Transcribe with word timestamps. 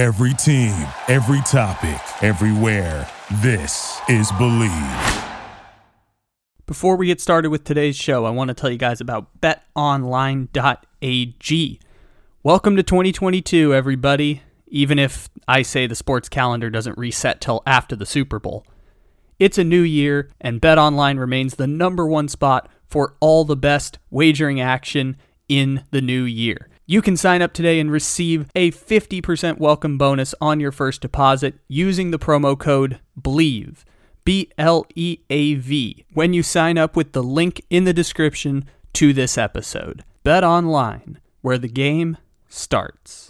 Every 0.00 0.32
team, 0.32 0.74
every 1.08 1.42
topic, 1.42 2.00
everywhere. 2.22 3.06
This 3.42 4.00
is 4.08 4.32
Bleav. 4.32 5.28
Before 6.66 6.96
we 6.96 7.08
get 7.08 7.20
started 7.20 7.50
with 7.50 7.64
today's 7.64 7.96
show, 7.96 8.24
I 8.24 8.30
want 8.30 8.48
to 8.48 8.54
tell 8.54 8.70
you 8.70 8.78
guys 8.78 9.02
about 9.02 9.38
betonline.ag. 9.42 10.48
Welcome 12.42 12.76
to 12.76 12.82
2022, 12.82 13.74
everybody. 13.74 14.40
Even 14.68 14.98
if 14.98 15.28
I 15.46 15.60
say 15.60 15.86
the 15.86 15.94
sports 15.94 16.30
calendar 16.30 16.70
doesn't 16.70 16.96
reset 16.96 17.42
till 17.42 17.62
after 17.66 17.94
the 17.94 18.06
Super 18.06 18.38
Bowl. 18.38 18.64
It's 19.38 19.58
a 19.58 19.64
new 19.64 19.82
year, 19.82 20.30
and 20.40 20.62
BetOnline 20.62 21.18
remains 21.18 21.56
the 21.56 21.66
number 21.66 22.06
one 22.06 22.28
spot 22.28 22.70
for 22.86 23.16
all 23.20 23.44
the 23.44 23.54
best 23.54 23.98
wagering 24.08 24.62
action 24.62 25.18
in 25.46 25.84
the 25.90 26.00
new 26.00 26.22
year. 26.22 26.69
You 26.90 27.02
can 27.02 27.16
sign 27.16 27.40
up 27.40 27.52
today 27.52 27.78
and 27.78 27.88
receive 27.88 28.50
a 28.56 28.72
50% 28.72 29.58
welcome 29.60 29.96
bonus 29.96 30.34
on 30.40 30.58
your 30.58 30.72
first 30.72 31.00
deposit 31.00 31.54
using 31.68 32.10
the 32.10 32.18
promo 32.18 32.58
code 32.58 32.98
BLEAV. 33.16 33.84
B 34.24 34.50
L 34.58 34.84
E 34.96 35.18
A 35.30 35.54
V 35.54 36.04
when 36.14 36.32
you 36.32 36.42
sign 36.42 36.78
up 36.78 36.96
with 36.96 37.12
the 37.12 37.22
link 37.22 37.64
in 37.70 37.84
the 37.84 37.92
description 37.92 38.64
to 38.94 39.12
this 39.12 39.38
episode. 39.38 40.02
Bet 40.24 40.42
online, 40.42 41.20
where 41.42 41.58
the 41.58 41.68
game 41.68 42.16
starts. 42.48 43.29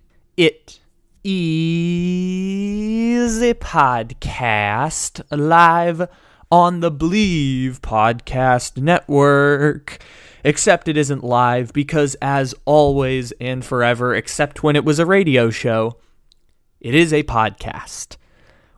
Easy 1.23 1.53
podcast 3.53 5.21
live 5.29 6.09
on 6.49 6.79
the 6.79 6.91
Bleav 6.91 7.79
Podcast 7.81 8.81
Network. 8.81 10.03
Except 10.43 10.87
it 10.87 10.97
isn't 10.97 11.23
live 11.23 11.73
because, 11.73 12.15
as 12.23 12.55
always 12.65 13.33
and 13.33 13.63
forever, 13.63 14.15
except 14.15 14.63
when 14.63 14.75
it 14.75 14.83
was 14.83 14.97
a 14.97 15.05
radio 15.05 15.51
show, 15.51 15.99
it 16.79 16.95
is 16.95 17.13
a 17.13 17.21
podcast. 17.21 18.17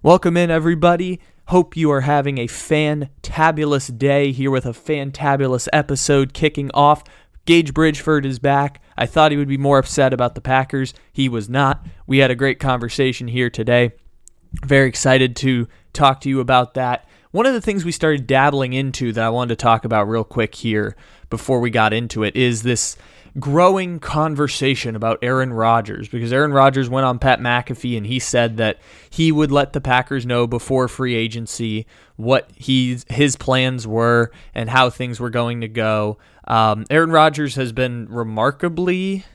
Welcome 0.01 0.35
in, 0.35 0.51
everybody. 0.51 1.21
Hope 1.47 1.77
you 1.77 1.89
are 1.91 2.01
having 2.01 2.39
a 2.39 2.47
fantabulous 2.47 3.97
day 3.97 4.33
here 4.33 4.51
with 4.51 4.65
a 4.65 4.73
fantabulous 4.73 5.69
episode 5.71 6.33
kicking 6.33 6.69
off. 6.73 7.05
Gage 7.45 7.73
Bridgeford 7.73 8.25
is 8.25 8.39
back. 8.39 8.81
I 8.97 9.05
thought 9.05 9.31
he 9.31 9.37
would 9.37 9.47
be 9.47 9.57
more 9.57 9.77
upset 9.77 10.13
about 10.13 10.35
the 10.35 10.41
Packers. 10.41 10.93
He 11.11 11.27
was 11.27 11.49
not. 11.49 11.85
We 12.07 12.19
had 12.19 12.31
a 12.31 12.35
great 12.35 12.59
conversation 12.59 13.27
here 13.27 13.49
today. 13.49 13.91
Very 14.65 14.87
excited 14.87 15.35
to 15.37 15.67
talk 15.91 16.21
to 16.21 16.29
you 16.29 16.39
about 16.39 16.73
that. 16.75 17.07
One 17.31 17.45
of 17.45 17.53
the 17.53 17.61
things 17.61 17.83
we 17.83 17.91
started 17.91 18.27
dabbling 18.27 18.73
into 18.73 19.11
that 19.13 19.25
I 19.25 19.29
wanted 19.29 19.57
to 19.57 19.63
talk 19.63 19.83
about 19.85 20.07
real 20.07 20.23
quick 20.23 20.55
here 20.55 20.95
before 21.29 21.59
we 21.59 21.69
got 21.69 21.91
into 21.91 22.23
it 22.23 22.35
is 22.35 22.61
this 22.61 22.95
growing 23.39 23.99
conversation 23.99 24.95
about 24.95 25.17
Aaron 25.23 25.51
Rodgers 25.51 26.07
because 26.07 26.31
Aaron 26.31 26.53
Rodgers 26.53 26.89
went 26.89 27.05
on 27.05 27.17
Pat 27.17 27.39
McAfee 27.39 27.97
and 27.97 28.05
he 28.05 28.19
said 28.19 28.57
that 28.57 28.79
he 29.09 29.31
would 29.31 29.51
let 29.51 29.73
the 29.73 29.81
Packers 29.81 30.25
know 30.25 30.45
before 30.45 30.87
free 30.87 31.15
agency 31.15 31.87
what 32.15 32.51
he's, 32.55 33.05
his 33.09 33.35
plans 33.35 33.87
were 33.87 34.31
and 34.53 34.69
how 34.69 34.91
things 34.91 35.19
were 35.19 35.31
going 35.31 35.61
to 35.61 35.67
go. 35.67 36.19
Um, 36.45 36.85
Aaron 36.89 37.11
Rodgers 37.11 37.55
has 37.55 37.71
been 37.71 38.07
remarkably 38.09 39.25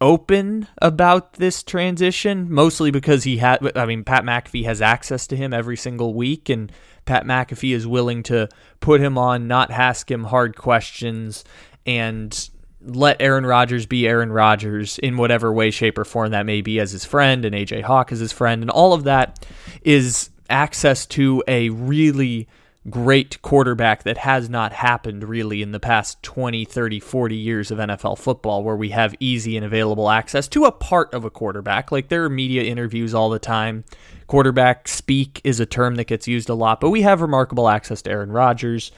open 0.00 0.66
about 0.82 1.34
this 1.34 1.62
transition, 1.62 2.52
mostly 2.52 2.90
because 2.90 3.24
he 3.24 3.38
had, 3.38 3.76
I 3.76 3.86
mean, 3.86 4.04
Pat 4.04 4.24
McAfee 4.24 4.64
has 4.64 4.82
access 4.82 5.26
to 5.28 5.36
him 5.36 5.54
every 5.54 5.76
single 5.76 6.14
week, 6.14 6.48
and 6.48 6.70
Pat 7.04 7.24
McAfee 7.24 7.74
is 7.74 7.86
willing 7.86 8.22
to 8.24 8.48
put 8.80 9.00
him 9.00 9.16
on, 9.16 9.48
not 9.48 9.70
ask 9.70 10.10
him 10.10 10.24
hard 10.24 10.56
questions, 10.56 11.44
and 11.86 12.50
let 12.80 13.20
Aaron 13.20 13.46
Rodgers 13.46 13.86
be 13.86 14.06
Aaron 14.06 14.30
Rodgers 14.30 14.98
in 14.98 15.16
whatever 15.16 15.52
way, 15.52 15.70
shape, 15.70 15.96
or 15.96 16.04
form 16.04 16.32
that 16.32 16.44
may 16.46 16.60
be 16.60 16.80
as 16.80 16.90
his 16.92 17.04
friend, 17.04 17.44
and 17.44 17.54
AJ 17.54 17.82
Hawk 17.82 18.12
as 18.12 18.18
his 18.18 18.32
friend, 18.32 18.62
and 18.62 18.70
all 18.70 18.92
of 18.92 19.04
that 19.04 19.46
is 19.82 20.30
access 20.50 21.06
to 21.06 21.42
a 21.48 21.70
really 21.70 22.48
great 22.90 23.40
quarterback 23.40 24.02
that 24.02 24.18
has 24.18 24.50
not 24.50 24.72
happened 24.72 25.24
really 25.24 25.62
in 25.62 25.72
the 25.72 25.80
past 25.80 26.22
20, 26.22 26.64
30, 26.66 27.00
40 27.00 27.34
years 27.34 27.70
of 27.70 27.78
NFL 27.78 28.18
football 28.18 28.62
where 28.62 28.76
we 28.76 28.90
have 28.90 29.14
easy 29.18 29.56
and 29.56 29.64
available 29.64 30.10
access 30.10 30.46
to 30.48 30.64
a 30.64 30.72
part 30.72 31.12
of 31.14 31.24
a 31.24 31.30
quarterback. 31.30 31.90
Like 31.90 32.08
there 32.08 32.24
are 32.24 32.30
media 32.30 32.62
interviews 32.62 33.14
all 33.14 33.30
the 33.30 33.38
time. 33.38 33.84
Quarterback 34.26 34.86
speak 34.86 35.40
is 35.44 35.60
a 35.60 35.66
term 35.66 35.94
that 35.94 36.06
gets 36.06 36.28
used 36.28 36.50
a 36.50 36.54
lot, 36.54 36.80
but 36.80 36.90
we 36.90 37.02
have 37.02 37.22
remarkable 37.22 37.68
access 37.68 38.02
to 38.02 38.10
Aaron 38.10 38.32
Rodgers. 38.32 38.92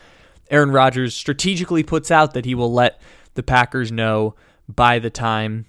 Aaron 0.50 0.70
Rodgers 0.70 1.14
strategically 1.14 1.82
puts 1.82 2.10
out 2.10 2.34
that 2.34 2.44
he 2.44 2.54
will 2.54 2.72
let 2.72 3.00
the 3.34 3.42
Packers 3.42 3.92
know 3.92 4.34
by 4.68 4.98
the 4.98 5.10
time 5.10 5.66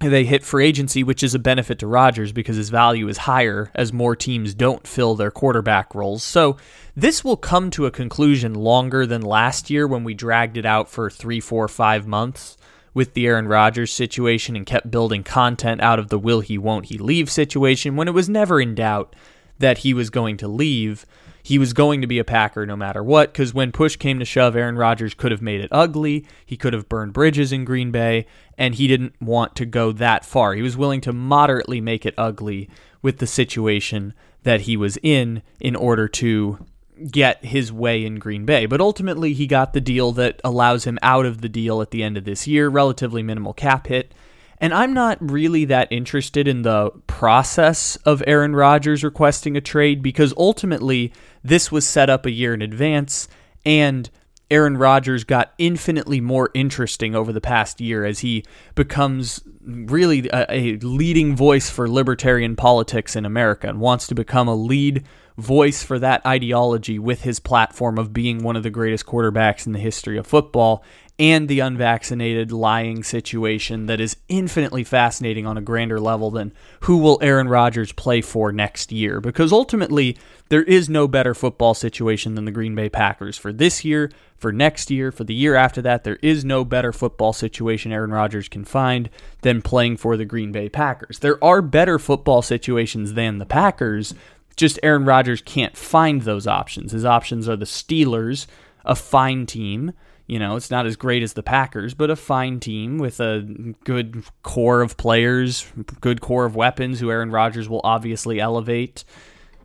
they 0.00 0.24
hit 0.24 0.44
free 0.44 0.66
agency, 0.66 1.02
which 1.04 1.22
is 1.22 1.34
a 1.34 1.38
benefit 1.38 1.78
to 1.78 1.86
Rodgers 1.86 2.32
because 2.32 2.56
his 2.56 2.70
value 2.70 3.08
is 3.08 3.18
higher 3.18 3.70
as 3.74 3.92
more 3.92 4.16
teams 4.16 4.54
don't 4.54 4.86
fill 4.86 5.14
their 5.14 5.30
quarterback 5.30 5.94
roles. 5.94 6.22
So 6.22 6.56
this 6.96 7.24
will 7.24 7.36
come 7.36 7.70
to 7.70 7.86
a 7.86 7.90
conclusion 7.90 8.54
longer 8.54 9.06
than 9.06 9.22
last 9.22 9.70
year 9.70 9.86
when 9.86 10.04
we 10.04 10.14
dragged 10.14 10.56
it 10.56 10.66
out 10.66 10.88
for 10.88 11.10
three, 11.10 11.40
four, 11.40 11.68
five 11.68 12.06
months 12.06 12.56
with 12.92 13.14
the 13.14 13.26
Aaron 13.26 13.48
Rodgers 13.48 13.92
situation 13.92 14.56
and 14.56 14.66
kept 14.66 14.90
building 14.90 15.24
content 15.24 15.80
out 15.80 15.98
of 15.98 16.08
the 16.08 16.18
will 16.18 16.40
he, 16.40 16.58
won't 16.58 16.86
he 16.86 16.98
leave 16.98 17.30
situation 17.30 17.96
when 17.96 18.08
it 18.08 18.14
was 18.14 18.28
never 18.28 18.60
in 18.60 18.74
doubt 18.74 19.14
that 19.58 19.78
he 19.78 19.94
was 19.94 20.10
going 20.10 20.36
to 20.38 20.48
leave 20.48 21.06
he 21.44 21.58
was 21.58 21.74
going 21.74 22.00
to 22.00 22.06
be 22.06 22.18
a 22.18 22.24
Packer 22.24 22.64
no 22.64 22.74
matter 22.74 23.04
what, 23.04 23.30
because 23.30 23.52
when 23.52 23.70
push 23.70 23.96
came 23.96 24.18
to 24.18 24.24
shove, 24.24 24.56
Aaron 24.56 24.78
Rodgers 24.78 25.12
could 25.12 25.30
have 25.30 25.42
made 25.42 25.60
it 25.60 25.68
ugly. 25.70 26.24
He 26.46 26.56
could 26.56 26.72
have 26.72 26.88
burned 26.88 27.12
bridges 27.12 27.52
in 27.52 27.66
Green 27.66 27.90
Bay, 27.90 28.24
and 28.56 28.74
he 28.74 28.88
didn't 28.88 29.12
want 29.20 29.54
to 29.56 29.66
go 29.66 29.92
that 29.92 30.24
far. 30.24 30.54
He 30.54 30.62
was 30.62 30.78
willing 30.78 31.02
to 31.02 31.12
moderately 31.12 31.82
make 31.82 32.06
it 32.06 32.14
ugly 32.16 32.70
with 33.02 33.18
the 33.18 33.26
situation 33.26 34.14
that 34.44 34.62
he 34.62 34.74
was 34.74 34.96
in 35.02 35.42
in 35.60 35.76
order 35.76 36.08
to 36.08 36.64
get 37.10 37.44
his 37.44 37.70
way 37.70 38.06
in 38.06 38.18
Green 38.18 38.46
Bay. 38.46 38.64
But 38.64 38.80
ultimately, 38.80 39.34
he 39.34 39.46
got 39.46 39.74
the 39.74 39.82
deal 39.82 40.12
that 40.12 40.40
allows 40.42 40.84
him 40.84 40.98
out 41.02 41.26
of 41.26 41.42
the 41.42 41.48
deal 41.50 41.82
at 41.82 41.90
the 41.90 42.02
end 42.02 42.16
of 42.16 42.24
this 42.24 42.46
year, 42.46 42.70
relatively 42.70 43.22
minimal 43.22 43.52
cap 43.52 43.88
hit. 43.88 44.14
And 44.64 44.72
I'm 44.72 44.94
not 44.94 45.18
really 45.20 45.66
that 45.66 45.88
interested 45.92 46.48
in 46.48 46.62
the 46.62 46.88
process 47.06 47.96
of 47.96 48.22
Aaron 48.26 48.56
Rodgers 48.56 49.04
requesting 49.04 49.58
a 49.58 49.60
trade 49.60 50.02
because 50.02 50.32
ultimately 50.38 51.12
this 51.42 51.70
was 51.70 51.86
set 51.86 52.08
up 52.08 52.24
a 52.24 52.30
year 52.30 52.54
in 52.54 52.62
advance 52.62 53.28
and 53.66 54.08
Aaron 54.50 54.78
Rodgers 54.78 55.22
got 55.22 55.52
infinitely 55.58 56.22
more 56.22 56.48
interesting 56.54 57.14
over 57.14 57.30
the 57.30 57.42
past 57.42 57.78
year 57.78 58.06
as 58.06 58.20
he 58.20 58.42
becomes 58.74 59.42
really 59.62 60.30
a, 60.32 60.46
a, 60.48 60.76
leading 60.78 61.36
voice 61.36 61.68
for 61.68 61.86
libertarian 61.86 62.56
politics 62.56 63.16
in 63.16 63.26
America 63.26 63.68
and 63.68 63.80
wants 63.80 64.06
to 64.06 64.14
become 64.14 64.48
a 64.48 64.54
lead 64.54 65.04
voice 65.36 65.82
for 65.82 65.98
that 65.98 66.24
ideology 66.24 66.98
with 66.98 67.20
his 67.22 67.38
platform 67.38 67.98
of 67.98 68.14
being 68.14 68.42
one 68.42 68.56
of 68.56 68.62
the 68.62 68.70
greatest 68.70 69.04
quarterbacks 69.04 69.66
in 69.66 69.72
the 69.72 69.78
history 69.78 70.16
of 70.16 70.26
football 70.26 70.82
and 71.18 71.48
the 71.48 71.60
unvaccinated 71.60 72.50
lying 72.50 73.04
situation 73.04 73.86
that 73.86 74.00
is 74.00 74.16
infinitely 74.28 74.82
fascinating 74.82 75.46
on 75.46 75.56
a 75.56 75.62
grander 75.62 76.00
level 76.00 76.30
than 76.30 76.52
who 76.80 76.96
will 76.96 77.18
Aaron 77.22 77.48
Rodgers 77.48 77.92
play 77.92 78.20
for 78.20 78.50
next 78.50 78.90
year 78.90 79.20
because 79.20 79.52
ultimately 79.52 80.18
there 80.48 80.64
is 80.64 80.88
no 80.88 81.06
better 81.06 81.32
football 81.32 81.72
situation 81.72 82.34
than 82.34 82.46
the 82.46 82.50
Green 82.50 82.74
Bay 82.74 82.88
Packers 82.88 83.38
for 83.38 83.52
this 83.52 83.84
year, 83.84 84.10
for 84.36 84.52
next 84.52 84.90
year, 84.90 85.12
for 85.12 85.22
the 85.22 85.34
year 85.34 85.54
after 85.54 85.80
that 85.82 86.02
there 86.02 86.18
is 86.20 86.44
no 86.44 86.64
better 86.64 86.92
football 86.92 87.32
situation 87.32 87.92
Aaron 87.92 88.10
Rodgers 88.10 88.48
can 88.48 88.64
find 88.64 89.08
than 89.42 89.62
playing 89.62 89.96
for 89.96 90.16
the 90.16 90.24
Green 90.24 90.50
Bay 90.50 90.68
Packers. 90.68 91.20
There 91.20 91.42
are 91.42 91.62
better 91.62 92.00
football 92.00 92.42
situations 92.42 93.14
than 93.14 93.38
the 93.38 93.46
Packers, 93.46 94.14
just 94.56 94.80
Aaron 94.82 95.04
Rodgers 95.04 95.42
can't 95.42 95.76
find 95.76 96.22
those 96.22 96.46
options. 96.46 96.92
His 96.92 97.04
options 97.04 97.48
are 97.48 97.56
the 97.56 97.64
Steelers, 97.64 98.46
a 98.84 98.94
fine 98.94 99.46
team, 99.46 99.92
you 100.26 100.38
know, 100.38 100.56
it's 100.56 100.70
not 100.70 100.86
as 100.86 100.96
great 100.96 101.22
as 101.22 101.34
the 101.34 101.42
Packers, 101.42 101.94
but 101.94 102.10
a 102.10 102.16
fine 102.16 102.60
team 102.60 102.98
with 102.98 103.20
a 103.20 103.42
good 103.84 104.24
core 104.42 104.80
of 104.80 104.96
players, 104.96 105.70
good 106.00 106.20
core 106.20 106.44
of 106.44 106.56
weapons 106.56 107.00
who 107.00 107.10
Aaron 107.10 107.30
Rodgers 107.30 107.68
will 107.68 107.82
obviously 107.84 108.40
elevate, 108.40 109.04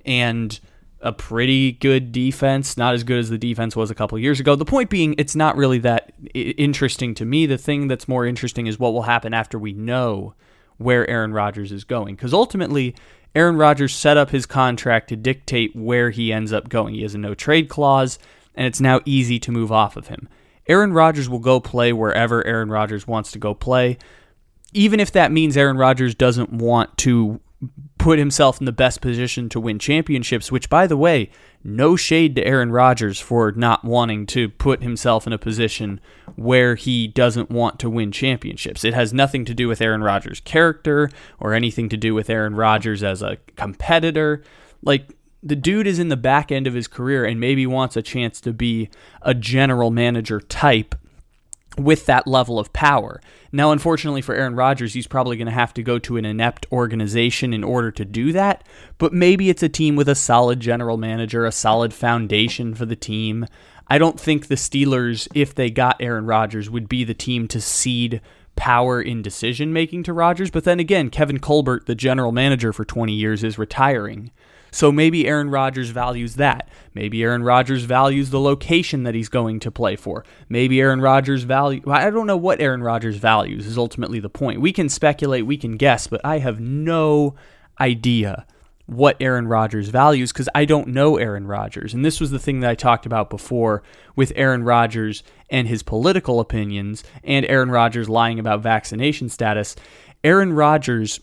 and 0.05 0.59
a 1.01 1.13
pretty 1.13 1.71
good 1.71 2.11
defense, 2.11 2.75
not 2.75 2.93
as 2.93 3.03
good 3.05 3.19
as 3.19 3.29
the 3.29 3.37
defense 3.37 3.75
was 3.75 3.89
a 3.89 3.95
couple 3.95 4.19
years 4.19 4.39
ago. 4.39 4.55
The 4.55 4.65
point 4.65 4.89
being, 4.89 5.15
it's 5.17 5.35
not 5.35 5.55
really 5.55 5.79
that 5.79 6.11
interesting 6.33 7.15
to 7.15 7.25
me. 7.25 7.45
The 7.45 7.57
thing 7.57 7.87
that's 7.87 8.07
more 8.07 8.25
interesting 8.25 8.67
is 8.67 8.77
what 8.77 8.91
will 8.91 9.03
happen 9.03 9.33
after 9.33 9.57
we 9.57 9.71
know 9.71 10.33
where 10.77 11.09
Aaron 11.09 11.31
Rodgers 11.31 11.71
is 11.71 11.85
going. 11.85 12.15
Because 12.15 12.33
ultimately, 12.33 12.95
Aaron 13.33 13.55
Rodgers 13.55 13.93
set 13.93 14.17
up 14.17 14.31
his 14.31 14.45
contract 14.45 15.07
to 15.09 15.15
dictate 15.15 15.75
where 15.75 16.09
he 16.09 16.33
ends 16.33 16.51
up 16.51 16.67
going. 16.67 16.95
He 16.95 17.03
has 17.03 17.15
a 17.15 17.17
no 17.17 17.33
trade 17.33 17.69
clause, 17.69 18.19
and 18.55 18.67
it's 18.67 18.81
now 18.81 18.99
easy 19.05 19.39
to 19.39 19.51
move 19.51 19.71
off 19.71 19.95
of 19.95 20.07
him. 20.07 20.27
Aaron 20.69 20.93
Rodgers 20.93 21.27
will 21.27 21.39
go 21.39 21.59
play 21.59 21.91
wherever 21.91 22.45
Aaron 22.45 22.69
Rodgers 22.69 23.07
wants 23.07 23.31
to 23.31 23.39
go 23.39 23.53
play, 23.53 23.97
even 24.71 24.99
if 24.99 25.11
that 25.11 25.31
means 25.31 25.57
Aaron 25.57 25.77
Rodgers 25.77 26.15
doesn't 26.15 26.53
want 26.53 26.95
to 26.99 27.41
put 27.97 28.19
himself 28.19 28.61
in 28.61 28.65
the 28.65 28.71
best 28.71 29.01
position 29.01 29.49
to 29.49 29.59
win 29.59 29.79
championships, 29.79 30.51
which, 30.51 30.69
by 30.69 30.87
the 30.87 30.95
way, 30.95 31.29
no 31.63 31.97
shade 31.97 32.35
to 32.35 32.45
Aaron 32.45 32.71
Rodgers 32.71 33.19
for 33.19 33.51
not 33.51 33.83
wanting 33.83 34.25
to 34.27 34.47
put 34.47 34.81
himself 34.81 35.27
in 35.27 35.33
a 35.33 35.37
position 35.37 35.99
where 36.37 36.75
he 36.75 37.07
doesn't 37.07 37.49
want 37.49 37.79
to 37.79 37.89
win 37.89 38.13
championships. 38.13 38.85
It 38.85 38.93
has 38.93 39.11
nothing 39.11 39.43
to 39.43 39.53
do 39.53 39.67
with 39.67 39.81
Aaron 39.81 40.01
Rodgers' 40.01 40.39
character 40.39 41.09
or 41.39 41.53
anything 41.53 41.89
to 41.89 41.97
do 41.97 42.13
with 42.13 42.29
Aaron 42.29 42.55
Rodgers 42.55 43.03
as 43.03 43.21
a 43.21 43.37
competitor. 43.57 44.41
Like, 44.81 45.17
the 45.41 45.55
dude 45.55 45.87
is 45.87 45.99
in 45.99 46.09
the 46.09 46.17
back 46.17 46.51
end 46.51 46.67
of 46.67 46.73
his 46.73 46.87
career 46.87 47.25
and 47.25 47.39
maybe 47.39 47.65
wants 47.65 47.95
a 47.95 48.01
chance 48.01 48.41
to 48.41 48.53
be 48.53 48.89
a 49.21 49.33
general 49.33 49.89
manager 49.89 50.39
type 50.39 50.95
with 51.77 52.05
that 52.05 52.27
level 52.27 52.59
of 52.59 52.73
power. 52.73 53.21
Now, 53.51 53.71
unfortunately 53.71 54.21
for 54.21 54.35
Aaron 54.35 54.55
Rodgers, 54.55 54.93
he's 54.93 55.07
probably 55.07 55.37
going 55.37 55.47
to 55.47 55.51
have 55.51 55.73
to 55.75 55.83
go 55.83 55.97
to 55.99 56.17
an 56.17 56.25
inept 56.25 56.65
organization 56.71 57.53
in 57.53 57.63
order 57.63 57.91
to 57.91 58.05
do 58.05 58.31
that, 58.33 58.65
but 58.97 59.13
maybe 59.13 59.49
it's 59.49 59.63
a 59.63 59.69
team 59.69 59.95
with 59.95 60.09
a 60.09 60.15
solid 60.15 60.59
general 60.59 60.97
manager, 60.97 61.45
a 61.45 61.51
solid 61.51 61.93
foundation 61.93 62.73
for 62.73 62.85
the 62.85 62.95
team. 62.95 63.45
I 63.87 63.97
don't 63.97 64.19
think 64.19 64.47
the 64.47 64.55
Steelers, 64.55 65.27
if 65.33 65.55
they 65.55 65.71
got 65.71 66.01
Aaron 66.01 66.25
Rodgers, 66.25 66.69
would 66.69 66.89
be 66.89 67.03
the 67.03 67.13
team 67.13 67.47
to 67.47 67.61
cede 67.61 68.21
power 68.55 69.01
in 69.01 69.21
decision 69.21 69.71
making 69.71 70.03
to 70.03 70.13
Rodgers. 70.13 70.51
But 70.51 70.65
then 70.65 70.79
again, 70.79 71.09
Kevin 71.09 71.39
Colbert, 71.39 71.85
the 71.85 71.95
general 71.95 72.31
manager 72.31 72.73
for 72.73 72.83
20 72.85 73.13
years, 73.13 73.43
is 73.43 73.57
retiring. 73.57 74.31
So 74.71 74.91
maybe 74.91 75.27
Aaron 75.27 75.49
Rodgers 75.49 75.89
values 75.89 76.35
that. 76.35 76.69
Maybe 76.93 77.23
Aaron 77.23 77.43
Rodgers 77.43 77.83
values 77.83 78.29
the 78.29 78.39
location 78.39 79.03
that 79.03 79.15
he's 79.15 79.29
going 79.29 79.59
to 79.61 79.71
play 79.71 79.95
for. 79.95 80.25
Maybe 80.47 80.79
Aaron 80.79 81.01
Rodgers 81.01 81.43
value 81.43 81.81
I 81.87 82.09
don't 82.09 82.27
know 82.27 82.37
what 82.37 82.61
Aaron 82.61 82.83
Rodgers 82.83 83.17
values 83.17 83.65
is 83.65 83.77
ultimately 83.77 84.19
the 84.19 84.29
point. 84.29 84.61
We 84.61 84.73
can 84.73 84.89
speculate, 84.89 85.45
we 85.45 85.57
can 85.57 85.77
guess, 85.77 86.07
but 86.07 86.21
I 86.23 86.39
have 86.39 86.59
no 86.59 87.35
idea 87.79 88.45
what 88.89 89.15
Aaron 89.19 89.47
Rodgers 89.47 89.89
values 89.89 90.33
because 90.33 90.49
I 90.55 90.65
don't 90.65 90.87
know 90.87 91.17
Aaron 91.17 91.45
Rodgers. 91.45 91.93
And 91.93 92.03
this 92.03 92.19
was 92.19 92.31
the 92.31 92.39
thing 92.39 92.61
that 92.61 92.71
I 92.71 92.75
talked 92.75 93.05
about 93.05 93.29
before 93.29 93.83
with 94.15 94.33
Aaron 94.35 94.63
Rodgers 94.63 95.21
and 95.51 95.67
his 95.67 95.83
political 95.83 96.39
opinions 96.39 97.03
and 97.23 97.45
Aaron 97.45 97.69
Rodgers 97.69 98.09
lying 98.09 98.39
about 98.39 98.61
vaccination 98.61 99.29
status. 99.29 99.75
Aaron 100.23 100.53
Rodgers 100.53 101.19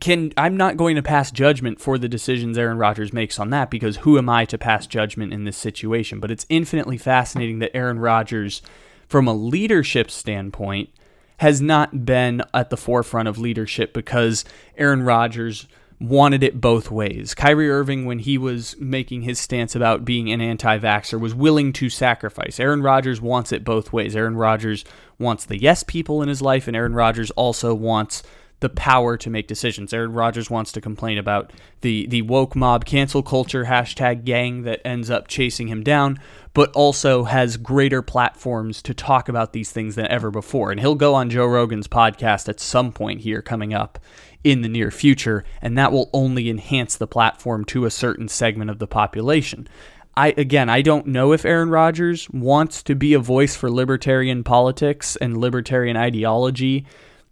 can 0.00 0.32
I'm 0.36 0.56
not 0.56 0.76
going 0.76 0.96
to 0.96 1.02
pass 1.02 1.30
judgment 1.30 1.80
for 1.80 1.98
the 1.98 2.08
decisions 2.08 2.58
Aaron 2.58 2.78
Rodgers 2.78 3.12
makes 3.12 3.38
on 3.38 3.50
that 3.50 3.70
because 3.70 3.98
who 3.98 4.18
am 4.18 4.28
I 4.28 4.44
to 4.46 4.58
pass 4.58 4.86
judgment 4.86 5.32
in 5.32 5.44
this 5.44 5.56
situation? 5.56 6.20
But 6.20 6.30
it's 6.30 6.46
infinitely 6.48 6.98
fascinating 6.98 7.58
that 7.60 7.76
Aaron 7.76 7.98
Rodgers, 7.98 8.62
from 9.08 9.28
a 9.28 9.34
leadership 9.34 10.10
standpoint, 10.10 10.90
has 11.38 11.60
not 11.60 12.04
been 12.04 12.42
at 12.54 12.70
the 12.70 12.76
forefront 12.76 13.28
of 13.28 13.38
leadership 13.38 13.92
because 13.92 14.44
Aaron 14.76 15.02
Rodgers 15.02 15.66
wanted 16.02 16.42
it 16.42 16.60
both 16.60 16.90
ways. 16.90 17.34
Kyrie 17.34 17.70
Irving, 17.70 18.04
when 18.04 18.18
he 18.18 18.36
was 18.36 18.76
making 18.78 19.22
his 19.22 19.38
stance 19.38 19.76
about 19.76 20.04
being 20.04 20.30
an 20.30 20.40
anti 20.40 20.78
vaxxer, 20.78 21.18
was 21.18 21.34
willing 21.34 21.72
to 21.74 21.88
sacrifice. 21.88 22.58
Aaron 22.58 22.82
Rodgers 22.82 23.20
wants 23.20 23.52
it 23.52 23.64
both 23.64 23.92
ways. 23.92 24.16
Aaron 24.16 24.36
Rodgers 24.36 24.84
wants 25.18 25.44
the 25.44 25.60
yes 25.60 25.82
people 25.82 26.22
in 26.22 26.28
his 26.28 26.42
life, 26.42 26.66
and 26.66 26.76
Aaron 26.76 26.94
Rodgers 26.94 27.30
also 27.32 27.74
wants 27.74 28.22
the 28.62 28.70
power 28.70 29.16
to 29.18 29.28
make 29.28 29.48
decisions. 29.48 29.92
Aaron 29.92 30.12
Rodgers 30.12 30.48
wants 30.48 30.72
to 30.72 30.80
complain 30.80 31.18
about 31.18 31.52
the 31.82 32.06
the 32.06 32.22
woke 32.22 32.56
mob 32.56 32.84
cancel 32.84 33.22
culture 33.22 33.64
hashtag 33.64 34.24
gang 34.24 34.62
that 34.62 34.80
ends 34.86 35.10
up 35.10 35.26
chasing 35.26 35.66
him 35.66 35.82
down, 35.82 36.18
but 36.54 36.70
also 36.72 37.24
has 37.24 37.56
greater 37.56 38.02
platforms 38.02 38.80
to 38.82 38.94
talk 38.94 39.28
about 39.28 39.52
these 39.52 39.72
things 39.72 39.96
than 39.96 40.06
ever 40.06 40.30
before. 40.30 40.70
And 40.70 40.78
he'll 40.78 40.94
go 40.94 41.14
on 41.14 41.28
Joe 41.28 41.44
Rogan's 41.44 41.88
podcast 41.88 42.48
at 42.48 42.60
some 42.60 42.92
point 42.92 43.20
here 43.20 43.42
coming 43.42 43.74
up 43.74 43.98
in 44.44 44.62
the 44.62 44.68
near 44.68 44.92
future, 44.92 45.44
and 45.60 45.76
that 45.76 45.92
will 45.92 46.08
only 46.12 46.48
enhance 46.48 46.96
the 46.96 47.06
platform 47.08 47.64
to 47.64 47.84
a 47.84 47.90
certain 47.90 48.28
segment 48.28 48.70
of 48.70 48.78
the 48.78 48.86
population. 48.86 49.68
I 50.16 50.34
again, 50.36 50.68
I 50.68 50.82
don't 50.82 51.08
know 51.08 51.32
if 51.32 51.44
Aaron 51.44 51.70
Rodgers 51.70 52.30
wants 52.30 52.84
to 52.84 52.94
be 52.94 53.12
a 53.12 53.18
voice 53.18 53.56
for 53.56 53.68
libertarian 53.72 54.44
politics 54.44 55.16
and 55.16 55.36
libertarian 55.36 55.96
ideology 55.96 56.86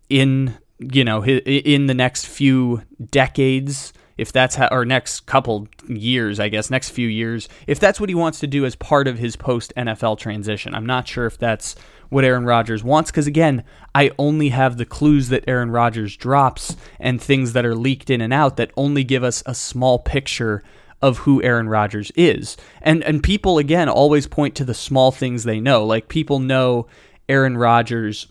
in 0.09 0.59
you 0.81 1.05
know, 1.05 1.25
in 1.25 1.87
the 1.87 1.95
next 1.95 2.27
few 2.27 2.83
decades, 3.11 3.93
if 4.17 4.33
that's 4.33 4.55
how, 4.55 4.69
or 4.71 4.85
next 4.85 5.27
couple 5.27 5.69
years, 5.89 6.41
I 6.41 6.49
guess, 6.49 6.71
next 6.71 6.91
few 6.91 7.09
years, 7.09 7.49
if 7.67 7.79
that's 7.81 8.01
what 8.01 8.09
he 8.09 8.15
wants 8.15 8.41
to 8.41 8.47
do 8.47 8.65
as 8.65 8.75
part 8.77 9.09
of 9.09 9.19
his 9.19 9.37
post 9.37 9.73
NFL 9.77 10.19
transition. 10.19 10.75
I'm 10.75 10.87
not 10.87 11.09
sure 11.09 11.27
if 11.27 11.39
that's 11.39 11.75
what 12.09 12.25
Aaron 12.25 12.45
Rodgers 12.45 12.83
wants 12.83 13.11
because, 13.11 13.27
again, 13.27 13.65
I 13.95 14.11
only 14.19 14.51
have 14.51 14.77
the 14.77 14.85
clues 14.85 15.29
that 15.29 15.45
Aaron 15.47 15.71
Rodgers 15.71 16.17
drops 16.17 16.77
and 16.99 17.21
things 17.21 17.53
that 17.53 17.65
are 17.65 17.75
leaked 17.75 18.11
in 18.11 18.21
and 18.21 18.33
out 18.33 18.57
that 18.57 18.73
only 18.77 19.05
give 19.05 19.23
us 19.23 19.43
a 19.47 19.55
small 19.55 19.99
picture 19.99 20.63
of 21.03 21.19
who 21.19 21.43
Aaron 21.43 21.69
Rodgers 21.69 22.13
is. 22.15 22.57
And 22.83 23.03
and 23.05 23.23
people 23.23 23.59
again 23.59 23.89
always 23.89 24.27
point 24.27 24.55
to 24.57 24.65
the 24.65 24.75
small 24.75 25.13
things 25.13 25.45
they 25.45 25.61
know. 25.61 25.85
Like 25.85 26.09
people 26.09 26.41
know 26.41 26.89
Aaron 27.29 27.57
Rodgers 27.57 28.27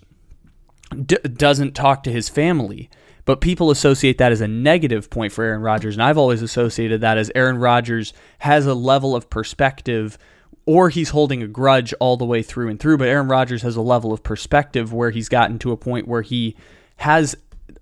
d- 1.06 1.18
doesn't 1.18 1.76
talk 1.76 2.04
to 2.04 2.12
his 2.12 2.30
family. 2.30 2.90
But 3.26 3.42
people 3.42 3.70
associate 3.70 4.18
that 4.18 4.32
as 4.32 4.42
a 4.42 4.48
negative 4.48 5.10
point 5.10 5.32
for 5.32 5.44
Aaron 5.44 5.62
Rodgers. 5.62 5.96
And 5.96 6.02
I've 6.02 6.18
always 6.18 6.42
associated 6.42 7.02
that 7.02 7.18
as 7.18 7.32
Aaron 7.36 7.60
Rodgers 7.60 8.12
has 8.40 8.66
a 8.66 8.74
level 8.74 9.16
of 9.16 9.30
perspective 9.30 10.18
or 10.66 10.90
he's 10.90 11.10
holding 11.10 11.44
a 11.44 11.48
grudge 11.48 11.94
all 12.00 12.18
the 12.18 12.26
way 12.26 12.42
through 12.42 12.70
and 12.70 12.80
through. 12.80 12.98
But 12.98 13.08
Aaron 13.08 13.28
Rodgers 13.28 13.62
has 13.62 13.76
a 13.76 13.82
level 13.82 14.14
of 14.14 14.24
perspective 14.24 14.94
where 14.94 15.12
he's 15.12 15.30
gotten 15.30 15.60
to 15.60 15.72
a 15.72 15.78
point 15.78 16.08
where 16.08 16.22
he 16.22 16.56
has 16.98 17.36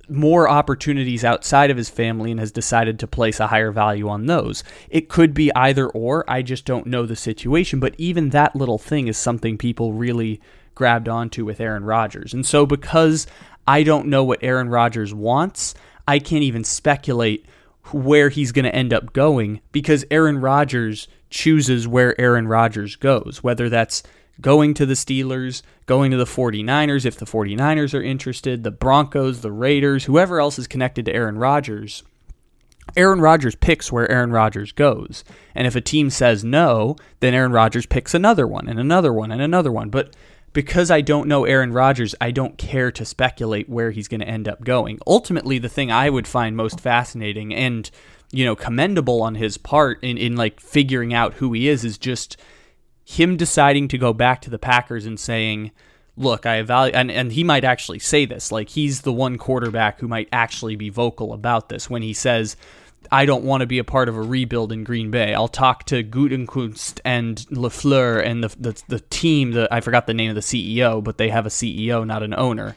more 0.10 0.50
opportunities 0.50 1.24
outside 1.24 1.70
of 1.70 1.78
his 1.78 1.90
family 1.90 2.32
and 2.32 2.40
has 2.40 2.52
decided 2.52 3.00
to 3.00 3.08
place 3.08 3.40
a 3.40 3.48
higher 3.48 3.72
value 3.72 4.08
on 4.08 4.26
those. 4.26 4.64
It 4.90 5.10
could 5.10 5.34
be 5.34 5.54
either 5.56 5.88
or. 5.88 6.30
I 6.30 6.42
just 6.42 6.66
don't 6.66 6.88
know 6.88 7.06
the 7.06 7.16
situation. 7.16 7.80
But 7.80 7.96
even 7.98 8.30
that 8.30 8.56
little 8.56 8.78
thing 8.78 9.08
is 9.08 9.18
something 9.18 9.58
people 9.58 9.94
really 9.94 10.42
grabbed 10.78 11.10
onto 11.10 11.44
with 11.44 11.60
Aaron 11.60 11.84
Rodgers. 11.84 12.34
And 12.36 12.46
so 12.46 12.68
because 12.68 13.26
I 13.68 13.82
don't 13.82 14.08
know 14.08 14.24
what 14.24 14.44
Aaron 14.44 14.70
Rodgers 14.70 15.14
wants, 15.14 15.74
I 16.08 16.20
can't 16.20 16.44
even 16.44 16.64
speculate 16.64 17.48
where 17.92 18.30
he's 18.30 18.52
going 18.52 18.66
to 18.66 18.76
end 18.76 18.94
up 18.94 19.12
going 19.12 19.62
because 19.72 20.06
Aaron 20.12 20.40
Rodgers 20.40 21.08
chooses 21.32 21.88
where 21.88 22.20
Aaron 22.22 22.48
Rodgers 22.48 22.96
goes, 22.96 23.44
whether 23.44 23.70
that's 23.70 24.04
going 24.40 24.76
to 24.76 24.86
the 24.86 24.94
Steelers, 24.94 25.64
going 25.88 26.12
to 26.12 26.18
the 26.18 26.26
49ers 26.26 27.06
if 27.06 27.18
the 27.18 27.26
49ers 27.26 27.98
are 27.98 28.04
interested, 28.04 28.64
the 28.64 28.72
Broncos, 28.72 29.42
the 29.42 29.52
Raiders, 29.52 30.06
whoever 30.06 30.40
else 30.40 30.60
is 30.60 30.68
connected 30.68 31.06
to 31.06 31.14
Aaron 31.16 31.40
Rodgers. 31.40 32.04
Aaron 32.96 33.20
Rodgers 33.20 33.56
picks 33.56 33.92
where 33.92 34.10
Aaron 34.10 34.32
Rodgers 34.32 34.72
goes. 34.72 35.24
And 35.56 35.68
if 35.68 35.76
a 35.76 35.82
team 35.82 36.10
says 36.10 36.44
no, 36.44 36.96
then 37.20 37.34
Aaron 37.34 37.52
Rodgers 37.52 37.86
picks 37.86 38.14
another 38.14 38.48
one 38.48 38.70
and 38.70 38.80
another 38.80 39.12
one 39.12 39.32
and 39.32 39.42
another 39.42 39.72
one. 39.72 39.90
But 39.90 40.16
because 40.54 40.90
I 40.90 41.02
don't 41.02 41.28
know 41.28 41.46
Aaron 41.46 41.74
Rodgers, 41.74 42.16
I 42.20 42.32
don't 42.32 42.58
care 42.58 42.92
to 42.92 43.06
speculate 43.06 43.70
where 43.70 43.92
he's 43.92 44.08
going 44.08 44.22
to 44.22 44.28
end 44.28 44.48
up 44.48 44.64
going. 44.64 45.00
Ultimately, 45.06 45.60
the 45.60 45.70
thing 45.70 45.92
I 45.92 46.10
would 46.10 46.28
find 46.28 46.56
most 46.56 46.80
fascinating 46.80 47.54
and 47.54 47.90
you 48.32 48.44
know 48.44 48.56
commendable 48.56 49.22
on 49.22 49.36
his 49.36 49.58
part 49.58 50.04
in 50.04 50.18
in 50.18 50.36
like 50.36 50.60
figuring 50.60 51.14
out 51.14 51.36
who 51.36 51.54
he 51.54 51.68
is 51.68 51.86
is 51.86 51.98
just 51.98 52.38
him 53.06 53.38
deciding 53.38 53.88
to 53.88 53.98
go 53.98 54.14
back 54.14 54.42
to 54.42 54.50
the 54.50 54.60
Packers 54.60 55.06
and 55.06 55.20
saying, 55.20 55.72
"Look, 56.18 56.46
I 56.46 56.58
evaluate," 56.58 56.96
and 56.96 57.12
and 57.12 57.32
he 57.32 57.44
might 57.44 57.64
actually 57.64 58.00
say 58.00 58.26
this, 58.26 58.52
like 58.52 58.70
he's 58.70 59.02
the 59.02 59.14
one 59.14 59.38
quarterback 59.38 60.00
who 60.00 60.08
might 60.08 60.30
actually 60.32 60.76
be 60.76 60.90
vocal 60.90 61.34
about 61.34 61.70
this 61.70 61.90
when 61.90 62.02
he 62.02 62.14
says 62.14 62.58
I 63.12 63.26
don't 63.26 63.44
want 63.44 63.62
to 63.62 63.68
be 63.68 63.80
a 63.80 63.84
part 63.84 64.10
of 64.10 64.18
a 64.18 64.22
rebuild 64.22 64.72
in 64.72 64.84
Green 64.84 65.12
Bay. 65.12 65.34
I'll 65.34 65.48
talk 65.48 65.86
to 65.86 66.04
Gutekunst 66.04 67.00
and 67.06 67.38
LaFleur 67.52 68.24
and 68.24 68.44
the, 68.44 68.50
the 68.60 68.84
the 68.88 69.00
team. 69.00 69.52
The 69.52 69.68
I 69.72 69.82
forgot 69.82 70.08
the 70.08 70.14
name 70.14 70.30
of 70.30 70.36
the 70.36 70.42
CEO, 70.42 71.04
but 71.04 71.18
they 71.18 71.30
have 71.30 71.46
a 71.46 71.50
CEO, 71.50 72.06
not 72.06 72.24
an 72.24 72.34
owner. 72.34 72.76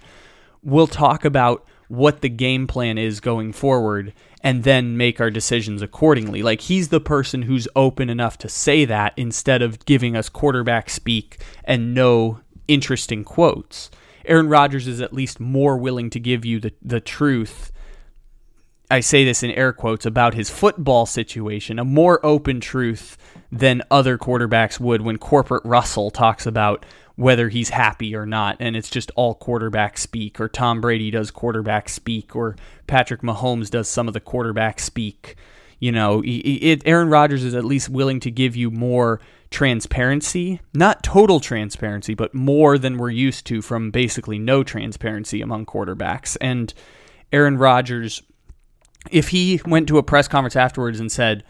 We'll 0.62 0.86
talk 0.86 1.24
about 1.24 1.66
what 1.88 2.20
the 2.20 2.28
game 2.28 2.68
plan 2.68 2.98
is 2.98 3.18
going 3.18 3.52
forward 3.52 4.12
and 4.42 4.62
then 4.62 4.96
make 4.96 5.20
our 5.20 5.30
decisions 5.30 5.82
accordingly. 5.82 6.42
Like 6.42 6.62
he's 6.62 6.88
the 6.88 7.00
person 7.00 7.42
who's 7.42 7.66
open 7.74 8.08
enough 8.08 8.38
to 8.38 8.48
say 8.48 8.84
that 8.84 9.12
instead 9.16 9.60
of 9.60 9.84
giving 9.84 10.16
us 10.16 10.28
quarterback 10.28 10.88
speak 10.88 11.42
and 11.64 11.92
no 11.92 12.40
interesting 12.68 13.24
quotes. 13.24 13.90
Aaron 14.24 14.48
Rodgers 14.48 14.86
is 14.86 15.00
at 15.00 15.12
least 15.12 15.40
more 15.40 15.76
willing 15.76 16.10
to 16.10 16.20
give 16.20 16.44
you 16.44 16.60
the, 16.60 16.72
the 16.80 17.00
truth 17.00 17.72
I 18.90 19.00
say 19.00 19.24
this 19.24 19.42
in 19.42 19.50
air 19.52 19.72
quotes 19.72 20.04
about 20.04 20.34
his 20.34 20.50
football 20.50 21.06
situation, 21.06 21.78
a 21.78 21.84
more 21.84 22.24
open 22.26 22.60
truth 22.60 23.16
than 23.52 23.82
other 23.90 24.18
quarterbacks 24.18 24.80
would 24.80 25.02
when 25.02 25.16
corporate 25.16 25.64
Russell 25.64 26.10
talks 26.10 26.44
about 26.46 26.84
whether 27.16 27.50
he's 27.50 27.68
happy 27.68 28.14
or 28.14 28.24
not, 28.24 28.56
and 28.60 28.74
it's 28.74 28.88
just 28.88 29.10
all 29.14 29.34
quarterback 29.34 29.98
speak, 29.98 30.40
or 30.40 30.48
Tom 30.48 30.80
Brady 30.80 31.10
does 31.10 31.30
quarterback 31.30 31.88
speak, 31.88 32.34
or 32.34 32.56
Patrick 32.86 33.20
Mahomes 33.20 33.70
does 33.70 33.88
some 33.88 34.08
of 34.08 34.14
the 34.14 34.20
quarterback 34.20 34.80
speak. 34.80 35.36
You 35.78 35.92
know, 35.92 36.22
it, 36.24 36.82
Aaron 36.86 37.08
Rodgers 37.08 37.44
is 37.44 37.54
at 37.54 37.64
least 37.64 37.88
willing 37.88 38.20
to 38.20 38.30
give 38.30 38.56
you 38.56 38.70
more 38.70 39.20
transparency, 39.50 40.60
not 40.72 41.02
total 41.02 41.40
transparency, 41.40 42.14
but 42.14 42.34
more 42.34 42.78
than 42.78 42.96
we're 42.96 43.10
used 43.10 43.46
to 43.46 43.62
from 43.62 43.90
basically 43.90 44.38
no 44.38 44.62
transparency 44.62 45.42
among 45.42 45.66
quarterbacks. 45.66 46.36
And 46.40 46.72
Aaron 47.32 47.58
Rodgers, 47.58 48.22
if 49.10 49.28
he 49.28 49.60
went 49.64 49.88
to 49.88 49.98
a 49.98 50.02
press 50.02 50.28
conference 50.28 50.56
afterwards 50.56 51.00
and 51.00 51.10
said, 51.10 51.44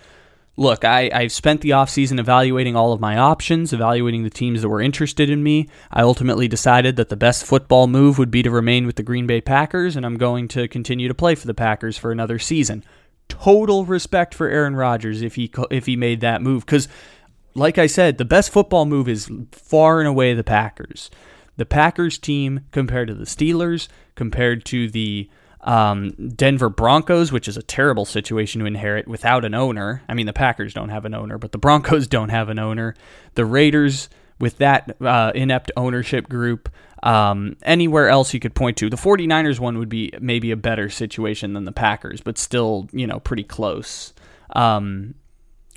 Look, 0.56 0.84
I, 0.84 1.10
I've 1.14 1.32
spent 1.32 1.62
the 1.62 1.70
offseason 1.70 2.18
evaluating 2.18 2.76
all 2.76 2.92
of 2.92 3.00
my 3.00 3.16
options, 3.16 3.72
evaluating 3.72 4.24
the 4.24 4.30
teams 4.30 4.60
that 4.60 4.68
were 4.68 4.82
interested 4.82 5.30
in 5.30 5.42
me. 5.42 5.68
I 5.90 6.02
ultimately 6.02 6.48
decided 6.48 6.96
that 6.96 7.08
the 7.08 7.16
best 7.16 7.46
football 7.46 7.86
move 7.86 8.18
would 8.18 8.30
be 8.30 8.42
to 8.42 8.50
remain 8.50 8.84
with 8.84 8.96
the 8.96 9.02
Green 9.02 9.26
Bay 9.26 9.40
Packers, 9.40 9.96
and 9.96 10.04
I'm 10.04 10.18
going 10.18 10.48
to 10.48 10.68
continue 10.68 11.08
to 11.08 11.14
play 11.14 11.34
for 11.34 11.46
the 11.46 11.54
Packers 11.54 11.96
for 11.96 12.12
another 12.12 12.38
season. 12.38 12.84
Total 13.28 13.86
respect 13.86 14.34
for 14.34 14.48
Aaron 14.48 14.76
Rodgers 14.76 15.22
if 15.22 15.36
he 15.36 15.50
if 15.70 15.86
he 15.86 15.96
made 15.96 16.20
that 16.20 16.42
move 16.42 16.66
because 16.66 16.88
like 17.54 17.78
I 17.78 17.86
said, 17.86 18.18
the 18.18 18.24
best 18.24 18.50
football 18.52 18.86
move 18.86 19.08
is 19.08 19.30
far 19.52 20.00
and 20.00 20.08
away 20.08 20.34
the 20.34 20.44
Packers. 20.44 21.10
The 21.56 21.66
Packers 21.66 22.18
team 22.18 22.66
compared 22.70 23.08
to 23.08 23.14
the 23.14 23.24
Steelers, 23.24 23.88
compared 24.14 24.64
to 24.66 24.90
the 24.90 25.30
um, 25.62 26.10
Denver 26.34 26.70
Broncos, 26.70 27.32
which 27.32 27.48
is 27.48 27.56
a 27.56 27.62
terrible 27.62 28.04
situation 28.04 28.60
to 28.60 28.66
inherit 28.66 29.06
without 29.06 29.44
an 29.44 29.54
owner. 29.54 30.02
I 30.08 30.14
mean, 30.14 30.26
the 30.26 30.32
Packers 30.32 30.72
don't 30.72 30.88
have 30.88 31.04
an 31.04 31.14
owner, 31.14 31.38
but 31.38 31.52
the 31.52 31.58
Broncos 31.58 32.06
don't 32.08 32.30
have 32.30 32.48
an 32.48 32.58
owner. 32.58 32.94
The 33.34 33.44
Raiders, 33.44 34.08
with 34.38 34.58
that 34.58 34.96
uh, 35.00 35.32
inept 35.34 35.70
ownership 35.76 36.28
group, 36.28 36.68
um, 37.02 37.56
anywhere 37.62 38.08
else 38.08 38.34
you 38.34 38.40
could 38.40 38.54
point 38.54 38.76
to. 38.78 38.90
The 38.90 38.96
49ers 38.96 39.58
one 39.58 39.78
would 39.78 39.88
be 39.88 40.12
maybe 40.20 40.50
a 40.50 40.56
better 40.56 40.88
situation 40.88 41.52
than 41.52 41.64
the 41.64 41.72
Packers, 41.72 42.20
but 42.20 42.38
still, 42.38 42.88
you 42.92 43.06
know, 43.06 43.20
pretty 43.20 43.44
close. 43.44 44.12
Um, 44.54 45.14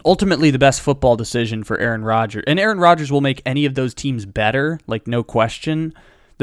ultimately 0.06 0.52
the 0.52 0.60
best 0.60 0.82
football 0.82 1.16
decision 1.16 1.64
for 1.64 1.78
Aaron 1.80 2.04
Rodgers. 2.04 2.44
And 2.48 2.60
Aaron 2.60 2.80
Rodgers 2.80 3.12
will 3.12 3.22
make 3.22 3.42
any 3.46 3.66
of 3.66 3.76
those 3.76 3.94
teams 3.94 4.26
better, 4.26 4.80
like 4.88 5.08
no 5.08 5.24
question. 5.24 5.94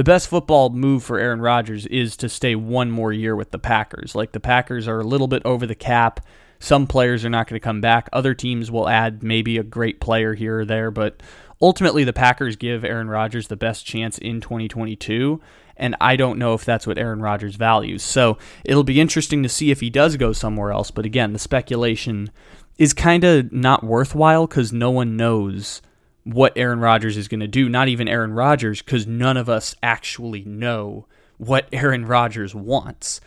The 0.01 0.05
best 0.05 0.29
football 0.29 0.71
move 0.71 1.05
for 1.05 1.19
Aaron 1.19 1.43
Rodgers 1.43 1.85
is 1.85 2.17
to 2.17 2.31
stay 2.31 2.55
one 2.55 2.91
more 2.91 3.13
year 3.13 3.37
with 3.37 3.51
the 3.51 3.59
Packers. 3.59 4.15
Like 4.15 4.33
the 4.33 4.41
Packers 4.41 4.89
are 4.89 5.01
a 5.01 5.05
little 5.05 5.29
bit 5.29 5.43
over 5.45 5.67
the 5.67 5.75
cap. 5.75 6.25
Some 6.59 6.87
players 6.87 7.23
are 7.23 7.29
not 7.29 7.47
going 7.47 7.61
to 7.61 7.63
come 7.63 7.83
back. 7.83 8.09
Other 8.11 8.33
teams 8.33 8.71
will 8.71 8.89
add 8.89 9.23
maybe 9.23 9.59
a 9.59 9.63
great 9.63 10.01
player 10.01 10.33
here 10.33 10.61
or 10.61 10.65
there, 10.65 10.91
but 10.91 11.23
ultimately 11.61 12.03
the 12.03 12.15
Packers 12.15 12.57
give 12.57 12.83
Aaron 12.83 13.11
Rodgers 13.11 13.49
the 13.49 13.59
best 13.59 13.85
chance 13.85 14.17
in 14.17 14.41
2022 14.41 15.39
and 15.77 15.95
I 16.01 16.17
don't 16.17 16.39
know 16.39 16.55
if 16.55 16.65
that's 16.65 16.87
what 16.87 16.97
Aaron 16.97 17.21
Rodgers 17.21 17.57
values. 17.57 18.03
So 18.03 18.39
it'll 18.65 18.85
be 18.85 19.03
interesting 19.03 19.43
to 19.43 19.51
see 19.51 19.71
if 19.71 19.81
he 19.81 19.91
does 19.91 20.17
go 20.17 20.33
somewhere 20.33 20.73
else. 20.73 20.91
But 20.91 21.05
again, 21.05 21.35
the 21.35 21.39
speculation 21.39 22.31
is 22.79 22.95
kind 22.95 23.23
of 23.23 23.53
not 23.53 23.85
worthwhile 23.85 24.47
because 24.47 24.73
no 24.73 24.91
one 24.91 25.19
knows 25.19 25.83
what 26.33 26.53
Aaron 26.57 26.81
Rodgers 26.81 27.17
is 27.17 27.29
going 27.29 27.41
to 27.41 27.49
do. 27.49 27.69
Not 27.69 27.89
even 27.89 28.09
Aaron 28.09 28.33
Rodgers, 28.33 28.83
because 28.83 29.07
none 29.07 29.37
of 29.37 29.49
us 29.49 29.75
actually 29.83 30.45
know 30.45 31.07
what 31.39 31.69
Aaron 31.73 32.07
Rodgers 32.07 32.55
wants. 32.55 33.21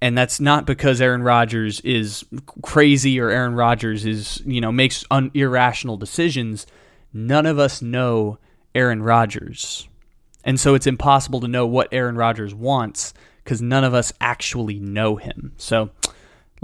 And 0.00 0.16
that's 0.16 0.40
not 0.40 0.66
because 0.66 1.00
Aaron 1.00 1.22
Rodgers 1.22 1.80
is 1.80 2.24
crazy 2.62 3.18
or 3.18 3.30
Aaron 3.30 3.54
Rodgers 3.54 4.04
is, 4.04 4.42
you 4.44 4.60
know, 4.60 4.70
makes 4.70 5.04
un- 5.10 5.30
irrational 5.32 5.96
decisions. 5.96 6.66
None 7.12 7.46
of 7.46 7.58
us 7.58 7.80
know 7.80 8.38
Aaron 8.74 9.02
Rodgers. 9.02 9.88
And 10.44 10.60
so 10.60 10.74
it's 10.74 10.86
impossible 10.86 11.40
to 11.40 11.48
know 11.48 11.66
what 11.66 11.88
Aaron 11.92 12.16
Rodgers 12.16 12.54
wants 12.54 13.14
because 13.42 13.62
none 13.62 13.84
of 13.84 13.94
us 13.94 14.12
actually 14.20 14.78
know 14.78 15.16
him. 15.16 15.52
So 15.56 15.90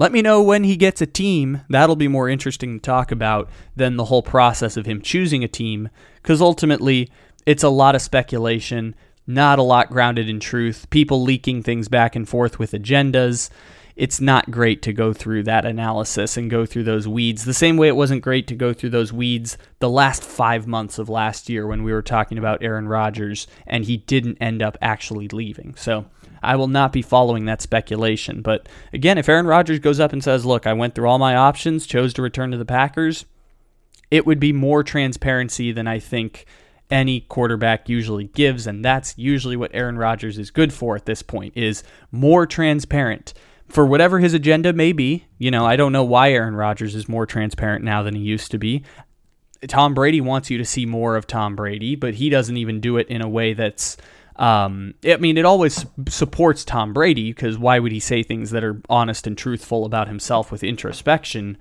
let 0.03 0.11
me 0.11 0.21
know 0.21 0.43
when 0.43 0.65
he 0.65 0.75
gets 0.75 1.01
a 1.01 1.07
team. 1.07 1.61
That'll 1.69 1.95
be 1.95 2.09
more 2.09 2.29
interesting 2.29 2.75
to 2.75 2.83
talk 2.83 3.13
about 3.13 3.49
than 3.77 3.95
the 3.95 4.07
whole 4.07 4.21
process 4.21 4.77
of 4.77 4.85
him 4.85 5.01
choosing 5.01 5.45
a 5.45 5.49
team, 5.49 5.91
because 6.21 6.41
ultimately 6.41 7.09
it's 7.47 7.63
a 7.63 7.69
lot 7.69 7.95
of 7.95 8.03
speculation, 8.03 8.97
not 9.29 9.61
a 9.61 9.63
lot 9.63 9.91
grounded 9.91 10.29
in 10.29 10.41
truth, 10.41 10.91
people 10.91 11.23
leaking 11.23 11.63
things 11.63 11.87
back 11.87 12.17
and 12.17 12.29
forth 12.29 12.59
with 12.59 12.73
agendas. 12.73 13.49
It's 13.95 14.21
not 14.21 14.51
great 14.51 14.83
to 14.83 14.93
go 14.93 15.13
through 15.13 15.45
that 15.45 15.65
analysis 15.65 16.37
and 16.37 16.51
go 16.51 16.67
through 16.67 16.83
those 16.83 17.07
weeds 17.07 17.45
the 17.45 17.55
same 17.55 17.77
way 17.77 17.87
it 17.87 17.95
wasn't 17.95 18.23
great 18.23 18.49
to 18.49 18.57
go 18.57 18.73
through 18.73 18.91
those 18.91 19.13
weeds 19.13 19.57
the 19.79 19.89
last 19.89 20.25
five 20.25 20.67
months 20.67 20.99
of 20.99 21.09
last 21.09 21.49
year 21.49 21.65
when 21.65 21.85
we 21.85 21.93
were 21.93 22.03
talking 22.03 22.39
about 22.39 22.61
Aaron 22.61 22.89
Rodgers 22.89 23.47
and 23.69 23.85
he 23.85 23.99
didn't 23.99 24.39
end 24.41 24.63
up 24.63 24.77
actually 24.83 25.29
leaving. 25.29 25.77
So, 25.77 26.07
I 26.43 26.57
will 26.57 26.69
not 26.69 26.93
be 26.93 27.03
following 27.03 27.45
that 27.45 27.63
speculation. 27.63 28.43
But 28.43 28.69
again, 28.93 29.19
if 29.19 29.29
Aaron 29.29 29.47
Rodgers 29.47 29.79
goes 29.79 30.01
up 30.01 30.13
and 30.13 30.23
says, 30.23 30.45
Look, 30.45 30.67
I 30.67 30.73
went 30.73 30.95
through 30.95 31.09
all 31.09 31.19
my 31.19 31.37
options, 31.37 31.87
chose 31.87 32.13
to 32.15 32.23
return 32.23 32.51
to 32.51 32.57
the 32.57 32.65
Packers, 32.65 33.25
it 34.11 34.27
would 34.27 34.41
be 34.41 34.53
more 34.53 34.83
transparency 34.83 35.73
than 35.73 35.87
I 35.87 35.99
think 35.99 36.47
any 36.91 37.21
quarterback 37.21 37.89
usually 37.89 38.25
gives 38.25 38.67
and 38.67 38.85
that's 38.85 39.17
usually 39.17 39.57
what 39.57 39.71
Aaron 39.73 39.97
Rodgers 39.97 40.39
is 40.39 40.51
good 40.51 40.73
for 40.75 40.95
at 40.95 41.07
this 41.07 41.23
point 41.23 41.57
is 41.57 41.83
more 42.11 42.47
transparent 42.47 43.33
for 43.67 43.87
whatever 43.87 44.19
his 44.19 44.35
agenda 44.35 44.75
may 44.75 44.93
be. 44.93 45.25
You 45.39 45.51
know, 45.51 45.65
I 45.65 45.77
don't 45.77 45.93
know 45.93 46.05
why 46.05 46.33
Aaron 46.33 46.55
Rodgers 46.55 46.95
is 46.95 47.09
more 47.09 47.25
transparent 47.25 47.83
now 47.83 48.03
than 48.03 48.15
he 48.15 48.21
used 48.21 48.51
to 48.51 48.59
be. 48.59 48.85
Tom 49.67 49.95
Brady 49.95 50.21
wants 50.21 50.51
you 50.51 50.59
to 50.59 50.65
see 50.65 50.85
more 50.85 51.17
of 51.17 51.27
Tom 51.27 51.57
Brady, 51.57 51.97
but 51.97 52.15
he 52.15 52.29
doesn't 52.29 52.57
even 52.57 52.81
do 52.81 52.99
it 52.99 53.09
in 53.09 53.23
a 53.23 53.29
way 53.29 53.55
that's 53.55 53.97
um, 54.37 54.95
I 55.05 55.17
mean, 55.17 55.37
it 55.37 55.45
always 55.45 55.85
supports 56.09 56.65
Tom 56.65 56.93
Brady 56.93 57.33
because 57.33 57.59
why 57.59 57.79
would 57.79 57.93
he 57.93 58.01
say 58.01 58.23
things 58.23 58.51
that 58.51 58.65
are 58.65 58.81
honest 58.89 59.27
and 59.27 59.37
truthful 59.37 59.85
about 59.85 60.09
himself 60.09 60.51
with 60.51 60.65
introspection? 60.65 61.59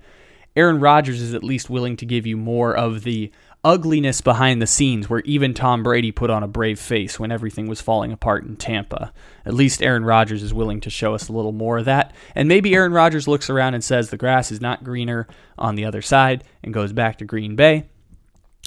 Aaron 0.56 0.80
Rodgers 0.80 1.20
is 1.20 1.34
at 1.34 1.44
least 1.44 1.70
willing 1.70 1.96
to 1.96 2.06
give 2.06 2.26
you 2.26 2.36
more 2.36 2.74
of 2.76 3.04
the 3.04 3.30
ugliness 3.64 4.20
behind 4.20 4.60
the 4.60 4.66
scenes 4.66 5.08
where 5.08 5.20
even 5.20 5.54
Tom 5.54 5.82
Brady 5.82 6.10
put 6.10 6.30
on 6.30 6.42
a 6.42 6.48
brave 6.48 6.80
face 6.80 7.20
when 7.20 7.30
everything 7.30 7.68
was 7.68 7.80
falling 7.80 8.12
apart 8.12 8.44
in 8.44 8.56
Tampa. 8.56 9.12
At 9.46 9.54
least 9.54 9.82
Aaron 9.82 10.04
Rodgers 10.04 10.42
is 10.42 10.52
willing 10.52 10.80
to 10.80 10.90
show 10.90 11.14
us 11.14 11.28
a 11.28 11.32
little 11.32 11.52
more 11.52 11.78
of 11.78 11.84
that. 11.84 12.12
And 12.34 12.48
maybe 12.48 12.74
Aaron 12.74 12.92
Rodgers 12.92 13.28
looks 13.28 13.48
around 13.48 13.74
and 13.74 13.84
says 13.84 14.10
the 14.10 14.16
grass 14.16 14.50
is 14.50 14.60
not 14.60 14.84
greener 14.84 15.28
on 15.56 15.76
the 15.76 15.84
other 15.84 16.02
side 16.02 16.42
and 16.64 16.74
goes 16.74 16.92
back 16.92 17.18
to 17.18 17.24
Green 17.24 17.54
Bay. 17.54 17.88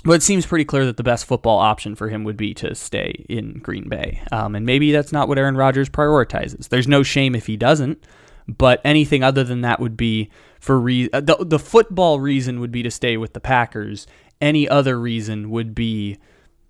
But 0.05 0.13
it 0.13 0.23
seems 0.23 0.45
pretty 0.45 0.65
clear 0.65 0.85
that 0.85 0.97
the 0.97 1.03
best 1.03 1.25
football 1.25 1.57
option 1.57 1.95
for 1.95 2.09
him 2.09 2.23
would 2.23 2.37
be 2.37 2.53
to 2.55 2.75
stay 2.75 3.25
in 3.27 3.59
Green 3.59 3.89
Bay. 3.89 4.21
Um, 4.31 4.53
and 4.53 4.63
maybe 4.63 4.91
that's 4.91 5.11
not 5.11 5.27
what 5.27 5.39
Aaron 5.39 5.57
Rodgers 5.57 5.89
prioritizes. 5.89 6.69
There's 6.69 6.87
no 6.87 7.01
shame 7.01 7.33
if 7.33 7.47
he 7.47 7.57
doesn't, 7.57 8.03
but 8.47 8.81
anything 8.85 9.23
other 9.23 9.43
than 9.43 9.61
that 9.61 9.79
would 9.79 9.97
be 9.97 10.29
for 10.59 10.79
re- 10.79 11.09
uh, 11.11 11.21
the, 11.21 11.37
the 11.39 11.57
football 11.57 12.19
reason 12.19 12.59
would 12.59 12.71
be 12.71 12.83
to 12.83 12.91
stay 12.91 13.17
with 13.17 13.33
the 13.33 13.39
Packers. 13.39 14.05
Any 14.39 14.69
other 14.69 14.99
reason 14.99 15.49
would 15.49 15.73
be 15.73 16.19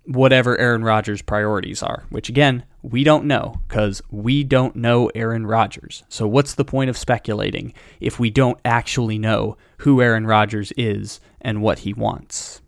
whatever 0.06 0.58
Aaron 0.58 0.84
Rodgers' 0.84 1.22
priorities 1.22 1.84
are, 1.84 2.06
which 2.10 2.30
again, 2.30 2.64
we 2.84 3.04
don't 3.04 3.26
know 3.26 3.60
because 3.68 4.02
we 4.10 4.46
don't 4.46 4.78
know 4.78 5.10
Aaron 5.14 5.46
Rodgers. 5.46 6.04
So, 6.08 6.28
what's 6.28 6.56
the 6.56 6.64
point 6.64 6.90
of 6.90 6.98
speculating 6.98 7.74
if 8.00 8.20
we 8.20 8.30
don't 8.30 8.60
actually 8.64 9.18
know 9.18 9.58
who 9.80 10.02
Aaron 10.02 10.28
Rodgers 10.28 10.72
is 10.78 11.20
and 11.42 11.62
what 11.62 11.80
he 11.80 11.94
wants? 11.94 12.62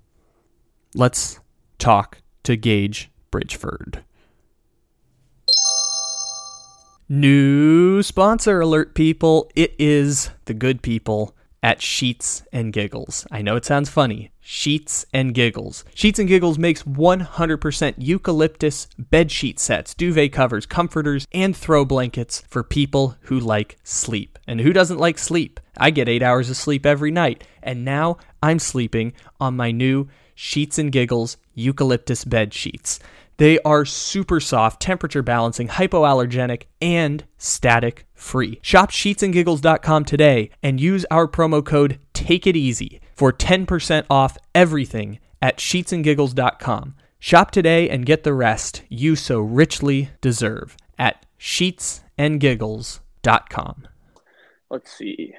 Let's 0.97 1.39
talk 1.77 2.17
to 2.41 2.55
Gage 2.55 3.11
Bridgeford. 3.31 4.03
New 7.07 8.01
sponsor 8.01 8.59
alert, 8.59 8.95
people. 8.95 9.49
It 9.55 9.75
is 9.77 10.31
the 10.45 10.55
good 10.55 10.81
people 10.81 11.35
at 11.61 11.81
Sheets 11.83 12.43
and 12.51 12.73
Giggles. 12.73 13.27
I 13.31 13.43
know 13.43 13.55
it 13.55 13.63
sounds 13.63 13.89
funny. 13.89 14.31
Sheets 14.41 15.05
and 15.13 15.33
Giggles. 15.35 15.85
Sheets 15.93 16.17
and 16.17 16.27
Giggles 16.27 16.57
makes 16.57 16.83
100% 16.83 17.93
eucalyptus 17.97 18.87
bed 18.97 19.31
sheet 19.31 19.59
sets, 19.59 19.93
duvet 19.93 20.31
covers, 20.33 20.65
comforters, 20.65 21.27
and 21.31 21.55
throw 21.55 21.85
blankets 21.85 22.43
for 22.47 22.63
people 22.63 23.17
who 23.21 23.39
like 23.39 23.77
sleep. 23.83 24.39
And 24.47 24.61
who 24.61 24.73
doesn't 24.73 24.97
like 24.97 25.19
sleep? 25.19 25.59
I 25.77 25.91
get 25.91 26.09
eight 26.09 26.23
hours 26.23 26.49
of 26.49 26.57
sleep 26.57 26.85
every 26.85 27.11
night, 27.11 27.43
and 27.61 27.85
now 27.85 28.17
I'm 28.41 28.59
sleeping 28.59 29.13
on 29.39 29.55
my 29.55 29.71
new 29.71 30.07
Sheets 30.39 30.77
and 30.77 30.91
Giggles 30.91 31.37
eucalyptus 31.55 32.23
bed 32.23 32.53
sheets. 32.53 32.99
They 33.37 33.57
are 33.59 33.85
super 33.85 34.39
soft, 34.39 34.79
temperature 34.79 35.23
balancing, 35.23 35.67
hypoallergenic, 35.67 36.65
and 36.79 37.25
static 37.39 38.05
free. 38.13 38.59
Shop 38.61 38.91
sheetsandgiggles.com 38.91 40.05
today 40.05 40.51
and 40.61 40.79
use 40.79 41.07
our 41.09 41.27
promo 41.27 41.65
code 41.65 41.97
TAKEITEASY 42.13 42.99
for 43.15 43.33
10% 43.33 44.05
off 44.11 44.37
everything 44.53 45.17
at 45.41 45.57
sheetsandgiggles.com. 45.57 46.93
Shop 47.17 47.49
today 47.49 47.89
and 47.89 48.05
get 48.05 48.23
the 48.23 48.35
rest 48.35 48.83
you 48.89 49.15
so 49.15 49.39
richly 49.39 50.11
deserve 50.21 50.77
at 50.99 51.25
sheetsandgiggles.com. 51.39 53.87
Let's 54.69 54.91
see. 54.91 55.33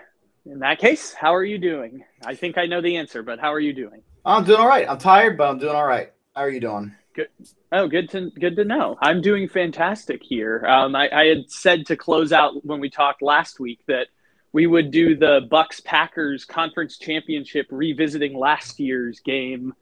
In 0.44 0.58
that 0.58 0.80
case, 0.80 1.12
how 1.12 1.32
are 1.34 1.44
you 1.44 1.58
doing? 1.58 2.02
I 2.24 2.34
think 2.34 2.58
I 2.58 2.66
know 2.66 2.80
the 2.80 2.96
answer, 2.96 3.22
but 3.22 3.38
how 3.38 3.54
are 3.54 3.60
you 3.60 3.72
doing? 3.72 4.02
I'm 4.28 4.44
doing 4.44 4.60
all 4.60 4.68
right. 4.68 4.86
I'm 4.86 4.98
tired, 4.98 5.38
but 5.38 5.48
I'm 5.48 5.58
doing 5.58 5.74
all 5.74 5.86
right. 5.86 6.12
How 6.36 6.42
are 6.42 6.50
you 6.50 6.60
doing? 6.60 6.94
Good. 7.14 7.28
Oh, 7.72 7.88
good 7.88 8.10
to 8.10 8.30
good 8.30 8.56
to 8.56 8.64
know. 8.64 8.96
I'm 9.00 9.22
doing 9.22 9.48
fantastic 9.48 10.22
here. 10.22 10.64
Um, 10.66 10.94
I, 10.94 11.08
I 11.10 11.24
had 11.26 11.50
said 11.50 11.86
to 11.86 11.96
close 11.96 12.30
out 12.30 12.64
when 12.64 12.78
we 12.78 12.90
talked 12.90 13.22
last 13.22 13.58
week 13.58 13.80
that 13.88 14.08
we 14.52 14.66
would 14.66 14.90
do 14.90 15.16
the 15.16 15.40
Bucks 15.50 15.80
Packers 15.80 16.44
conference 16.44 16.98
championship 16.98 17.66
revisiting 17.70 18.36
last 18.36 18.78
year's 18.78 19.20
game 19.20 19.72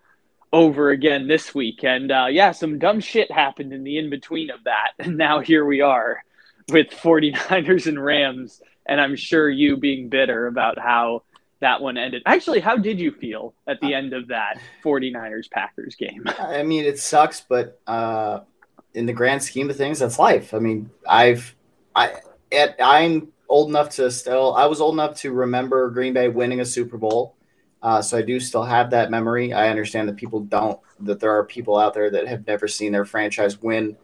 over 0.52 0.90
again 0.90 1.26
this 1.26 1.52
week. 1.52 1.82
And 1.82 2.12
uh, 2.12 2.26
yeah, 2.30 2.52
some 2.52 2.78
dumb 2.78 3.00
shit 3.00 3.32
happened 3.32 3.72
in 3.72 3.82
the 3.82 3.98
in 3.98 4.10
between 4.10 4.50
of 4.50 4.62
that. 4.64 4.92
And 4.98 5.18
now 5.18 5.40
here 5.40 5.64
we 5.64 5.80
are 5.80 6.22
with 6.68 6.90
49ers 6.90 7.88
and 7.88 8.02
Rams. 8.02 8.62
And 8.86 9.00
I'm 9.00 9.16
sure 9.16 9.48
you 9.48 9.76
being 9.76 10.08
bitter 10.08 10.46
about 10.46 10.78
how 10.78 11.24
that 11.60 11.80
one 11.80 11.96
ended. 11.96 12.22
Actually, 12.26 12.60
how 12.60 12.76
did 12.76 12.98
you 12.98 13.10
feel 13.10 13.54
at 13.66 13.80
the 13.80 13.94
end 13.94 14.12
of 14.12 14.28
that 14.28 14.58
49ers 14.84 15.50
Packers 15.50 15.96
game? 15.96 16.24
I 16.38 16.62
mean, 16.62 16.84
it 16.84 16.98
sucks, 16.98 17.40
but 17.40 17.80
uh, 17.86 18.40
in 18.94 19.06
the 19.06 19.12
grand 19.12 19.42
scheme 19.42 19.70
of 19.70 19.76
things, 19.76 19.98
that's 19.98 20.18
life. 20.18 20.52
I 20.52 20.58
mean, 20.58 20.90
I've, 21.08 21.54
I, 21.94 22.16
at, 22.52 22.76
I'm 22.82 23.28
old 23.48 23.70
enough 23.70 23.90
to 23.90 24.10
still, 24.10 24.54
I 24.54 24.66
was 24.66 24.80
old 24.80 24.94
enough 24.94 25.16
to 25.20 25.32
remember 25.32 25.88
Green 25.90 26.12
Bay 26.12 26.28
winning 26.28 26.60
a 26.60 26.64
Super 26.64 26.98
Bowl. 26.98 27.36
Uh, 27.82 28.02
so 28.02 28.18
I 28.18 28.22
do 28.22 28.40
still 28.40 28.64
have 28.64 28.90
that 28.90 29.10
memory. 29.10 29.52
I 29.52 29.68
understand 29.68 30.08
that 30.08 30.16
people 30.16 30.40
don't, 30.40 30.80
that 31.00 31.20
there 31.20 31.30
are 31.30 31.44
people 31.44 31.78
out 31.78 31.94
there 31.94 32.10
that 32.10 32.26
have 32.26 32.46
never 32.46 32.66
seen 32.66 32.92
their 32.92 33.04
franchise 33.04 33.62
win 33.62 33.96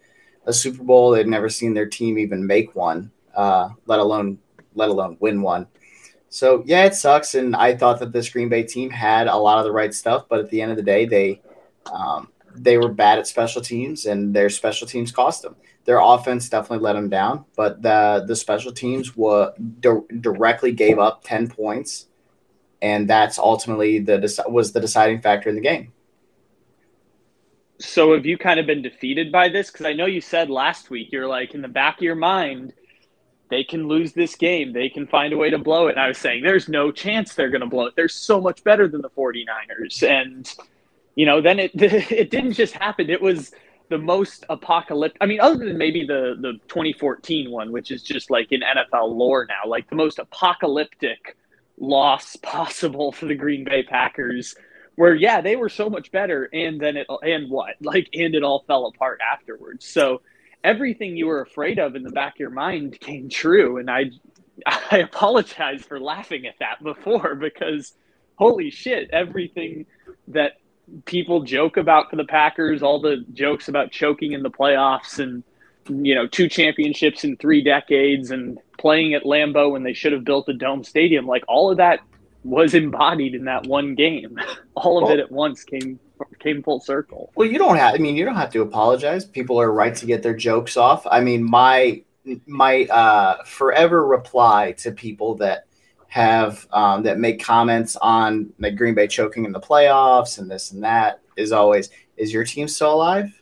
a 0.46 0.52
Super 0.52 0.84
Bowl. 0.84 1.10
They've 1.10 1.26
never 1.26 1.48
seen 1.48 1.74
their 1.74 1.86
team 1.86 2.18
even 2.18 2.46
make 2.46 2.74
one, 2.74 3.10
uh, 3.34 3.70
let 3.86 3.98
alone, 3.98 4.38
let 4.74 4.88
alone 4.88 5.16
win 5.20 5.42
one. 5.42 5.66
So 6.32 6.62
yeah, 6.64 6.86
it 6.86 6.94
sucks. 6.94 7.34
And 7.34 7.54
I 7.54 7.76
thought 7.76 8.00
that 8.00 8.10
this 8.10 8.30
Green 8.30 8.48
Bay 8.48 8.62
team 8.62 8.88
had 8.88 9.26
a 9.26 9.36
lot 9.36 9.58
of 9.58 9.64
the 9.64 9.70
right 9.70 9.92
stuff, 9.92 10.24
but 10.30 10.40
at 10.40 10.48
the 10.48 10.62
end 10.62 10.70
of 10.70 10.78
the 10.78 10.82
day, 10.82 11.04
they, 11.04 11.42
um, 11.92 12.28
they 12.54 12.78
were 12.78 12.88
bad 12.88 13.18
at 13.18 13.26
special 13.26 13.60
teams, 13.60 14.06
and 14.06 14.34
their 14.34 14.48
special 14.48 14.86
teams 14.86 15.12
cost 15.12 15.42
them. 15.42 15.56
Their 15.84 16.00
offense 16.00 16.48
definitely 16.48 16.84
let 16.84 16.94
them 16.94 17.10
down, 17.10 17.44
but 17.54 17.82
the 17.82 18.24
the 18.26 18.34
special 18.34 18.72
teams 18.72 19.14
were 19.14 19.52
di- 19.80 20.06
directly 20.20 20.72
gave 20.72 20.98
up 20.98 21.22
ten 21.22 21.48
points, 21.48 22.06
and 22.80 23.08
that's 23.08 23.38
ultimately 23.38 23.98
the 23.98 24.44
was 24.48 24.72
the 24.72 24.80
deciding 24.80 25.20
factor 25.20 25.50
in 25.50 25.54
the 25.54 25.60
game. 25.60 25.92
So 27.78 28.14
have 28.14 28.24
you 28.24 28.38
kind 28.38 28.58
of 28.58 28.66
been 28.66 28.80
defeated 28.80 29.32
by 29.32 29.48
this? 29.50 29.70
Because 29.70 29.84
I 29.86 29.92
know 29.92 30.06
you 30.06 30.20
said 30.22 30.48
last 30.48 30.88
week 30.88 31.08
you're 31.12 31.26
like 31.26 31.52
in 31.54 31.60
the 31.60 31.68
back 31.68 31.98
of 31.98 32.02
your 32.02 32.14
mind 32.14 32.72
they 33.52 33.62
can 33.62 33.86
lose 33.86 34.14
this 34.14 34.34
game. 34.34 34.72
They 34.72 34.88
can 34.88 35.06
find 35.06 35.34
a 35.34 35.36
way 35.36 35.50
to 35.50 35.58
blow 35.58 35.88
it. 35.88 35.92
And 35.92 36.00
I 36.00 36.08
was 36.08 36.16
saying, 36.16 36.42
there's 36.42 36.70
no 36.70 36.90
chance 36.90 37.34
they're 37.34 37.50
going 37.50 37.60
to 37.60 37.66
blow 37.66 37.84
it. 37.84 37.94
They're 37.94 38.08
so 38.08 38.40
much 38.40 38.64
better 38.64 38.88
than 38.88 39.02
the 39.02 39.10
49ers. 39.10 40.02
And 40.08 40.50
you 41.14 41.26
know, 41.26 41.42
then 41.42 41.58
it 41.58 41.70
it 41.74 42.30
didn't 42.30 42.54
just 42.54 42.72
happen. 42.72 43.10
It 43.10 43.20
was 43.20 43.52
the 43.90 43.98
most 43.98 44.46
apocalyptic. 44.48 45.18
I 45.20 45.26
mean, 45.26 45.40
other 45.40 45.66
than 45.66 45.76
maybe 45.76 46.06
the 46.06 46.34
the 46.40 46.52
2014 46.68 47.50
one, 47.50 47.72
which 47.72 47.90
is 47.90 48.02
just 48.02 48.30
like 48.30 48.50
in 48.52 48.62
NFL 48.62 49.14
lore 49.14 49.46
now, 49.46 49.68
like 49.68 49.88
the 49.90 49.96
most 49.96 50.18
apocalyptic 50.18 51.36
loss 51.78 52.36
possible 52.42 53.12
for 53.12 53.26
the 53.26 53.34
Green 53.34 53.64
Bay 53.64 53.82
Packers. 53.82 54.54
Where 54.94 55.14
yeah, 55.14 55.42
they 55.42 55.56
were 55.56 55.68
so 55.68 55.90
much 55.90 56.10
better, 56.10 56.48
and 56.52 56.80
then 56.80 56.96
it 56.96 57.06
and 57.22 57.50
what 57.50 57.74
like 57.80 58.08
and 58.14 58.34
it 58.34 58.42
all 58.42 58.64
fell 58.66 58.86
apart 58.86 59.20
afterwards. 59.20 59.86
So 59.86 60.22
everything 60.64 61.16
you 61.16 61.26
were 61.26 61.40
afraid 61.40 61.78
of 61.78 61.96
in 61.96 62.02
the 62.02 62.10
back 62.10 62.34
of 62.34 62.40
your 62.40 62.50
mind 62.50 62.98
came 63.00 63.28
true, 63.28 63.78
and 63.78 63.90
I 63.90 64.10
I 64.66 64.98
apologize 64.98 65.82
for 65.82 66.00
laughing 66.00 66.46
at 66.46 66.54
that 66.60 66.82
before 66.82 67.34
because 67.34 67.94
holy 68.36 68.70
shit, 68.70 69.10
everything 69.12 69.86
that 70.28 70.52
people 71.04 71.42
joke 71.42 71.76
about 71.76 72.10
for 72.10 72.16
the 72.16 72.24
Packers, 72.24 72.82
all 72.82 73.00
the 73.00 73.24
jokes 73.32 73.68
about 73.68 73.92
choking 73.92 74.32
in 74.32 74.42
the 74.42 74.50
playoffs 74.50 75.18
and 75.18 75.42
you 75.88 76.14
know, 76.14 76.26
two 76.26 76.48
championships 76.48 77.24
in 77.24 77.36
three 77.36 77.62
decades 77.62 78.30
and 78.30 78.58
playing 78.78 79.14
at 79.14 79.24
Lambeau 79.24 79.72
when 79.72 79.82
they 79.82 79.92
should 79.92 80.12
have 80.12 80.24
built 80.24 80.48
a 80.48 80.52
dome 80.52 80.84
stadium, 80.84 81.26
like 81.26 81.42
all 81.48 81.70
of 81.70 81.78
that 81.78 82.00
was 82.44 82.74
embodied 82.74 83.34
in 83.34 83.44
that 83.44 83.66
one 83.66 83.94
game. 83.94 84.38
all 84.74 84.98
of 84.98 85.04
well, 85.04 85.12
it 85.12 85.20
at 85.20 85.30
once 85.30 85.64
came 85.64 85.98
came 86.38 86.62
full 86.62 86.80
circle. 86.80 87.32
Well, 87.34 87.48
you 87.48 87.58
don't 87.58 87.76
have 87.76 87.94
I 87.94 87.98
mean, 87.98 88.16
you 88.16 88.24
don't 88.24 88.36
have 88.36 88.52
to 88.52 88.62
apologize. 88.62 89.24
People 89.24 89.60
are 89.60 89.72
right 89.72 89.94
to 89.96 90.06
get 90.06 90.22
their 90.22 90.36
jokes 90.36 90.76
off. 90.76 91.06
I 91.10 91.20
mean, 91.20 91.48
my 91.48 92.02
my 92.46 92.84
uh 92.84 93.42
forever 93.44 94.06
reply 94.06 94.72
to 94.78 94.92
people 94.92 95.34
that 95.36 95.66
have 96.08 96.68
um, 96.72 97.02
that 97.02 97.18
make 97.18 97.42
comments 97.42 97.96
on 97.96 98.52
like 98.58 98.76
Green 98.76 98.94
Bay 98.94 99.06
choking 99.06 99.46
in 99.46 99.52
the 99.52 99.60
playoffs 99.60 100.38
and 100.38 100.50
this 100.50 100.70
and 100.70 100.84
that 100.84 101.20
is 101.36 101.52
always 101.52 101.88
is 102.18 102.32
your 102.32 102.44
team 102.44 102.68
still 102.68 102.94
alive? 102.94 103.32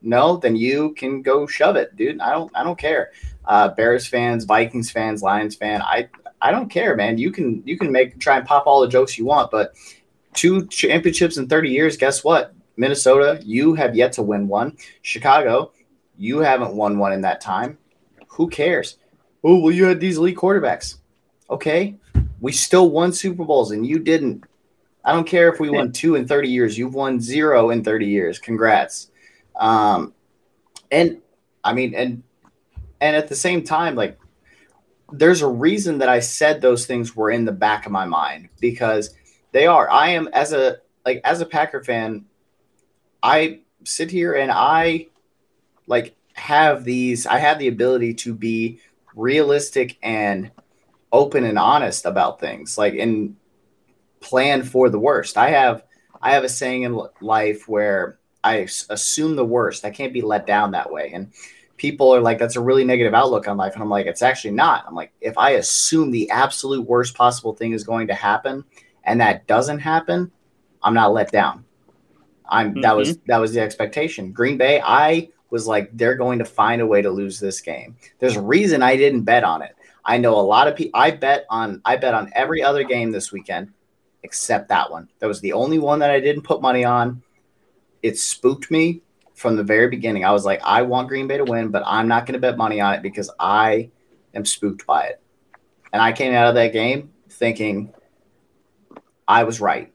No, 0.00 0.36
then 0.36 0.56
you 0.56 0.94
can 0.94 1.20
go 1.20 1.46
shove 1.46 1.76
it, 1.76 1.94
dude. 1.94 2.20
I 2.20 2.32
don't 2.32 2.50
I 2.56 2.64
don't 2.64 2.78
care. 2.78 3.12
Uh, 3.44 3.68
Bears 3.68 4.06
fans, 4.06 4.44
Vikings 4.44 4.90
fans, 4.90 5.22
Lions 5.22 5.56
fan, 5.56 5.82
I 5.82 6.08
I 6.40 6.50
don't 6.50 6.68
care, 6.68 6.96
man. 6.96 7.18
You 7.18 7.30
can 7.30 7.62
you 7.66 7.78
can 7.78 7.90
make 7.90 8.18
try 8.18 8.36
and 8.36 8.46
pop 8.46 8.66
all 8.66 8.80
the 8.80 8.88
jokes 8.88 9.18
you 9.18 9.24
want, 9.24 9.50
but 9.50 9.74
two 10.36 10.66
championships 10.66 11.36
in 11.36 11.48
30 11.48 11.70
years, 11.70 11.96
guess 11.96 12.22
what? 12.22 12.54
Minnesota, 12.76 13.40
you 13.42 13.74
have 13.74 13.96
yet 13.96 14.12
to 14.12 14.22
win 14.22 14.48
one. 14.48 14.76
Chicago, 15.02 15.72
you 16.16 16.38
haven't 16.38 16.74
won 16.74 16.98
one 16.98 17.12
in 17.12 17.22
that 17.22 17.40
time. 17.40 17.78
Who 18.28 18.48
cares? 18.48 18.98
Oh, 19.42 19.58
well, 19.58 19.72
you 19.72 19.84
had 19.84 20.00
these 20.00 20.18
elite 20.18 20.36
quarterbacks. 20.36 20.98
Okay, 21.48 21.96
we 22.40 22.52
still 22.52 22.90
won 22.90 23.12
Super 23.12 23.44
Bowls 23.44 23.70
and 23.70 23.86
you 23.86 23.98
didn't. 23.98 24.44
I 25.04 25.12
don't 25.12 25.26
care 25.26 25.52
if 25.52 25.60
we 25.60 25.70
won 25.70 25.92
two 25.92 26.16
in 26.16 26.26
30 26.26 26.48
years. 26.48 26.76
You've 26.76 26.94
won 26.94 27.20
zero 27.20 27.70
in 27.70 27.84
30 27.84 28.06
years. 28.06 28.40
Congrats. 28.40 29.10
Um, 29.54 30.12
and 30.90 31.18
I 31.62 31.72
mean, 31.72 31.94
and 31.94 32.22
and 33.00 33.14
at 33.14 33.28
the 33.28 33.36
same 33.36 33.62
time, 33.62 33.94
like 33.94 34.18
there's 35.12 35.42
a 35.42 35.48
reason 35.48 35.98
that 35.98 36.08
I 36.08 36.20
said 36.20 36.60
those 36.60 36.86
things 36.86 37.14
were 37.14 37.30
in 37.30 37.44
the 37.44 37.52
back 37.52 37.86
of 37.86 37.92
my 37.92 38.04
mind 38.04 38.48
because 38.60 39.14
they 39.52 39.66
are. 39.66 39.90
I 39.90 40.10
am 40.10 40.28
as 40.32 40.52
a 40.52 40.78
like 41.04 41.20
as 41.24 41.40
a 41.40 41.46
Packer 41.46 41.82
fan, 41.82 42.26
I 43.22 43.60
sit 43.84 44.10
here 44.10 44.34
and 44.34 44.50
I 44.52 45.06
like 45.86 46.16
have 46.34 46.84
these 46.84 47.26
I 47.26 47.38
have 47.38 47.58
the 47.58 47.68
ability 47.68 48.14
to 48.14 48.34
be 48.34 48.80
realistic 49.14 49.96
and 50.02 50.50
open 51.12 51.44
and 51.44 51.58
honest 51.58 52.04
about 52.04 52.40
things 52.40 52.76
like 52.76 52.94
and 52.94 53.36
plan 54.20 54.62
for 54.62 54.90
the 54.90 54.98
worst. 54.98 55.36
I 55.36 55.50
have 55.50 55.84
i 56.20 56.32
have 56.32 56.44
a 56.44 56.48
saying 56.48 56.82
in 56.82 57.00
life 57.20 57.68
where 57.68 58.18
i 58.42 58.66
assume 58.90 59.36
the 59.36 59.44
worst. 59.44 59.84
I 59.84 59.90
can't 59.90 60.12
be 60.12 60.22
let 60.22 60.46
down 60.46 60.72
that 60.72 60.90
way. 60.90 61.12
And 61.14 61.32
people 61.76 62.14
are 62.14 62.20
like 62.20 62.38
that's 62.38 62.56
a 62.56 62.60
really 62.60 62.84
negative 62.84 63.14
outlook 63.14 63.48
on 63.48 63.56
life. 63.56 63.74
And 63.74 63.82
i'm 63.82 63.90
like 63.90 64.06
it's 64.06 64.22
actually 64.22 64.52
not. 64.52 64.84
I'm 64.86 64.94
like 64.94 65.12
if 65.20 65.38
i 65.38 65.50
assume 65.50 66.10
the 66.10 66.30
absolute 66.30 66.86
worst 66.86 67.14
possible 67.14 67.54
thing 67.54 67.72
is 67.72 67.84
going 67.84 68.08
to 68.08 68.14
happen 68.14 68.64
and 69.06 69.20
that 69.20 69.46
doesn't 69.46 69.78
happen 69.78 70.30
i'm 70.82 70.94
not 70.94 71.12
let 71.12 71.30
down 71.32 71.64
i'm 72.48 72.72
mm-hmm. 72.72 72.80
that 72.80 72.96
was 72.96 73.12
mm-hmm. 73.12 73.22
that 73.26 73.38
was 73.38 73.52
the 73.52 73.60
expectation 73.60 74.32
green 74.32 74.58
bay 74.58 74.80
i 74.84 75.28
was 75.50 75.66
like 75.66 75.88
they're 75.96 76.16
going 76.16 76.38
to 76.38 76.44
find 76.44 76.82
a 76.82 76.86
way 76.86 77.00
to 77.00 77.10
lose 77.10 77.40
this 77.40 77.60
game 77.60 77.96
there's 78.18 78.36
a 78.36 78.42
reason 78.42 78.82
i 78.82 78.96
didn't 78.96 79.22
bet 79.22 79.44
on 79.44 79.62
it 79.62 79.76
I 80.06 80.18
know 80.18 80.38
a 80.38 80.40
lot 80.40 80.68
of 80.68 80.76
people. 80.76 80.98
I 80.98 81.10
bet 81.10 81.46
on 81.50 81.82
I 81.84 81.96
bet 81.96 82.14
on 82.14 82.30
every 82.34 82.62
other 82.62 82.84
game 82.84 83.10
this 83.10 83.32
weekend 83.32 83.72
except 84.22 84.68
that 84.68 84.90
one. 84.90 85.08
That 85.18 85.26
was 85.26 85.40
the 85.40 85.52
only 85.52 85.78
one 85.78 85.98
that 85.98 86.10
I 86.10 86.20
didn't 86.20 86.42
put 86.42 86.62
money 86.62 86.84
on. 86.84 87.22
It 88.02 88.16
spooked 88.18 88.70
me 88.70 89.02
from 89.34 89.56
the 89.56 89.64
very 89.64 89.88
beginning. 89.88 90.24
I 90.24 90.32
was 90.32 90.44
like, 90.44 90.60
I 90.64 90.82
want 90.82 91.08
Green 91.08 91.26
Bay 91.26 91.38
to 91.38 91.44
win, 91.44 91.68
but 91.68 91.82
I'm 91.84 92.08
not 92.08 92.24
going 92.24 92.34
to 92.34 92.38
bet 92.38 92.56
money 92.56 92.80
on 92.80 92.94
it 92.94 93.02
because 93.02 93.30
I 93.38 93.90
am 94.34 94.44
spooked 94.44 94.86
by 94.86 95.04
it. 95.06 95.20
And 95.92 96.00
I 96.00 96.12
came 96.12 96.32
out 96.32 96.48
of 96.48 96.54
that 96.54 96.72
game 96.72 97.10
thinking 97.28 97.92
I 99.28 99.44
was 99.44 99.60
right. 99.60 99.92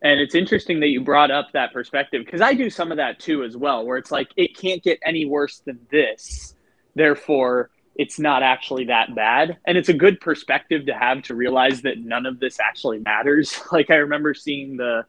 And 0.00 0.20
it's 0.20 0.34
interesting 0.34 0.80
that 0.80 0.88
you 0.88 1.00
brought 1.00 1.30
up 1.30 1.48
that 1.52 1.72
perspective 1.72 2.24
because 2.24 2.40
I 2.40 2.54
do 2.54 2.70
some 2.70 2.92
of 2.92 2.98
that 2.98 3.18
too 3.18 3.42
as 3.42 3.56
well, 3.56 3.84
where 3.84 3.96
it's 3.96 4.12
like 4.12 4.28
it 4.36 4.56
can't 4.56 4.82
get 4.82 5.00
any 5.04 5.24
worse 5.24 5.58
than 5.58 5.80
this. 5.90 6.54
Therefore, 6.94 7.70
it's 7.96 8.20
not 8.20 8.44
actually 8.44 8.84
that 8.84 9.14
bad. 9.16 9.58
And 9.66 9.76
it's 9.76 9.88
a 9.88 9.94
good 9.94 10.20
perspective 10.20 10.86
to 10.86 10.94
have 10.94 11.22
to 11.24 11.34
realize 11.34 11.82
that 11.82 11.98
none 11.98 12.26
of 12.26 12.38
this 12.38 12.60
actually 12.60 13.00
matters. 13.00 13.60
Like 13.72 13.90
I 13.90 13.96
remember 13.96 14.34
seeing 14.34 14.76
the 14.76 15.04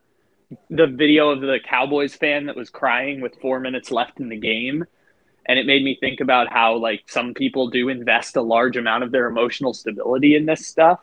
the 0.72 0.88
video 0.88 1.30
of 1.30 1.42
the 1.42 1.60
Cowboys 1.64 2.16
fan 2.16 2.48
that 2.48 2.56
was 2.56 2.72
crying 2.72 3.22
with 3.22 3.40
4 3.40 3.60
minutes 3.60 3.92
left 3.92 4.20
in 4.20 4.30
the 4.30 4.38
game 4.38 4.84
and 5.50 5.58
it 5.58 5.66
made 5.66 5.84
me 5.84 5.98
think 6.00 6.22
about 6.22 6.52
how 6.52 6.76
like 6.78 7.04
some 7.08 7.34
people 7.34 7.70
do 7.70 7.90
invest 7.90 8.36
a 8.36 8.42
large 8.42 8.78
amount 8.78 9.04
of 9.04 9.12
their 9.12 9.28
emotional 9.28 9.74
stability 9.74 10.36
in 10.36 10.46
this 10.46 10.68
stuff. 10.68 11.00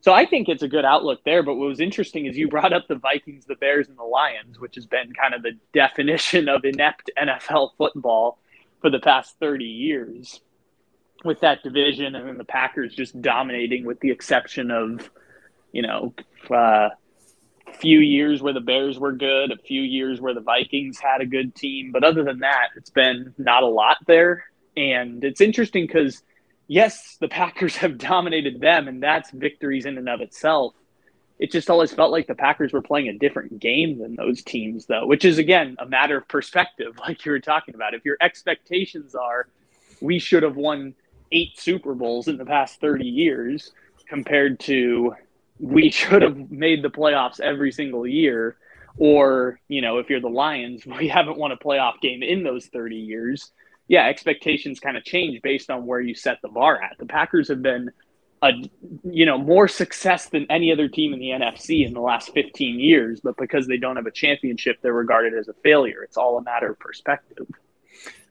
So 0.00 0.12
I 0.12 0.26
think 0.26 0.48
it's 0.48 0.62
a 0.62 0.68
good 0.68 0.84
outlook 0.84 1.20
there, 1.24 1.42
but 1.42 1.54
what 1.54 1.68
was 1.68 1.80
interesting 1.80 2.26
is 2.26 2.36
you 2.36 2.48
brought 2.48 2.72
up 2.72 2.86
the 2.86 2.94
Vikings, 2.94 3.46
the 3.46 3.56
Bears 3.56 3.88
and 3.88 3.98
the 3.98 4.04
Lions, 4.04 4.58
which 4.60 4.76
has 4.76 4.86
been 4.86 5.12
kind 5.12 5.34
of 5.34 5.42
the 5.42 5.58
definition 5.72 6.48
of 6.48 6.64
inept 6.64 7.10
NFL 7.20 7.70
football 7.76 8.38
for 8.80 8.90
the 8.90 9.00
past 9.00 9.36
30 9.40 9.64
years 9.64 10.40
with 11.24 11.40
that 11.40 11.64
division 11.64 12.14
and 12.14 12.28
then 12.28 12.38
the 12.38 12.44
Packers 12.44 12.94
just 12.94 13.20
dominating 13.20 13.84
with 13.84 13.98
the 13.98 14.10
exception 14.12 14.70
of, 14.70 15.10
you 15.72 15.82
know, 15.82 16.14
uh, 16.48 16.90
few 17.74 17.98
years 17.98 18.40
where 18.42 18.52
the 18.52 18.60
Bears 18.60 18.98
were 18.98 19.12
good, 19.12 19.50
a 19.52 19.56
few 19.56 19.82
years 19.82 20.20
where 20.20 20.34
the 20.34 20.40
Vikings 20.40 20.98
had 20.98 21.20
a 21.20 21.26
good 21.26 21.54
team, 21.54 21.92
but 21.92 22.04
other 22.04 22.24
than 22.24 22.40
that, 22.40 22.68
it's 22.76 22.90
been 22.90 23.34
not 23.38 23.62
a 23.62 23.66
lot 23.66 23.98
there. 24.06 24.44
And 24.76 25.24
it's 25.24 25.40
interesting 25.40 25.86
because 25.86 26.22
yes, 26.68 27.16
the 27.18 27.28
Packers 27.28 27.76
have 27.76 27.98
dominated 27.98 28.60
them, 28.60 28.86
and 28.86 29.02
that's 29.02 29.30
victories 29.30 29.86
in 29.86 29.98
and 29.98 30.08
of 30.08 30.20
itself. 30.20 30.74
It 31.38 31.50
just 31.50 31.70
always 31.70 31.92
felt 31.92 32.10
like 32.10 32.26
the 32.26 32.34
Packers 32.34 32.72
were 32.72 32.82
playing 32.82 33.08
a 33.08 33.18
different 33.18 33.58
game 33.58 33.98
than 33.98 34.16
those 34.16 34.42
teams, 34.42 34.86
though, 34.86 35.06
which 35.06 35.24
is 35.24 35.38
again 35.38 35.76
a 35.78 35.86
matter 35.86 36.18
of 36.18 36.28
perspective, 36.28 36.98
like 37.00 37.24
you 37.24 37.32
were 37.32 37.40
talking 37.40 37.74
about. 37.74 37.94
If 37.94 38.04
your 38.04 38.16
expectations 38.20 39.14
are, 39.14 39.48
we 40.00 40.18
should 40.18 40.42
have 40.42 40.56
won 40.56 40.94
eight 41.32 41.58
Super 41.58 41.94
Bowls 41.94 42.28
in 42.28 42.36
the 42.36 42.44
past 42.44 42.80
30 42.80 43.04
years 43.04 43.72
compared 44.08 44.60
to 44.60 45.14
we 45.58 45.90
should 45.90 46.22
have 46.22 46.50
made 46.50 46.82
the 46.82 46.90
playoffs 46.90 47.40
every 47.40 47.72
single 47.72 48.06
year. 48.06 48.56
Or, 48.96 49.60
you 49.68 49.80
know, 49.80 49.98
if 49.98 50.10
you're 50.10 50.20
the 50.20 50.28
Lions, 50.28 50.84
we 50.98 51.08
haven't 51.08 51.38
won 51.38 51.52
a 51.52 51.56
playoff 51.56 52.00
game 52.00 52.22
in 52.22 52.42
those 52.42 52.66
30 52.66 52.96
years. 52.96 53.52
Yeah, 53.88 54.06
expectations 54.06 54.80
kind 54.80 54.96
of 54.96 55.04
change 55.04 55.40
based 55.42 55.70
on 55.70 55.86
where 55.86 56.00
you 56.00 56.14
set 56.14 56.38
the 56.42 56.48
bar 56.48 56.80
at. 56.80 56.96
The 56.98 57.06
Packers 57.06 57.48
have 57.48 57.62
been 57.62 57.90
a 58.40 58.52
you 59.02 59.26
know 59.26 59.36
more 59.36 59.66
success 59.66 60.28
than 60.28 60.46
any 60.48 60.70
other 60.70 60.88
team 60.88 61.12
in 61.12 61.18
the 61.18 61.30
NFC 61.30 61.84
in 61.84 61.94
the 61.94 62.00
last 62.00 62.32
15 62.34 62.78
years, 62.78 63.20
but 63.20 63.36
because 63.36 63.66
they 63.66 63.78
don't 63.78 63.96
have 63.96 64.06
a 64.06 64.12
championship, 64.12 64.76
they're 64.82 64.92
regarded 64.92 65.34
as 65.34 65.48
a 65.48 65.54
failure. 65.64 66.02
It's 66.02 66.16
all 66.16 66.38
a 66.38 66.42
matter 66.42 66.70
of 66.70 66.78
perspective. 66.78 67.46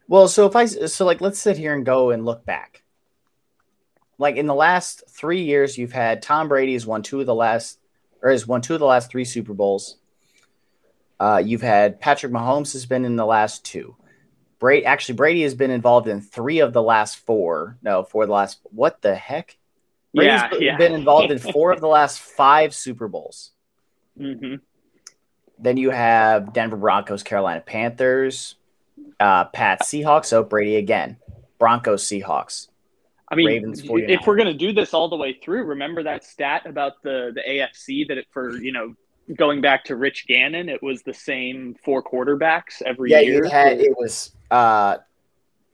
Well, 0.07 0.29
so 0.29 0.45
if 0.45 0.55
I 0.55 0.65
so 0.65 1.05
like 1.05 1.19
let's 1.19 1.39
sit 1.39 1.57
here 1.57 1.73
and 1.73 1.85
go 1.85 2.11
and 2.11 2.23
look 2.23 2.45
back 2.45 2.83
like 4.17 4.35
in 4.35 4.47
the 4.47 4.55
last 4.55 5.03
three 5.09 5.43
years, 5.43 5.77
you've 5.77 5.91
had 5.91 6.21
Tom 6.21 6.47
Brady 6.47 6.73
has 6.73 6.85
won 6.85 7.03
two 7.03 7.19
of 7.19 7.25
the 7.25 7.35
last, 7.35 7.79
or 8.21 8.31
has 8.31 8.47
won 8.47 8.61
two 8.61 8.73
of 8.73 8.79
the 8.79 8.85
last 8.85 9.11
three 9.11 9.25
Super 9.25 9.53
Bowls. 9.53 9.97
Uh, 11.19 11.41
you've 11.43 11.61
had 11.61 11.99
Patrick 11.99 12.31
Mahomes 12.31 12.73
has 12.73 12.85
been 12.85 13.05
in 13.05 13.15
the 13.15 13.25
last 13.25 13.63
two. 13.63 13.95
Brady 14.59 14.85
actually 14.85 15.15
Brady 15.15 15.43
has 15.43 15.53
been 15.53 15.71
involved 15.71 16.07
in 16.07 16.21
three 16.21 16.59
of 16.59 16.73
the 16.73 16.81
last 16.81 17.17
four. 17.17 17.77
No, 17.81 18.03
four 18.03 18.23
of 18.23 18.29
the 18.29 18.33
last. 18.33 18.59
What 18.63 19.01
the 19.01 19.15
heck? 19.15 19.57
Brady's 20.13 20.31
yeah, 20.31 20.49
been, 20.49 20.61
yeah. 20.61 20.77
been 20.77 20.93
involved 20.93 21.31
in 21.31 21.39
four 21.39 21.71
of 21.71 21.79
the 21.79 21.87
last 21.87 22.19
five 22.37 22.73
Super 22.73 23.07
Bowls. 23.07 23.51
Mm-hmm. 24.19 24.55
Then 25.59 25.77
you 25.77 25.91
have 25.91 26.53
Denver 26.53 26.77
Broncos, 26.77 27.23
Carolina 27.23 27.61
Panthers, 27.61 28.55
uh, 29.19 29.45
Pat 29.45 29.81
Seahawks. 29.81 30.25
So 30.25 30.43
Brady 30.43 30.77
again, 30.77 31.17
Broncos, 31.59 32.03
Seahawks. 32.03 32.67
I 33.29 33.35
mean, 33.35 33.47
Ravens, 33.47 33.81
if 33.83 34.25
we're 34.25 34.37
going 34.37 34.47
to 34.47 34.53
do 34.53 34.71
this 34.71 34.93
all 34.93 35.09
the 35.09 35.17
way 35.17 35.33
through, 35.33 35.63
remember 35.65 36.01
that 36.03 36.23
stat 36.23 36.65
about 36.65 37.03
the 37.03 37.31
the 37.35 37.41
AFC 37.41 38.07
that 38.07 38.17
it 38.17 38.25
for 38.31 38.55
you 38.57 38.71
know 38.71 38.95
going 39.35 39.59
back 39.61 39.83
to 39.85 39.95
Rich 39.95 40.27
Gannon, 40.27 40.69
it 40.69 40.81
was 40.81 41.03
the 41.03 41.13
same 41.13 41.75
four 41.83 42.01
quarterbacks 42.01 42.81
every 42.85 43.11
Yeah, 43.11 43.19
year. 43.19 43.49
had 43.49 43.79
it 43.79 43.97
was 43.97 44.36
uh, 44.51 44.97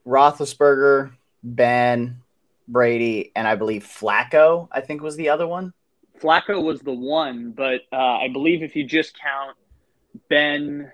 Roethlisberger, 0.06 1.14
Ben, 1.44 2.22
Brady, 2.68 3.32
and 3.36 3.48
I 3.48 3.56
believe 3.56 3.84
Flacco. 3.84 4.68
I 4.72 4.82
think 4.82 5.02
was 5.02 5.16
the 5.16 5.30
other 5.30 5.48
one. 5.48 5.74
Flacco 6.20 6.64
was 6.64 6.82
the 6.82 6.94
one, 6.94 7.52
but 7.52 7.82
uh, 7.92 7.96
I 7.96 8.30
believe 8.32 8.64
if 8.64 8.76
you 8.76 8.86
just 8.86 9.20
count 9.20 9.58
Ben, 10.30 10.92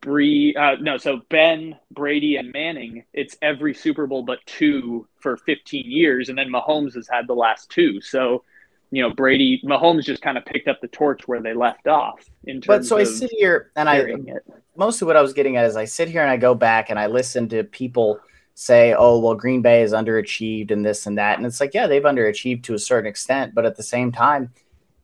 Bree, 0.00 0.54
uh, 0.54 0.76
no, 0.80 0.96
so 0.96 1.22
Ben, 1.28 1.76
Brady, 1.90 2.36
and 2.36 2.52
Manning, 2.52 3.04
it's 3.12 3.36
every 3.42 3.74
Super 3.74 4.06
Bowl 4.06 4.22
but 4.22 4.38
two 4.46 5.08
for 5.20 5.36
15 5.36 5.90
years, 5.90 6.28
and 6.28 6.38
then 6.38 6.50
Mahomes 6.50 6.94
has 6.94 7.08
had 7.10 7.26
the 7.26 7.34
last 7.34 7.70
two. 7.70 8.00
So, 8.00 8.44
you 8.90 9.02
know, 9.02 9.10
Brady, 9.10 9.60
Mahomes 9.64 10.04
just 10.04 10.22
kind 10.22 10.38
of 10.38 10.44
picked 10.46 10.68
up 10.68 10.80
the 10.80 10.88
torch 10.88 11.26
where 11.28 11.40
they 11.40 11.54
left 11.54 11.86
off. 11.86 12.24
In 12.44 12.60
terms 12.60 12.66
But 12.66 12.84
so 12.86 12.96
I 12.96 13.04
sit 13.04 13.30
here 13.30 13.70
and 13.76 13.88
I 13.88 13.96
it. 13.98 14.44
most 14.76 15.02
of 15.02 15.06
what 15.08 15.16
I 15.16 15.20
was 15.22 15.32
getting 15.32 15.56
at 15.56 15.66
is 15.66 15.76
I 15.76 15.84
sit 15.84 16.08
here 16.08 16.22
and 16.22 16.30
I 16.30 16.36
go 16.36 16.54
back 16.54 16.88
and 16.90 16.98
I 16.98 17.06
listen 17.06 17.48
to 17.50 17.64
people 17.64 18.20
say, 18.54 18.94
"Oh, 18.96 19.18
well, 19.18 19.34
Green 19.34 19.62
Bay 19.62 19.82
is 19.82 19.92
underachieved 19.92 20.70
and 20.70 20.84
this 20.84 21.06
and 21.06 21.18
that," 21.18 21.36
and 21.38 21.46
it's 21.46 21.60
like, 21.60 21.74
yeah, 21.74 21.86
they've 21.86 22.02
underachieved 22.02 22.62
to 22.64 22.74
a 22.74 22.78
certain 22.78 23.08
extent, 23.08 23.54
but 23.54 23.64
at 23.66 23.76
the 23.76 23.82
same 23.82 24.10
time, 24.10 24.52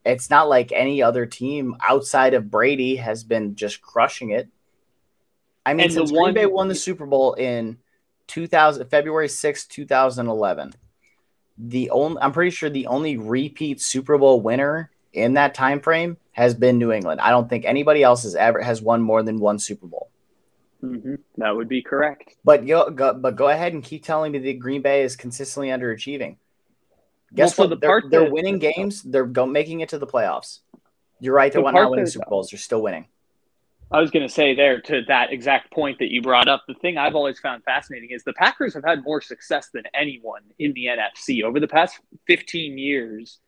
it's 0.05 0.29
not 0.31 0.49
like 0.49 0.73
any 0.73 1.03
other 1.03 1.25
team 1.27 1.77
outside 1.83 2.35
of 2.35 2.51
Brady 2.51 2.97
has 2.97 3.23
been 3.23 3.55
just 3.55 3.81
crushing 3.81 4.31
it. 4.31 4.49
I 5.66 5.73
mean, 5.75 5.85
And 5.85 5.90
the 5.90 5.94
since 5.94 6.12
one- 6.12 6.33
Green 6.33 6.47
Bay 6.47 6.47
won 6.53 6.68
the 6.68 6.75
Super 6.75 7.07
Bowl 7.07 7.35
in 7.35 7.79
2000, 8.27 8.87
February 8.88 9.29
6, 9.29 9.66
2011, 9.66 10.73
the 11.58 11.90
only 11.90 12.20
I'm 12.20 12.32
pretty 12.32 12.50
sure 12.50 12.68
the 12.70 12.86
only 12.88 13.16
repeat 13.16 13.80
Super 13.80 14.18
Bowl 14.18 14.40
winner 14.40 14.90
in 15.12 15.34
that 15.34 15.54
time 15.54 15.80
frame 15.80 16.16
has 16.32 16.54
been 16.54 16.78
New 16.78 16.90
England. 16.92 17.20
I 17.20 17.30
don't 17.30 17.48
think 17.48 17.64
anybody 17.64 18.02
else 18.02 18.24
has 18.24 18.34
ever 18.34 18.60
has 18.60 18.82
won 18.82 19.00
more 19.02 19.22
than 19.22 19.38
one 19.38 19.58
Super 19.58 19.86
Bowl. 19.86 20.10
hmm 20.80 21.14
That 21.38 21.54
would 21.54 21.68
be 21.68 21.82
correct. 21.82 22.36
But 22.44 22.66
go, 22.66 22.90
go 22.90 23.14
but 23.14 23.36
go 23.36 23.48
ahead 23.48 23.72
and 23.72 23.82
keep 23.84 24.04
telling 24.04 24.32
me 24.32 24.38
that 24.40 24.58
Green 24.58 24.82
Bay 24.82 25.02
is 25.02 25.14
consistently 25.16 25.68
underachieving. 25.68 26.36
Guess 27.34 27.56
Well, 27.58 27.68
what? 27.68 27.74
the 27.74 27.80
they're, 27.80 28.00
part 28.00 28.10
they're 28.10 28.20
that- 28.24 28.32
winning 28.32 28.58
games. 28.58 29.02
They're 29.02 29.26
go, 29.26 29.46
making 29.46 29.80
it 29.80 29.88
to 29.90 29.98
the 29.98 30.06
playoffs. 30.06 30.60
You're 31.20 31.34
right. 31.34 31.52
They're 31.52 31.62
The 31.62 31.70
not 31.70 31.90
winning 31.90 32.04
that- 32.04 32.10
Super 32.10 32.26
Bowls. 32.28 32.50
They're 32.50 32.58
still 32.58 32.82
winning. 32.82 33.06
I 33.94 34.00
was 34.00 34.11
going 34.11 34.26
to 34.26 34.33
say 34.33 34.57
there 34.57 34.80
to 34.80 35.02
that 35.07 35.33
exact 35.33 35.70
point 35.72 36.00
that 36.00 36.11
you 36.11 36.20
brought 36.20 36.48
up. 36.48 36.64
The 36.66 36.74
thing 36.74 36.98
I've 36.98 37.14
always 37.14 37.38
found 37.38 37.62
fascinating 37.62 38.11
is 38.11 38.24
the 38.24 38.33
Packers 38.33 38.74
have 38.74 38.83
had 38.83 39.04
more 39.04 39.20
success 39.20 39.68
than 39.72 39.85
anyone 39.94 40.42
in 40.59 40.72
the 40.72 40.87
NFC 40.87 41.44
over 41.44 41.61
the 41.61 41.68
past 41.68 42.00
15 42.26 42.76
years. 42.76 43.38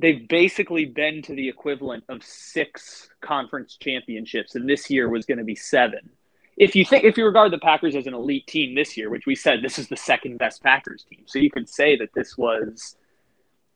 They've 0.00 0.26
basically 0.26 0.84
been 0.84 1.22
to 1.22 1.36
the 1.36 1.48
equivalent 1.48 2.02
of 2.08 2.24
six 2.24 3.08
conference 3.20 3.76
championships, 3.76 4.56
and 4.56 4.68
this 4.68 4.90
year 4.90 5.08
was 5.08 5.26
going 5.26 5.38
to 5.38 5.44
be 5.44 5.54
seven. 5.54 6.10
If 6.56 6.74
you 6.74 6.84
think, 6.84 7.04
if 7.04 7.16
you 7.16 7.24
regard 7.24 7.52
the 7.52 7.58
Packers 7.58 7.94
as 7.94 8.08
an 8.08 8.14
elite 8.14 8.48
team 8.48 8.74
this 8.74 8.96
year, 8.96 9.10
which 9.10 9.26
we 9.26 9.36
said 9.36 9.62
this 9.62 9.78
is 9.78 9.86
the 9.86 9.96
second 9.96 10.38
best 10.38 10.60
Packers 10.60 11.04
team, 11.08 11.22
so 11.26 11.38
you 11.38 11.52
could 11.52 11.68
say 11.68 11.96
that 11.98 12.12
this 12.16 12.36
was 12.36 12.96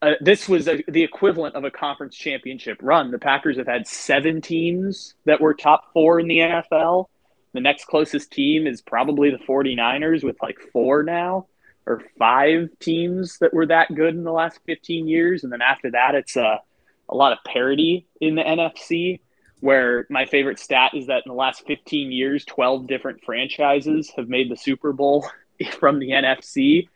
uh, 0.00 0.12
this 0.20 0.48
was 0.48 0.68
a, 0.68 0.82
the 0.88 1.02
equivalent 1.02 1.56
of 1.56 1.64
a 1.64 1.70
conference 1.70 2.14
championship 2.14 2.78
run. 2.80 3.11
The 3.11 3.18
Packers 3.18 3.56
have 3.56 3.66
had 3.66 3.87
seven 3.87 4.40
teams 4.40 5.14
that 5.24 5.40
were 5.40 5.54
top 5.54 5.92
four 5.92 6.20
in 6.20 6.28
the 6.28 6.38
NFL. 6.38 7.06
The 7.52 7.61
next 7.61 7.87
closest 7.87 8.30
team 8.30 8.66
is 8.66 8.80
probably 8.80 9.30
the 9.30 9.38
49ers 9.38 10.22
with 10.22 10.37
like 10.40 10.58
four 10.72 11.02
now 11.02 11.46
or 11.87 12.02
five 12.18 12.68
teams 12.78 13.38
that 13.38 13.52
were 13.52 13.66
that 13.66 13.92
good 13.94 14.14
in 14.14 14.22
the 14.22 14.32
last 14.32 14.61
15 14.66 15.08
years. 15.08 15.42
And 15.42 15.52
then 15.52 15.62
after 15.62 15.90
that, 15.90 16.14
it's 16.14 16.37
a, 16.37 16.61
a 17.08 17.16
lot 17.16 17.32
of 17.32 17.38
parity 17.44 18.06
in 18.20 18.34
the 18.34 18.42
NFC. 18.42 19.20
Where 19.61 20.06
my 20.08 20.24
favorite 20.26 20.61
stat 20.61 20.92
is 20.94 21.08
that 21.08 21.24
in 21.26 21.30
the 21.30 21.34
last 21.34 21.66
15 21.66 22.12
years, 22.12 22.44
12 22.44 22.87
different 22.87 23.24
franchises 23.24 24.12
have 24.16 24.28
made 24.28 24.48
the 24.48 24.56
Super 24.56 24.92
Bowl 24.92 25.28
from 25.80 25.98
the 25.98 26.11
NFC. 26.11 26.87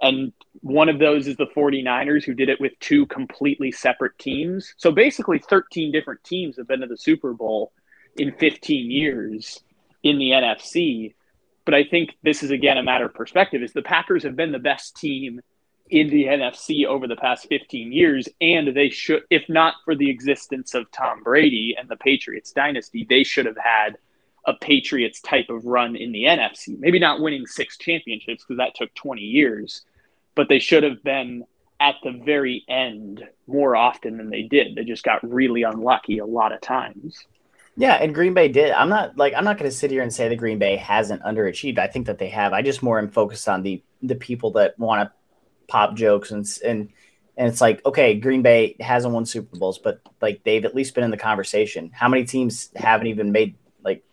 And 0.00 0.32
one 0.60 0.88
of 0.88 0.98
those 0.98 1.26
is 1.26 1.36
the 1.36 1.46
49ers, 1.46 2.24
who 2.24 2.34
did 2.34 2.48
it 2.48 2.60
with 2.60 2.72
two 2.80 3.06
completely 3.06 3.72
separate 3.72 4.18
teams. 4.18 4.74
So 4.76 4.92
basically, 4.92 5.38
13 5.38 5.92
different 5.92 6.22
teams 6.24 6.56
have 6.56 6.68
been 6.68 6.80
to 6.80 6.86
the 6.86 6.96
Super 6.96 7.32
Bowl 7.32 7.72
in 8.16 8.32
15 8.32 8.90
years 8.90 9.60
in 10.02 10.18
the 10.18 10.30
NFC. 10.30 11.14
But 11.64 11.74
I 11.74 11.84
think 11.84 12.16
this 12.22 12.42
is, 12.42 12.50
again, 12.50 12.78
a 12.78 12.82
matter 12.82 13.06
of 13.06 13.14
perspective, 13.14 13.62
is 13.62 13.72
the 13.72 13.82
Packers 13.82 14.22
have 14.22 14.36
been 14.36 14.52
the 14.52 14.58
best 14.58 14.96
team 14.96 15.40
in 15.90 16.08
the 16.08 16.24
NFC 16.24 16.86
over 16.86 17.06
the 17.06 17.16
past 17.16 17.46
15 17.48 17.92
years. 17.92 18.28
And 18.40 18.74
they 18.74 18.90
should, 18.90 19.22
if 19.30 19.48
not 19.48 19.74
for 19.84 19.94
the 19.94 20.10
existence 20.10 20.74
of 20.74 20.90
Tom 20.92 21.22
Brady 21.22 21.76
and 21.78 21.88
the 21.88 21.96
Patriots 21.96 22.52
dynasty, 22.52 23.06
they 23.08 23.24
should 23.24 23.46
have 23.46 23.58
had 23.58 23.98
a 24.46 24.54
Patriots 24.54 25.20
type 25.20 25.50
of 25.50 25.64
run 25.66 25.94
in 25.94 26.12
the 26.12 26.24
NFC. 26.24 26.78
Maybe 26.78 26.98
not 26.98 27.20
winning 27.20 27.46
six 27.46 27.76
championships 27.76 28.44
because 28.44 28.58
that 28.58 28.74
took 28.74 28.94
20 28.94 29.20
years, 29.20 29.82
but 30.38 30.48
they 30.48 30.60
should 30.60 30.84
have 30.84 31.02
been 31.02 31.42
at 31.80 31.96
the 32.04 32.12
very 32.12 32.64
end 32.68 33.24
more 33.48 33.74
often 33.74 34.16
than 34.18 34.30
they 34.30 34.42
did. 34.42 34.76
They 34.76 34.84
just 34.84 35.02
got 35.02 35.28
really 35.28 35.64
unlucky 35.64 36.18
a 36.18 36.24
lot 36.24 36.52
of 36.52 36.60
times. 36.60 37.18
Yeah, 37.76 37.94
and 37.94 38.14
Green 38.14 38.34
Bay 38.34 38.46
did. 38.46 38.70
I'm 38.70 38.88
not 38.88 39.16
like 39.16 39.34
I'm 39.36 39.42
not 39.44 39.58
going 39.58 39.68
to 39.68 39.76
sit 39.76 39.90
here 39.90 40.00
and 40.00 40.14
say 40.14 40.28
that 40.28 40.36
Green 40.36 40.60
Bay 40.60 40.76
hasn't 40.76 41.22
underachieved. 41.22 41.80
I 41.80 41.88
think 41.88 42.06
that 42.06 42.18
they 42.18 42.28
have. 42.28 42.52
I 42.52 42.62
just 42.62 42.84
more 42.84 43.00
am 43.00 43.10
focused 43.10 43.48
on 43.48 43.64
the 43.64 43.82
the 44.00 44.14
people 44.14 44.52
that 44.52 44.78
want 44.78 45.08
to 45.08 45.12
pop 45.66 45.96
jokes 45.96 46.30
and 46.30 46.46
and 46.64 46.88
and 47.36 47.48
it's 47.48 47.60
like 47.60 47.84
okay, 47.84 48.14
Green 48.14 48.42
Bay 48.42 48.76
hasn't 48.78 49.12
won 49.12 49.26
Super 49.26 49.56
Bowls, 49.56 49.80
but 49.80 50.00
like 50.22 50.44
they've 50.44 50.64
at 50.64 50.74
least 50.76 50.94
been 50.94 51.02
in 51.02 51.10
the 51.10 51.16
conversation. 51.16 51.90
How 51.92 52.08
many 52.08 52.24
teams 52.24 52.70
haven't 52.76 53.08
even 53.08 53.32
made 53.32 53.56
like 53.82 54.04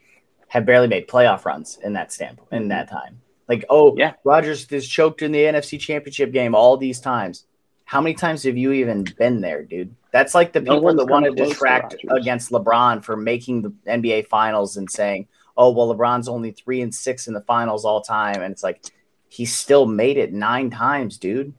have 0.48 0.66
barely 0.66 0.88
made 0.88 1.08
playoff 1.08 1.46
runs 1.46 1.78
in 1.84 1.94
that 1.94 2.12
standpoint 2.12 2.52
in 2.52 2.70
that 2.70 2.90
time? 2.90 3.22
Like 3.48 3.66
oh 3.70 3.96
Yeah. 3.98 4.14
Rodgers 4.24 4.66
is 4.72 4.88
choked 4.88 5.22
in 5.22 5.32
the 5.32 5.40
NFC 5.40 5.80
Championship 5.80 6.32
game 6.32 6.56
all 6.56 6.78
these 6.78 7.00
times. 7.00 7.46
How 7.86 8.02
many 8.02 8.16
times 8.16 8.44
have 8.44 8.58
you 8.58 8.72
even 8.72 9.04
been 9.18 9.42
there, 9.42 9.64
dude? 9.64 9.96
That's 10.12 10.34
like 10.34 10.54
the 10.54 10.62
people 10.62 10.82
one's 10.82 10.98
that 10.98 11.06
want 11.06 11.26
to 11.26 11.30
come 11.30 11.38
close 11.38 11.50
to 11.50 11.54
detract 11.54 11.96
against 12.10 12.52
LeBron 12.52 13.04
for 13.04 13.16
making 13.16 13.62
the 13.62 13.74
NBA 13.88 14.28
finals 14.28 14.78
and 14.78 14.90
saying, 14.90 15.28
"Oh, 15.56 15.70
well, 15.72 15.94
LeBron's 15.94 16.28
only 16.28 16.52
3 16.52 16.82
and 16.82 16.96
6 16.96 17.28
in 17.28 17.34
the 17.34 17.42
finals 17.42 17.86
all 17.86 18.02
time." 18.02 18.42
And 18.42 18.52
it's 18.52 18.64
like 18.64 18.82
he 19.30 19.46
still 19.46 19.86
made 19.86 20.18
it 20.18 20.34
nine 20.34 20.72
times, 20.72 21.18
dude. 21.18 21.54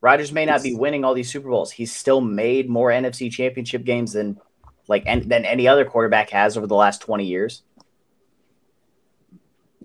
Rodgers 0.00 0.32
may 0.32 0.46
not 0.46 0.62
be 0.62 0.74
winning 0.74 1.04
all 1.04 1.14
these 1.14 1.30
Super 1.30 1.48
Bowls. 1.48 1.72
He's 1.72 1.92
still 1.94 2.20
made 2.20 2.70
more 2.70 2.90
NFC 2.90 3.30
championship 3.30 3.84
games 3.84 4.12
than 4.12 4.38
like 4.86 5.04
than 5.04 5.44
any 5.44 5.66
other 5.68 5.84
quarterback 5.84 6.30
has 6.30 6.56
over 6.56 6.66
the 6.66 6.74
last 6.74 7.00
20 7.00 7.24
years. 7.24 7.62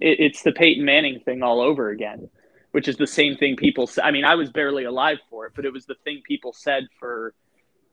It's 0.02 0.42
the 0.42 0.52
Peyton 0.52 0.86
Manning 0.86 1.20
thing 1.20 1.44
all 1.44 1.62
over 1.62 1.90
again, 1.90 2.30
which 2.72 2.88
is 2.88 2.98
the 2.98 3.08
same 3.08 3.38
thing 3.38 3.56
people. 3.56 3.90
I 4.04 4.12
mean, 4.12 4.26
I 4.26 4.36
was 4.36 4.50
barely 4.50 4.84
alive 4.84 5.20
for 5.30 5.46
it, 5.46 5.54
but 5.56 5.66
it 5.66 5.74
was 5.74 5.86
the 5.86 5.96
thing 6.04 6.22
people 6.26 6.54
said 6.54 6.88
for 7.00 7.34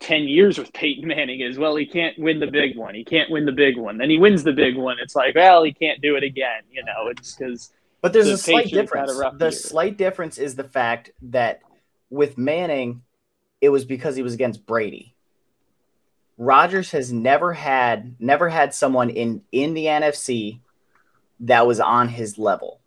10 0.01 0.25
years 0.25 0.59
with 0.59 0.73
Peyton 0.73 1.07
Manning 1.07 1.41
is, 1.41 1.59
well, 1.59 1.77
he 1.77 1.87
can't 1.87 2.19
win 2.19 2.41
the 2.41 2.47
big 2.47 2.77
one. 2.77 2.95
He 2.95 3.05
can't 3.05 3.31
win 3.31 3.47
the 3.47 3.53
big 3.53 3.77
one. 3.79 3.99
Then 3.99 4.11
he 4.11 4.19
wins 4.19 4.43
the 4.43 4.53
big 4.53 4.77
one. 4.77 4.97
It's 5.01 5.15
like, 5.15 5.35
well, 5.35 5.63
he 5.63 5.73
can't 5.73 6.01
do 6.01 6.17
it 6.17 6.25
again. 6.25 6.63
You 6.71 6.85
know, 6.85 7.09
it's 7.09 7.35
because. 7.35 7.71
But 8.01 8.13
there's 8.13 8.27
the 8.27 8.35
a 8.35 8.39
slight 8.39 8.71
difference. 8.71 9.13
A 9.13 9.31
the 9.37 9.45
year. 9.47 9.53
slight 9.53 9.97
difference 9.97 10.39
is 10.39 10.57
the 10.57 10.65
fact 10.65 11.13
that 11.23 11.61
with 12.11 12.37
Manning, 12.37 13.03
it 13.61 13.69
was 13.69 13.85
because 13.85 14.17
he 14.17 14.23
was 14.23 14.35
against 14.35 14.67
Brady. 14.67 15.15
Rodgers 16.37 16.91
has 16.91 17.13
never 17.13 17.53
had 17.53 18.17
never 18.19 18.49
had 18.49 18.75
someone 18.75 19.11
in 19.11 19.43
in 19.53 19.75
the 19.75 19.85
NFC 19.85 20.59
that 21.43 21.67
was 21.67 21.81
on 21.81 22.09
his 22.09 22.39
level. 22.39 22.81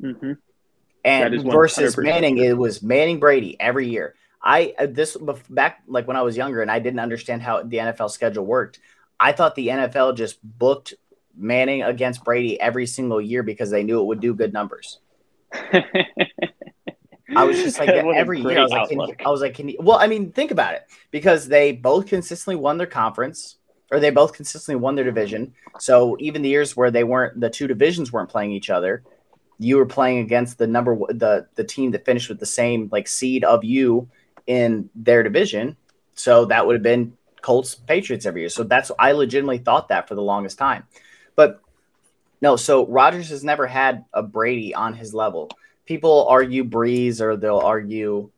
Mm-hmm. 0.00 0.32
And 1.04 1.44
versus 1.44 1.96
Manning, 1.96 2.38
it 2.38 2.56
was 2.56 2.82
Manning 2.82 3.20
Brady 3.20 3.58
every 3.60 3.88
year. 3.88 4.14
I 4.42 4.74
uh, 4.78 4.86
this 4.86 5.16
back 5.48 5.82
like 5.86 6.06
when 6.08 6.16
I 6.16 6.22
was 6.22 6.36
younger 6.36 6.62
and 6.62 6.70
I 6.70 6.78
didn't 6.78 7.00
understand 7.00 7.42
how 7.42 7.62
the 7.62 7.78
NFL 7.78 8.10
schedule 8.10 8.44
worked. 8.44 8.80
I 9.18 9.32
thought 9.32 9.54
the 9.54 9.68
NFL 9.68 10.16
just 10.16 10.38
booked 10.42 10.94
Manning 11.36 11.82
against 11.82 12.24
Brady 12.24 12.60
every 12.60 12.86
single 12.86 13.20
year 13.20 13.42
because 13.42 13.70
they 13.70 13.82
knew 13.82 14.00
it 14.00 14.04
would 14.04 14.20
do 14.20 14.34
good 14.34 14.52
numbers. 14.52 14.98
I 15.52 17.44
was 17.44 17.56
just 17.58 17.78
like 17.78 17.88
every 17.90 18.40
year. 18.40 18.58
I 18.58 18.62
was 18.62 18.72
like, 18.72 18.90
you, 18.90 19.14
I 19.24 19.28
was 19.28 19.40
like, 19.40 19.54
can 19.54 19.68
you? 19.68 19.76
Well, 19.80 19.98
I 19.98 20.06
mean, 20.06 20.32
think 20.32 20.50
about 20.50 20.74
it 20.74 20.86
because 21.10 21.46
they 21.46 21.72
both 21.72 22.06
consistently 22.06 22.56
won 22.56 22.78
their 22.78 22.86
conference, 22.86 23.56
or 23.90 24.00
they 24.00 24.10
both 24.10 24.32
consistently 24.32 24.80
won 24.80 24.94
their 24.94 25.04
division. 25.04 25.54
So 25.78 26.16
even 26.20 26.42
the 26.42 26.48
years 26.48 26.76
where 26.76 26.90
they 26.90 27.04
weren't, 27.04 27.40
the 27.40 27.50
two 27.50 27.66
divisions 27.66 28.12
weren't 28.12 28.28
playing 28.28 28.52
each 28.52 28.70
other. 28.70 29.02
You 29.58 29.76
were 29.76 29.86
playing 29.86 30.18
against 30.18 30.58
the 30.58 30.66
number 30.66 30.96
the 31.08 31.46
the 31.54 31.64
team 31.64 31.92
that 31.92 32.04
finished 32.04 32.28
with 32.28 32.40
the 32.40 32.46
same 32.46 32.88
like 32.92 33.08
seed 33.08 33.44
of 33.44 33.64
you 33.64 34.08
in 34.46 34.90
their 34.94 35.22
division. 35.22 35.76
So 36.14 36.46
that 36.46 36.66
would 36.66 36.74
have 36.74 36.82
been 36.82 37.16
Colts 37.40 37.74
Patriots 37.74 38.26
every 38.26 38.42
year. 38.42 38.50
So 38.50 38.64
that's 38.64 38.90
I 38.98 39.12
legitimately 39.12 39.58
thought 39.58 39.88
that 39.88 40.08
for 40.08 40.14
the 40.14 40.22
longest 40.22 40.58
time. 40.58 40.84
But 41.36 41.60
no, 42.42 42.56
so 42.56 42.86
Rodgers 42.86 43.30
has 43.30 43.42
never 43.44 43.66
had 43.66 44.04
a 44.12 44.22
Brady 44.22 44.74
on 44.74 44.94
his 44.94 45.14
level 45.14 45.50
people 45.86 46.26
argue 46.28 46.64
Brees 46.64 47.20
or 47.20 47.36
they'll 47.36 47.58
argue. 47.58 48.30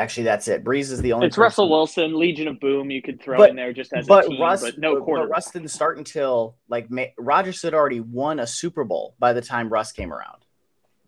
Actually, 0.00 0.22
that's 0.22 0.48
it. 0.48 0.64
Brees 0.64 0.90
is 0.90 1.02
the 1.02 1.12
only. 1.12 1.26
It's 1.26 1.36
person. 1.36 1.42
Russell 1.42 1.68
Wilson, 1.68 2.18
Legion 2.18 2.48
of 2.48 2.58
Boom. 2.58 2.90
You 2.90 3.02
could 3.02 3.20
throw 3.20 3.36
but, 3.36 3.50
in 3.50 3.56
there 3.56 3.74
just 3.74 3.92
as 3.92 4.06
but 4.06 4.24
a 4.24 4.28
team, 4.28 4.40
Russ, 4.40 4.62
but 4.62 4.78
no 4.78 4.98
quarter. 5.02 5.24
But 5.24 5.32
Russ 5.32 5.50
didn't 5.50 5.68
start 5.68 5.98
until 5.98 6.56
like 6.70 6.88
Rodgers 7.18 7.60
had 7.60 7.74
already 7.74 8.00
won 8.00 8.40
a 8.40 8.46
Super 8.46 8.82
Bowl 8.82 9.14
by 9.18 9.34
the 9.34 9.42
time 9.42 9.68
Russ 9.68 9.92
came 9.92 10.10
around. 10.10 10.38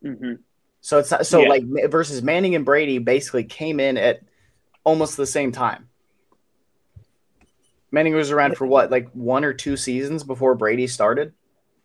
Mm-hmm. 0.05 0.35
So 0.83 0.98
it's 0.98 1.11
not, 1.11 1.24
so 1.24 1.40
yeah. 1.40 1.48
like 1.48 1.64
versus 1.90 2.22
Manning 2.22 2.55
and 2.55 2.66
Brady 2.66 2.98
basically 2.98 3.44
came 3.44 3.81
in 3.81 3.96
at 3.96 4.20
almost 4.85 5.16
the 5.16 5.26
same 5.26 5.52
time. 5.52 5.88
Manning 7.90 8.14
was 8.14 8.31
around 8.31 8.59
for 8.59 8.66
what, 8.66 8.90
like 8.90 9.09
one 9.12 9.42
or 9.42 9.55
two 9.55 9.78
seasons 9.78 10.22
before 10.22 10.55
Brady 10.55 10.87
started. 10.87 11.33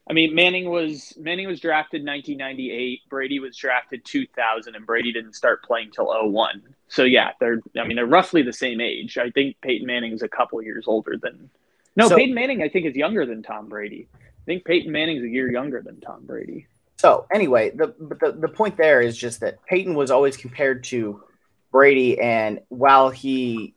I 0.10 0.14
mean, 0.14 0.36
Manning 0.36 0.70
was 0.70 1.14
Manning 1.18 1.48
was 1.48 1.62
drafted 1.62 2.06
1998. 2.06 3.00
Brady 3.10 3.40
was 3.40 3.56
drafted 3.56 4.04
2000, 4.04 4.76
and 4.76 4.86
Brady 4.86 5.14
didn't 5.14 5.36
start 5.36 5.64
playing 5.64 5.92
till 5.92 6.08
01. 6.08 6.64
So 6.88 7.04
yeah, 7.04 7.32
they're 7.40 7.62
I 7.80 7.86
mean 7.86 7.96
they're 7.96 8.06
roughly 8.06 8.42
the 8.42 8.54
same 8.54 8.82
age. 8.82 9.18
I 9.18 9.30
think 9.30 9.58
Peyton 9.62 9.86
Manning's 9.86 10.22
a 10.22 10.28
couple 10.28 10.62
years 10.62 10.86
older 10.88 11.18
than. 11.22 11.50
No, 11.96 12.08
so, 12.08 12.16
Peyton 12.16 12.36
Manning 12.36 12.62
I 12.62 12.70
think 12.70 12.86
is 12.86 12.96
younger 12.96 13.26
than 13.26 13.44
Tom 13.44 13.68
Brady. 13.68 14.08
I 14.16 14.46
think 14.46 14.66
Peyton 14.66 14.92
Manning's 14.92 15.24
a 15.24 15.28
year 15.28 15.52
younger 15.52 15.82
than 15.82 16.00
Tom 16.00 16.26
Brady. 16.26 16.68
So 16.98 17.26
anyway, 17.34 17.72
the 17.72 17.94
the 18.00 18.38
the 18.40 18.48
point 18.48 18.78
there 18.78 19.02
is 19.02 19.18
just 19.18 19.42
that 19.42 19.64
Peyton 19.66 19.96
was 19.96 20.12
always 20.12 20.38
compared 20.38 20.84
to 20.86 21.24
Brady, 21.72 22.20
and 22.20 22.62
while 22.70 23.10
he 23.10 23.76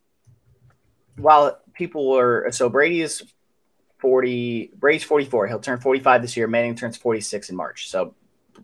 while 1.17 1.59
people 1.73 2.09
were 2.09 2.49
so 2.51 2.69
Brady 2.69 3.01
is 3.01 3.23
40. 4.01 4.71
Brady's 4.75 5.03
44. 5.03 5.47
He'll 5.47 5.59
turn 5.59 5.79
45 5.79 6.21
this 6.21 6.35
year. 6.35 6.47
Manning 6.47 6.75
turns 6.75 6.97
46 6.97 7.51
in 7.51 7.55
March. 7.55 7.87
So 7.89 8.15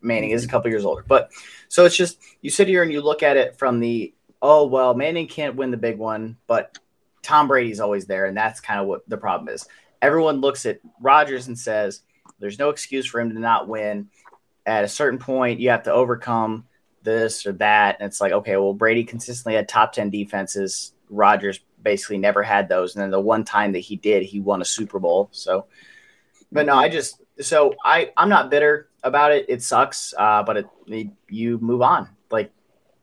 Manning 0.02 0.32
is 0.32 0.44
a 0.44 0.48
couple 0.48 0.70
years 0.70 0.84
older. 0.84 1.06
But 1.08 1.32
so 1.70 1.86
it's 1.86 1.96
just 1.96 2.20
you 2.42 2.50
sit 2.50 2.68
here 2.68 2.84
and 2.84 2.92
you 2.92 3.02
look 3.02 3.24
at 3.24 3.38
it 3.38 3.58
from 3.58 3.80
the 3.80 4.14
oh 4.42 4.68
well, 4.68 4.94
Manning 4.94 5.28
can't 5.28 5.56
win 5.56 5.72
the 5.72 5.78
big 5.78 5.98
one, 5.98 6.38
but 6.48 6.78
Tom 7.22 7.48
Brady's 7.48 7.80
always 7.80 8.06
there, 8.06 8.26
and 8.26 8.38
that's 8.38 8.60
kind 8.60 8.80
of 8.80 8.88
what 8.88 9.08
the 9.10 9.18
problem 9.18 9.50
is. 9.50 9.68
Everyone 10.02 10.42
looks 10.42 10.66
at 10.66 10.80
Rodgers 11.02 11.48
and 11.48 11.58
says 11.58 12.02
there's 12.40 12.60
no 12.60 12.70
excuse 12.70 13.06
for 13.06 13.20
him 13.20 13.34
to 13.34 13.40
not 13.40 13.68
win. 13.68 14.10
At 14.66 14.84
a 14.84 14.88
certain 14.88 15.20
point, 15.20 15.60
you 15.60 15.70
have 15.70 15.84
to 15.84 15.94
overcome 15.94 16.66
this 17.04 17.46
or 17.46 17.54
that. 17.54 17.98
And 18.00 18.08
it's 18.08 18.22
like, 18.22 18.34
okay, 18.34 18.58
well, 18.58 18.74
Brady 18.74 19.04
consistently 19.04 19.56
had 19.56 19.68
top 19.68 19.94
10 19.94 20.10
defenses. 20.10 20.94
Rodgers 21.10 21.62
basically 21.82 22.18
never 22.18 22.44
had 22.44 22.68
those. 22.68 22.96
And 22.96 23.02
then 23.02 23.12
the 23.12 23.20
one 23.20 23.46
time 23.46 23.72
that 23.72 23.80
he 23.80 23.96
did, 23.96 24.24
he 24.24 24.40
won 24.40 24.62
a 24.62 24.66
Super 24.66 25.00
Bowl. 25.00 25.30
So, 25.32 25.68
but 26.52 26.66
no, 26.66 26.76
I 26.76 26.90
just 26.90 27.22
so 27.40 27.74
I 27.84 28.12
I'm 28.18 28.30
not 28.30 28.50
bitter 28.50 28.90
about 29.04 29.32
it. 29.32 29.46
It 29.48 29.64
sucks, 29.64 30.14
uh, 30.18 30.44
but 30.44 30.58
it, 30.58 30.68
it, 30.88 31.08
you 31.30 31.60
move 31.60 31.82
on. 31.82 32.10
Like 32.32 32.52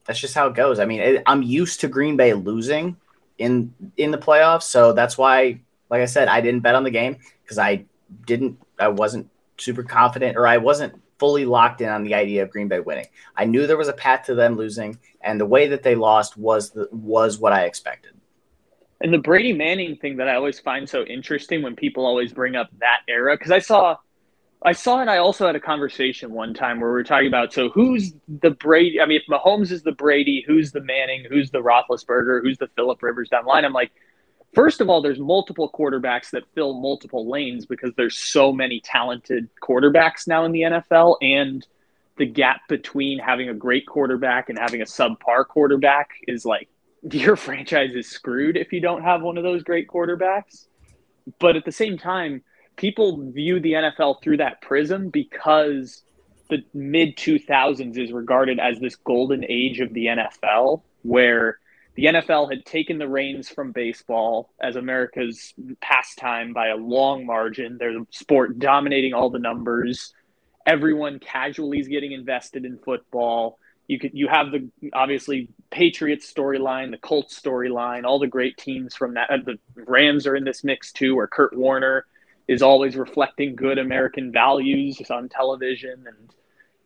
that's 0.04 0.18
just 0.18 0.34
how 0.34 0.46
it 0.46 0.54
goes. 0.54 0.78
I 0.78 0.84
mean, 0.84 1.00
it, 1.00 1.22
I'm 1.26 1.42
used 1.42 1.80
to 1.80 1.88
Green 1.88 2.16
Bay 2.16 2.34
losing 2.34 2.96
in 3.38 3.74
in 3.96 4.10
the 4.10 4.18
playoffs, 4.18 4.64
so 4.64 4.92
that's 4.92 5.18
why, 5.18 5.60
like 5.90 6.02
I 6.02 6.06
said, 6.06 6.28
I 6.28 6.40
didn't 6.40 6.60
bet 6.60 6.74
on 6.74 6.84
the 6.84 6.90
game 6.90 7.16
because 7.42 7.58
I 7.58 7.84
didn't. 8.26 8.58
I 8.78 8.88
wasn't 8.88 9.30
super 9.58 9.82
confident, 9.82 10.36
or 10.36 10.46
I 10.46 10.58
wasn't 10.58 11.00
fully 11.18 11.44
locked 11.44 11.80
in 11.80 11.88
on 11.88 12.02
the 12.02 12.14
idea 12.14 12.42
of 12.42 12.50
Green 12.50 12.68
Bay 12.68 12.80
winning. 12.80 13.06
I 13.36 13.44
knew 13.44 13.66
there 13.66 13.76
was 13.76 13.88
a 13.88 13.92
path 13.92 14.26
to 14.26 14.34
them 14.34 14.56
losing, 14.56 14.98
and 15.20 15.40
the 15.40 15.46
way 15.46 15.68
that 15.68 15.82
they 15.82 15.94
lost 15.94 16.36
was 16.36 16.70
the, 16.70 16.88
was 16.90 17.38
what 17.38 17.52
I 17.52 17.64
expected. 17.64 18.12
And 19.00 19.12
the 19.12 19.18
Brady 19.18 19.52
Manning 19.52 19.96
thing 19.96 20.16
that 20.16 20.28
I 20.28 20.34
always 20.34 20.58
find 20.58 20.88
so 20.88 21.02
interesting 21.04 21.62
when 21.62 21.76
people 21.76 22.06
always 22.06 22.32
bring 22.32 22.56
up 22.56 22.68
that 22.80 23.00
era, 23.08 23.36
because 23.36 23.52
I 23.52 23.58
saw, 23.58 23.96
I 24.64 24.72
saw 24.72 25.02
it. 25.02 25.08
I 25.08 25.18
also 25.18 25.46
had 25.46 25.56
a 25.56 25.60
conversation 25.60 26.32
one 26.32 26.54
time 26.54 26.80
where 26.80 26.88
we 26.88 26.94
were 26.94 27.04
talking 27.04 27.28
about 27.28 27.52
so 27.52 27.68
who's 27.68 28.14
the 28.26 28.50
Brady? 28.50 28.98
I 29.00 29.06
mean, 29.06 29.20
if 29.20 29.26
Mahomes 29.30 29.70
is 29.70 29.82
the 29.82 29.92
Brady, 29.92 30.42
who's 30.46 30.72
the 30.72 30.80
Manning? 30.80 31.26
Who's 31.28 31.50
the 31.50 31.62
Roethlisberger? 31.62 32.40
Who's 32.42 32.56
the 32.56 32.68
Philip 32.74 33.02
Rivers 33.02 33.28
down 33.28 33.44
the 33.44 33.50
line? 33.50 33.66
I'm 33.66 33.74
like, 33.74 33.92
first 34.54 34.80
of 34.80 34.88
all, 34.88 35.02
there's 35.02 35.18
multiple 35.18 35.70
quarterbacks 35.70 36.30
that 36.30 36.44
fill 36.54 36.80
multiple 36.80 37.28
lanes 37.28 37.66
because 37.66 37.92
there's 37.96 38.16
so 38.16 38.52
many 38.52 38.80
talented 38.80 39.50
quarterbacks 39.62 40.26
now 40.26 40.46
in 40.46 40.52
the 40.52 40.62
NFL, 40.62 41.18
and 41.20 41.66
the 42.16 42.26
gap 42.26 42.62
between 42.66 43.18
having 43.18 43.50
a 43.50 43.54
great 43.54 43.86
quarterback 43.86 44.48
and 44.48 44.58
having 44.58 44.80
a 44.80 44.86
subpar 44.86 45.46
quarterback 45.46 46.10
is 46.26 46.46
like 46.46 46.68
your 47.10 47.36
franchise 47.36 47.90
is 47.94 48.08
screwed 48.08 48.56
if 48.56 48.72
you 48.72 48.80
don't 48.80 49.02
have 49.02 49.20
one 49.20 49.36
of 49.36 49.44
those 49.44 49.62
great 49.62 49.88
quarterbacks. 49.88 50.68
But 51.38 51.56
at 51.56 51.66
the 51.66 51.72
same 51.72 51.98
time, 51.98 52.42
people 52.76 53.30
view 53.30 53.60
the 53.60 53.72
NFL 53.72 54.22
through 54.22 54.38
that 54.38 54.60
prism 54.60 55.08
because 55.08 56.02
the 56.50 56.62
mid 56.74 57.16
2000s 57.16 57.98
is 57.98 58.12
regarded 58.12 58.58
as 58.58 58.78
this 58.78 58.96
golden 58.96 59.44
age 59.48 59.80
of 59.80 59.92
the 59.94 60.06
NFL 60.06 60.82
where 61.02 61.58
the 61.94 62.06
NFL 62.06 62.50
had 62.50 62.64
taken 62.64 62.98
the 62.98 63.08
reins 63.08 63.48
from 63.48 63.72
baseball 63.72 64.50
as 64.60 64.76
America's 64.76 65.54
pastime 65.80 66.52
by 66.52 66.68
a 66.68 66.76
long 66.76 67.24
margin. 67.24 67.76
They're 67.78 67.92
the 67.92 68.06
sport 68.10 68.58
dominating 68.58 69.14
all 69.14 69.30
the 69.30 69.38
numbers. 69.38 70.12
Everyone 70.66 71.20
casually 71.20 71.78
is 71.78 71.88
getting 71.88 72.12
invested 72.12 72.64
in 72.64 72.78
football. 72.78 73.58
You 73.86 73.98
could 73.98 74.12
you 74.14 74.28
have 74.28 74.50
the 74.50 74.70
obviously 74.92 75.48
Patriots 75.70 76.32
storyline, 76.32 76.90
the 76.90 76.98
Colts 76.98 77.38
storyline, 77.40 78.04
all 78.04 78.18
the 78.18 78.26
great 78.26 78.56
teams 78.56 78.94
from 78.94 79.14
that. 79.14 79.30
Uh, 79.30 79.36
the 79.44 79.58
Rams 79.76 80.26
are 80.26 80.34
in 80.34 80.44
this 80.44 80.64
mix 80.64 80.90
too, 80.90 81.14
where 81.14 81.26
Kurt 81.28 81.56
Warner 81.56 82.06
is 82.46 82.62
always 82.62 82.96
reflecting 82.96 83.56
good 83.56 83.78
American 83.78 84.32
values 84.32 85.00
on 85.10 85.28
television, 85.28 86.04
and 86.06 86.30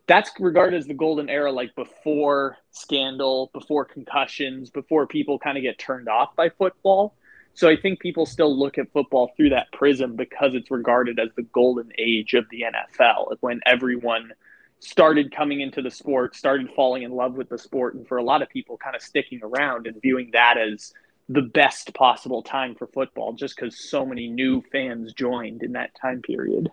that's 0.07 0.31
regarded 0.41 0.79
as 0.79 0.87
the 0.87 0.95
golden 0.95 1.29
era, 1.29 1.53
like 1.53 1.75
before 1.75 2.57
scandal, 2.71 3.51
before 3.53 3.85
concussions, 3.85 4.71
before 4.71 5.07
people 5.07 5.39
kind 5.39 5.59
of 5.59 5.63
get 5.63 5.79
turned 5.79 6.09
off 6.09 6.35
by 6.37 6.49
football. 6.49 7.15
So 7.55 7.69
I 7.69 7.77
think 7.77 7.99
people 7.99 8.25
still 8.25 8.57
look 8.57 8.79
at 8.79 8.93
football 8.93 9.33
through 9.37 9.51
that 9.51 9.73
prism 9.73 10.15
because 10.15 10.55
it's 10.55 10.71
regarded 10.71 11.19
as 11.19 11.29
the 11.37 11.43
golden 11.43 11.91
age 11.99 12.35
of 12.35 12.47
the 12.51 12.63
NFL, 12.63 13.37
when 13.41 13.61
everyone 13.67 14.33
started 14.81 15.35
coming 15.35 15.61
into 15.61 15.83
the 15.83 15.91
sport, 15.91 16.37
started 16.37 16.71
falling 16.77 17.03
in 17.03 17.11
love 17.11 17.35
with 17.35 17.49
the 17.49 17.59
sport, 17.59 17.95
and 17.95 18.07
for 18.07 18.19
a 18.19 18.23
lot 18.23 18.43
of 18.43 18.49
people, 18.49 18.77
kind 18.77 18.95
of 18.95 19.03
sticking 19.03 19.41
around 19.43 19.89
and 19.89 20.01
viewing 20.01 20.31
that 20.33 20.57
as 20.57 20.93
the 21.29 21.43
best 21.43 21.93
possible 21.95 22.43
time 22.43 22.75
for 22.75 22.87
football, 22.87 23.33
just 23.35 23.57
because 23.57 23.79
so 23.91 24.07
many 24.07 24.29
new 24.29 24.63
fans 24.73 25.13
joined 25.13 25.63
in 25.63 25.73
that 25.73 25.91
time 26.01 26.23
period. 26.23 26.71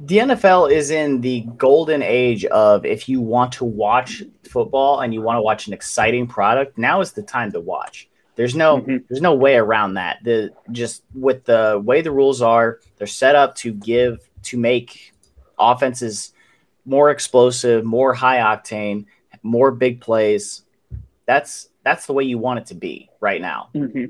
the 0.00 0.18
NFL 0.18 0.70
is 0.70 0.90
in 0.90 1.22
the 1.22 1.40
golden 1.56 2.02
age 2.02 2.44
of 2.46 2.84
if 2.84 3.08
you 3.08 3.20
want 3.20 3.52
to 3.52 3.64
watch 3.64 4.22
football 4.48 5.00
and 5.00 5.14
you 5.14 5.22
want 5.22 5.38
to 5.38 5.42
watch 5.42 5.66
an 5.66 5.72
exciting 5.72 6.26
product, 6.26 6.76
now 6.76 7.00
is 7.00 7.12
the 7.12 7.22
time 7.22 7.50
to 7.52 7.60
watch. 7.60 8.08
There's 8.34 8.54
no 8.54 8.78
mm-hmm. 8.78 8.98
there's 9.08 9.22
no 9.22 9.34
way 9.34 9.56
around 9.56 9.94
that. 9.94 10.18
The 10.22 10.52
just 10.70 11.02
with 11.14 11.44
the 11.44 11.80
way 11.82 12.02
the 12.02 12.10
rules 12.10 12.42
are, 12.42 12.80
they're 12.98 13.06
set 13.06 13.34
up 13.34 13.54
to 13.56 13.72
give 13.72 14.28
to 14.44 14.58
make 14.58 15.14
offenses 15.58 16.32
more 16.84 17.10
explosive, 17.10 17.84
more 17.84 18.12
high 18.12 18.38
octane, 18.38 19.06
more 19.42 19.70
big 19.70 20.02
plays. 20.02 20.62
That's 21.24 21.70
that's 21.86 22.06
the 22.06 22.12
way 22.12 22.24
you 22.24 22.36
want 22.36 22.58
it 22.58 22.66
to 22.66 22.74
be 22.74 23.08
right 23.20 23.40
now. 23.40 23.68
Mm-hmm. 23.72 24.06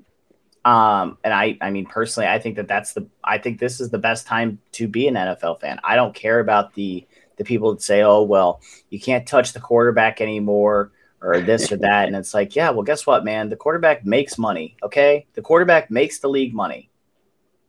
Um, 0.68 1.18
and 1.22 1.34
I, 1.34 1.58
I 1.60 1.68
mean, 1.68 1.84
personally, 1.84 2.26
I 2.26 2.38
think 2.38 2.56
that 2.56 2.66
that's 2.66 2.94
the, 2.94 3.06
I 3.22 3.36
think 3.36 3.60
this 3.60 3.80
is 3.80 3.90
the 3.90 3.98
best 3.98 4.26
time 4.26 4.60
to 4.72 4.88
be 4.88 5.06
an 5.08 5.14
NFL 5.14 5.60
fan. 5.60 5.78
I 5.84 5.94
don't 5.94 6.14
care 6.14 6.40
about 6.40 6.72
the, 6.72 7.06
the 7.36 7.44
people 7.44 7.74
that 7.74 7.82
say, 7.82 8.00
oh, 8.00 8.22
well, 8.22 8.62
you 8.88 8.98
can't 8.98 9.26
touch 9.26 9.52
the 9.52 9.60
quarterback 9.60 10.22
anymore 10.22 10.90
or 11.20 11.42
this 11.42 11.70
or 11.70 11.76
that. 11.76 12.06
And 12.06 12.16
it's 12.16 12.32
like, 12.32 12.56
yeah, 12.56 12.70
well, 12.70 12.82
guess 12.82 13.06
what, 13.06 13.26
man? 13.26 13.50
The 13.50 13.56
quarterback 13.56 14.06
makes 14.06 14.38
money. 14.38 14.78
Okay. 14.82 15.26
The 15.34 15.42
quarterback 15.42 15.90
makes 15.90 16.18
the 16.18 16.30
league 16.30 16.54
money. 16.54 16.88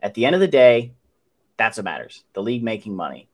At 0.01 0.13
the 0.13 0.25
end 0.25 0.35
of 0.35 0.39
the 0.39 0.47
day, 0.47 0.93
that's 1.57 1.75
what 1.75 1.83
matters. 1.83 2.23
The 2.31 2.41
league 2.41 2.63
making 2.63 2.95
money. 2.95 3.27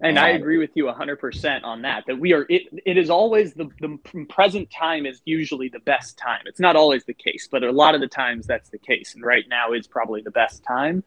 And 0.00 0.18
I 0.18 0.30
agree 0.30 0.58
with 0.58 0.70
you 0.74 0.84
100% 0.84 1.64
on 1.64 1.82
that. 1.82 2.04
That 2.06 2.18
we 2.18 2.34
are, 2.34 2.44
it, 2.50 2.62
it 2.84 2.98
is 2.98 3.08
always 3.08 3.54
the, 3.54 3.68
the 3.80 3.98
present 4.28 4.70
time 4.70 5.06
is 5.06 5.22
usually 5.24 5.68
the 5.68 5.78
best 5.80 6.18
time. 6.18 6.42
It's 6.44 6.60
not 6.60 6.76
always 6.76 7.04
the 7.04 7.14
case, 7.14 7.48
but 7.50 7.64
a 7.64 7.72
lot 7.72 7.94
of 7.94 8.02
the 8.02 8.06
times 8.06 8.46
that's 8.46 8.68
the 8.68 8.78
case. 8.78 9.14
And 9.14 9.24
right 9.24 9.44
now 9.48 9.72
is 9.72 9.86
probably 9.86 10.20
the 10.20 10.30
best 10.30 10.62
time. 10.64 11.02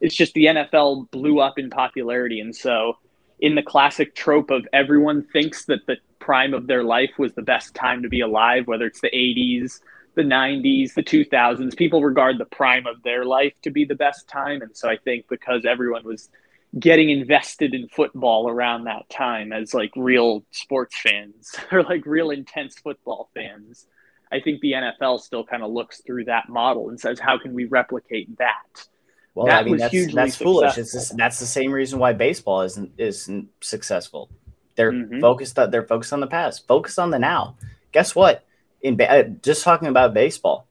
It's 0.00 0.14
just 0.14 0.32
the 0.32 0.46
NFL 0.46 1.10
blew 1.10 1.40
up 1.40 1.58
in 1.58 1.68
popularity. 1.68 2.40
And 2.40 2.56
so, 2.56 2.98
in 3.40 3.54
the 3.54 3.62
classic 3.62 4.14
trope 4.14 4.50
of 4.50 4.66
everyone 4.72 5.22
thinks 5.32 5.64
that 5.66 5.86
the 5.86 5.96
prime 6.18 6.52
of 6.52 6.66
their 6.66 6.84
life 6.84 7.10
was 7.18 7.32
the 7.34 7.42
best 7.42 7.74
time 7.74 8.02
to 8.02 8.08
be 8.08 8.20
alive, 8.20 8.66
whether 8.66 8.84
it's 8.84 9.00
the 9.00 9.10
80s, 9.10 9.80
the 10.14 10.22
90s, 10.22 10.92
the 10.94 11.02
2000s, 11.02 11.74
people 11.76 12.02
regard 12.02 12.36
the 12.36 12.44
prime 12.46 12.86
of 12.86 13.02
their 13.02 13.24
life 13.24 13.54
to 13.62 13.70
be 13.70 13.84
the 13.84 13.94
best 13.94 14.28
time. 14.28 14.62
And 14.62 14.74
so, 14.74 14.88
I 14.88 14.96
think 14.96 15.28
because 15.28 15.66
everyone 15.66 16.04
was 16.04 16.30
getting 16.78 17.10
invested 17.10 17.74
in 17.74 17.88
football 17.88 18.48
around 18.48 18.84
that 18.84 19.08
time 19.10 19.52
as 19.52 19.74
like 19.74 19.90
real 19.96 20.44
sports 20.50 20.96
fans 21.00 21.54
or 21.72 21.82
like 21.82 22.06
real 22.06 22.30
intense 22.30 22.76
football 22.78 23.28
fans. 23.34 23.86
I 24.32 24.38
think 24.40 24.60
the 24.60 24.72
NFL 24.72 25.20
still 25.20 25.44
kind 25.44 25.64
of 25.64 25.72
looks 25.72 26.00
through 26.06 26.26
that 26.26 26.48
model 26.48 26.88
and 26.88 27.00
says, 27.00 27.18
how 27.18 27.36
can 27.38 27.52
we 27.52 27.64
replicate 27.64 28.38
that? 28.38 28.86
Well, 29.34 29.46
that 29.46 29.60
I 29.60 29.64
mean, 29.64 29.76
that's, 29.78 30.14
that's 30.14 30.36
foolish. 30.36 30.78
It's 30.78 30.92
just, 30.92 31.16
that's 31.16 31.40
the 31.40 31.46
same 31.46 31.72
reason 31.72 31.98
why 31.98 32.12
baseball 32.12 32.62
isn't 32.62 32.92
isn't 32.98 33.48
successful. 33.60 34.28
They're 34.76 34.92
mm-hmm. 34.92 35.20
focused. 35.20 35.58
On, 35.58 35.70
they're 35.70 35.86
focused 35.86 36.12
on 36.12 36.20
the 36.20 36.26
past. 36.26 36.66
Focus 36.66 36.98
on 36.98 37.10
the 37.10 37.18
now. 37.18 37.56
Guess 37.92 38.14
what? 38.14 38.44
In 38.82 39.00
uh, 39.00 39.22
just 39.42 39.62
talking 39.62 39.88
about 39.88 40.14
baseball, 40.14 40.66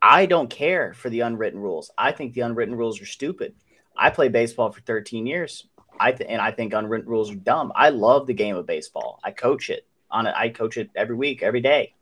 I 0.00 0.26
don't 0.26 0.50
care 0.50 0.94
for 0.94 1.10
the 1.10 1.20
unwritten 1.20 1.60
rules. 1.60 1.90
I 1.98 2.12
think 2.12 2.34
the 2.34 2.42
unwritten 2.42 2.76
rules 2.76 3.00
are 3.00 3.06
stupid. 3.06 3.54
I 3.98 4.10
played 4.10 4.32
baseball 4.32 4.70
for 4.70 4.80
13 4.80 5.26
years. 5.26 5.66
I 6.00 6.12
th- 6.12 6.30
and 6.30 6.40
I 6.40 6.52
think 6.52 6.72
unwritten 6.72 7.08
rules 7.08 7.30
are 7.32 7.36
dumb. 7.36 7.72
I 7.74 7.90
love 7.90 8.26
the 8.26 8.34
game 8.34 8.56
of 8.56 8.66
baseball. 8.66 9.18
I 9.24 9.32
coach 9.32 9.68
it 9.68 9.86
on 10.10 10.26
it. 10.26 10.34
I 10.36 10.48
coach 10.50 10.76
it 10.76 10.90
every 10.94 11.16
week, 11.16 11.42
every 11.42 11.60
day, 11.60 11.94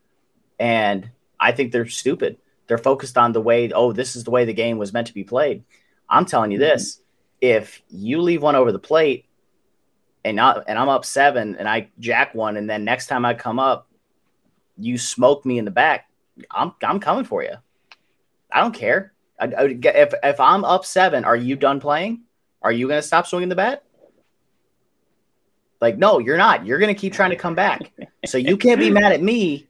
and 0.59 1.11
I 1.41 1.53
think 1.53 1.73
they're 1.73 1.87
stupid. 1.87 2.37
They're 2.67 2.79
focused 2.79 3.17
on 3.17 3.33
the 3.33 3.41
way. 3.41 3.71
Oh, 3.73 3.93
this 3.93 4.17
is 4.17 4.25
the 4.25 4.31
way 4.31 4.45
the 4.45 4.53
game 4.53 4.77
was 4.77 4.93
meant 4.93 5.07
to 5.07 5.15
be 5.15 5.25
played. 5.25 5.65
I'm 6.09 6.27
telling 6.27 6.51
you 6.51 6.59
this: 6.59 6.97
mm-hmm. 6.97 7.03
if 7.41 7.83
you 7.89 8.21
leave 8.21 8.43
one 8.43 8.55
over 8.55 8.71
the 8.71 8.79
plate, 8.79 9.25
and 10.25 10.37
not 10.37 10.65
and 10.69 10.79
I'm 10.79 10.91
up 10.91 11.05
seven, 11.05 11.57
and 11.57 11.69
I 11.69 11.89
jack 11.99 12.35
one, 12.35 12.57
and 12.57 12.69
then 12.69 12.85
next 12.85 13.07
time 13.07 13.25
I 13.25 13.35
come 13.35 13.59
up, 13.59 13.89
you 14.77 14.99
smoke 14.99 15.47
me 15.47 15.59
in 15.59 15.65
the 15.65 15.71
back. 15.71 16.11
I'm 16.51 16.73
I'm 16.83 17.01
coming 17.01 17.25
for 17.25 17.43
you. 17.43 17.55
I 18.53 18.61
don't 18.61 18.75
care. 18.75 19.13
I, 19.39 19.47
I 19.47 19.79
if 19.83 20.15
if 20.23 20.41
I'm 20.41 20.65
up 20.65 20.85
seven, 20.85 21.25
are 21.25 21.37
you 21.37 21.57
done 21.57 21.81
playing? 21.81 22.23
Are 22.63 22.73
you 22.73 22.89
going 22.89 23.01
to 23.01 23.07
stop 23.07 23.27
swinging 23.27 23.49
the 23.49 23.55
bat? 23.55 23.85
Like, 25.81 25.99
no, 25.99 26.19
you're 26.19 26.39
not. 26.39 26.67
You're 26.67 26.79
going 26.79 26.95
to 26.95 26.99
keep 27.01 27.13
trying 27.13 27.31
to 27.31 27.37
come 27.37 27.55
back. 27.55 27.93
So 28.25 28.39
you 28.39 28.57
can't 28.57 28.81
be 28.81 28.91
mad 28.91 29.13
at 29.13 29.23
me 29.23 29.69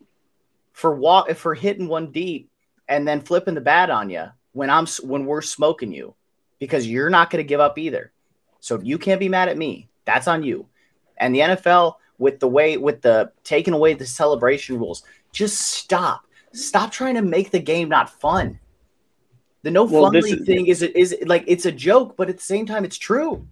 for 0.73 0.95
walk 0.95 1.31
for 1.35 1.55
hitting 1.55 1.89
one 1.89 2.11
deep 2.11 2.51
and 2.89 3.07
then 3.07 3.21
flipping 3.21 3.55
the 3.55 3.61
bat 3.61 3.91
on 3.91 4.09
you 4.09 4.29
when 4.53 4.71
I'm 4.71 4.87
when 5.03 5.27
we're 5.27 5.43
smoking 5.43 5.93
you 5.93 6.15
because 6.59 6.87
you're 6.87 7.11
not 7.11 7.29
going 7.29 7.45
to 7.45 7.47
give 7.47 7.61
up 7.61 7.77
either. 7.77 8.13
So 8.61 8.81
you 8.81 8.97
can't 8.97 9.21
be 9.21 9.29
mad 9.29 9.51
at 9.51 9.59
me. 9.59 9.91
That's 10.07 10.27
on 10.27 10.43
you. 10.43 10.69
And 11.19 11.35
the 11.35 11.41
NFL 11.41 11.97
with 12.17 12.41
the 12.41 12.49
way 12.49 12.79
with 12.79 13.03
the 13.03 13.31
taking 13.45 13.75
away 13.75 13.93
the 13.93 14.07
celebration 14.07 14.79
rules, 14.79 15.03
just 15.33 15.61
stop. 15.61 16.25
Stop 16.53 16.93
trying 16.93 17.17
to 17.17 17.23
make 17.23 17.51
the 17.51 17.61
game 17.61 17.91
not 17.91 18.09
fun. 18.09 18.59
The 19.67 19.73
no 19.73 19.83
well, 19.83 20.05
fun 20.05 20.21
league 20.21 20.47
thing 20.47 20.69
is 20.69 20.81
is 20.81 21.17
like 21.27 21.43
it's 21.49 21.67
a 21.67 21.73
joke, 21.73 22.17
but 22.17 22.29
at 22.29 22.37
the 22.37 22.45
same 22.45 22.67
time, 22.67 22.85
it's 22.85 22.97
true. 22.97 23.49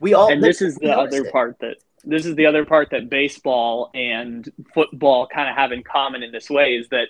We 0.00 0.14
all 0.14 0.32
and 0.32 0.42
this 0.42 0.62
is 0.62 0.76
the 0.76 0.96
other 0.96 1.26
it. 1.26 1.30
part 1.30 1.58
that 1.60 1.76
this 2.04 2.24
is 2.24 2.36
the 2.36 2.46
other 2.46 2.64
part 2.64 2.88
that 2.92 3.10
baseball 3.10 3.90
and 3.92 4.50
football 4.72 5.26
kind 5.26 5.50
of 5.50 5.54
have 5.54 5.72
in 5.72 5.82
common 5.82 6.22
in 6.22 6.32
this 6.32 6.48
way 6.48 6.76
is 6.76 6.88
that 6.88 7.08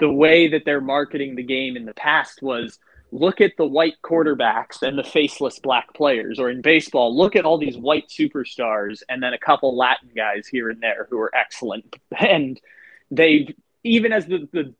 the 0.00 0.10
way 0.10 0.48
that 0.48 0.64
they're 0.64 0.80
marketing 0.80 1.36
the 1.36 1.44
game 1.44 1.76
in 1.76 1.84
the 1.84 1.94
past 1.94 2.42
was 2.42 2.80
look 3.12 3.40
at 3.40 3.52
the 3.56 3.64
white 3.64 3.94
quarterbacks 4.02 4.82
and 4.82 4.98
the 4.98 5.04
faceless 5.04 5.60
black 5.60 5.94
players 5.94 6.40
or 6.40 6.50
in 6.50 6.60
baseball 6.60 7.16
look 7.16 7.36
at 7.36 7.44
all 7.44 7.58
these 7.58 7.78
white 7.78 8.08
superstars 8.08 9.02
and 9.08 9.22
then 9.22 9.34
a 9.34 9.38
couple 9.38 9.76
latin 9.76 10.10
guys 10.16 10.48
here 10.48 10.68
and 10.68 10.82
there 10.82 11.06
who 11.10 11.20
are 11.20 11.32
excellent 11.32 11.94
and 12.18 12.60
they've 13.12 13.54
even 13.88 14.12
as 14.12 14.26
the, 14.26 14.48
the 14.52 14.74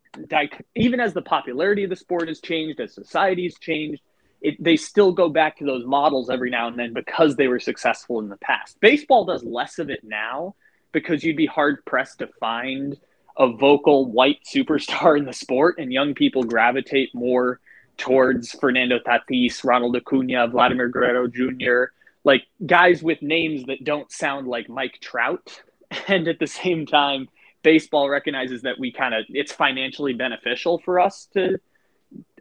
even 0.75 0.99
as 0.99 1.13
the 1.13 1.21
popularity 1.21 1.83
of 1.83 1.89
the 1.89 1.95
sport 1.95 2.27
has 2.27 2.39
changed, 2.39 2.79
as 2.79 2.93
society's 2.93 3.57
changed, 3.59 4.01
it, 4.41 4.61
they 4.63 4.77
still 4.77 5.11
go 5.11 5.29
back 5.29 5.57
to 5.57 5.65
those 5.65 5.85
models 5.85 6.29
every 6.29 6.49
now 6.49 6.67
and 6.67 6.77
then 6.77 6.93
because 6.93 7.35
they 7.35 7.47
were 7.47 7.59
successful 7.59 8.19
in 8.19 8.29
the 8.29 8.37
past. 8.37 8.79
Baseball 8.79 9.25
does 9.25 9.43
less 9.43 9.79
of 9.79 9.89
it 9.89 10.01
now 10.03 10.55
because 10.91 11.23
you'd 11.23 11.35
be 11.35 11.45
hard 11.45 11.83
pressed 11.85 12.19
to 12.19 12.27
find 12.39 12.97
a 13.37 13.47
vocal 13.51 14.11
white 14.11 14.39
superstar 14.45 15.17
in 15.17 15.25
the 15.25 15.33
sport, 15.33 15.75
and 15.79 15.91
young 15.91 16.13
people 16.13 16.43
gravitate 16.43 17.13
more 17.15 17.59
towards 17.97 18.51
Fernando 18.51 18.99
Tatis, 18.99 19.63
Ronald 19.63 19.95
Acuna, 19.95 20.47
Vladimir 20.47 20.89
Guerrero 20.89 21.27
Jr., 21.27 21.91
like 22.23 22.43
guys 22.65 23.01
with 23.01 23.21
names 23.21 23.65
that 23.65 23.83
don't 23.83 24.11
sound 24.11 24.47
like 24.47 24.69
Mike 24.69 24.99
Trout. 25.01 25.63
And 26.07 26.27
at 26.27 26.37
the 26.37 26.45
same 26.45 26.85
time, 26.85 27.29
baseball 27.63 28.09
recognizes 28.09 28.61
that 28.63 28.79
we 28.79 28.91
kind 28.91 29.13
of 29.13 29.25
it's 29.29 29.51
financially 29.51 30.13
beneficial 30.13 30.79
for 30.79 30.99
us 30.99 31.27
to 31.33 31.59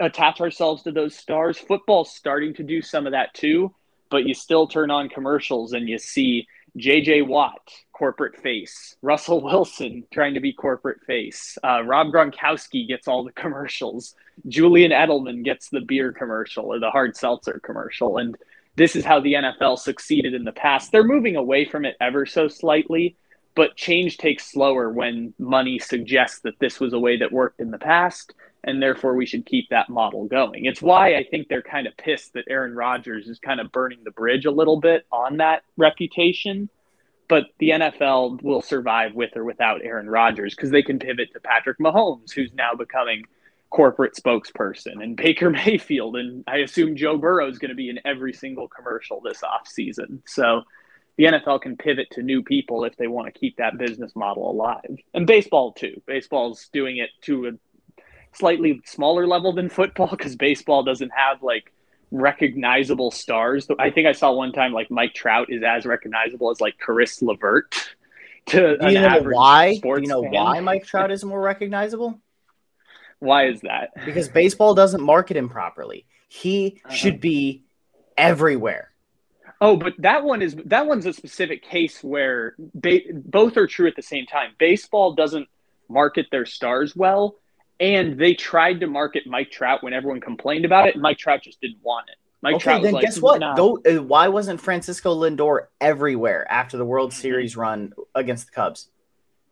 attach 0.01 0.41
ourselves 0.41 0.83
to 0.83 0.93
those 0.93 1.15
stars. 1.15 1.59
Football's 1.59 2.15
starting 2.15 2.55
to 2.55 2.63
do 2.63 2.81
some 2.81 3.07
of 3.07 3.13
that 3.13 3.35
too, 3.35 3.75
but 4.11 4.25
you 4.25 4.35
still 4.35 4.67
turn 4.67 4.91
on 4.91 5.09
commercials 5.09 5.73
and 5.73 5.89
you 5.89 5.99
see 5.99 6.47
JJ 6.77 7.27
Watt, 7.27 7.73
corporate 7.93 8.41
face, 8.41 8.97
Russell 9.03 9.43
Wilson 9.43 10.05
trying 10.13 10.35
to 10.35 10.41
be 10.41 10.53
corporate 10.53 11.01
face, 11.07 11.59
uh, 11.65 11.83
Rob 11.83 12.09
Gronkowski 12.09 12.87
gets 12.87 13.09
all 13.09 13.25
the 13.25 13.33
commercials, 13.33 14.15
Julian 14.47 14.93
Edelman 14.93 15.45
gets 15.45 15.69
the 15.69 15.81
beer 15.81 16.13
commercial 16.13 16.67
or 16.67 16.79
the 16.79 16.91
hard 16.91 17.17
seltzer 17.17 17.61
commercial. 17.63 18.19
And 18.19 18.37
this 18.77 18.95
is 18.95 19.05
how 19.05 19.19
the 19.19 19.35
NFL 19.35 19.79
succeeded 19.79 20.35
in 20.35 20.45
the 20.45 20.53
past. 20.53 20.93
They're 20.93 21.03
moving 21.03 21.35
away 21.35 21.65
from 21.65 21.85
it 21.85 21.97
ever 22.01 22.25
so 22.25 22.47
slightly 22.47 23.17
but 23.59 23.75
change 23.75 24.19
takes 24.19 24.49
slower 24.49 24.89
when 24.89 25.35
money 25.37 25.81
suggests 25.81 26.39
that 26.43 26.57
this 26.61 26.79
was 26.79 26.93
a 26.93 26.99
way 27.01 27.17
that 27.17 27.33
worked 27.33 27.59
in 27.59 27.73
the 27.73 27.79
past 27.79 28.33
and 28.63 28.81
therefore 28.81 29.17
we 29.17 29.27
should 29.27 29.45
keep 29.45 29.69
that 29.71 29.89
model 29.89 30.27
going. 30.27 30.65
It's 30.65 30.81
why 30.81 31.17
I 31.17 31.25
think 31.25 31.49
they're 31.49 31.61
kind 31.61 31.89
of 31.89 31.97
pissed 31.97 32.35
that 32.35 32.45
Aaron 32.49 32.77
Rodgers 32.77 33.27
is 33.27 33.41
kind 33.41 33.59
of 33.59 33.73
burning 33.73 33.99
the 34.05 34.13
bridge 34.13 34.45
a 34.45 34.53
little 34.53 34.79
bit 34.79 35.07
on 35.11 35.39
that 35.39 35.65
reputation. 35.77 36.69
But 37.27 37.47
the 37.59 37.71
NFL 37.71 38.43
will 38.43 38.63
survive 38.63 39.17
with 39.17 39.37
or 39.37 39.45
without 39.45 39.83
Aaron 39.83 40.09
Rodgers 40.09 40.55
because 40.55 40.71
they 40.71 40.85
can 40.85 41.01
pivot 41.01 41.33
to 41.33 41.41
Patrick 41.41 41.81
Mahomes, 41.81 42.31
who's 42.33 42.53
now 42.55 42.75
becoming 42.79 43.25
corporate 43.71 44.15
spokesperson, 44.15 45.03
and 45.03 45.17
Baker 45.17 45.51
Mayfield. 45.67 46.15
And 46.15 46.45
I 46.47 46.59
assume 46.59 46.95
Joe 46.95 47.19
Burrow 47.19 47.49
is 47.49 47.59
going 47.59 47.71
to 47.71 47.75
be 47.75 47.91
in 47.91 47.99
every 48.05 48.35
single 48.35 48.69
commercial 48.69 49.21
this 49.21 49.43
offseason. 49.43 50.21
So 50.27 50.63
the 51.19 51.25
NFL 51.25 51.61
can 51.61 51.77
pivot 51.77 52.09
to 52.13 52.23
new 52.23 52.45
people 52.45 52.85
if 52.85 52.97
they 52.97 53.09
want 53.09 53.27
to 53.27 53.39
keep 53.39 53.57
that 53.57 53.77
business 53.77 54.15
model 54.15 54.51
alive. 54.51 54.97
And 55.13 55.27
baseball 55.27 55.73
too. 55.73 56.01
Baseball's 56.07 56.69
doing 56.73 56.99
it 56.99 57.11
to 57.23 57.49
a 57.49 57.51
slightly 58.35 58.81
smaller 58.87 59.27
level 59.27 59.53
than 59.53 59.69
football 59.69 60.09
because 60.09 60.37
baseball 60.37 60.85
doesn't 60.85 61.11
have 61.11 61.43
like 61.43 61.73
recognizable 62.13 63.11
stars. 63.11 63.67
I 63.81 63.91
think 63.91 64.07
I 64.07 64.13
saw 64.13 64.33
one 64.33 64.53
time 64.53 64.73
like 64.73 64.93
Mike 64.93 65.13
Trout 65.13 65.49
is 65.51 65.65
as 65.67 65.85
recognizable 65.85 66.53
as 66.53 66.61
like 66.61 66.79
Caris 66.79 67.21
LeVert. 67.21 67.75
To 68.47 68.79
Do 68.79 68.89
you 68.91 69.01
know 69.01 69.21
why? 69.25 69.77
Do 69.77 69.89
you 70.01 70.07
know 70.07 70.23
fan. 70.23 70.33
why 70.33 70.61
Mike 70.61 70.87
Trout 70.87 71.11
is 71.11 71.25
more 71.25 71.41
recognizable? 71.41 72.19
Why 73.19 73.49
is 73.49 73.61
that? 73.63 73.91
Because 74.07 74.29
baseball 74.29 74.75
doesn't 74.75 75.03
market 75.03 75.37
him 75.37 75.49
properly. 75.49 76.07
He 76.29 76.81
uh-huh. 76.85 76.95
should 76.95 77.21
be 77.21 77.65
everywhere 78.17 78.88
Oh, 79.61 79.77
but 79.77 79.95
that 79.99 80.23
one 80.25 80.41
is 80.41 80.57
that 80.67 80.87
one's 80.87 81.07
a 81.07 81.13
specific 81.13 81.63
case 81.63 82.03
where 82.03 82.55
ba- 82.59 83.01
both 83.13 83.57
are 83.57 83.67
true 83.67 83.89
at 83.89 83.97
the 83.97 84.03
same 84.03 84.27
time. 84.27 84.53
Baseball 84.59 85.15
doesn't 85.15 85.49
market 85.89 86.27
their 86.31 86.47
stars 86.47 86.95
well, 86.95 87.37
and 87.81 88.19
they 88.19 88.35
tried 88.35 88.81
to 88.81 88.87
market 88.87 89.27
Mike 89.27 89.51
Trout 89.51 89.83
when 89.83 89.93
everyone 89.93 90.21
complained 90.21 90.65
about 90.65 90.87
it, 90.89 90.95
and 90.95 91.03
Mike 91.03 91.19
Trout 91.19 91.43
just 91.43 91.61
didn't 91.61 91.83
want 91.83 92.09
it. 92.09 92.17
Mike 92.41 92.55
okay, 92.57 92.63
Trout 92.65 92.83
then 92.83 92.93
like, 92.93 93.05
guess 93.05 93.21
what? 93.21 93.41
"Nah." 93.41 93.57
Go, 93.57 93.81
uh, 93.85 94.01
why 94.03 94.29
wasn't 94.29 94.61
Francisco 94.61 95.13
Lindor 95.15 95.67
everywhere 95.81 96.47
after 96.49 96.77
the 96.77 96.85
World 96.85 97.11
Mhm. 97.11 97.15
Series 97.15 97.57
run 97.57 97.93
against 98.15 98.47
the 98.47 98.53
Cubs? 98.53 98.91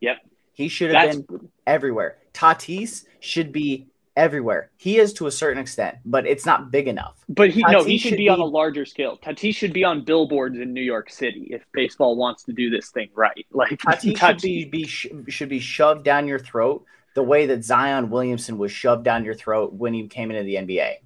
Yep. 0.01 0.19
He 0.53 0.69
should 0.69 0.95
have 0.95 1.07
That's 1.07 1.21
been 1.21 1.49
everywhere. 1.67 2.19
Tatis 2.33 3.07
should 3.19 3.51
be 3.51 3.89
everywhere. 4.17 4.71
He 4.79 4.99
is 4.99 5.13
to 5.15 5.27
a 5.27 5.31
certain 5.31 5.59
extent, 5.59 5.99
but 6.05 6.27
it's 6.27 6.47
not 6.47 6.71
big 6.71 6.89
enough. 6.89 7.17
But 7.29 7.51
he 7.51 7.63
no, 7.63 7.85
he 7.85 7.99
should, 7.99 8.11
should 8.11 8.17
be, 8.17 8.29
on 8.29 8.41
a 8.41 8.45
larger 8.45 8.87
scale. 8.87 9.19
Tatis 9.19 9.55
should 9.55 9.73
be 9.73 9.85
on 9.85 10.05
billboards 10.05 10.59
in 10.59 10.73
New 10.73 10.83
York 10.83 11.11
City 11.11 11.49
if 11.51 11.63
baseball 11.73 12.17
wants 12.17 12.43
to 12.45 12.53
do 12.53 12.71
this 12.71 12.91
thing 12.91 13.11
right. 13.15 13.47
Like 13.53 13.79
Tatis 13.79 14.19
should 14.19 14.41
be, 14.41 14.65
be 14.65 14.87
sh- 14.87 15.07
should 15.29 15.49
be 15.49 15.61
shoved 15.61 16.05
down 16.05 16.27
your 16.27 16.39
throat 16.39 16.85
the 17.15 17.23
way 17.23 17.47
that 17.47 17.65
Zion 17.65 18.11
Williamson 18.11 18.59
was 18.59 18.73
shoved 18.73 19.05
down 19.05 19.25
your 19.25 19.35
throat 19.35 19.73
when 19.73 19.95
he 19.95 20.07
came 20.09 20.31
into 20.31 20.43
the 20.43 20.57
NBA. 20.57 20.97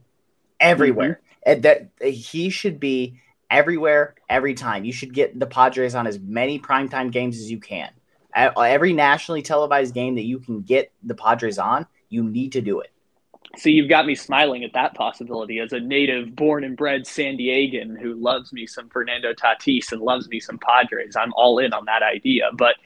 Everywhere. 0.59 1.21
Mm-hmm. 1.23 1.51
And 1.53 1.63
that 1.63 1.91
he 2.03 2.51
should 2.51 2.81
be 2.81 3.21
everywhere 3.51 4.15
every 4.29 4.55
time. 4.55 4.85
You 4.85 4.93
should 4.93 5.15
get 5.15 5.39
the 5.39 5.47
Padres 5.47 5.95
on 5.95 6.07
as 6.07 6.19
many 6.19 6.59
primetime 6.59 7.11
games 7.11 7.39
as 7.39 7.51
you 7.51 7.59
can. 7.59 7.91
At- 8.35 8.57
Every 8.59 8.93
nationally 8.93 9.43
televised 9.43 9.95
game 9.95 10.17
that 10.17 10.25
you 10.25 10.39
can 10.39 10.63
get 10.63 10.93
the 11.03 11.15
Padres 11.15 11.59
on, 11.59 11.87
you 12.09 12.25
need 12.25 12.53
to 12.53 12.61
do 12.61 12.81
it. 12.81 12.91
See, 13.57 13.73
you've 13.73 13.89
got 13.89 14.07
me 14.07 14.15
smiling 14.15 14.63
at 14.65 14.73
that 14.75 14.95
possibility 14.95 15.59
as 15.59 15.73
a 15.73 15.81
native 15.81 16.37
born 16.37 16.63
and 16.63 16.77
bred 16.77 17.07
San 17.07 17.37
Diegan 17.37 18.01
who 18.01 18.15
loves 18.15 18.53
me 18.53 18.67
some 18.67 18.89
Fernando 18.89 19.33
Tatis 19.33 19.91
and 19.93 20.01
loves 20.01 20.29
me 20.29 20.39
some 20.39 20.59
Padres. 20.59 21.17
I'm 21.17 21.33
all 21.35 21.59
in 21.59 21.73
on 21.73 21.87
that 21.87 22.03
idea. 22.03 22.51
But 22.57 22.77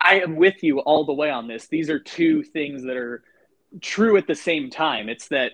I 0.00 0.20
am 0.20 0.36
with 0.36 0.62
you 0.62 0.80
all 0.80 1.04
the 1.04 1.12
way 1.12 1.30
on 1.30 1.48
this. 1.48 1.68
These 1.68 1.90
are 1.90 1.98
two 1.98 2.42
things 2.42 2.82
that 2.84 2.96
are 2.96 3.22
true 3.82 4.16
at 4.16 4.26
the 4.26 4.34
same 4.34 4.70
time. 4.70 5.08
It's 5.08 5.28
that 5.28 5.52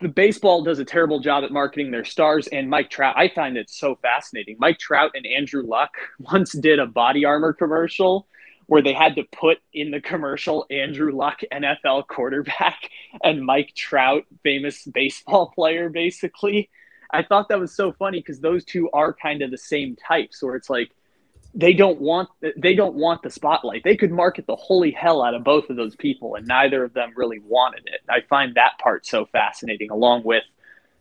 the 0.00 0.08
baseball 0.08 0.62
does 0.62 0.78
a 0.78 0.84
terrible 0.84 1.20
job 1.20 1.44
at 1.44 1.52
marketing 1.52 1.90
their 1.90 2.04
stars, 2.04 2.46
and 2.48 2.70
Mike 2.70 2.90
Trout. 2.90 3.14
I 3.16 3.28
find 3.28 3.56
it 3.56 3.68
so 3.68 3.96
fascinating. 3.96 4.56
Mike 4.58 4.78
Trout 4.78 5.12
and 5.14 5.26
Andrew 5.26 5.62
Luck 5.62 5.94
once 6.18 6.52
did 6.52 6.78
a 6.78 6.86
body 6.86 7.24
armor 7.24 7.52
commercial 7.52 8.26
where 8.66 8.82
they 8.82 8.92
had 8.92 9.16
to 9.16 9.24
put 9.24 9.58
in 9.72 9.90
the 9.90 10.00
commercial 10.00 10.66
Andrew 10.70 11.12
Luck, 11.12 11.40
NFL 11.52 12.06
quarterback, 12.08 12.90
and 13.22 13.44
Mike 13.44 13.72
Trout, 13.74 14.24
famous 14.42 14.84
baseball 14.84 15.52
player, 15.54 15.88
basically. 15.88 16.70
I 17.10 17.22
thought 17.22 17.48
that 17.48 17.60
was 17.60 17.74
so 17.74 17.92
funny 17.92 18.18
because 18.18 18.40
those 18.40 18.64
two 18.64 18.90
are 18.92 19.12
kind 19.12 19.42
of 19.42 19.50
the 19.50 19.58
same 19.58 19.96
types, 19.96 20.42
where 20.42 20.56
it's 20.56 20.70
like 20.70 20.90
they 21.54 21.72
don't 21.72 22.00
want 22.00 22.28
they 22.56 22.74
don't 22.74 22.96
want 22.96 23.22
the 23.22 23.30
spotlight. 23.30 23.84
They 23.84 23.96
could 23.96 24.10
market 24.10 24.46
the 24.46 24.56
holy 24.56 24.90
hell 24.90 25.22
out 25.22 25.34
of 25.34 25.44
both 25.44 25.70
of 25.70 25.76
those 25.76 25.94
people, 25.94 26.34
and 26.34 26.46
neither 26.46 26.82
of 26.82 26.92
them 26.92 27.12
really 27.14 27.38
wanted 27.38 27.86
it. 27.86 28.00
I 28.08 28.22
find 28.28 28.54
that 28.54 28.78
part 28.82 29.06
so 29.06 29.26
fascinating, 29.26 29.90
along 29.90 30.24
with, 30.24 30.42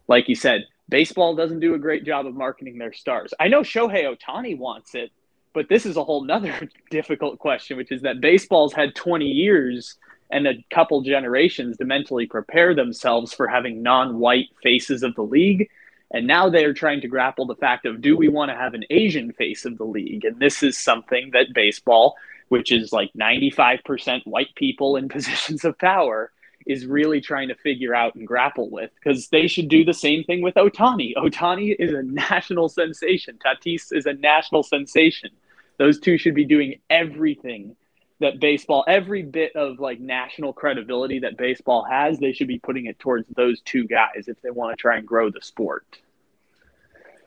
like 0.07 0.29
you 0.29 0.35
said, 0.35 0.65
baseball 0.89 1.35
doesn't 1.35 1.59
do 1.59 1.73
a 1.73 1.79
great 1.79 2.05
job 2.05 2.27
of 2.27 2.35
marketing 2.35 2.77
their 2.77 2.93
stars. 2.93 3.33
I 3.39 3.47
know 3.47 3.61
Shohei 3.61 4.15
Ohtani 4.15 4.57
wants 4.57 4.93
it, 4.93 5.11
but 5.53 5.69
this 5.69 5.85
is 5.85 5.97
a 5.97 6.03
whole 6.03 6.23
nother 6.23 6.69
difficult 6.89 7.39
question, 7.39 7.77
which 7.77 7.91
is 7.91 8.01
that 8.01 8.21
baseball's 8.21 8.73
had 8.73 8.95
20 8.95 9.25
years 9.25 9.95
and 10.31 10.47
a 10.47 10.63
couple 10.71 11.01
generations 11.01 11.77
to 11.77 11.85
mentally 11.85 12.25
prepare 12.25 12.73
themselves 12.73 13.33
for 13.33 13.47
having 13.47 13.83
non-white 13.83 14.49
faces 14.61 15.03
of 15.03 15.13
the 15.15 15.21
league. 15.21 15.69
And 16.11 16.27
now 16.27 16.49
they 16.49 16.65
are 16.65 16.73
trying 16.73 17.01
to 17.01 17.07
grapple 17.07 17.45
the 17.45 17.55
fact 17.55 17.85
of 17.85 18.01
do 18.01 18.17
we 18.17 18.29
want 18.29 18.49
to 18.49 18.57
have 18.57 18.73
an 18.73 18.83
Asian 18.89 19.31
face 19.31 19.65
of 19.65 19.77
the 19.77 19.85
league? 19.85 20.25
And 20.25 20.39
this 20.39 20.63
is 20.63 20.77
something 20.77 21.31
that 21.33 21.53
baseball, 21.53 22.15
which 22.49 22.71
is 22.71 22.91
like 22.91 23.11
95% 23.13 24.25
white 24.25 24.53
people 24.55 24.95
in 24.95 25.07
positions 25.17 25.63
of 25.65 25.77
power, 25.77 26.31
is 26.65 26.85
really 26.85 27.21
trying 27.21 27.49
to 27.49 27.55
figure 27.55 27.93
out 27.93 28.15
and 28.15 28.25
grapple 28.25 28.69
with 28.69 28.89
because 28.95 29.27
they 29.29 29.47
should 29.47 29.67
do 29.67 29.83
the 29.83 29.93
same 29.93 30.23
thing 30.23 30.41
with 30.41 30.55
Ohtani. 30.55 31.13
Ohtani 31.15 31.75
is 31.77 31.91
a 31.93 32.03
national 32.31 32.69
sensation. 32.69 33.37
Tatis 33.43 33.91
is 33.91 34.05
a 34.05 34.13
national 34.13 34.63
sensation. 34.63 35.29
Those 35.77 35.99
two 35.99 36.17
should 36.17 36.35
be 36.35 36.45
doing 36.45 36.79
everything 36.89 37.75
that 38.19 38.39
baseball, 38.39 38.83
every 38.87 39.21
bit 39.23 39.55
of 39.55 39.79
like 39.79 39.99
national 39.99 40.53
credibility 40.53 41.19
that 41.19 41.37
baseball 41.37 41.85
has, 41.89 42.19
they 42.19 42.31
should 42.31 42.47
be 42.47 42.59
putting 42.59 42.85
it 42.85 42.99
towards 42.99 43.27
those 43.29 43.61
two 43.61 43.85
guys 43.85 44.27
if 44.27 44.41
they 44.41 44.49
want 44.49 44.77
to 44.77 44.81
try 44.81 44.97
and 44.97 45.05
grow 45.05 45.29
the 45.29 45.41
sport. 45.41 45.85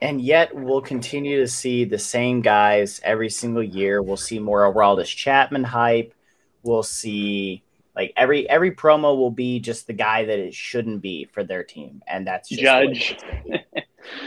And 0.01 0.21
yet 0.21 0.55
we'll 0.55 0.83
continue 0.83 1.41
to 1.41 1.49
see 1.49 1.85
the 1.85 1.99
same 1.99 2.43
guys 2.43 3.01
every 3.03 3.31
single 3.31 3.63
year. 3.63 4.03
We'll 4.03 4.17
see 4.17 4.39
more 4.39 4.73
Aroldis 4.73 5.15
Chapman 5.15 5.65
hype. 5.65 6.15
We'll 6.63 6.83
see 6.83 7.63
like 7.95 8.13
every 8.17 8.49
every 8.49 8.73
promo 8.73 9.17
will 9.17 9.31
be 9.31 9.59
just 9.59 9.87
the 9.87 9.95
guy 9.95 10.25
that 10.25 10.39
it 10.39 10.55
shouldn't 10.55 11.01
be 11.01 11.25
for 11.25 11.45
their 11.45 11.65
team, 11.65 12.03
and 12.07 12.27
that's 12.27 12.51
just 12.51 12.61
Judge. 12.61 13.13
it's 13.13 13.23
gonna 13.23 13.43
be. 13.43 13.65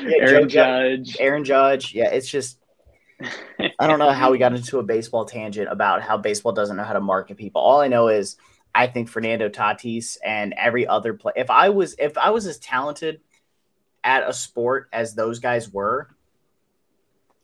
Yeah, 0.04 0.18
Aaron 0.22 0.50
Joe 0.50 0.96
Judge. 0.96 1.18
Aaron 1.20 1.44
Judge. 1.44 1.94
Yeah, 1.94 2.10
it's 2.10 2.30
just 2.30 2.59
I 3.22 3.88
don't 3.88 4.00
know 4.00 4.12
how 4.12 4.32
we 4.32 4.38
got 4.38 4.54
into 4.54 4.80
a 4.80 4.84
baseball 4.84 5.26
tangent 5.26 5.70
about 5.70 6.02
how 6.02 6.18
baseball 6.18 6.52
doesn't 6.52 6.78
know 6.78 6.84
how 6.84 6.94
to 6.94 7.02
market 7.02 7.38
people. 7.38 7.62
All 7.62 7.82
I 7.82 7.88
know 7.88 8.08
is 8.08 8.38
I 8.74 8.88
think 8.88 9.10
Fernando 9.10 9.50
Tatis 9.50 10.18
and 10.24 10.54
every 10.58 10.88
other 10.88 11.14
play. 11.14 11.34
If 11.36 11.50
I 11.50 11.70
was 11.70 11.96
if 12.00 12.18
I 12.18 12.30
was 12.30 12.46
as 12.46 12.58
talented 12.60 13.22
at 14.04 14.28
a 14.28 14.34
sport 14.34 14.90
as 14.94 15.14
those 15.14 15.40
guys 15.40 15.72
were, 15.72 16.10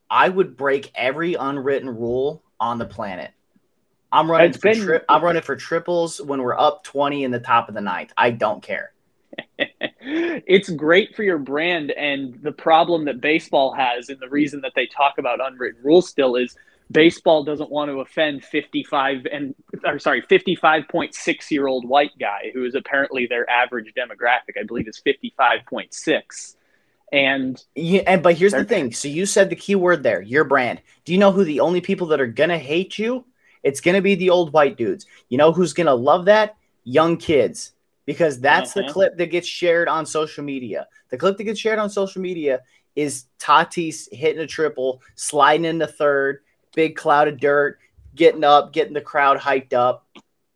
I 0.10 0.30
would 0.30 0.56
break 0.56 0.92
every 0.96 1.34
unwritten 1.34 1.90
rule 1.90 2.44
on 2.60 2.78
the 2.78 2.86
planet. 2.86 3.32
I'm 4.12 4.32
running 4.32 4.54
for 4.54 4.60
been- 4.60 4.82
tri- 4.82 5.02
I'm 5.10 5.24
running 5.24 5.42
for 5.42 5.56
triples 5.56 6.22
when 6.22 6.42
we're 6.42 6.58
up 6.58 6.84
20 6.86 7.24
in 7.24 7.32
the 7.32 7.40
top 7.40 7.68
of 7.68 7.76
the 7.76 7.82
ninth. 7.82 8.14
I 8.16 8.32
don't 8.32 8.64
care. 8.64 8.92
It's 10.06 10.70
great 10.70 11.16
for 11.16 11.24
your 11.24 11.38
brand 11.38 11.92
and 11.92 12.42
the 12.42 12.52
problem 12.52 13.06
that 13.06 13.22
baseball 13.22 13.74
has 13.74 14.10
and 14.10 14.20
the 14.20 14.30
reason 14.30 14.62
that 14.62 14.74
they 14.76 14.86
talk 14.86 15.18
about 15.18 15.40
unwritten 15.42 15.82
rules 15.84 16.08
still 16.08 16.36
is 16.36 16.56
baseball 16.92 17.44
doesn't 17.44 17.72
want 17.72 17.90
to 17.90 18.00
offend 18.00 18.44
55 18.44 19.26
and 19.32 19.56
or 19.84 19.98
sorry 19.98 20.22
55.6 20.22 21.52
year 21.52 21.68
old 21.68 21.88
white 21.88 22.18
guy 22.20 22.52
who 22.54 22.66
is 22.66 22.76
apparently 22.76 23.26
their 23.26 23.50
average 23.50 23.92
demographic 23.98 24.60
i 24.60 24.64
believe 24.64 24.88
is 24.88 25.02
55.6 25.06 26.56
and 27.12 27.64
Yeah, 27.76 28.02
and 28.08 28.24
but 28.24 28.36
here's 28.36 28.52
the 28.52 28.66
thing. 28.66 28.92
So 28.92 29.08
you 29.08 29.26
said 29.26 29.50
the 29.50 29.56
key 29.56 29.76
word 29.76 30.04
there, 30.04 30.22
your 30.22 30.44
brand. 30.44 30.82
Do 31.06 31.14
you 31.14 31.20
know 31.20 31.32
who 31.32 31.44
the 31.44 31.60
only 31.60 31.82
people 31.82 32.08
that 32.08 32.20
are 32.20 32.28
gonna 32.28 32.58
hate 32.58 32.98
you? 32.98 33.26
It's 33.64 33.82
gonna 33.82 34.02
be 34.02 34.16
the 34.16 34.32
old 34.32 34.54
white 34.54 34.76
dudes. 34.76 35.06
You 35.30 35.38
know 35.38 35.52
who's 35.52 35.74
gonna 35.74 35.96
love 35.96 36.26
that? 36.26 36.58
Young 36.84 37.18
kids. 37.18 37.72
Because 38.06 38.40
that's 38.40 38.74
the 38.74 38.84
clip 38.88 39.18
that 39.18 39.28
gets 39.32 39.48
shared 39.48 39.88
on 39.88 40.06
social 40.06 40.44
media. 40.44 40.88
The 41.10 41.18
clip 41.18 41.38
that 41.38 41.44
gets 41.44 41.60
shared 41.60 41.80
on 41.80 41.90
social 41.90 42.22
media 42.22 42.62
is 42.96 43.26
Tatis 43.40 44.08
hitting 44.14 44.42
a 44.42 44.48
triple, 44.48 45.02
sliding 45.16 45.66
into 45.66 45.88
third, 45.88 46.42
big 46.76 46.96
cloud 46.96 47.28
of 47.28 47.40
dirt, 47.40 47.80
getting 48.16 48.44
up, 48.44 48.74
getting 48.74 48.94
the 48.94 49.02
crowd 49.02 49.40
hyped 49.40 49.74
up. 49.74 50.08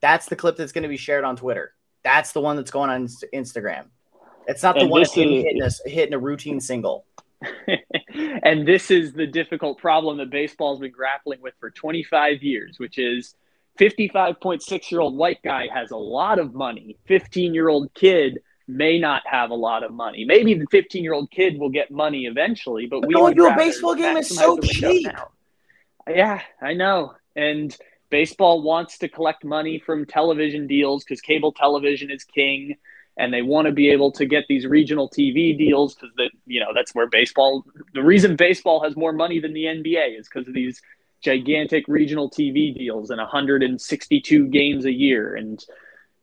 That's 0.02 0.28
the 0.28 0.36
clip 0.36 0.58
that's 0.58 0.72
going 0.72 0.84
to 0.84 0.89
be 0.89 0.97
shared 0.97 1.24
on 1.24 1.36
Twitter. 1.36 1.74
That's 2.04 2.32
the 2.32 2.39
one 2.41 2.56
that's 2.56 2.72
going 2.72 2.89
on 2.89 3.08
Instagram. 3.34 3.86
It's 4.47 4.64
not 4.64 4.76
the 4.76 4.82
And 4.82 4.89
one 4.89 5.02
him 5.02 5.06
is- 5.06 5.14
hitting 5.14 5.62
a, 5.62 5.89
hitting 5.89 6.14
a 6.14 6.20
routine 6.20 6.60
single. 6.62 7.06
and 8.43 8.68
this 8.68 8.91
is 8.91 9.14
the 9.14 9.28
difficult 9.28 9.78
problem 9.78 10.18
that 10.18 10.30
baseball's 10.30 10.80
been 10.80 10.91
grappling 10.91 11.41
with 11.41 11.54
for 11.60 11.70
25 11.70 12.43
years, 12.43 12.80
which 12.80 12.97
is 12.97 13.36
55.6 13.80 14.91
year 14.91 15.01
old 15.01 15.15
white 15.15 15.41
guy 15.43 15.67
has 15.73 15.91
a 15.91 15.97
lot 15.97 16.38
of 16.38 16.53
money. 16.53 16.97
15 17.05 17.53
year 17.53 17.69
old 17.69 17.93
kid 17.93 18.39
may 18.67 18.99
not 18.99 19.23
have 19.25 19.49
a 19.49 19.55
lot 19.55 19.84
of 19.84 19.91
money. 19.91 20.25
Maybe 20.25 20.53
the 20.53 20.67
15 20.69 21.03
year 21.03 21.13
old 21.13 21.32
kid 21.32 21.59
will 21.59 21.69
get 21.69 21.89
money 21.89 22.25
eventually, 22.25 22.86
but, 22.86 23.01
But 23.01 23.07
we 23.07 23.13
going 23.13 23.36
to 23.36 23.45
a 23.45 23.55
baseball 23.55 23.95
game 23.95 24.17
is 24.17 24.30
so 24.30 24.59
cheap. 24.59 25.07
now. 25.07 25.30
Yeah, 26.07 26.41
I 26.61 26.73
know. 26.73 27.13
And 27.36 27.75
baseball 28.09 28.61
wants 28.61 28.97
to 28.99 29.07
collect 29.07 29.43
money 29.43 29.80
from 29.80 30.05
television 30.05 30.67
deals 30.67 31.03
because 31.03 31.21
cable 31.21 31.51
television 31.51 32.11
is 32.11 32.23
king 32.23 32.75
and 33.17 33.34
they 33.34 33.41
want 33.41 33.67
to 33.67 33.71
be 33.71 33.89
able 33.89 34.11
to 34.13 34.25
get 34.25 34.45
these 34.47 34.65
regional 34.65 35.09
TV 35.09 35.57
deals 35.57 35.95
because 35.95 36.09
you 36.45 36.59
know 36.59 36.69
that's 36.73 36.95
where 36.95 37.07
baseball. 37.07 37.65
The 37.93 38.03
reason 38.03 38.36
baseball 38.36 38.82
has 38.84 38.95
more 38.95 39.13
money 39.13 39.39
than 39.39 39.53
the 39.53 39.65
NBA 39.65 40.19
is 40.19 40.27
because 40.27 40.47
of 40.47 40.53
these 40.53 40.82
gigantic 41.22 41.86
regional 41.88 42.30
TV 42.30 42.76
deals 42.76 43.09
and 43.09 43.20
162 43.20 44.47
games 44.47 44.86
a 44.86 44.91
year. 44.91 45.36
And 45.36 45.63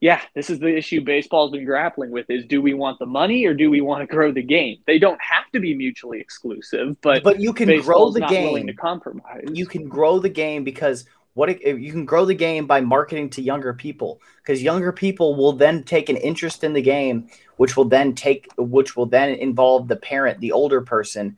yeah, 0.00 0.20
this 0.34 0.50
is 0.50 0.58
the 0.58 0.76
issue 0.76 1.00
baseball's 1.00 1.52
been 1.52 1.64
grappling 1.64 2.10
with: 2.10 2.28
is 2.28 2.44
do 2.46 2.60
we 2.60 2.74
want 2.74 2.98
the 2.98 3.06
money 3.06 3.44
or 3.46 3.54
do 3.54 3.70
we 3.70 3.80
want 3.80 4.02
to 4.02 4.06
grow 4.06 4.32
the 4.32 4.42
game? 4.42 4.78
They 4.86 4.98
don't 4.98 5.20
have 5.20 5.50
to 5.52 5.60
be 5.60 5.74
mutually 5.74 6.20
exclusive, 6.20 7.00
but 7.00 7.22
But 7.22 7.40
you 7.40 7.52
can 7.52 7.80
grow 7.80 8.10
the 8.10 8.20
not 8.20 8.30
willing 8.30 8.66
game. 8.66 8.66
to 8.68 8.74
compromise. 8.74 9.46
You 9.52 9.66
can 9.66 9.88
grow 9.88 10.18
the 10.18 10.28
game 10.28 10.64
because 10.64 11.06
what 11.36 11.50
it, 11.50 11.62
you 11.62 11.92
can 11.92 12.06
grow 12.06 12.24
the 12.24 12.34
game 12.34 12.66
by 12.66 12.80
marketing 12.80 13.28
to 13.30 13.42
younger 13.42 13.74
people 13.74 14.20
because 14.38 14.62
younger 14.62 14.90
people 14.90 15.36
will 15.36 15.52
then 15.52 15.82
take 15.82 16.08
an 16.08 16.16
interest 16.16 16.64
in 16.64 16.72
the 16.72 16.80
game, 16.80 17.28
which 17.56 17.76
will 17.76 17.84
then 17.84 18.14
take 18.14 18.48
which 18.56 18.96
will 18.96 19.06
then 19.06 19.30
involve 19.30 19.88
the 19.88 19.96
parent, 19.96 20.40
the 20.40 20.52
older 20.52 20.80
person, 20.80 21.36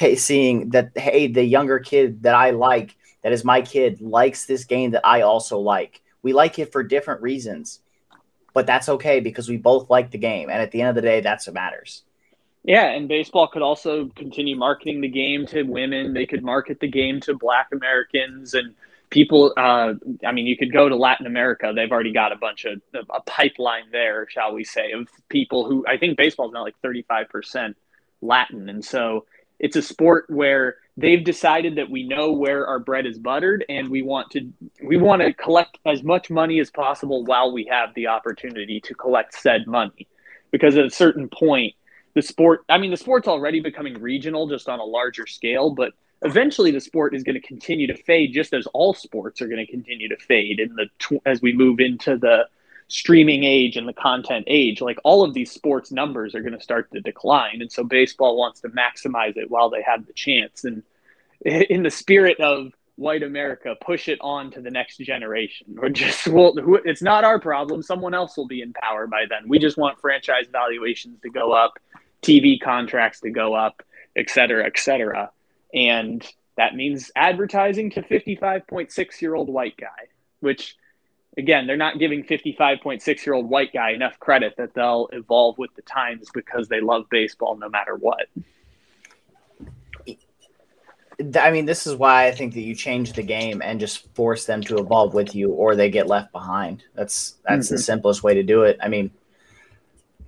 t- 0.00 0.16
seeing 0.16 0.70
that 0.70 0.92
hey, 0.96 1.26
the 1.26 1.44
younger 1.44 1.78
kid 1.78 2.22
that 2.22 2.34
I 2.34 2.50
like, 2.50 2.96
that 3.22 3.32
is 3.32 3.44
my 3.44 3.60
kid, 3.60 4.00
likes 4.00 4.46
this 4.46 4.64
game 4.64 4.92
that 4.92 5.06
I 5.06 5.22
also 5.22 5.58
like. 5.58 6.00
We 6.22 6.32
like 6.32 6.58
it 6.58 6.72
for 6.72 6.82
different 6.82 7.22
reasons, 7.22 7.80
but 8.54 8.66
that's 8.66 8.88
okay 8.88 9.20
because 9.20 9.48
we 9.48 9.56
both 9.56 9.90
like 9.90 10.10
the 10.10 10.18
game, 10.18 10.48
and 10.50 10.60
at 10.60 10.70
the 10.70 10.80
end 10.80 10.90
of 10.90 10.94
the 10.94 11.02
day, 11.02 11.20
that's 11.20 11.46
what 11.46 11.54
matters. 11.54 12.02
Yeah, 12.62 12.90
and 12.90 13.08
baseball 13.08 13.48
could 13.48 13.62
also 13.62 14.08
continue 14.16 14.56
marketing 14.56 15.00
the 15.00 15.08
game 15.08 15.46
to 15.46 15.62
women. 15.62 16.12
They 16.12 16.26
could 16.26 16.44
market 16.44 16.78
the 16.80 16.88
game 16.88 17.20
to 17.22 17.34
Black 17.34 17.68
Americans 17.72 18.52
and 18.52 18.74
people. 19.08 19.54
Uh, 19.56 19.94
I 20.26 20.32
mean, 20.32 20.46
you 20.46 20.58
could 20.58 20.72
go 20.72 20.88
to 20.88 20.96
Latin 20.96 21.26
America. 21.26 21.72
They've 21.74 21.90
already 21.90 22.12
got 22.12 22.32
a 22.32 22.36
bunch 22.36 22.66
of 22.66 22.80
a 22.94 23.20
pipeline 23.22 23.90
there, 23.92 24.26
shall 24.28 24.52
we 24.54 24.64
say, 24.64 24.92
of 24.92 25.08
people 25.30 25.66
who 25.66 25.86
I 25.86 25.96
think 25.96 26.18
baseball 26.18 26.48
is 26.48 26.52
now 26.52 26.62
like 26.62 26.76
thirty 26.82 27.02
five 27.02 27.30
percent 27.30 27.78
Latin, 28.20 28.68
and 28.68 28.84
so 28.84 29.24
it's 29.60 29.76
a 29.76 29.82
sport 29.82 30.24
where 30.28 30.76
they've 30.96 31.22
decided 31.22 31.76
that 31.76 31.88
we 31.88 32.02
know 32.02 32.32
where 32.32 32.66
our 32.66 32.80
bread 32.80 33.06
is 33.06 33.18
buttered, 33.18 33.64
and 33.68 33.88
we 33.88 34.02
want 34.02 34.30
to 34.32 34.52
we 34.82 34.96
want 34.96 35.22
to 35.22 35.32
collect 35.34 35.78
as 35.86 36.02
much 36.02 36.30
money 36.30 36.58
as 36.58 36.70
possible 36.70 37.24
while 37.24 37.52
we 37.52 37.64
have 37.66 37.94
the 37.94 38.08
opportunity 38.08 38.80
to 38.80 38.94
collect 38.94 39.34
said 39.34 39.66
money, 39.68 40.08
because 40.50 40.76
at 40.76 40.84
a 40.86 40.90
certain 40.90 41.28
point 41.28 41.74
the 42.14 42.22
sport 42.22 42.64
i 42.68 42.78
mean 42.78 42.90
the 42.90 42.96
sport's 42.96 43.28
already 43.28 43.60
becoming 43.60 43.94
regional 44.00 44.48
just 44.48 44.68
on 44.68 44.78
a 44.80 44.84
larger 44.84 45.26
scale 45.26 45.70
but 45.70 45.92
eventually 46.22 46.70
the 46.70 46.80
sport 46.80 47.14
is 47.14 47.22
going 47.22 47.40
to 47.40 47.46
continue 47.46 47.86
to 47.86 47.96
fade 48.02 48.32
just 48.32 48.52
as 48.52 48.66
all 48.74 48.92
sports 48.92 49.40
are 49.40 49.46
going 49.46 49.64
to 49.64 49.70
continue 49.70 50.08
to 50.08 50.16
fade 50.16 50.60
in 50.60 50.74
the 50.74 51.20
as 51.24 51.40
we 51.40 51.52
move 51.52 51.80
into 51.80 52.16
the 52.16 52.46
streaming 52.90 53.44
age 53.44 53.76
and 53.76 53.88
the 53.88 53.92
content 53.92 54.44
age 54.48 54.80
like 54.80 54.98
all 55.04 55.22
of 55.22 55.32
these 55.32 55.50
sports 55.50 55.92
numbers 55.92 56.34
are 56.34 56.40
going 56.40 56.52
to 56.52 56.60
start 56.60 56.90
to 56.90 57.00
decline. 57.00 57.62
And 57.62 57.70
so 57.70 57.84
baseball 57.84 58.36
wants 58.36 58.60
to 58.62 58.68
maximize 58.68 59.36
it 59.36 59.48
while 59.48 59.70
they 59.70 59.82
have 59.82 60.06
the 60.06 60.12
chance. 60.12 60.64
And 60.64 60.82
in 61.44 61.82
the 61.82 61.90
spirit 61.90 62.38
of 62.40 62.72
white 62.96 63.22
america 63.22 63.74
push 63.80 64.08
it 64.08 64.18
on 64.20 64.50
to 64.50 64.60
the 64.60 64.70
next 64.70 64.98
generation. 64.98 65.78
Or 65.80 65.88
just 65.88 66.26
well 66.28 66.52
it's 66.84 67.00
not 67.00 67.24
our 67.24 67.38
problem. 67.38 67.82
Someone 67.82 68.12
else 68.12 68.36
will 68.36 68.48
be 68.48 68.60
in 68.60 68.72
power 68.72 69.06
by 69.06 69.24
then. 69.28 69.48
We 69.48 69.58
just 69.58 69.78
want 69.78 70.00
franchise 70.00 70.46
valuations 70.52 71.20
to 71.22 71.30
go 71.30 71.52
up 71.52 71.78
TV 72.22 72.60
contracts 72.60 73.20
to 73.20 73.30
go 73.30 73.54
up, 73.54 73.82
et 74.16 74.28
cetera, 74.28 74.66
et 74.66 74.78
cetera. 74.78 75.30
And 75.72 76.26
that 76.56 76.74
means 76.74 77.10
advertising 77.16 77.90
to 77.92 78.02
55.6 78.02 79.20
year 79.22 79.34
old 79.34 79.48
white 79.48 79.76
guy, 79.76 80.08
which 80.40 80.76
again, 81.36 81.66
they're 81.66 81.76
not 81.76 81.98
giving 81.98 82.24
55.6 82.24 83.26
year 83.26 83.34
old 83.34 83.48
white 83.48 83.72
guy 83.72 83.90
enough 83.90 84.18
credit 84.18 84.54
that 84.58 84.74
they'll 84.74 85.08
evolve 85.12 85.58
with 85.58 85.74
the 85.76 85.82
times 85.82 86.28
because 86.32 86.68
they 86.68 86.80
love 86.80 87.04
baseball 87.10 87.56
no 87.56 87.68
matter 87.68 87.96
what. 87.96 88.26
I 91.36 91.50
mean, 91.50 91.66
this 91.66 91.86
is 91.86 91.96
why 91.96 92.26
I 92.26 92.32
think 92.32 92.54
that 92.54 92.62
you 92.62 92.74
change 92.74 93.12
the 93.12 93.22
game 93.22 93.60
and 93.62 93.78
just 93.78 94.12
force 94.14 94.46
them 94.46 94.62
to 94.62 94.78
evolve 94.78 95.12
with 95.12 95.34
you, 95.34 95.50
or 95.50 95.76
they 95.76 95.90
get 95.90 96.06
left 96.06 96.32
behind. 96.32 96.82
That's 96.94 97.36
that's 97.46 97.66
mm-hmm. 97.66 97.74
the 97.74 97.82
simplest 97.82 98.22
way 98.22 98.34
to 98.34 98.42
do 98.42 98.62
it. 98.62 98.78
I 98.82 98.88
mean, 98.88 99.10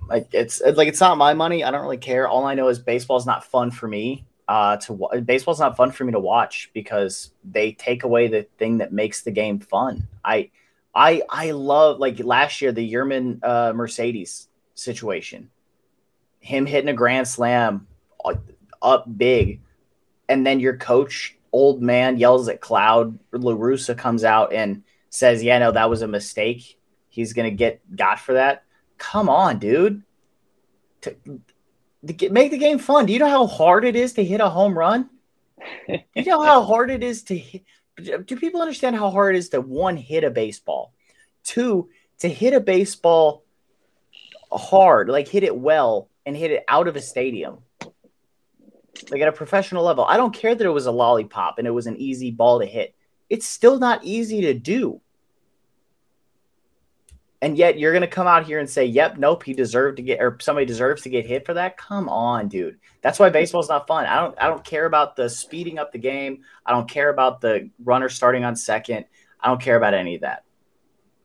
like 0.07 0.27
it's 0.31 0.61
like 0.61 0.87
it's 0.87 0.99
not 0.99 1.17
my 1.17 1.33
money. 1.33 1.63
I 1.63 1.71
don't 1.71 1.81
really 1.81 1.97
care. 1.97 2.27
All 2.27 2.45
I 2.45 2.53
know 2.53 2.67
is 2.67 2.77
baseball's 2.77 3.25
not 3.25 3.43
fun 3.43 3.71
for 3.71 3.87
me. 3.87 4.25
Uh, 4.47 4.77
to 4.77 5.21
baseball's 5.25 5.59
not 5.59 5.75
fun 5.75 5.89
for 5.89 6.03
me 6.03 6.11
to 6.11 6.19
watch 6.19 6.69
because 6.73 7.31
they 7.43 7.71
take 7.71 8.03
away 8.03 8.27
the 8.27 8.43
thing 8.59 8.77
that 8.77 8.91
makes 8.91 9.21
the 9.23 9.31
game 9.31 9.57
fun. 9.57 10.07
I, 10.23 10.51
I, 10.95 11.23
I 11.29 11.51
love 11.51 11.99
like 11.99 12.19
last 12.19 12.61
year 12.61 12.71
the 12.71 12.91
Yermin 12.91 13.39
uh, 13.43 13.73
Mercedes 13.73 14.47
situation, 14.75 15.49
him 16.39 16.65
hitting 16.65 16.89
a 16.89 16.93
grand 16.93 17.27
slam 17.27 17.87
uh, 18.23 18.35
up 18.81 19.05
big, 19.17 19.61
and 20.29 20.45
then 20.45 20.59
your 20.59 20.77
coach, 20.77 21.35
old 21.51 21.81
man, 21.81 22.17
yells 22.17 22.47
at 22.47 22.61
Cloud. 22.61 23.17
La 23.31 23.53
Russa 23.53 23.97
comes 23.97 24.23
out 24.23 24.53
and 24.53 24.83
says, 25.09 25.43
"Yeah, 25.43 25.59
no, 25.59 25.71
that 25.71 25.89
was 25.89 26.01
a 26.01 26.07
mistake. 26.07 26.79
He's 27.09 27.33
gonna 27.33 27.51
get 27.51 27.81
got 27.95 28.19
for 28.19 28.33
that." 28.33 28.63
come 29.03 29.29
on, 29.29 29.59
dude. 29.59 30.03
To, 31.01 31.15
to 32.07 32.13
get, 32.13 32.31
make 32.31 32.51
the 32.51 32.57
game 32.57 32.79
fun. 32.79 33.05
Do 33.05 33.13
you 33.13 33.19
know 33.19 33.29
how 33.29 33.45
hard 33.47 33.83
it 33.85 33.95
is 33.95 34.13
to 34.13 34.23
hit 34.23 34.39
a 34.39 34.49
home 34.49 34.77
run? 34.77 35.09
you 35.87 36.25
know 36.25 36.41
how 36.41 36.63
hard 36.63 36.89
it 36.89 37.03
is 37.03 37.23
to 37.23 37.37
hit? 37.37 37.63
Do 37.97 38.35
people 38.37 38.61
understand 38.61 38.95
how 38.95 39.11
hard 39.11 39.35
it 39.35 39.39
is 39.39 39.49
to 39.49 39.61
one 39.61 39.97
hit 39.97 40.23
a 40.23 40.31
baseball? 40.31 40.93
Two, 41.43 41.89
to 42.19 42.29
hit 42.29 42.53
a 42.53 42.59
baseball 42.59 43.43
hard, 44.51 45.09
like 45.09 45.27
hit 45.27 45.43
it 45.43 45.55
well 45.55 46.09
and 46.25 46.35
hit 46.35 46.51
it 46.51 46.63
out 46.67 46.87
of 46.87 46.95
a 46.95 47.01
stadium. 47.01 47.59
Like 49.11 49.21
at 49.21 49.27
a 49.27 49.33
professional 49.33 49.83
level. 49.83 50.05
I 50.05 50.17
don't 50.17 50.33
care 50.33 50.55
that 50.55 50.65
it 50.65 50.69
was 50.69 50.85
a 50.85 50.91
lollipop 50.91 51.57
and 51.57 51.67
it 51.67 51.71
was 51.71 51.87
an 51.87 51.97
easy 51.97 52.31
ball 52.31 52.59
to 52.59 52.65
hit. 52.65 52.95
It's 53.29 53.45
still 53.45 53.79
not 53.79 54.03
easy 54.03 54.41
to 54.41 54.53
do 54.53 55.01
and 57.43 57.57
yet 57.57 57.77
you're 57.77 57.91
going 57.91 57.99
to 57.99 58.07
come 58.07 58.25
out 58.25 58.45
here 58.45 58.59
and 58.59 58.69
say, 58.69 58.85
"Yep, 58.85 59.17
nope, 59.17 59.43
he 59.43 59.53
deserved 59.53 59.97
to 59.97 60.03
get 60.03 60.21
or 60.21 60.37
somebody 60.39 60.65
deserves 60.65 61.01
to 61.01 61.09
get 61.09 61.25
hit 61.25 61.45
for 61.45 61.53
that." 61.53 61.75
Come 61.75 62.07
on, 62.07 62.47
dude. 62.47 62.77
That's 63.01 63.19
why 63.19 63.29
baseball's 63.29 63.67
not 63.67 63.85
fun. 63.85 64.05
I 64.05 64.15
don't 64.15 64.33
I 64.41 64.47
don't 64.47 64.63
care 64.63 64.85
about 64.85 65.17
the 65.17 65.29
speeding 65.29 65.77
up 65.77 65.91
the 65.91 65.97
game. 65.97 66.43
I 66.65 66.71
don't 66.71 66.89
care 66.89 67.09
about 67.09 67.41
the 67.41 67.69
runner 67.83 68.07
starting 68.07 68.45
on 68.45 68.55
second. 68.55 69.03
I 69.41 69.49
don't 69.49 69.61
care 69.61 69.75
about 69.75 69.93
any 69.93 70.15
of 70.15 70.21
that. 70.21 70.45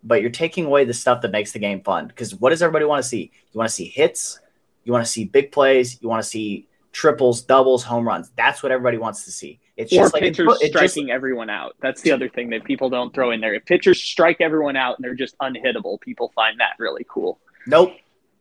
But 0.03 0.21
you're 0.21 0.31
taking 0.31 0.64
away 0.64 0.85
the 0.85 0.93
stuff 0.93 1.23
that 1.23 1.31
makes 1.31 1.53
the 1.53 1.61
game 1.61 1.83
fun 1.85 2.09
because 2.09 2.35
what 2.35 2.51
does 2.51 2.62
everybody 2.62 2.85
want 2.85 3.01
to 3.01 3.09
see? 3.09 3.31
You 3.53 3.59
want 3.59 3.69
to 3.69 3.75
see 3.75 3.87
hits, 3.87 4.41
you 4.83 4.93
want 4.93 5.07
to 5.07 5.11
see 5.11 5.25
big 5.25 5.53
plays, 5.53 6.03
you 6.03 6.09
want 6.09 6.21
to 6.21 6.29
see 6.29 6.66
triples, 6.91 7.43
doubles, 7.43 7.85
home 7.85 8.05
runs. 8.05 8.33
That's 8.37 8.61
what 8.61 8.73
everybody 8.73 8.99
wants 8.99 9.25
to 9.27 9.31
see. 9.31 9.61
It's 9.79 9.93
or 9.93 10.03
just 10.03 10.12
like 10.12 10.22
pitchers 10.24 10.59
it's, 10.61 10.70
striking 10.70 11.07
just, 11.07 11.14
everyone 11.14 11.49
out. 11.49 11.76
That's 11.81 12.03
the 12.03 12.11
other 12.11 12.29
thing 12.29 12.51
that 12.51 12.64
people 12.64 12.91
don't 12.91 13.14
throw 13.14 13.31
in 13.31 13.41
there. 13.41 13.55
If 13.55 13.64
pitchers 13.64 14.03
strike 14.03 14.41
everyone 14.41 14.76
out 14.76 14.99
and 14.99 15.05
they're 15.05 15.14
just 15.14 15.39
unhittable, 15.39 16.01
people 16.01 16.33
find 16.35 16.59
that 16.59 16.72
really 16.81 17.07
cool. 17.09 17.39
Nope. 17.64 17.93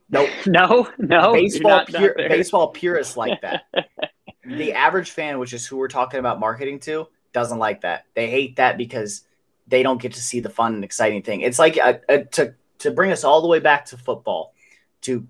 Nope. 0.10 0.30
no, 0.48 0.90
no. 0.98 1.34
Baseball, 1.34 1.86
pure, 1.86 2.16
baseball 2.16 2.70
purists 2.70 3.16
like 3.16 3.40
that. 3.42 3.66
the 4.46 4.74
average 4.74 5.12
fan, 5.12 5.38
which 5.38 5.54
is 5.54 5.68
who 5.68 5.78
we're 5.78 5.88
talking 5.90 6.20
about 6.20 6.40
marketing 6.40 6.80
to, 6.82 7.08
doesn't 7.34 7.60
like 7.60 7.82
that. 7.82 8.06
They 8.16 8.28
hate 8.32 8.56
that 8.56 8.76
because 8.76 9.22
they 9.68 9.84
don't 9.84 10.02
get 10.02 10.14
to 10.14 10.22
see 10.22 10.40
the 10.40 10.50
fun 10.50 10.74
and 10.74 10.84
exciting 10.84 11.22
thing. 11.22 11.42
It's 11.42 11.60
like 11.60 11.78
a, 11.78 12.02
a, 12.10 12.24
to 12.24 12.56
to 12.80 12.90
bring 12.90 13.12
us 13.12 13.24
all 13.24 13.42
the 13.42 13.48
way 13.48 13.60
back 13.60 13.86
to 13.86 13.98
football 13.98 14.56
to 15.02 15.28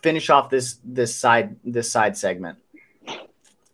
finish 0.00 0.30
off 0.30 0.48
this 0.48 0.78
this 0.84 1.16
side 1.16 1.56
this 1.64 1.90
side 1.90 2.16
segment. 2.16 2.58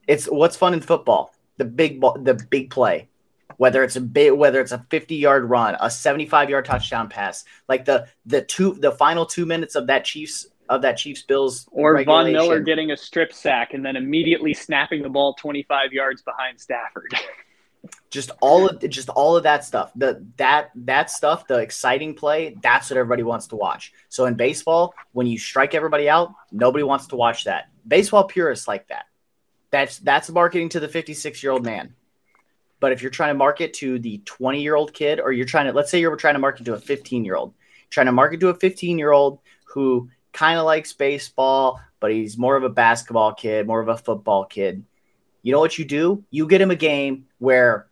It's 0.06 0.24
what's 0.24 0.56
fun 0.56 0.72
in 0.72 0.80
football 0.80 1.33
the 1.56 1.64
big 1.64 2.00
ball, 2.00 2.18
the 2.20 2.34
big 2.34 2.70
play, 2.70 3.08
whether 3.56 3.84
it's 3.84 3.96
a 3.96 4.00
big, 4.00 4.32
whether 4.32 4.60
it's 4.60 4.72
a 4.72 4.84
50 4.90 5.16
yard 5.16 5.48
run, 5.48 5.76
a 5.80 5.90
75 5.90 6.50
yard 6.50 6.64
touchdown 6.64 7.08
pass, 7.08 7.44
like 7.68 7.84
the 7.84 8.06
the 8.26 8.42
two 8.42 8.74
the 8.74 8.92
final 8.92 9.26
two 9.26 9.46
minutes 9.46 9.74
of 9.74 9.86
that 9.88 10.04
Chiefs 10.04 10.46
of 10.68 10.82
that 10.82 10.96
Chiefs 10.96 11.22
Bills 11.22 11.68
or 11.70 12.02
Von 12.04 12.32
Miller 12.32 12.60
getting 12.60 12.90
a 12.90 12.96
strip 12.96 13.32
sack 13.32 13.74
and 13.74 13.84
then 13.84 13.96
immediately 13.96 14.54
snapping 14.54 15.02
the 15.02 15.10
ball 15.10 15.34
25 15.34 15.92
yards 15.92 16.22
behind 16.22 16.60
Stafford. 16.60 17.12
just 18.10 18.30
all 18.40 18.68
of 18.68 18.88
just 18.88 19.08
all 19.10 19.36
of 19.36 19.42
that 19.42 19.64
stuff. 19.64 19.90
The 19.96 20.24
that 20.36 20.70
that 20.74 21.10
stuff, 21.10 21.46
the 21.46 21.58
exciting 21.58 22.14
play, 22.14 22.56
that's 22.62 22.90
what 22.90 22.96
everybody 22.96 23.22
wants 23.22 23.48
to 23.48 23.56
watch. 23.56 23.92
So 24.08 24.26
in 24.26 24.34
baseball, 24.34 24.94
when 25.12 25.26
you 25.26 25.38
strike 25.38 25.74
everybody 25.74 26.08
out, 26.08 26.34
nobody 26.52 26.84
wants 26.84 27.08
to 27.08 27.16
watch 27.16 27.44
that. 27.44 27.64
Baseball 27.86 28.24
purists 28.24 28.66
like 28.66 28.88
that. 28.88 29.04
That's 29.74 29.98
that's 29.98 30.30
marketing 30.30 30.68
to 30.68 30.78
the 30.78 30.86
56 30.86 31.42
year 31.42 31.50
old 31.50 31.64
man. 31.64 31.96
But 32.78 32.92
if 32.92 33.02
you're 33.02 33.10
trying 33.10 33.30
to 33.30 33.38
market 33.38 33.72
to 33.74 33.98
the 33.98 34.18
20 34.24 34.62
year 34.62 34.76
old 34.76 34.94
kid, 34.94 35.18
or 35.18 35.32
you're 35.32 35.46
trying 35.46 35.66
to, 35.66 35.72
let's 35.72 35.90
say 35.90 35.98
you're 35.98 36.14
trying 36.14 36.34
to 36.34 36.38
market 36.38 36.64
to 36.66 36.74
a 36.74 36.78
15 36.78 37.24
year 37.24 37.34
old, 37.34 37.54
trying 37.90 38.06
to 38.06 38.12
market 38.12 38.38
to 38.38 38.50
a 38.50 38.54
15 38.54 38.98
year 38.98 39.10
old 39.10 39.40
who 39.64 40.08
kind 40.32 40.60
of 40.60 40.64
likes 40.64 40.92
baseball, 40.92 41.80
but 41.98 42.12
he's 42.12 42.38
more 42.38 42.54
of 42.54 42.62
a 42.62 42.68
basketball 42.68 43.34
kid, 43.34 43.66
more 43.66 43.80
of 43.80 43.88
a 43.88 43.96
football 43.96 44.44
kid. 44.44 44.84
You 45.42 45.50
know 45.50 45.58
what 45.58 45.76
you 45.76 45.84
do? 45.84 46.22
You 46.30 46.46
get 46.46 46.60
him 46.60 46.70
a 46.70 46.76
game 46.76 47.26
where 47.38 47.88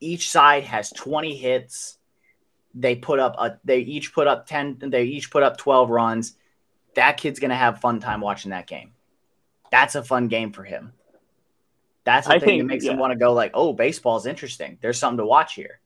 each 0.00 0.30
side 0.30 0.64
has 0.64 0.90
20 0.90 1.34
hits. 1.36 1.96
They 2.74 2.96
put 2.96 3.18
up 3.18 3.34
a, 3.38 3.58
they 3.64 3.78
each 3.78 4.12
put 4.12 4.26
up 4.26 4.46
10, 4.46 4.80
they 4.80 5.04
each 5.04 5.30
put 5.30 5.42
up 5.42 5.56
12 5.56 5.88
runs. 5.88 6.36
That 6.96 7.16
kid's 7.16 7.40
going 7.40 7.48
to 7.48 7.56
have 7.56 7.80
fun 7.80 7.98
time 7.98 8.20
watching 8.20 8.50
that 8.50 8.66
game. 8.66 8.92
That's 9.70 9.94
a 9.94 10.02
fun 10.02 10.28
game 10.28 10.52
for 10.52 10.64
him. 10.64 10.92
That's 12.08 12.26
the 12.26 12.32
I 12.32 12.38
thing 12.38 12.48
think, 12.48 12.62
that 12.62 12.66
makes 12.68 12.84
yeah. 12.86 12.92
them 12.92 13.00
want 13.00 13.12
to 13.12 13.18
go 13.18 13.34
like, 13.34 13.50
oh, 13.52 13.74
baseball's 13.74 14.24
interesting. 14.24 14.78
There's 14.80 14.98
something 14.98 15.18
to 15.18 15.26
watch 15.26 15.54
here. 15.54 15.78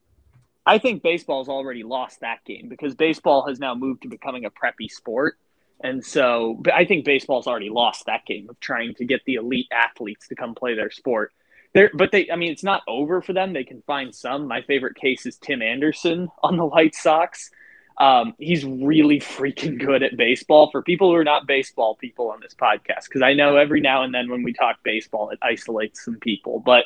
I 0.65 0.79
think 0.79 1.03
baseball's 1.03 1.49
already 1.49 1.83
lost 1.83 2.21
that 2.21 2.45
game 2.45 2.69
because 2.69 2.95
baseball 2.95 3.49
has 3.49 3.59
now 3.59 3.75
moved 3.75 4.03
to 4.03 4.09
becoming 4.09 4.45
a 4.45 4.51
preppy 4.51 4.89
sport. 4.89 5.37
And 5.81 6.05
so 6.07 6.63
I 6.73 6.85
think 6.85 7.05
baseball's 7.05 7.49
already 7.49 7.71
lost 7.71 8.07
that 8.07 8.25
game 8.25 8.49
of 8.49 8.61
trying 8.61 8.95
to 8.95 9.05
get 9.05 9.23
the 9.27 9.35
elite 9.35 9.67
athletes 9.73 10.29
to 10.29 10.37
come 10.37 10.55
play 10.55 10.77
their 10.77 10.93
sport. 10.93 11.33
There, 11.75 11.91
but 11.93 12.13
they, 12.13 12.31
I 12.31 12.37
mean, 12.37 12.53
it's 12.53 12.63
not 12.63 12.83
over 12.87 13.21
for 13.21 13.33
them. 13.33 13.53
They 13.53 13.65
can 13.65 13.83
find 13.83 14.15
some. 14.15 14.47
My 14.47 14.63
favorite 14.63 14.95
case 14.95 15.27
is 15.27 15.39
Tim 15.39 15.61
Anderson 15.61 16.29
on 16.41 16.57
the 16.57 16.67
White 16.67 16.95
Sox. 16.95 17.51
Um, 17.99 18.35
he's 18.39 18.65
really 18.65 19.21
freaking 19.21 19.79
good 19.79 20.03
at 20.03 20.17
baseball. 20.17 20.71
For 20.71 20.83
people 20.83 21.11
who 21.11 21.17
are 21.17 21.25
not 21.25 21.47
baseball 21.47 21.95
people 21.97 22.31
on 22.31 22.41
this 22.41 22.55
podcast, 22.55 23.05
because 23.05 23.23
I 23.23 23.35
know 23.35 23.57
every 23.57 23.81
now 23.81 24.03
and 24.03 24.15
then 24.15 24.31
when 24.31 24.43
we 24.43 24.53
talk 24.53 24.83
baseball, 24.83 25.31
it 25.31 25.39
isolates 25.43 26.05
some 26.05 26.17
people. 26.17 26.61
But 26.61 26.85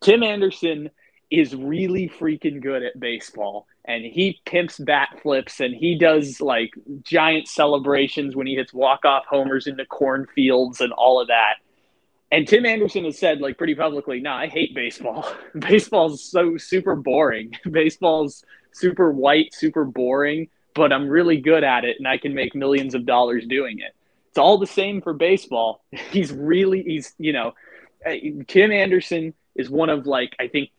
Tim 0.00 0.22
Anderson 0.22 0.90
is 1.30 1.54
really 1.56 2.08
freaking 2.08 2.60
good 2.60 2.82
at 2.82 3.00
baseball, 3.00 3.66
and 3.84 4.04
he 4.04 4.40
pimps 4.44 4.78
bat 4.78 5.08
flips 5.22 5.60
and 5.60 5.74
he 5.74 5.98
does 5.98 6.40
like 6.40 6.72
giant 7.02 7.48
celebrations 7.48 8.36
when 8.36 8.46
he 8.46 8.54
hits 8.54 8.72
walk 8.72 9.04
off 9.04 9.24
homers 9.26 9.66
into 9.66 9.84
cornfields 9.86 10.80
and 10.80 10.92
all 10.92 11.20
of 11.20 11.28
that. 11.28 11.54
And 12.32 12.48
Tim 12.48 12.64
Anderson 12.64 13.04
has 13.04 13.18
said, 13.18 13.42
like, 13.42 13.58
pretty 13.58 13.74
publicly, 13.74 14.18
no, 14.18 14.32
I 14.32 14.46
hate 14.46 14.74
baseball. 14.74 15.30
Baseball's 15.58 16.24
so 16.24 16.56
super 16.56 16.96
boring. 16.96 17.54
Baseball's 17.70 18.42
super 18.72 19.10
white, 19.10 19.54
super 19.54 19.84
boring, 19.84 20.48
but 20.74 20.92
I'm 20.92 21.08
really 21.08 21.38
good 21.38 21.64
at 21.64 21.84
it 21.84 21.96
and 21.98 22.06
I 22.06 22.18
can 22.18 22.34
make 22.34 22.54
millions 22.54 22.94
of 22.94 23.06
dollars 23.06 23.46
doing 23.46 23.78
it. 23.80 23.94
It's 24.28 24.38
all 24.38 24.58
the 24.58 24.66
same 24.66 25.02
for 25.02 25.12
baseball. 25.12 25.84
He's 26.10 26.32
really, 26.32 26.82
he's, 26.82 27.14
you 27.18 27.32
know, 27.32 27.54
Tim 28.48 28.72
Anderson 28.72 29.34
is 29.54 29.68
one 29.68 29.90
of 29.90 30.06
like, 30.06 30.34
I 30.40 30.48
think 30.48 30.70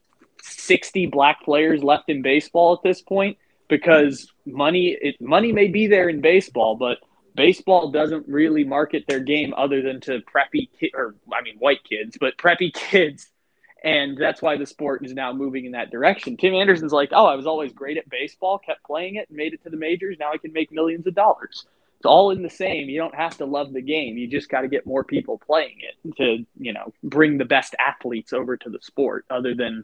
60 0.42 1.08
black 1.08 1.44
players 1.44 1.84
left 1.84 2.10
in 2.10 2.22
baseball 2.22 2.74
at 2.74 2.84
this 2.84 3.02
point 3.02 3.38
because 3.70 4.32
money, 4.46 4.98
it, 5.00 5.22
money 5.22 5.52
may 5.52 5.68
be 5.68 5.88
there 5.88 6.10
in 6.10 6.20
baseball, 6.20 6.76
but 6.76 6.98
baseball 7.36 7.92
doesn't 7.92 8.28
really 8.28 8.64
market 8.64 9.06
their 9.08 9.20
game 9.20 9.54
other 9.56 9.82
than 9.82 10.02
to 10.02 10.20
preppy 10.22 10.70
or 10.94 11.16
I 11.34 11.42
mean 11.42 11.58
white 11.58 11.84
kids, 11.84 12.18
but 12.20 12.38
preppy 12.38 12.74
kids. 12.74 13.28
And 13.84 14.18
that's 14.18 14.42
why 14.42 14.58
the 14.58 14.66
sport 14.66 15.06
is 15.06 15.14
now 15.14 15.34
moving 15.34 15.66
in 15.66 15.74
that 15.74 15.92
direction. 15.92 16.38
Tim 16.38 16.54
Anderson's 16.54 16.94
like, 16.94 17.10
oh, 17.12 17.26
I 17.26 17.36
was 17.36 17.46
always 17.46 17.74
great 17.74 17.98
at 17.98 18.10
baseball, 18.10 18.58
kept 18.58 18.84
playing 18.86 19.16
it, 19.16 19.30
made 19.30 19.54
it 19.54 19.62
to 19.64 19.70
the 19.70 19.78
majors. 19.78 20.18
Now 20.18 20.32
I 20.32 20.38
can 20.38 20.54
make 20.54 20.72
millions 20.72 21.06
of 21.06 21.16
dollars. 21.16 21.66
It's 21.98 22.06
all 22.06 22.32
in 22.32 22.44
the 22.44 22.50
same. 22.50 22.90
You 22.90 23.00
don't 23.00 23.16
have 23.16 23.38
to 23.38 23.46
love 23.46 23.74
the 23.74 23.82
game. 23.82 24.18
You 24.18 24.28
just 24.28 24.50
got 24.50 24.62
to 24.62 24.70
get 24.70 24.86
more 24.86 25.04
people 25.04 25.38
playing 25.38 25.78
it 25.80 26.16
to, 26.18 26.46
you 26.58 26.74
know, 26.74 26.94
bring 27.04 27.38
the 27.38 27.46
best 27.46 27.76
athletes 27.80 28.32
over 28.32 28.56
to 28.56 28.70
the 28.70 28.80
sport. 28.82 29.26
Other 29.30 29.54
than, 29.54 29.84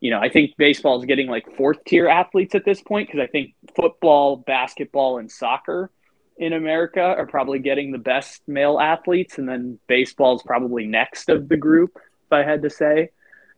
you 0.00 0.10
know, 0.10 0.18
I 0.18 0.28
think 0.28 0.56
baseball 0.56 0.98
is 0.98 1.06
getting 1.06 1.28
like 1.28 1.56
fourth 1.56 1.84
tier 1.84 2.08
athletes 2.08 2.56
at 2.56 2.64
this 2.64 2.80
point 2.80 3.08
because 3.08 3.20
I 3.20 3.26
think 3.28 3.54
football, 3.76 4.36
basketball, 4.36 5.18
and 5.18 5.30
soccer 5.30 5.90
in 6.36 6.52
America 6.52 7.00
are 7.00 7.26
probably 7.26 7.58
getting 7.58 7.92
the 7.92 7.98
best 7.98 8.42
male 8.46 8.78
athletes, 8.78 9.38
and 9.38 9.48
then 9.48 9.78
baseball 9.86 10.36
is 10.36 10.42
probably 10.42 10.86
next 10.86 11.28
of 11.28 11.48
the 11.48 11.56
group, 11.56 11.96
if 11.96 12.32
I 12.32 12.42
had 12.42 12.62
to 12.62 12.70
say. 12.70 13.10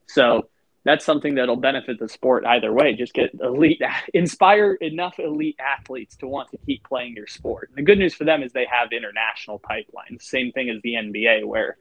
So 0.09 0.49
that's 0.85 1.05
something 1.05 1.35
that'll 1.35 1.55
benefit 1.55 1.99
the 1.99 2.09
sport 2.09 2.43
either 2.45 2.73
way. 2.73 2.93
Just 2.95 3.13
get 3.13 3.31
elite, 3.39 3.81
inspire 4.13 4.73
enough 4.73 5.19
elite 5.19 5.57
athletes 5.59 6.15
to 6.17 6.27
want 6.27 6.49
to 6.51 6.57
keep 6.65 6.83
playing 6.83 7.15
your 7.15 7.27
sport. 7.27 7.69
And 7.69 7.77
the 7.77 7.83
good 7.83 7.99
news 7.99 8.15
for 8.15 8.23
them 8.23 8.41
is 8.41 8.51
they 8.51 8.65
have 8.65 8.91
international 8.91 9.59
pipelines. 9.59 10.23
Same 10.23 10.51
thing 10.51 10.69
as 10.69 10.81
the 10.81 10.93
NBA, 10.93 11.45
where 11.45 11.77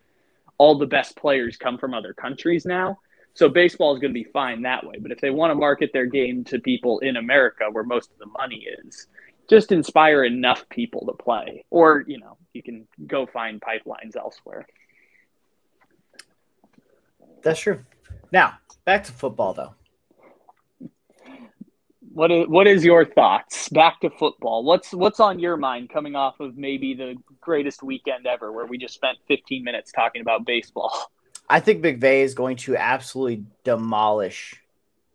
all 0.58 0.76
the 0.76 0.86
best 0.86 1.16
players 1.16 1.56
come 1.56 1.78
from 1.78 1.94
other 1.94 2.12
countries 2.12 2.66
now. 2.66 2.98
So 3.32 3.48
baseball 3.48 3.94
is 3.94 4.00
going 4.00 4.12
to 4.12 4.20
be 4.20 4.28
fine 4.30 4.62
that 4.62 4.84
way. 4.84 4.96
But 5.00 5.12
if 5.12 5.20
they 5.20 5.30
want 5.30 5.52
to 5.52 5.54
market 5.54 5.90
their 5.94 6.06
game 6.06 6.44
to 6.44 6.58
people 6.58 6.98
in 6.98 7.16
America, 7.16 7.64
where 7.70 7.84
most 7.84 8.10
of 8.10 8.18
the 8.18 8.26
money 8.26 8.66
is, 8.84 9.06
just 9.48 9.72
inspire 9.72 10.24
enough 10.24 10.68
people 10.68 11.06
to 11.06 11.12
play, 11.12 11.64
or 11.70 12.04
you 12.06 12.18
know, 12.18 12.36
you 12.52 12.62
can 12.62 12.86
go 13.06 13.24
find 13.24 13.62
pipelines 13.62 14.16
elsewhere. 14.16 14.66
That's 17.42 17.60
true. 17.60 17.84
Now 18.32 18.58
back 18.84 19.04
to 19.04 19.12
football, 19.12 19.54
though. 19.54 19.74
What 22.12 22.30
is 22.30 22.48
what 22.48 22.66
is 22.66 22.84
your 22.84 23.04
thoughts? 23.04 23.68
Back 23.68 24.00
to 24.00 24.10
football. 24.10 24.64
What's 24.64 24.92
what's 24.92 25.20
on 25.20 25.38
your 25.38 25.56
mind 25.56 25.90
coming 25.90 26.16
off 26.16 26.40
of 26.40 26.56
maybe 26.56 26.94
the 26.94 27.14
greatest 27.40 27.82
weekend 27.82 28.26
ever, 28.26 28.50
where 28.50 28.66
we 28.66 28.78
just 28.78 28.94
spent 28.94 29.18
15 29.28 29.62
minutes 29.62 29.92
talking 29.92 30.22
about 30.22 30.44
baseball? 30.44 31.12
I 31.48 31.60
think 31.60 31.82
McVay 31.82 32.22
is 32.22 32.34
going 32.34 32.56
to 32.58 32.76
absolutely 32.76 33.44
demolish 33.64 34.54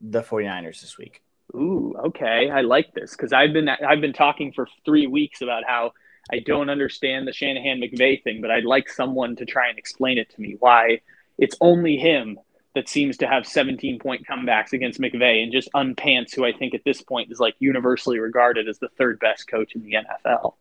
the 0.02 0.22
49ers 0.22 0.82
this 0.82 0.98
week. 0.98 1.22
Ooh, 1.56 1.96
okay. 2.06 2.50
I 2.50 2.62
like 2.62 2.94
this 2.94 3.12
because 3.12 3.34
I've 3.34 3.54
been 3.54 3.70
I've 3.70 4.02
been 4.02 4.14
talking 4.14 4.54
for 4.54 4.68
three 4.86 5.08
weeks 5.08 5.42
about 5.42 5.64
how 5.68 5.94
I 6.32 6.40
don't 6.40 6.70
understand 6.70 7.28
the 7.28 7.34
Shanahan 7.34 7.82
McVay 7.82 8.24
thing, 8.24 8.40
but 8.42 8.50
I'd 8.50 8.64
like 8.64 8.90
someone 8.90 9.36
to 9.38 9.46
try 9.46 9.70
and 9.70 9.78
explain 9.78 10.18
it 10.18 10.30
to 10.32 10.42
me 10.42 10.56
why 10.60 11.02
it's 11.38 11.58
only 11.60 11.98
him 11.98 12.40
that 12.76 12.90
seems 12.90 13.18
to 13.18 13.28
have 13.28 13.46
17 13.46 14.00
point 14.00 14.26
comebacks 14.28 14.74
against 14.74 15.00
McVay 15.00 15.44
and 15.44 15.52
just 15.52 15.70
unpants, 15.74 16.34
who 16.36 16.46
I 16.46 16.52
think 16.52 16.74
at 16.74 16.84
this 16.84 17.02
point 17.02 17.32
is 17.32 17.40
like 17.40 17.56
universally 17.60 18.20
regarded 18.20 18.68
as 18.68 18.80
the 18.80 18.90
third 18.98 19.20
best 19.20 19.48
coach 19.48 19.76
in 19.76 19.84
the 19.84 19.94
NFL. 19.94 20.56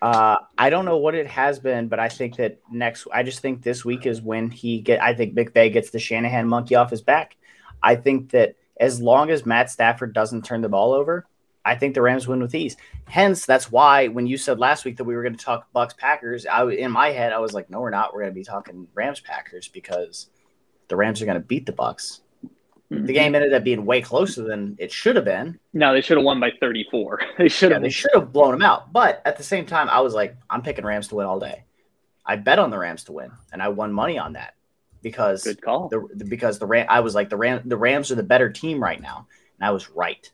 Uh, 0.00 0.36
I 0.58 0.70
don't 0.70 0.84
know 0.84 0.98
what 0.98 1.14
it 1.14 1.26
has 1.26 1.58
been, 1.58 1.88
but 1.88 1.98
I 1.98 2.08
think 2.08 2.36
that 2.36 2.60
next, 2.70 3.06
I 3.12 3.22
just 3.22 3.40
think 3.40 3.62
this 3.62 3.84
week 3.84 4.06
is 4.06 4.20
when 4.20 4.50
he 4.50 4.80
get. 4.80 5.02
I 5.02 5.14
think 5.14 5.34
McVay 5.34 5.72
gets 5.72 5.90
the 5.90 5.98
Shanahan 5.98 6.46
monkey 6.46 6.74
off 6.74 6.90
his 6.90 7.02
back. 7.02 7.36
I 7.82 7.96
think 7.96 8.30
that 8.30 8.56
as 8.78 9.00
long 9.00 9.30
as 9.30 9.46
Matt 9.46 9.70
Stafford 9.70 10.12
doesn't 10.12 10.44
turn 10.44 10.60
the 10.60 10.68
ball 10.68 10.92
over, 10.92 11.26
I 11.64 11.74
think 11.74 11.94
the 11.94 12.02
Rams 12.02 12.28
win 12.28 12.40
with 12.40 12.54
ease. 12.54 12.76
Hence, 13.06 13.46
that's 13.46 13.72
why 13.72 14.08
when 14.08 14.26
you 14.26 14.36
said 14.36 14.58
last 14.58 14.84
week 14.84 14.98
that 14.98 15.04
we 15.04 15.16
were 15.16 15.22
going 15.22 15.36
to 15.36 15.44
talk 15.44 15.66
Bucks 15.72 15.94
Packers, 15.94 16.46
I 16.46 16.68
in 16.68 16.92
my 16.92 17.08
head 17.08 17.32
I 17.32 17.38
was 17.38 17.54
like, 17.54 17.70
no, 17.70 17.80
we're 17.80 17.90
not. 17.90 18.12
We're 18.12 18.20
going 18.20 18.32
to 18.32 18.38
be 18.38 18.44
talking 18.44 18.86
Rams 18.94 19.20
Packers 19.20 19.66
because 19.66 20.28
the 20.88 20.96
Rams 20.96 21.20
are 21.22 21.26
going 21.26 21.40
to 21.40 21.46
beat 21.46 21.66
the 21.66 21.72
Bucks. 21.72 22.20
Mm-hmm. 22.90 23.06
The 23.06 23.12
game 23.12 23.34
ended 23.34 23.52
up 23.52 23.64
being 23.64 23.84
way 23.84 24.00
closer 24.00 24.44
than 24.44 24.76
it 24.78 24.92
should 24.92 25.16
have 25.16 25.24
been. 25.24 25.58
No, 25.72 25.92
they 25.92 26.00
should 26.00 26.16
have 26.16 26.24
won 26.24 26.38
by 26.38 26.52
34. 26.60 27.20
They 27.38 27.48
should 27.48 27.72
have. 27.72 27.82
Yeah, 27.82 27.86
they 27.86 27.90
should 27.90 28.12
have 28.14 28.32
blown 28.32 28.52
them 28.52 28.62
out. 28.62 28.92
But 28.92 29.22
at 29.24 29.36
the 29.36 29.42
same 29.42 29.66
time, 29.66 29.88
I 29.88 30.00
was 30.00 30.14
like, 30.14 30.36
I'm 30.48 30.62
picking 30.62 30.84
Rams 30.84 31.08
to 31.08 31.16
win 31.16 31.26
all 31.26 31.40
day. 31.40 31.64
I 32.24 32.36
bet 32.36 32.58
on 32.58 32.70
the 32.70 32.78
Rams 32.78 33.04
to 33.04 33.12
win, 33.12 33.30
and 33.52 33.62
I 33.62 33.68
won 33.68 33.92
money 33.92 34.18
on 34.18 34.34
that 34.34 34.54
because 35.02 35.44
good 35.44 35.62
call. 35.62 35.88
The, 35.88 36.24
because 36.24 36.58
the 36.58 36.66
Ram, 36.66 36.86
I 36.88 37.00
was 37.00 37.14
like 37.14 37.28
the 37.28 37.36
Ram, 37.36 37.62
the 37.64 37.76
Rams 37.76 38.10
are 38.10 38.16
the 38.16 38.22
better 38.22 38.50
team 38.50 38.82
right 38.82 39.00
now, 39.00 39.28
and 39.58 39.66
I 39.66 39.70
was 39.70 39.90
right. 39.90 40.30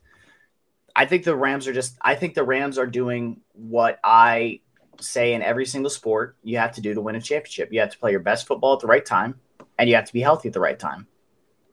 I 0.95 1.05
think 1.05 1.23
the 1.23 1.35
Rams 1.35 1.67
are 1.67 1.73
just. 1.73 1.95
I 2.01 2.15
think 2.15 2.33
the 2.33 2.43
Rams 2.43 2.77
are 2.77 2.87
doing 2.87 3.41
what 3.53 3.99
I 4.03 4.61
say 4.99 5.33
in 5.33 5.41
every 5.41 5.65
single 5.65 5.89
sport 5.89 6.37
you 6.43 6.57
have 6.57 6.73
to 6.73 6.81
do 6.81 6.93
to 6.93 7.01
win 7.01 7.15
a 7.15 7.21
championship. 7.21 7.71
You 7.71 7.81
have 7.81 7.91
to 7.91 7.99
play 7.99 8.11
your 8.11 8.19
best 8.19 8.47
football 8.47 8.73
at 8.73 8.79
the 8.79 8.87
right 8.87 9.05
time, 9.05 9.39
and 9.77 9.89
you 9.89 9.95
have 9.95 10.05
to 10.05 10.13
be 10.13 10.21
healthy 10.21 10.49
at 10.49 10.53
the 10.53 10.59
right 10.59 10.77
time. 10.77 11.07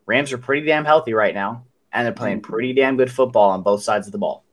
Rams 0.07 0.33
are 0.33 0.39
pretty 0.39 0.67
damn 0.67 0.85
healthy 0.85 1.15
right 1.15 1.35
now, 1.35 1.65
and 1.93 2.07
they're 2.07 2.13
playing 2.13 2.41
pretty 2.41 2.73
damn 2.73 2.97
good 2.97 3.11
football 3.13 3.51
on 3.51 3.63
both 3.63 3.83
sides 3.83 4.07
of 4.07 4.13
the 4.13 4.19
ball. 4.19 4.45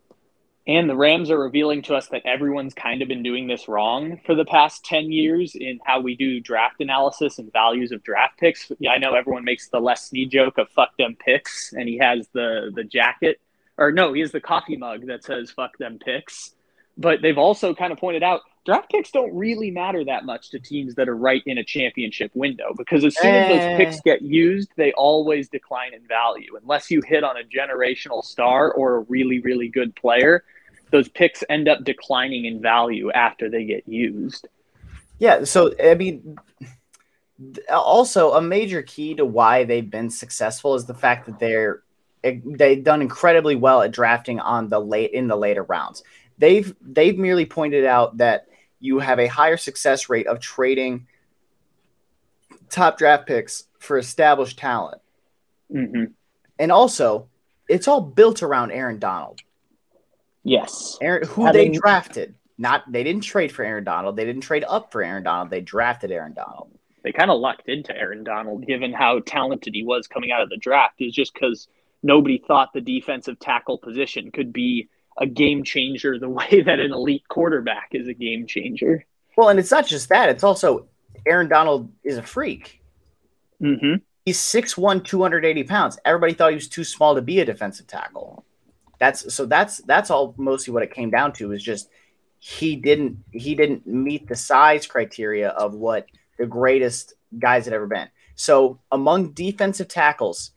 And 0.68 0.90
the 0.90 0.98
Rams 0.98 1.32
are 1.32 1.40
revealing 1.40 1.82
to 1.84 1.96
us 1.96 2.10
that 2.10 2.26
everyone's 2.26 2.74
kind 2.74 3.02
of 3.02 3.08
been 3.08 3.24
doing 3.24 3.48
this 3.48 3.70
wrong 3.70 4.20
for 4.26 4.36
the 4.36 4.44
past 4.44 4.84
10 4.84 5.14
years 5.14 5.56
in 5.56 5.80
how 5.86 6.02
we 6.02 6.14
do 6.14 6.42
draft 6.42 6.82
analysis 6.82 7.40
and 7.40 7.52
values 7.54 7.94
of 7.94 8.04
draft 8.04 8.38
picks. 8.38 8.70
I 8.90 8.98
know 8.98 9.14
everyone 9.14 9.46
makes 9.46 9.70
the 9.70 9.80
Les 9.80 10.10
Snead 10.10 10.30
joke 10.30 10.58
of 10.58 10.70
fuck 10.70 10.98
them 10.98 11.16
picks, 11.18 11.72
and 11.72 11.88
he 11.88 11.98
has 12.00 12.28
the, 12.34 12.70
the 12.76 12.84
jacket, 12.84 13.40
or 13.78 13.94
no, 13.94 14.12
he 14.12 14.20
has 14.20 14.34
the 14.34 14.42
coffee 14.42 14.76
mug 14.76 15.08
that 15.08 15.24
says 15.24 15.52
fuck 15.52 15.78
them 15.78 16.00
picks. 16.04 16.54
But 16.98 17.22
they've 17.22 17.38
also 17.38 17.74
kind 17.74 17.94
of 17.94 18.00
pointed 18.00 18.24
out 18.24 18.42
draft 18.68 18.92
picks 18.92 19.12
don't 19.12 19.34
really 19.34 19.72
matter 19.72 20.04
that 20.04 20.26
much 20.26 20.50
to 20.50 20.60
teams 20.60 20.94
that 20.96 21.08
are 21.08 21.16
right 21.16 21.42
in 21.46 21.58
a 21.58 21.64
championship 21.64 22.30
window 22.34 22.74
because 22.76 23.06
as 23.06 23.18
soon 23.18 23.34
as 23.34 23.48
those 23.48 23.62
eh. 23.62 23.78
picks 23.78 24.02
get 24.02 24.22
used, 24.22 24.70
they 24.76 24.92
always 24.92 25.48
decline 25.48 25.94
in 25.94 26.06
value. 26.06 26.52
Unless 26.62 26.92
you 26.92 27.02
hit 27.08 27.24
on 27.24 27.38
a 27.38 27.44
generational 27.44 28.22
star 28.22 28.74
or 28.74 28.98
a 28.98 29.00
really, 29.04 29.40
really 29.40 29.70
good 29.70 29.96
player, 29.96 30.44
those 30.92 31.08
picks 31.08 31.46
end 31.48 31.70
up 31.70 31.86
declining 31.86 32.44
in 32.44 32.62
value 32.62 33.10
after 33.12 33.50
they 33.50 33.64
get 33.64 33.88
used. 33.88 34.50
Yeah. 35.18 35.46
So, 35.46 35.74
I 35.82 35.96
mean, 35.96 36.38
also 37.72 38.34
a 38.34 38.42
major 38.42 38.82
key 38.82 39.16
to 39.16 39.24
why 39.24 39.64
they've 39.64 39.90
been 39.90 40.10
successful 40.10 40.76
is 40.76 40.86
the 40.86 40.94
fact 40.94 41.26
that 41.28 41.40
they're 41.40 41.84
they've 42.22 42.84
done 42.84 43.02
incredibly 43.02 43.56
well 43.56 43.82
at 43.82 43.92
drafting 43.92 44.42
on 44.42 44.68
the 44.68 44.82
late 44.82 45.12
in 45.12 45.30
the 45.30 45.38
later 45.38 45.64
rounds. 45.64 46.04
They've 46.38 46.76
they've 46.82 47.18
merely 47.18 47.46
pointed 47.46 47.86
out 47.86 48.18
that 48.18 48.48
you 48.80 49.00
have 49.00 49.20
a 49.20 49.28
higher 49.28 49.58
success 49.58 50.10
rate 50.10 50.28
of 50.28 50.40
trading 50.40 51.08
top 52.70 52.98
draft 52.98 53.28
picks 53.28 53.66
for 53.80 53.98
established 53.98 54.58
talent. 54.58 55.02
Mm-hmm. 55.74 56.06
And 56.60 56.72
also, 56.72 57.28
it's 57.68 57.88
all 57.88 58.02
built 58.02 58.44
around 58.44 58.72
Aaron 58.72 59.00
Donald. 59.00 59.42
Yes. 60.44 60.98
Aaron, 61.02 61.28
who 61.28 61.46
Having... 61.46 61.72
they 61.72 61.78
drafted. 61.78 62.36
Not 62.58 62.92
they 62.92 63.04
didn't 63.04 63.24
trade 63.24 63.52
for 63.52 63.64
Aaron 63.64 63.84
Donald. 63.84 64.16
They 64.16 64.26
didn't 64.26 64.42
trade 64.42 64.66
up 64.68 64.92
for 64.92 65.04
Aaron 65.04 65.24
Donald. 65.24 65.52
They 65.52 65.62
drafted 65.62 66.12
Aaron 66.12 66.34
Donald. 66.34 66.72
They 67.04 67.12
kind 67.12 67.30
of 67.30 67.40
lucked 67.40 67.70
into 67.70 67.96
Aaron 67.96 68.24
Donald, 68.24 68.66
given 68.66 68.94
how 68.94 69.20
talented 69.20 69.76
he 69.76 69.84
was 69.84 70.08
coming 70.08 70.32
out 70.32 70.42
of 70.42 70.50
the 70.50 70.58
draft. 70.58 70.96
Is 71.00 71.14
just 71.14 71.34
because 71.36 71.68
nobody 72.02 72.40
thought 72.40 72.74
the 72.74 72.82
defensive 72.82 73.38
tackle 73.40 73.78
position 73.78 74.32
could 74.32 74.52
be 74.52 74.90
a 75.18 75.26
game 75.26 75.64
changer 75.64 76.20
the 76.20 76.30
way 76.40 76.62
that 76.62 76.80
an 76.80 76.94
elite 76.94 77.28
quarterback 77.28 77.90
is 77.92 78.08
a 78.08 78.14
game 78.14 78.48
changer. 78.48 79.06
Well, 79.36 79.50
and 79.50 79.60
it's 79.60 79.72
not 79.72 79.88
just 79.88 80.10
that; 80.10 80.30
it's 80.30 80.44
also 80.44 80.88
Aaron 81.26 81.48
Donald 81.48 81.92
is 82.04 82.18
a 82.18 82.24
freak. 82.24 82.82
Mm-hmm. 83.62 83.96
He's 84.26 84.40
6'1", 84.40 85.06
280 85.06 85.64
pounds. 85.64 85.98
Everybody 86.04 86.34
thought 86.34 86.50
he 86.50 86.56
was 86.56 86.68
too 86.68 86.84
small 86.84 87.16
to 87.16 87.22
be 87.22 87.40
a 87.40 87.46
defensive 87.46 87.88
tackle. 87.88 88.44
That's 89.00 89.34
so 89.34 89.46
that's 89.46 89.78
that's 89.80 90.10
all 90.10 90.34
mostly 90.38 90.74
what 90.74 90.84
it 90.84 90.94
came 90.94 91.12
down 91.12 91.34
to 91.34 91.52
is 91.52 91.64
just 91.64 91.90
he 92.40 92.76
didn't 92.76 93.24
he 93.32 93.56
didn't 93.56 93.86
meet 93.86 94.28
the 94.28 94.36
size 94.36 94.88
criteria 94.88 95.50
of 95.50 95.74
what 95.74 96.08
the 96.38 96.46
greatest 96.46 97.14
guys 97.38 97.66
had 97.66 97.74
ever 97.74 97.88
been. 97.88 98.10
So 98.36 98.80
among 98.92 99.32
defensive 99.32 99.88
tackles 99.88 100.52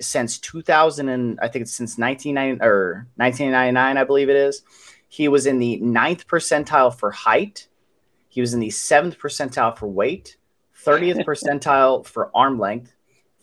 since 0.00 0.38
2000 0.38 1.08
and 1.08 1.38
I 1.40 1.48
think 1.48 1.62
it's 1.62 1.74
since 1.74 1.98
1990 1.98 2.62
or 2.64 3.06
1999 3.16 3.96
I 3.96 4.04
believe 4.04 4.28
it 4.28 4.36
is, 4.36 4.62
he 5.08 5.28
was 5.28 5.46
in 5.46 5.58
the 5.58 5.76
ninth 5.78 6.26
percentile 6.26 6.94
for 6.94 7.10
height. 7.10 7.68
He 8.28 8.40
was 8.40 8.54
in 8.54 8.60
the 8.60 8.70
seventh 8.70 9.18
percentile 9.18 9.76
for 9.76 9.88
weight, 9.88 10.36
30th 10.84 11.24
percentile 11.26 12.06
for 12.06 12.30
arm 12.34 12.58
length, 12.58 12.94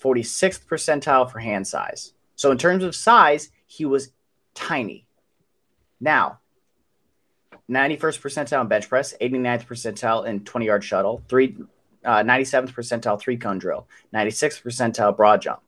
46th 0.01 0.65
percentile 0.65 1.29
for 1.29 1.39
hand 1.39 1.67
size. 1.67 2.13
So 2.35 2.51
in 2.51 2.57
terms 2.57 2.83
of 2.83 2.95
size, 2.95 3.49
he 3.65 3.85
was 3.85 4.11
tiny. 4.53 5.07
Now, 5.99 6.39
91st 7.69 8.21
percentile 8.21 8.61
in 8.61 8.67
bench 8.67 8.87
press, 8.87 9.13
89th 9.19 9.65
percentile 9.65 10.25
in 10.25 10.43
20 10.45 10.65
yard 10.65 10.83
shuttle, 10.83 11.21
three, 11.27 11.57
uh, 12.05 12.23
97th 12.23 12.73
percentile 12.73 13.19
three 13.19 13.37
cone 13.37 13.57
drill, 13.57 13.87
96th 14.13 14.63
percentile 14.63 15.15
broad 15.15 15.41
jump, 15.41 15.61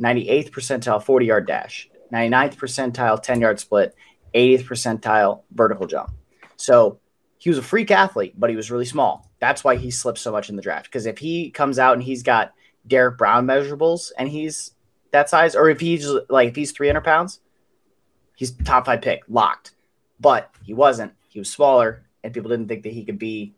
98th 0.00 0.50
percentile 0.50 1.02
40 1.02 1.26
yard 1.26 1.46
dash, 1.46 1.88
99th 2.12 2.56
percentile 2.56 3.22
10 3.22 3.40
yard 3.40 3.60
split, 3.60 3.94
80th 4.34 4.64
percentile 4.64 5.42
vertical 5.52 5.86
jump. 5.86 6.10
So 6.56 6.98
he 7.38 7.50
was 7.50 7.58
a 7.58 7.62
freak 7.62 7.90
athlete, 7.90 8.34
but 8.36 8.50
he 8.50 8.56
was 8.56 8.70
really 8.70 8.84
small. 8.84 9.30
That's 9.38 9.62
why 9.62 9.76
he 9.76 9.90
slipped 9.90 10.18
so 10.18 10.32
much 10.32 10.48
in 10.48 10.56
the 10.56 10.62
draft. 10.62 10.86
Because 10.86 11.06
if 11.06 11.18
he 11.18 11.50
comes 11.50 11.78
out 11.78 11.94
and 11.94 12.02
he's 12.02 12.22
got 12.22 12.54
Derrick 12.86 13.18
Brown 13.18 13.46
measurables 13.46 14.12
and 14.18 14.28
he's 14.28 14.72
that 15.12 15.28
size, 15.28 15.54
or 15.54 15.68
if 15.68 15.80
he's 15.80 16.08
like 16.28 16.48
if 16.50 16.56
he's 16.56 16.72
300 16.72 17.02
pounds, 17.02 17.40
he's 18.36 18.52
top 18.52 18.86
five 18.86 19.02
pick, 19.02 19.22
locked. 19.28 19.72
But 20.20 20.50
he 20.62 20.72
wasn't. 20.74 21.12
He 21.28 21.38
was 21.38 21.50
smaller, 21.50 22.04
and 22.22 22.32
people 22.32 22.50
didn't 22.50 22.68
think 22.68 22.84
that 22.84 22.92
he 22.92 23.04
could 23.04 23.18
be 23.18 23.54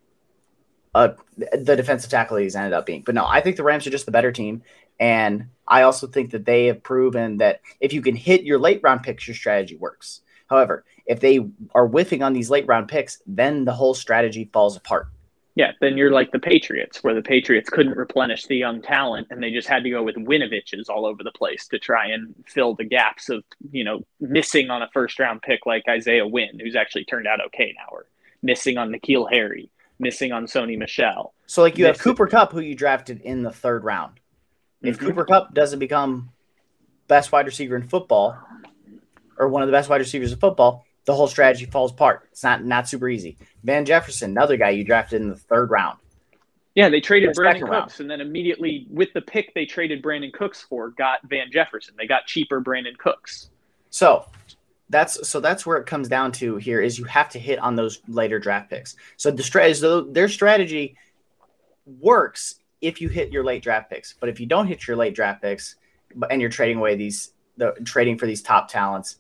uh, 0.95 1.14
the 1.37 1.76
defensive 1.76 2.11
tackle 2.11 2.39
he's 2.39 2.57
ended 2.57 2.72
up 2.72 2.87
being. 2.87 3.03
But 3.03 3.14
no, 3.14 3.26
I 3.26 3.41
think 3.41 3.57
the 3.57 3.62
Rams 3.62 3.87
are 3.87 3.91
just 3.91 4.07
the 4.07 4.12
better 4.12 4.32
team. 4.32 4.62
And 4.99 5.49
I 5.68 5.82
also 5.82 6.06
think 6.06 6.30
that 6.30 6.44
they 6.44 6.66
have 6.66 6.82
proven 6.82 7.38
that 7.38 7.60
if 7.80 7.92
you 7.92 8.02
can 8.02 8.16
hit 8.16 8.44
your 8.44 8.58
late 8.58 8.80
round 8.82 9.02
picks, 9.02 9.26
your 9.26 9.34
strategy 9.34 9.76
works. 9.76 10.20
However, 10.48 10.84
if 11.06 11.20
they 11.20 11.40
are 11.74 11.86
whiffing 11.86 12.22
on 12.22 12.32
these 12.32 12.50
late 12.50 12.66
round 12.66 12.88
picks, 12.88 13.20
then 13.26 13.64
the 13.64 13.72
whole 13.72 13.94
strategy 13.94 14.48
falls 14.52 14.76
apart. 14.76 15.08
Yeah, 15.56 15.72
then 15.80 15.96
you're 15.96 16.10
like 16.10 16.32
the 16.32 16.38
Patriots, 16.38 17.02
where 17.02 17.14
the 17.14 17.22
Patriots 17.22 17.70
couldn't 17.70 17.96
replenish 17.96 18.44
the 18.44 18.56
young 18.56 18.82
talent, 18.82 19.28
and 19.30 19.42
they 19.42 19.50
just 19.50 19.66
had 19.66 19.82
to 19.84 19.90
go 19.90 20.02
with 20.02 20.16
Winoviches 20.16 20.90
all 20.90 21.06
over 21.06 21.24
the 21.24 21.30
place 21.30 21.66
to 21.68 21.78
try 21.78 22.08
and 22.08 22.34
fill 22.46 22.74
the 22.74 22.84
gaps 22.84 23.30
of 23.30 23.42
you 23.70 23.82
know 23.82 24.04
missing 24.20 24.68
on 24.68 24.82
a 24.82 24.88
first 24.92 25.18
round 25.18 25.40
pick 25.40 25.64
like 25.64 25.84
Isaiah 25.88 26.26
Wynn, 26.26 26.58
who's 26.60 26.76
actually 26.76 27.06
turned 27.06 27.26
out 27.26 27.40
okay 27.46 27.74
now, 27.78 27.86
or 27.90 28.04
missing 28.42 28.76
on 28.76 28.92
N'Keal 28.92 29.32
Harry, 29.32 29.70
missing 29.98 30.30
on 30.30 30.44
Sony 30.44 30.76
Michel. 30.76 31.32
So 31.46 31.62
like 31.62 31.78
you 31.78 31.86
have 31.86 31.98
Cooper 31.98 32.26
Kupp, 32.26 32.52
who 32.52 32.60
you 32.60 32.74
drafted 32.74 33.22
in 33.22 33.42
the 33.42 33.50
third 33.50 33.82
round. 33.82 34.20
If 34.83 34.97
mm-hmm. 34.97 35.07
Cooper 35.07 35.24
Kupp 35.24 35.55
doesn't 35.55 35.79
become 35.79 36.31
best 37.09 37.33
wide 37.33 37.47
receiver 37.47 37.77
in 37.77 37.89
football, 37.89 38.39
or 39.39 39.49
one 39.49 39.62
of 39.62 39.68
the 39.68 39.72
best 39.72 39.89
wide 39.89 40.01
receivers 40.01 40.33
in 40.33 40.39
football, 40.39 40.85
the 41.05 41.14
whole 41.14 41.29
strategy 41.29 41.66
falls 41.66 41.93
apart. 41.93 42.29
It's 42.33 42.43
not 42.43 42.64
not 42.64 42.89
super 42.89 43.09
easy. 43.09 43.37
Van 43.64 43.85
Jefferson, 43.85 44.31
another 44.31 44.57
guy 44.57 44.70
you 44.70 44.85
drafted 44.85 45.22
in 45.22 45.29
the 45.29 45.37
third 45.37 45.70
round. 45.70 45.99
Yeah, 46.74 46.91
they 46.91 47.01
traded 47.01 47.35
Brandin 47.35 47.61
Cooks, 47.61 47.70
round. 47.70 48.01
and 48.01 48.11
then 48.11 48.20
immediately 48.20 48.87
with 48.91 49.12
the 49.14 49.22
pick 49.22 49.55
they 49.55 49.64
traded 49.64 50.03
Brandin 50.03 50.33
Cooks 50.33 50.61
for, 50.62 50.91
got 50.91 51.20
Van 51.24 51.51
Jefferson. 51.51 51.95
They 51.97 52.07
got 52.07 52.27
cheaper 52.27 52.61
Brandin 52.61 52.99
Cooks. 52.99 53.49
So 53.89 54.27
that's 54.91 55.27
so 55.27 55.41
that's 55.41 55.64
where 55.64 55.79
it 55.79 55.87
comes 55.87 56.09
down 56.09 56.33
to 56.33 56.57
here 56.57 56.81
is 56.81 56.99
you 56.99 57.05
have 57.05 57.29
to 57.31 57.39
hit 57.39 57.59
on 57.61 57.77
those 57.77 58.03
later 58.09 58.39
draft 58.39 58.68
picks. 58.68 58.97
So 59.16 59.31
the 59.31 59.43
strategy, 59.43 59.81
so 59.81 60.03
their 60.03 60.29
strategy 60.29 60.97
works 61.87 62.57
if 62.81 63.01
you 63.01 63.09
hit 63.09 63.33
your 63.33 63.45
late 63.45 63.62
draft 63.62 63.91
picks, 63.91 64.14
but 64.14 64.29
if 64.29 64.41
you 64.41 64.47
don't 64.47 64.66
hit 64.66 64.87
your 64.87 64.97
late 64.97 65.14
draft 65.14 65.43
picks, 65.43 65.77
and 66.31 66.41
you're 66.41 66.51
trading 66.51 66.79
away 66.79 66.97
these 66.97 67.33
the 67.57 67.72
trading 67.85 68.18
for 68.18 68.27
these 68.27 68.43
top 68.43 68.68
talents, 68.68 69.16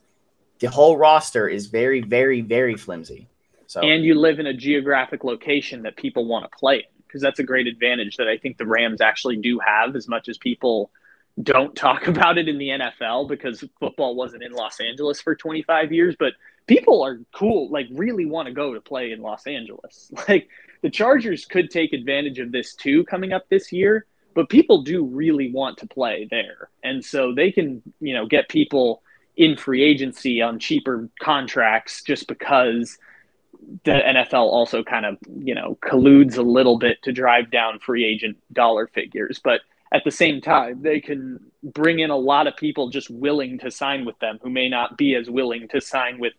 the 0.58 0.68
whole 0.68 0.96
roster 0.96 1.48
is 1.48 1.66
very, 1.66 2.00
very, 2.00 2.42
very 2.42 2.76
flimsy. 2.76 3.28
So 3.66 3.80
and 3.80 4.04
you 4.04 4.14
live 4.14 4.38
in 4.38 4.46
a 4.46 4.54
geographic 4.54 5.24
location 5.24 5.82
that 5.82 5.96
people 5.96 6.26
want 6.26 6.50
to 6.50 6.56
play 6.56 6.86
because 7.06 7.22
that's 7.22 7.38
a 7.38 7.42
great 7.42 7.66
advantage 7.66 8.16
that 8.16 8.28
I 8.28 8.36
think 8.36 8.58
the 8.58 8.66
Rams 8.66 9.00
actually 9.00 9.36
do 9.36 9.58
have 9.58 9.96
as 9.96 10.06
much 10.06 10.28
as 10.28 10.38
people 10.38 10.90
don't 11.42 11.74
talk 11.74 12.06
about 12.06 12.38
it 12.38 12.48
in 12.48 12.58
the 12.58 12.68
NFL 12.68 13.28
because 13.28 13.64
football 13.80 14.14
wasn't 14.14 14.42
in 14.42 14.52
Los 14.52 14.80
Angeles 14.80 15.20
for 15.20 15.34
25 15.34 15.92
years, 15.92 16.14
but 16.18 16.34
people 16.66 17.02
are 17.02 17.20
cool, 17.34 17.70
like 17.70 17.86
really 17.92 18.26
want 18.26 18.46
to 18.46 18.54
go 18.54 18.74
to 18.74 18.80
play 18.80 19.12
in 19.12 19.20
Los 19.20 19.46
Angeles. 19.46 20.10
Like 20.28 20.48
the 20.82 20.90
Chargers 20.90 21.44
could 21.44 21.70
take 21.70 21.92
advantage 21.92 22.38
of 22.38 22.52
this 22.52 22.74
too 22.74 23.04
coming 23.04 23.32
up 23.32 23.48
this 23.48 23.72
year, 23.72 24.06
but 24.34 24.48
people 24.48 24.82
do 24.82 25.04
really 25.04 25.50
want 25.50 25.78
to 25.78 25.86
play 25.86 26.26
there. 26.30 26.68
And 26.82 27.04
so 27.04 27.32
they 27.34 27.50
can, 27.52 27.82
you 28.00 28.14
know, 28.14 28.26
get 28.26 28.48
people 28.48 29.02
in 29.36 29.56
free 29.56 29.82
agency 29.82 30.42
on 30.42 30.58
cheaper 30.58 31.08
contracts 31.20 32.02
just 32.02 32.26
because 32.26 32.98
the 33.84 33.92
NFL 33.92 34.34
also 34.34 34.82
kind 34.82 35.06
of, 35.06 35.18
you 35.38 35.54
know, 35.54 35.78
colludes 35.82 36.36
a 36.36 36.42
little 36.42 36.78
bit 36.78 37.02
to 37.02 37.12
drive 37.12 37.50
down 37.50 37.78
free 37.78 38.04
agent 38.04 38.36
dollar 38.52 38.86
figures. 38.88 39.40
But 39.42 39.60
at 39.92 40.04
the 40.04 40.10
same 40.10 40.40
time, 40.40 40.82
they 40.82 41.00
can 41.00 41.40
bring 41.62 42.00
in 42.00 42.10
a 42.10 42.16
lot 42.16 42.46
of 42.46 42.56
people 42.56 42.90
just 42.90 43.10
willing 43.10 43.58
to 43.60 43.70
sign 43.70 44.04
with 44.04 44.18
them 44.18 44.38
who 44.42 44.50
may 44.50 44.68
not 44.68 44.96
be 44.96 45.14
as 45.14 45.30
willing 45.30 45.68
to 45.68 45.80
sign 45.80 46.18
with, 46.18 46.32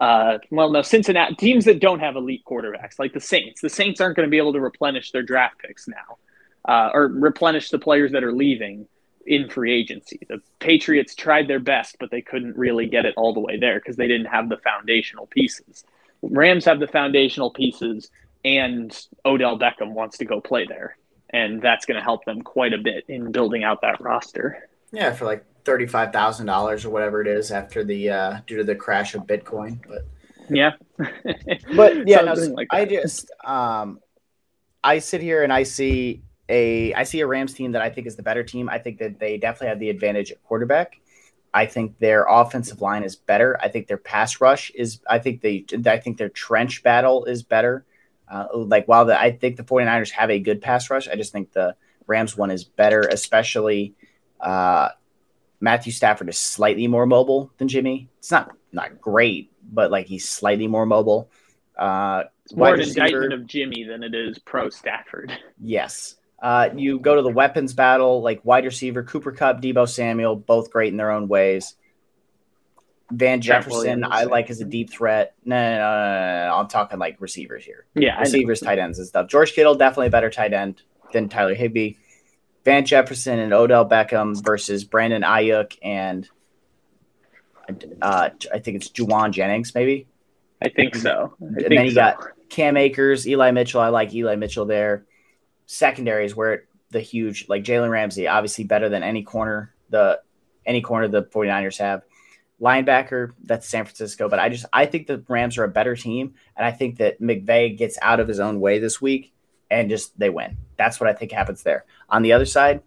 uh, 0.00 0.38
well, 0.50 0.70
no, 0.70 0.82
Cincinnati 0.82 1.34
teams 1.36 1.64
that 1.66 1.80
don't 1.80 2.00
have 2.00 2.16
elite 2.16 2.42
quarterbacks, 2.44 2.98
like 2.98 3.12
the 3.12 3.20
Saints. 3.20 3.60
The 3.60 3.70
Saints 3.70 4.00
aren't 4.00 4.16
going 4.16 4.26
to 4.26 4.30
be 4.30 4.38
able 4.38 4.52
to 4.54 4.60
replenish 4.60 5.12
their 5.12 5.22
draft 5.22 5.58
picks 5.58 5.86
now 5.86 6.18
uh, 6.66 6.90
or 6.92 7.06
replenish 7.08 7.70
the 7.70 7.78
players 7.78 8.12
that 8.12 8.24
are 8.24 8.32
leaving 8.32 8.86
in 9.26 9.48
free 9.48 9.72
agency. 9.72 10.20
The 10.28 10.40
Patriots 10.58 11.14
tried 11.14 11.48
their 11.48 11.60
best, 11.60 11.96
but 11.98 12.10
they 12.10 12.22
couldn't 12.22 12.56
really 12.56 12.86
get 12.86 13.06
it 13.06 13.14
all 13.16 13.32
the 13.32 13.40
way 13.40 13.58
there 13.58 13.78
because 13.78 13.96
they 13.96 14.08
didn't 14.08 14.26
have 14.26 14.48
the 14.48 14.58
foundational 14.58 15.26
pieces. 15.26 15.84
Rams 16.22 16.64
have 16.64 16.80
the 16.80 16.86
foundational 16.86 17.50
pieces, 17.50 18.10
and 18.44 18.98
Odell 19.24 19.58
Beckham 19.58 19.92
wants 19.92 20.18
to 20.18 20.24
go 20.24 20.40
play 20.40 20.66
there. 20.66 20.96
And 21.30 21.60
that's 21.60 21.86
going 21.86 21.96
to 21.96 22.02
help 22.02 22.24
them 22.24 22.42
quite 22.42 22.72
a 22.72 22.78
bit 22.78 23.04
in 23.08 23.32
building 23.32 23.64
out 23.64 23.80
that 23.82 24.00
roster. 24.00 24.68
Yeah, 24.92 25.12
for 25.12 25.24
like 25.24 25.44
thirty-five 25.64 26.12
thousand 26.12 26.46
dollars 26.46 26.84
or 26.84 26.90
whatever 26.90 27.20
it 27.20 27.26
is 27.26 27.50
after 27.50 27.84
the 27.84 28.10
uh, 28.10 28.38
due 28.46 28.58
to 28.58 28.64
the 28.64 28.74
crash 28.74 29.14
of 29.14 29.22
Bitcoin. 29.22 29.80
But 29.86 30.06
yeah, 30.48 30.72
but 31.76 32.06
yeah, 32.08 32.20
no, 32.20 32.34
like 32.34 32.68
I 32.70 32.84
just 32.84 33.30
um, 33.44 34.00
I 34.82 34.98
sit 34.98 35.20
here 35.20 35.42
and 35.42 35.52
I 35.52 35.62
see 35.62 36.22
a 36.48 36.92
I 36.94 37.04
see 37.04 37.20
a 37.20 37.26
Rams 37.26 37.54
team 37.54 37.72
that 37.72 37.82
I 37.82 37.90
think 37.90 38.06
is 38.06 38.16
the 38.16 38.22
better 38.22 38.42
team. 38.42 38.68
I 38.68 38.78
think 38.78 38.98
that 38.98 39.18
they 39.18 39.38
definitely 39.38 39.68
have 39.68 39.78
the 39.78 39.90
advantage 39.90 40.30
at 40.30 40.42
quarterback. 40.44 41.00
I 41.52 41.66
think 41.66 41.98
their 42.00 42.26
offensive 42.28 42.80
line 42.80 43.04
is 43.04 43.14
better. 43.14 43.58
I 43.62 43.68
think 43.68 43.86
their 43.86 43.96
pass 43.96 44.40
rush 44.40 44.70
is 44.74 45.00
I 45.08 45.18
think 45.18 45.40
they 45.40 45.64
I 45.86 45.98
think 45.98 46.18
their 46.18 46.28
trench 46.28 46.82
battle 46.82 47.24
is 47.24 47.42
better. 47.42 47.84
Uh, 48.28 48.46
like 48.52 48.88
while 48.88 49.04
the 49.04 49.18
I 49.18 49.32
think 49.32 49.56
the 49.56 49.62
49ers 49.62 50.10
have 50.10 50.30
a 50.30 50.38
good 50.38 50.60
pass 50.60 50.90
rush, 50.90 51.08
I 51.08 51.14
just 51.14 51.32
think 51.32 51.52
the 51.52 51.76
Rams 52.06 52.36
one 52.36 52.50
is 52.50 52.64
better, 52.64 53.00
especially 53.00 53.94
uh, 54.40 54.90
Matthew 55.64 55.92
Stafford 55.92 56.28
is 56.28 56.36
slightly 56.36 56.86
more 56.86 57.06
mobile 57.06 57.50
than 57.56 57.68
Jimmy. 57.68 58.10
It's 58.18 58.30
not 58.30 58.54
not 58.70 59.00
great, 59.00 59.50
but 59.72 59.90
like 59.90 60.06
he's 60.06 60.28
slightly 60.28 60.68
more 60.68 60.84
mobile. 60.84 61.30
Uh, 61.76 62.24
it's 62.44 62.54
more 62.54 62.74
an 62.74 62.82
indictment 62.82 63.32
of 63.32 63.46
Jimmy 63.46 63.82
than 63.82 64.02
it 64.02 64.14
is 64.14 64.38
pro 64.38 64.68
Stafford. 64.68 65.32
Yes. 65.58 66.16
Uh, 66.42 66.68
you 66.76 66.98
go 66.98 67.16
to 67.16 67.22
the 67.22 67.30
weapons 67.30 67.72
battle, 67.72 68.20
like 68.20 68.44
wide 68.44 68.66
receiver, 68.66 69.02
Cooper 69.02 69.32
Kupp, 69.32 69.62
Deebo 69.62 69.88
Samuel, 69.88 70.36
both 70.36 70.70
great 70.70 70.92
in 70.92 70.98
their 70.98 71.10
own 71.10 71.28
ways. 71.28 71.74
Van 73.10 73.40
Jefferson, 73.40 74.04
I 74.04 74.24
like 74.24 74.50
as 74.50 74.60
a 74.60 74.66
deep 74.66 74.90
threat. 74.90 75.34
No, 75.46 75.56
no, 75.56 75.78
no, 75.78 75.78
no, 75.78 76.48
no, 76.48 76.54
I'm 76.56 76.68
talking 76.68 76.98
like 76.98 77.16
receivers 77.20 77.64
here. 77.64 77.86
Yeah, 77.94 78.20
receivers, 78.20 78.60
tight 78.60 78.78
ends, 78.78 78.98
and 78.98 79.08
stuff. 79.08 79.28
George 79.28 79.54
Kittle 79.54 79.76
definitely 79.76 80.08
a 80.08 80.10
better 80.10 80.30
tight 80.30 80.52
end 80.52 80.82
than 81.12 81.30
Tyler 81.30 81.54
Higbee. 81.54 81.94
Van 82.64 82.84
Jefferson 82.84 83.38
and 83.38 83.52
Odell 83.52 83.88
Beckham 83.88 84.42
versus 84.42 84.84
Brandon 84.84 85.22
Aiyuk 85.22 85.76
and 85.82 86.28
uh, 88.02 88.30
I 88.52 88.58
think 88.58 88.76
it's 88.76 88.90
Jauan 88.90 89.30
Jennings, 89.30 89.74
maybe. 89.74 90.06
I 90.62 90.68
think 90.68 90.94
so. 90.94 91.34
I 91.40 91.44
and 91.44 91.56
think 91.56 91.68
then 91.70 91.84
you 91.86 91.90
so. 91.92 91.94
got 91.94 92.26
Cam 92.50 92.76
Akers, 92.76 93.26
Eli 93.26 93.50
Mitchell. 93.52 93.80
I 93.80 93.88
like 93.88 94.14
Eli 94.14 94.36
Mitchell 94.36 94.66
there 94.66 95.06
secondaries 95.66 96.36
where 96.36 96.64
the 96.90 97.00
huge 97.00 97.48
like 97.48 97.64
Jalen 97.64 97.90
Ramsey, 97.90 98.28
obviously 98.28 98.64
better 98.64 98.88
than 98.88 99.02
any 99.02 99.22
corner 99.22 99.74
the 99.90 100.20
any 100.66 100.80
corner 100.80 101.08
the 101.08 101.22
49ers 101.24 101.78
have. 101.78 102.02
Linebacker, 102.60 103.32
that's 103.42 103.68
San 103.68 103.84
Francisco, 103.84 104.28
but 104.28 104.38
I 104.38 104.48
just 104.48 104.64
I 104.72 104.86
think 104.86 105.06
the 105.06 105.22
Rams 105.28 105.58
are 105.58 105.64
a 105.64 105.68
better 105.68 105.96
team, 105.96 106.34
and 106.56 106.64
I 106.64 106.70
think 106.70 106.98
that 106.98 107.20
McVay 107.20 107.76
gets 107.76 107.98
out 108.00 108.20
of 108.20 108.28
his 108.28 108.40
own 108.40 108.60
way 108.60 108.78
this 108.78 109.00
week 109.00 109.32
and 109.70 109.90
just 109.90 110.18
they 110.18 110.30
win. 110.30 110.56
That's 110.76 111.00
what 111.00 111.08
I 111.08 111.12
think 111.12 111.32
happens 111.32 111.62
there. 111.62 111.84
On 112.08 112.22
the 112.22 112.32
other 112.32 112.46
side, 112.46 112.82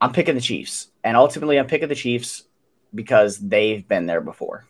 I'm 0.00 0.12
picking 0.12 0.34
the 0.34 0.40
Chiefs, 0.40 0.88
and 1.04 1.16
ultimately 1.16 1.58
I'm 1.58 1.66
picking 1.66 1.88
the 1.88 1.94
Chiefs 1.94 2.44
because 2.94 3.38
they've 3.38 3.86
been 3.86 4.06
there 4.06 4.20
before. 4.20 4.64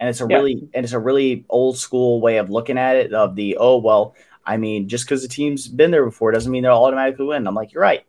And 0.00 0.08
it's 0.08 0.20
a 0.20 0.26
Yeah. 0.26 0.38
really 0.38 0.68
and 0.74 0.84
it's 0.84 0.92
a 0.92 0.98
really 0.98 1.44
old 1.48 1.78
school 1.78 2.20
way 2.20 2.38
of 2.38 2.50
looking 2.50 2.76
at 2.76 2.96
it 2.96 3.14
of 3.14 3.36
the 3.36 3.56
oh 3.58 3.78
well, 3.78 4.16
I 4.44 4.56
mean, 4.56 4.88
just 4.88 5.04
because 5.04 5.22
the 5.22 5.28
team's 5.28 5.68
been 5.68 5.92
there 5.92 6.04
before 6.04 6.32
doesn't 6.32 6.50
mean 6.50 6.64
they'll 6.64 6.72
automatically 6.72 7.26
win. 7.26 7.46
I'm 7.46 7.54
like, 7.54 7.72
you're 7.72 7.82
right. 7.82 8.04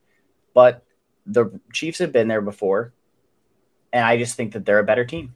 But 0.53 0.83
the 1.25 1.59
Chiefs 1.71 1.99
have 1.99 2.11
been 2.11 2.27
there 2.27 2.41
before, 2.41 2.93
and 3.91 4.03
I 4.03 4.17
just 4.17 4.35
think 4.35 4.53
that 4.53 4.65
they're 4.65 4.79
a 4.79 4.83
better 4.83 5.05
team. 5.05 5.35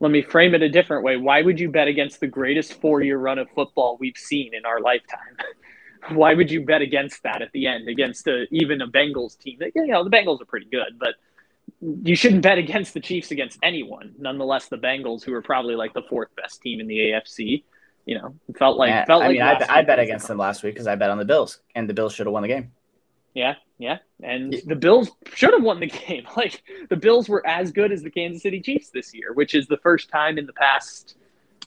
Let 0.00 0.10
me 0.10 0.22
frame 0.22 0.56
it 0.56 0.62
a 0.62 0.68
different 0.68 1.04
way. 1.04 1.16
Why 1.16 1.42
would 1.42 1.60
you 1.60 1.70
bet 1.70 1.86
against 1.86 2.18
the 2.18 2.26
greatest 2.26 2.80
four 2.80 3.02
year 3.02 3.18
run 3.18 3.38
of 3.38 3.48
football 3.50 3.96
we've 4.00 4.16
seen 4.16 4.52
in 4.54 4.66
our 4.66 4.80
lifetime? 4.80 5.36
Why 6.10 6.34
would 6.34 6.50
you 6.50 6.64
bet 6.64 6.82
against 6.82 7.22
that 7.22 7.42
at 7.42 7.52
the 7.52 7.66
end, 7.66 7.88
against 7.88 8.26
a, 8.26 8.46
even 8.50 8.80
a 8.80 8.88
Bengals 8.88 9.38
team? 9.38 9.58
That, 9.60 9.72
you 9.74 9.86
know, 9.86 10.02
the 10.04 10.10
Bengals 10.10 10.40
are 10.42 10.46
pretty 10.46 10.66
good, 10.66 10.98
but 10.98 11.14
you 11.80 12.16
shouldn't 12.16 12.42
bet 12.42 12.58
against 12.58 12.94
the 12.94 13.00
Chiefs 13.00 13.30
against 13.30 13.58
anyone. 13.62 14.14
Nonetheless, 14.18 14.68
the 14.68 14.78
Bengals, 14.78 15.22
who 15.24 15.32
are 15.34 15.42
probably 15.42 15.76
like 15.76 15.94
the 15.94 16.02
fourth 16.02 16.34
best 16.36 16.60
team 16.60 16.80
in 16.80 16.86
the 16.88 16.98
AFC, 16.98 17.62
you 18.04 18.18
know, 18.18 18.34
felt 18.58 18.78
like 18.78 18.90
And, 18.90 19.06
felt 19.06 19.22
I 19.22 19.26
like 19.28 19.32
mean, 19.34 19.42
I, 19.42 19.58
bet- 19.58 19.70
I 19.70 19.82
bet 19.82 19.98
against 20.00 20.26
them 20.26 20.38
last 20.38 20.62
week 20.64 20.74
because 20.74 20.88
I 20.88 20.96
bet 20.96 21.10
on 21.10 21.18
the 21.18 21.24
Bills, 21.24 21.60
and 21.74 21.88
the 21.88 21.94
Bills 21.94 22.12
should 22.14 22.26
have 22.26 22.32
won 22.32 22.42
the 22.42 22.48
game. 22.48 22.72
Yeah, 23.34 23.54
yeah. 23.78 23.98
And 24.22 24.52
Yeah. 24.52 24.60
the 24.66 24.76
Bills 24.76 25.10
should 25.34 25.52
have 25.52 25.62
won 25.62 25.80
the 25.80 25.86
game. 25.86 26.26
Like 26.36 26.62
the 26.90 26.96
Bills 26.96 27.28
were 27.28 27.46
as 27.46 27.70
good 27.70 27.92
as 27.92 28.02
the 28.02 28.10
Kansas 28.10 28.42
City 28.42 28.60
Chiefs 28.60 28.90
this 28.90 29.14
year, 29.14 29.32
which 29.32 29.54
is 29.54 29.66
the 29.68 29.78
first 29.78 30.10
time 30.10 30.36
in 30.36 30.46
the 30.46 30.52
past 30.52 31.16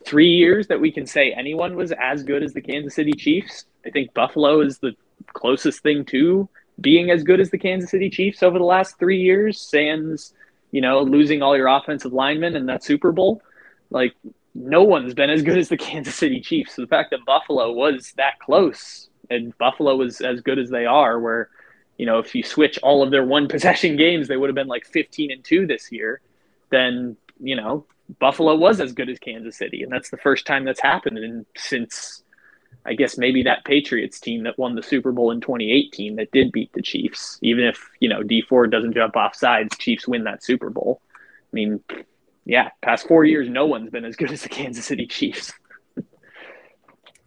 three 0.06 0.30
years 0.30 0.68
that 0.68 0.80
we 0.80 0.91
can 0.91 1.06
say 1.06 1.32
anyone 1.32 1.76
was 1.76 1.91
as 1.99 2.24
good 2.24 2.43
as 2.43 2.53
the 2.53 2.62
Kansas 2.62 2.95
City 2.95 3.14
Chiefs. 3.14 3.66
I 3.86 3.89
think 3.89 4.14
Buffalo 4.14 4.62
is 4.62 4.78
the 4.78 4.95
closest 5.34 5.82
thing 5.82 6.06
to 6.06 6.47
being 6.80 7.10
as 7.10 7.24
good 7.24 7.39
as 7.39 7.49
the 7.49 7.58
Kansas 7.58 7.89
City 7.89 8.10
Chiefs 8.10 8.43
over 8.43 8.60
the 8.60 8.66
last 8.66 8.99
three 8.99 9.22
years, 9.22 9.60
sans, 9.60 10.34
you 10.72 10.82
know, 10.82 11.01
losing 11.01 11.41
all 11.41 11.58
your 11.58 11.68
offensive 11.68 12.14
linemen 12.14 12.56
in 12.56 12.68
that 12.68 12.84
Super 12.84 13.12
Bowl. 13.12 13.41
Like 13.89 14.14
no 14.53 14.84
one's 14.84 15.14
been 15.14 15.30
as 15.30 15.41
good 15.41 15.58
as 15.58 15.70
the 15.70 15.78
Kansas 15.89 16.16
City 16.16 16.39
Chiefs. 16.39 16.76
So 16.76 16.84
the 16.84 16.88
fact 16.88 17.12
that 17.12 17.26
Buffalo 17.26 17.72
was 17.72 18.14
that 18.18 18.39
close 18.39 19.10
and 19.30 19.58
Buffalo 19.58 19.95
was 19.95 20.22
as 20.22 20.41
good 20.41 20.60
as 20.60 20.70
they 20.70 20.86
are, 20.86 21.20
where 21.20 21.49
you 21.97 22.06
know 22.06 22.20
if 22.20 22.36
you 22.36 22.43
switch 22.43 22.78
all 22.84 23.01
of 23.01 23.12
their 23.12 23.26
one 23.26 23.47
possession 23.49 23.97
games, 23.97 24.28
they 24.28 24.38
would 24.38 24.49
have 24.49 24.56
been 24.56 24.68
like 24.68 24.86
fifteen 24.86 25.32
and 25.32 25.43
two 25.43 25.66
this 25.66 25.91
year. 25.91 26.22
Then 26.70 27.18
you 27.39 27.56
know 27.56 27.86
Buffalo 28.20 28.56
was 28.56 28.80
as 28.80 28.93
good 28.93 29.10
as 29.10 29.20
Kansas 29.20 29.58
City, 29.58 29.84
and 29.84 29.91
that's 29.91 30.10
the 30.10 30.18
first 30.18 30.45
time 30.45 30.64
that's 30.64 30.82
happened 30.82 31.18
in 31.18 31.45
since 31.56 32.24
I 32.86 32.93
guess 32.93 33.18
maybe 33.18 33.43
that 33.43 33.66
Patriots 33.66 34.20
team 34.20 34.43
that 34.43 34.60
won 34.60 34.76
the 34.76 34.84
Super 34.84 35.12
Bowl 35.12 35.32
in 35.32 35.41
2018 35.41 36.18
that 36.18 36.32
did 36.32 36.51
beat 36.51 36.72
the 36.74 36.82
Chiefs. 36.82 37.39
Even 37.41 37.64
if 37.64 37.89
you 37.99 38.08
know 38.08 38.22
Dee 38.22 38.41
Ford 38.41 38.72
doesn't 38.72 38.93
jump 38.93 39.16
off 39.16 39.36
sides, 39.36 39.76
Chiefs 39.78 40.08
win 40.08 40.24
that 40.26 40.43
Super 40.43 40.70
Bowl. 40.70 41.01
I 41.12 41.53
mean, 41.53 41.80
yeah, 42.45 42.70
past 42.82 43.08
four 43.08 43.26
years, 43.26 43.49
no 43.49 43.66
one's 43.66 43.89
been 43.89 44.06
as 44.06 44.16
good 44.16 44.32
as 44.32 44.43
the 44.43 44.49
Kansas 44.49 44.86
City 44.86 45.08
Chiefs. 45.08 45.53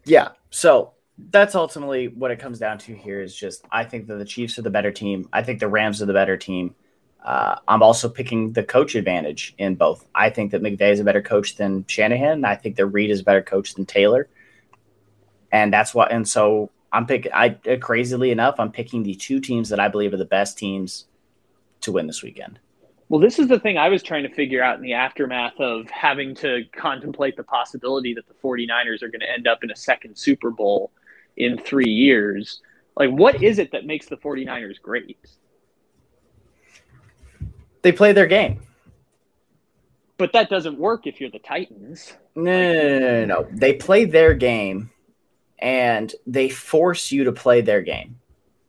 Yeah. 0.05 0.29
So 0.49 0.95
that's 1.19 1.55
ultimately 1.55 2.09
what 2.09 2.31
it 2.31 2.39
comes 2.39 2.59
down 2.59 2.79
to 2.79 2.95
here 2.95 3.21
is 3.21 3.35
just 3.35 3.63
I 3.71 3.85
think 3.85 4.07
that 4.07 4.17
the 4.17 4.25
Chiefs 4.25 4.59
are 4.59 4.63
the 4.63 4.71
better 4.71 4.91
team. 4.91 5.29
I 5.35 5.43
think 5.43 5.61
the 5.61 5.69
Rams 5.69 6.01
are 6.01 6.07
the 6.07 6.15
better 6.15 6.39
team. 6.39 6.75
Uh, 7.29 7.59
I'm 7.69 7.83
also 7.83 8.09
picking 8.09 8.53
the 8.55 8.63
coach 8.63 8.95
advantage 8.95 9.55
in 9.59 9.75
both. 9.75 10.09
I 10.15 10.31
think 10.31 10.51
that 10.53 10.63
McVay 10.63 10.93
is 10.93 10.99
a 10.99 11.05
better 11.05 11.21
coach 11.21 11.57
than 11.57 11.85
Shanahan. 11.87 12.43
I 12.47 12.55
think 12.55 12.77
that 12.77 12.87
Reid 12.87 13.11
is 13.11 13.21
a 13.21 13.23
better 13.23 13.43
coach 13.43 13.75
than 13.75 13.85
Taylor. 13.85 14.29
And 15.53 15.71
that's 15.71 15.95
what, 15.95 16.11
and 16.11 16.27
so 16.27 16.71
I'm 16.91 17.07
picking, 17.07 17.31
I 17.35 17.59
uh, 17.71 17.77
crazily 17.83 18.31
enough, 18.31 18.55
I'm 18.59 18.73
picking 18.73 19.03
the 19.03 19.15
two 19.15 19.41
teams 19.41 19.69
that 19.69 19.79
I 19.79 19.89
believe 19.89 20.15
are 20.15 20.17
the 20.17 20.25
best 20.25 20.57
teams 20.57 21.05
to 21.83 21.93
win 21.93 22.07
this 22.07 22.23
weekend. 22.23 22.61
Well, 23.11 23.21
this 23.21 23.39
is 23.39 23.47
the 23.47 23.61
thing 23.61 23.77
I 23.77 23.91
was 23.91 24.03
trying 24.03 24.23
to 24.23 24.35
figure 24.35 24.63
out 24.63 24.77
in 24.77 24.83
the 24.83 24.95
aftermath 24.95 25.61
of 25.61 25.91
having 25.91 26.35
to 26.37 26.63
contemplate 26.75 27.37
the 27.37 27.45
possibility 27.45 28.15
that 28.15 28.27
the 28.27 28.35
49ers 28.43 29.03
are 29.03 29.09
going 29.09 29.21
to 29.21 29.31
end 29.31 29.47
up 29.47 29.63
in 29.63 29.71
a 29.71 29.77
second 29.77 30.17
Super 30.17 30.51
Bowl 30.51 30.93
in 31.37 31.59
three 31.59 31.91
years. 31.91 32.63
Like, 32.97 33.11
what 33.11 33.43
is 33.43 33.59
it 33.59 33.73
that 33.73 33.85
makes 33.85 34.07
the 34.07 34.17
49ers 34.17 34.81
great? 34.81 35.19
They 37.83 37.93
play 37.93 38.13
their 38.13 38.27
game. 38.27 38.61
But 40.17 40.33
that 40.33 40.51
doesn't 40.51 40.79
work 40.79 41.07
if 41.07 41.21
you're 41.21 41.31
the 41.31 41.39
Titans. 41.39 42.15
No, 42.35 42.43
no, 42.43 42.99
no, 42.99 42.99
no, 42.99 43.25
no. 43.25 43.49
They 43.53 43.75
play 43.75 44.05
their 44.05 44.35
game 44.35 44.91
and 45.61 46.13
they 46.27 46.49
force 46.49 47.13
you 47.13 47.25
to 47.25 47.33
play 47.33 47.61
their 47.61 47.83
game. 47.83 48.19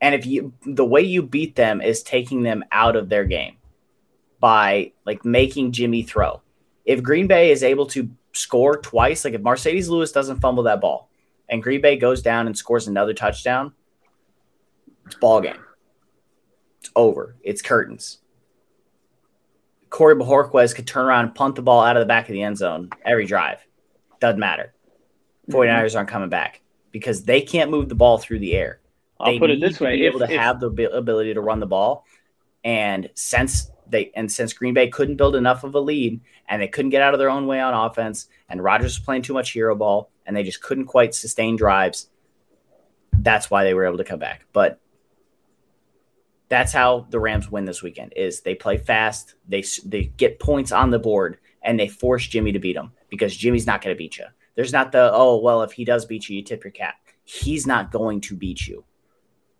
And 0.02 0.16
if 0.16 0.26
you 0.26 0.54
the 0.66 0.86
way 0.86 1.02
you 1.02 1.22
beat 1.22 1.56
them 1.56 1.82
is 1.82 2.04
taking 2.04 2.44
them 2.44 2.64
out 2.72 2.96
of 2.96 3.10
their 3.10 3.26
game 3.26 3.58
by 4.40 4.94
like 5.06 5.26
making 5.26 5.72
Jimmy 5.72 6.04
throw. 6.04 6.42
If 6.86 7.04
Green 7.04 7.28
Bay 7.28 7.52
is 7.52 7.64
able 7.64 7.86
to 7.88 8.10
score 8.32 8.78
twice, 8.78 9.26
like 9.26 9.34
if 9.34 9.42
Marcedes 9.42 9.90
Lewis 9.90 10.12
doesn't 10.12 10.40
fumble 10.40 10.64
that 10.64 10.82
ball 10.82 11.10
and 11.50 11.62
Green 11.62 11.82
Bay 11.82 11.98
goes 11.98 12.22
down 12.22 12.48
and 12.48 12.58
scores 12.58 12.88
another 12.88 13.14
touchdown, 13.14 13.74
it's 15.06 15.16
ball 15.16 15.42
game. 15.42 15.60
It's 16.80 16.92
over. 16.96 17.36
It's 17.44 17.62
curtains. 17.62 18.20
Corey 19.90 20.16
Bojorquez 20.16 20.76
could 20.76 20.88
turn 20.88 21.06
around 21.06 21.26
and 21.26 21.36
punt 21.36 21.56
the 21.56 21.62
ball 21.62 21.84
out 21.84 21.98
of 21.98 22.02
the 22.02 22.08
back 22.08 22.30
of 22.30 22.34
the 22.34 22.44
end 22.44 22.58
zone 22.58 22.90
every 23.04 23.26
drive. 23.26 23.60
Doesn't 24.20 24.40
matter. 24.40 24.74
Mm-hmm. 25.50 25.60
49ers 25.60 25.96
aren't 25.96 26.10
coming 26.10 26.30
back 26.30 26.62
because 26.92 27.24
they 27.24 27.42
can't 27.42 27.72
move 27.72 27.90
the 27.90 27.96
ball 27.96 28.18
through 28.18 28.40
the 28.40 28.54
air. 28.54 28.80
I'll 29.20 29.34
they 29.34 29.40
put 29.40 29.50
it 29.50 29.60
this 29.60 29.80
way: 29.80 29.98
be 29.98 30.06
if, 30.06 30.12
able 30.12 30.20
to 30.20 30.32
if- 30.32 30.40
have 30.40 30.60
the 30.60 30.70
ability 30.70 31.34
to 31.34 31.42
run 31.42 31.60
the 31.60 31.66
ball, 31.66 32.06
and 32.64 33.10
since 33.16 33.70
they 33.90 34.12
and 34.16 34.32
since 34.32 34.54
Green 34.54 34.74
Bay 34.74 34.88
couldn't 34.88 35.18
build 35.18 35.36
enough 35.36 35.64
of 35.64 35.76
a 35.76 35.80
lead, 35.80 36.22
and 36.48 36.62
they 36.62 36.68
couldn't 36.68 36.92
get 36.92 37.02
out 37.02 37.14
of 37.14 37.20
their 37.20 37.30
own 37.30 37.48
way 37.48 37.60
on 37.60 37.74
offense, 37.74 38.28
and 38.48 38.64
Rodgers 38.64 38.98
was 38.98 39.06
playing 39.06 39.24
too 39.24 39.34
much 39.34 39.52
hero 39.52 39.76
ball, 39.76 40.10
and 40.26 40.36
they 40.36 40.44
just 40.44 40.62
couldn't 40.62 40.86
quite 40.86 41.14
sustain 41.14 41.56
drives. 41.56 42.10
That's 43.12 43.52
why 43.52 43.64
they 43.64 43.74
were 43.74 43.86
able 43.86 43.98
to 43.98 44.04
come 44.06 44.20
back. 44.20 44.46
But 44.54 44.80
that's 46.50 46.74
how 46.74 47.06
the 47.10 47.20
Rams 47.20 47.50
win 47.50 47.66
this 47.66 47.82
weekend: 47.82 48.14
is 48.16 48.42
they 48.42 48.56
play 48.56 48.78
fast, 48.78 49.36
they 49.48 49.64
they 49.86 50.06
get 50.18 50.40
points 50.40 50.72
on 50.72 50.90
the 50.90 51.00
board, 51.00 51.38
and 51.62 51.80
they 51.80 51.88
force 51.88 52.28
Jimmy 52.28 52.52
to 52.52 52.60
beat 52.60 52.76
them 52.76 52.92
because 53.10 53.36
Jimmy's 53.36 53.68
not 53.68 53.82
going 53.82 53.96
to 53.96 53.98
beat 53.98 54.18
you. 54.18 54.26
There's 54.56 54.74
not 54.74 54.92
the 54.92 55.12
oh 55.14 55.38
well 55.38 55.62
if 55.64 55.72
he 55.72 55.86
does 55.86 56.06
beat 56.06 56.28
you, 56.28 56.38
you 56.38 56.44
tip 56.44 56.64
your 56.64 56.72
cap. 56.72 56.96
He's 57.24 57.68
not 57.68 57.92
going 57.92 58.22
to 58.22 58.36
beat 58.36 58.68
you. 58.68 58.84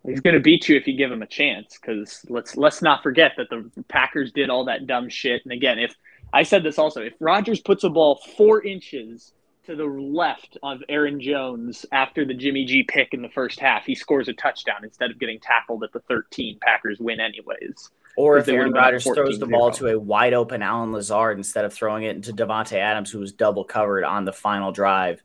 He's 0.06 0.22
going 0.22 0.34
to 0.34 0.40
beat 0.40 0.68
you 0.68 0.76
if 0.76 0.88
you 0.88 0.98
give 0.98 1.12
him 1.12 1.22
a 1.22 1.28
chance. 1.28 1.78
Because 1.80 2.26
let's 2.30 2.58
let's 2.58 2.82
not 2.82 3.04
forget 3.04 3.34
that 3.38 3.50
the 3.50 3.70
Packers 3.88 4.32
did 4.32 4.50
all 4.50 4.66
that 4.66 4.88
dumb 4.88 5.10
shit. 5.10 5.42
And 5.44 5.54
again, 5.54 5.78
if 5.80 5.94
I 6.34 6.44
said 6.44 6.64
this 6.64 6.80
also, 6.80 7.02
if 7.02 7.14
Rodgers 7.20 7.60
puts 7.60 7.84
a 7.84 7.90
ball 7.90 8.20
four 8.38 8.64
inches 8.64 9.34
to 9.70 9.76
the 9.76 9.86
left 9.86 10.58
of 10.64 10.82
Aaron 10.90 11.22
Jones 11.22 11.86
after 11.92 12.26
the 12.26 12.34
Jimmy 12.34 12.66
G 12.66 12.84
pick 12.84 13.14
in 13.14 13.22
the 13.22 13.30
first 13.30 13.60
half, 13.60 13.86
he 13.86 13.94
scores 13.94 14.28
a 14.28 14.34
touchdown 14.34 14.84
instead 14.84 15.12
of 15.12 15.20
getting 15.20 15.40
tackled 15.40 15.84
at 15.84 15.94
the 15.94 16.00
13. 16.02 16.58
Packers 16.60 17.00
win 17.00 17.20
anyways. 17.20 17.92
Or 18.18 18.38
if 18.38 18.48
Aaron 18.48 18.60
would've 18.60 18.74
been 18.74 18.80
up 18.80 18.86
Rodgers 18.86 19.04
throws 19.04 19.40
the 19.40 19.46
ball 19.46 19.70
to 19.72 19.88
a 19.88 20.00
wide 20.00 20.34
open 20.34 20.64
Allen 20.64 20.92
Lazard 20.92 21.38
instead 21.38 21.66
of 21.66 21.74
throwing 21.74 22.04
it 22.04 22.16
into 22.16 22.34
Davante 22.34 22.78
Adams, 22.78 23.12
who 23.12 23.20
was 23.20 23.32
double 23.32 23.64
covered 23.64 24.04
on 24.04 24.26
the 24.26 24.34
final 24.34 24.72
drive, 24.72 25.22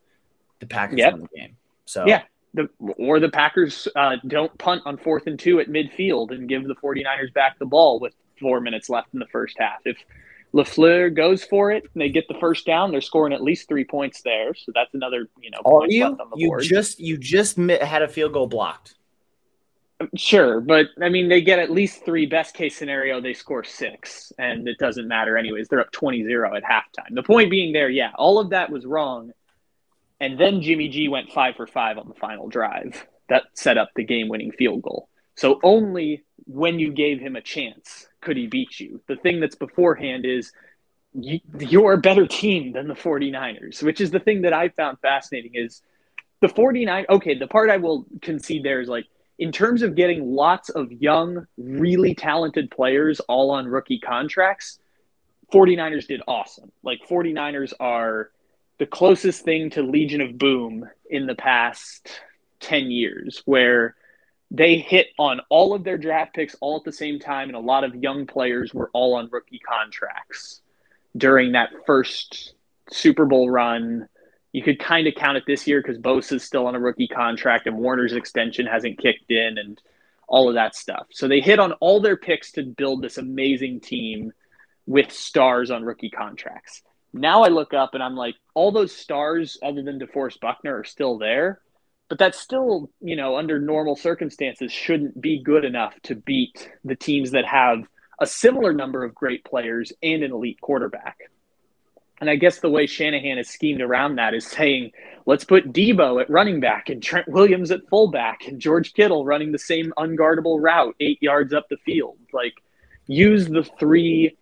the 0.59 0.67
Packers 0.67 0.99
Yep. 0.99 1.11
won 1.13 1.21
the 1.21 1.37
game. 1.39 1.57
So 1.85 2.05
Yeah. 2.05 2.21
The, 2.53 2.69
or 2.79 3.19
the 3.19 3.29
Packers 3.29 3.87
uh, 3.95 4.15
don't 4.27 4.55
punt 4.59 4.83
on 4.85 4.97
fourth 4.97 5.27
and 5.27 5.37
two 5.37 5.59
at 5.59 5.67
midfield 5.67 6.31
and 6.31 6.47
give 6.47 6.65
the 6.65 6.75
49ers 6.75 7.33
back 7.33 7.59
the 7.59 7.65
ball 7.65 7.99
with 7.99 8.13
four 8.39 8.61
minutes 8.61 8.89
left 8.89 9.09
in 9.13 9.19
the 9.19 9.27
first 9.27 9.57
half. 9.59 9.79
If 9.85 9.97
LaFleur 10.53 11.13
goes 11.13 11.43
for 11.43 11.71
it 11.71 11.83
and 11.93 12.01
they 12.01 12.09
get 12.09 12.27
the 12.27 12.37
first 12.39 12.65
down, 12.65 12.91
they're 12.91 13.01
scoring 13.01 13.33
at 13.33 13.41
least 13.41 13.67
three 13.67 13.83
points 13.83 14.21
there. 14.21 14.53
So 14.53 14.71
that's 14.73 14.93
another, 14.93 15.27
you 15.41 15.51
know, 15.51 15.59
are 15.65 15.87
you? 15.87 16.05
left 16.05 16.21
on 16.21 16.29
the 16.29 16.37
You 16.37 16.47
board. 16.49 16.63
just 16.63 16.99
you 16.99 17.17
just 17.17 17.57
had 17.57 18.01
a 18.01 18.07
field 18.07 18.33
goal 18.33 18.47
blocked. 18.47 18.95
Sure, 20.15 20.59
but 20.59 20.87
I 21.01 21.07
mean, 21.07 21.29
they 21.29 21.41
get 21.41 21.59
at 21.59 21.71
least 21.71 22.03
three. 22.03 22.25
Best 22.25 22.53
case 22.53 22.75
scenario, 22.75 23.21
they 23.21 23.33
score 23.33 23.63
six, 23.63 24.33
and 24.37 24.67
it 24.67 24.77
doesn't 24.77 25.07
matter 25.07 25.37
anyways. 25.37 25.69
They're 25.69 25.79
up 25.79 25.91
20-0 25.93 26.55
at 26.55 26.63
halftime. 26.63 27.15
The 27.15 27.23
point 27.23 27.49
being 27.49 27.71
there, 27.71 27.89
yeah, 27.89 28.11
all 28.15 28.37
of 28.39 28.49
that 28.49 28.69
was 28.69 28.85
wrong. 28.85 29.31
And 30.19 30.37
then 30.37 30.61
Jimmy 30.61 30.89
G 30.89 31.07
went 31.07 31.31
five 31.31 31.55
for 31.55 31.65
five 31.65 31.97
on 31.97 32.09
the 32.09 32.13
final 32.15 32.49
drive. 32.49 33.05
That 33.29 33.43
set 33.53 33.77
up 33.77 33.89
the 33.95 34.03
game-winning 34.03 34.51
field 34.51 34.81
goal. 34.81 35.07
So 35.35 35.59
only 35.63 36.23
when 36.45 36.77
you 36.77 36.91
gave 36.91 37.19
him 37.19 37.35
a 37.37 37.41
chance 37.41 38.07
could 38.25 38.35
he 38.35 38.47
beat 38.47 38.79
you. 38.79 39.01
The 39.07 39.15
thing 39.15 39.39
that's 39.39 39.55
beforehand 39.55 40.25
is 40.25 40.51
you, 41.13 41.39
you're 41.59 41.93
a 41.93 41.97
better 41.97 42.27
team 42.27 42.73
than 42.73 42.87
the 42.87 42.93
49ers, 42.93 43.81
which 43.81 44.01
is 44.01 44.11
the 44.11 44.19
thing 44.19 44.41
that 44.41 44.51
I 44.51 44.69
found 44.69 44.99
fascinating 44.99 45.51
is 45.53 45.81
the 46.41 46.49
49 46.49 47.05
okay, 47.09 47.35
the 47.35 47.47
part 47.47 47.69
I 47.69 47.77
will 47.77 48.05
concede 48.21 48.63
there 48.63 48.81
is 48.81 48.89
like 48.89 49.05
in 49.37 49.51
terms 49.51 49.81
of 49.81 49.95
getting 49.95 50.33
lots 50.33 50.69
of 50.69 50.91
young, 50.91 51.45
really 51.57 52.15
talented 52.15 52.71
players 52.71 53.19
all 53.21 53.51
on 53.51 53.67
rookie 53.67 53.99
contracts, 53.99 54.79
49ers 55.53 56.07
did 56.07 56.21
awesome. 56.27 56.71
Like 56.83 56.99
49ers 57.07 57.73
are 57.79 58.31
the 58.77 58.85
closest 58.85 59.43
thing 59.43 59.69
to 59.71 59.81
Legion 59.81 60.21
of 60.21 60.37
Boom 60.37 60.89
in 61.09 61.27
the 61.27 61.35
past 61.35 62.21
10 62.61 62.91
years, 62.91 63.41
where 63.45 63.95
they 64.51 64.77
hit 64.77 65.07
on 65.17 65.41
all 65.49 65.73
of 65.73 65.83
their 65.83 65.97
draft 65.97 66.33
picks 66.35 66.55
all 66.61 66.77
at 66.77 66.83
the 66.83 66.91
same 66.91 67.19
time, 67.19 67.49
and 67.49 67.55
a 67.55 67.59
lot 67.59 67.83
of 67.83 67.95
young 67.95 68.25
players 68.27 68.73
were 68.73 68.89
all 68.93 69.15
on 69.15 69.29
rookie 69.31 69.59
contracts. 69.59 70.61
during 71.17 71.53
that 71.53 71.69
first 71.85 72.53
Super 72.91 73.25
Bowl 73.25 73.49
run. 73.49 74.07
You 74.51 74.63
could 74.63 74.79
kind 74.79 75.07
of 75.07 75.15
count 75.15 75.37
it 75.37 75.43
this 75.45 75.67
year 75.67 75.81
because 75.81 75.97
Bosa 75.97 76.33
is 76.33 76.43
still 76.43 76.67
on 76.67 76.75
a 76.75 76.79
rookie 76.79 77.07
contract 77.07 77.67
and 77.67 77.77
Warner's 77.77 78.13
extension 78.13 78.65
hasn't 78.65 78.99
kicked 78.99 79.29
in 79.31 79.57
and 79.57 79.81
all 80.27 80.47
of 80.47 80.55
that 80.55 80.75
stuff. 80.75 81.07
So 81.11 81.27
they 81.27 81.41
hit 81.41 81.59
on 81.59 81.73
all 81.73 81.99
their 81.99 82.17
picks 82.17 82.51
to 82.53 82.63
build 82.63 83.01
this 83.01 83.17
amazing 83.17 83.81
team 83.81 84.31
with 84.85 85.11
stars 85.11 85.71
on 85.71 85.83
rookie 85.83 86.09
contracts. 86.09 86.83
Now 87.11 87.43
I 87.43 87.49
look 87.49 87.73
up 87.73 87.93
and 87.93 88.03
I'm 88.03 88.15
like, 88.15 88.35
all 88.53 88.71
those 88.71 88.95
stars 88.95 89.57
other 89.61 89.81
than 89.81 89.99
DeForest 89.99 90.39
Buckner 90.39 90.79
are 90.79 90.83
still 90.83 91.17
there, 91.17 91.59
but 92.09 92.19
that's 92.19 92.39
still, 92.39 92.89
you 93.01 93.15
know, 93.15 93.37
under 93.37 93.59
normal 93.59 93.95
circumstances 93.95 94.71
shouldn't 94.71 95.19
be 95.19 95.41
good 95.41 95.65
enough 95.65 95.93
to 96.03 96.15
beat 96.15 96.69
the 96.83 96.95
teams 96.95 97.31
that 97.31 97.45
have 97.45 97.79
a 98.19 98.27
similar 98.27 98.73
number 98.73 99.03
of 99.03 99.15
great 99.15 99.43
players 99.43 99.91
and 100.03 100.23
an 100.23 100.31
elite 100.31 100.61
quarterback. 100.61 101.17
And 102.21 102.29
I 102.29 102.37
guess 102.37 102.59
the 102.59 102.69
way 102.69 102.85
Shanahan 102.85 103.37
has 103.37 103.49
schemed 103.49 103.81
around 103.81 104.15
that 104.15 104.33
is 104.33 104.45
saying, 104.45 104.91
let's 105.25 105.43
put 105.43 105.73
Deebo 105.73 106.21
at 106.21 106.29
running 106.29 106.61
back 106.61 106.89
and 106.89 107.03
Trent 107.03 107.27
Williams 107.27 107.71
at 107.71 107.87
fullback 107.89 108.47
and 108.47 108.61
George 108.61 108.93
Kittle 108.93 109.25
running 109.25 109.51
the 109.51 109.59
same 109.59 109.91
unguardable 109.97 110.61
route 110.61 110.95
eight 110.99 111.21
yards 111.21 111.53
up 111.53 111.67
the 111.69 111.77
field. 111.77 112.17
Like, 112.31 112.53
use 113.07 113.47
the 113.47 113.63
three 113.63 114.37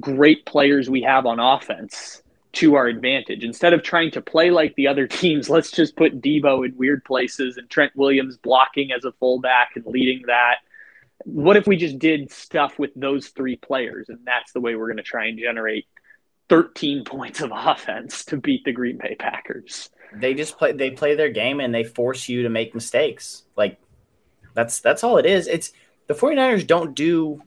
great 0.00 0.44
players 0.44 0.90
we 0.90 1.02
have 1.02 1.26
on 1.26 1.38
offense 1.38 2.22
to 2.56 2.74
our 2.74 2.86
advantage. 2.86 3.44
Instead 3.44 3.74
of 3.74 3.82
trying 3.82 4.10
to 4.10 4.20
play 4.20 4.50
like 4.50 4.74
the 4.76 4.86
other 4.86 5.06
teams, 5.06 5.50
let's 5.50 5.70
just 5.70 5.96
put 5.96 6.20
Deebo 6.20 6.66
in 6.66 6.76
weird 6.76 7.04
places 7.04 7.56
and 7.56 7.68
Trent 7.68 7.92
Williams 7.94 8.36
blocking 8.36 8.92
as 8.92 9.04
a 9.04 9.12
fullback 9.12 9.72
and 9.76 9.86
leading 9.86 10.24
that. 10.26 10.56
What 11.24 11.56
if 11.56 11.66
we 11.66 11.76
just 11.76 11.98
did 11.98 12.30
stuff 12.30 12.78
with 12.78 12.90
those 12.94 13.28
three 13.28 13.56
players 13.56 14.08
and 14.08 14.18
that's 14.24 14.52
the 14.52 14.60
way 14.60 14.74
we're 14.74 14.86
going 14.86 14.98
to 14.98 15.02
try 15.02 15.26
and 15.26 15.38
generate 15.38 15.86
13 16.48 17.04
points 17.06 17.40
of 17.40 17.50
offense 17.54 18.24
to 18.26 18.36
beat 18.36 18.64
the 18.64 18.72
Green 18.72 18.98
Bay 18.98 19.16
Packers? 19.18 19.90
They 20.14 20.34
just 20.34 20.56
play 20.56 20.72
they 20.72 20.90
play 20.90 21.14
their 21.14 21.30
game 21.30 21.60
and 21.60 21.74
they 21.74 21.84
force 21.84 22.28
you 22.28 22.44
to 22.44 22.48
make 22.48 22.74
mistakes. 22.74 23.42
Like 23.56 23.78
that's 24.54 24.80
that's 24.80 25.04
all 25.04 25.18
it 25.18 25.26
is. 25.26 25.46
It's 25.46 25.72
the 26.06 26.14
49ers 26.14 26.66
don't 26.66 26.94
do 26.94 27.42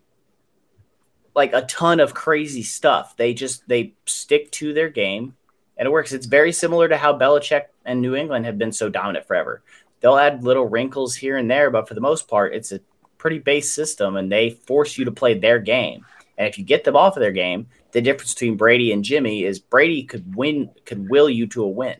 like 1.35 1.53
a 1.53 1.65
ton 1.65 1.99
of 1.99 2.13
crazy 2.13 2.63
stuff. 2.63 3.15
They 3.17 3.33
just 3.33 3.67
they 3.67 3.93
stick 4.05 4.51
to 4.51 4.73
their 4.73 4.89
game 4.89 5.35
and 5.77 5.85
it 5.85 5.91
works. 5.91 6.11
It's 6.11 6.25
very 6.25 6.51
similar 6.51 6.87
to 6.89 6.97
how 6.97 7.17
Belichick 7.17 7.65
and 7.85 8.01
New 8.01 8.15
England 8.15 8.45
have 8.45 8.57
been 8.57 8.71
so 8.71 8.89
dominant 8.89 9.25
forever. 9.25 9.63
They'll 10.01 10.17
add 10.17 10.43
little 10.43 10.67
wrinkles 10.67 11.15
here 11.15 11.37
and 11.37 11.49
there, 11.49 11.71
but 11.71 11.87
for 11.87 11.93
the 11.93 12.01
most 12.01 12.27
part, 12.27 12.53
it's 12.53 12.71
a 12.71 12.81
pretty 13.17 13.39
base 13.39 13.71
system 13.71 14.17
and 14.17 14.31
they 14.31 14.49
force 14.49 14.97
you 14.97 15.05
to 15.05 15.11
play 15.11 15.37
their 15.37 15.59
game. 15.59 16.05
And 16.37 16.47
if 16.47 16.57
you 16.57 16.63
get 16.63 16.83
them 16.83 16.95
off 16.95 17.17
of 17.17 17.21
their 17.21 17.31
game, 17.31 17.67
the 17.91 18.01
difference 18.01 18.33
between 18.33 18.57
Brady 18.57 18.91
and 18.91 19.03
Jimmy 19.03 19.43
is 19.43 19.59
Brady 19.59 20.03
could 20.03 20.35
win, 20.35 20.69
could 20.85 21.09
will 21.09 21.29
you 21.29 21.47
to 21.47 21.63
a 21.63 21.67
win. 21.67 21.95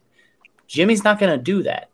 Jimmy's 0.68 1.04
not 1.04 1.20
going 1.20 1.38
to 1.38 1.44
do 1.44 1.64
that. 1.64 1.90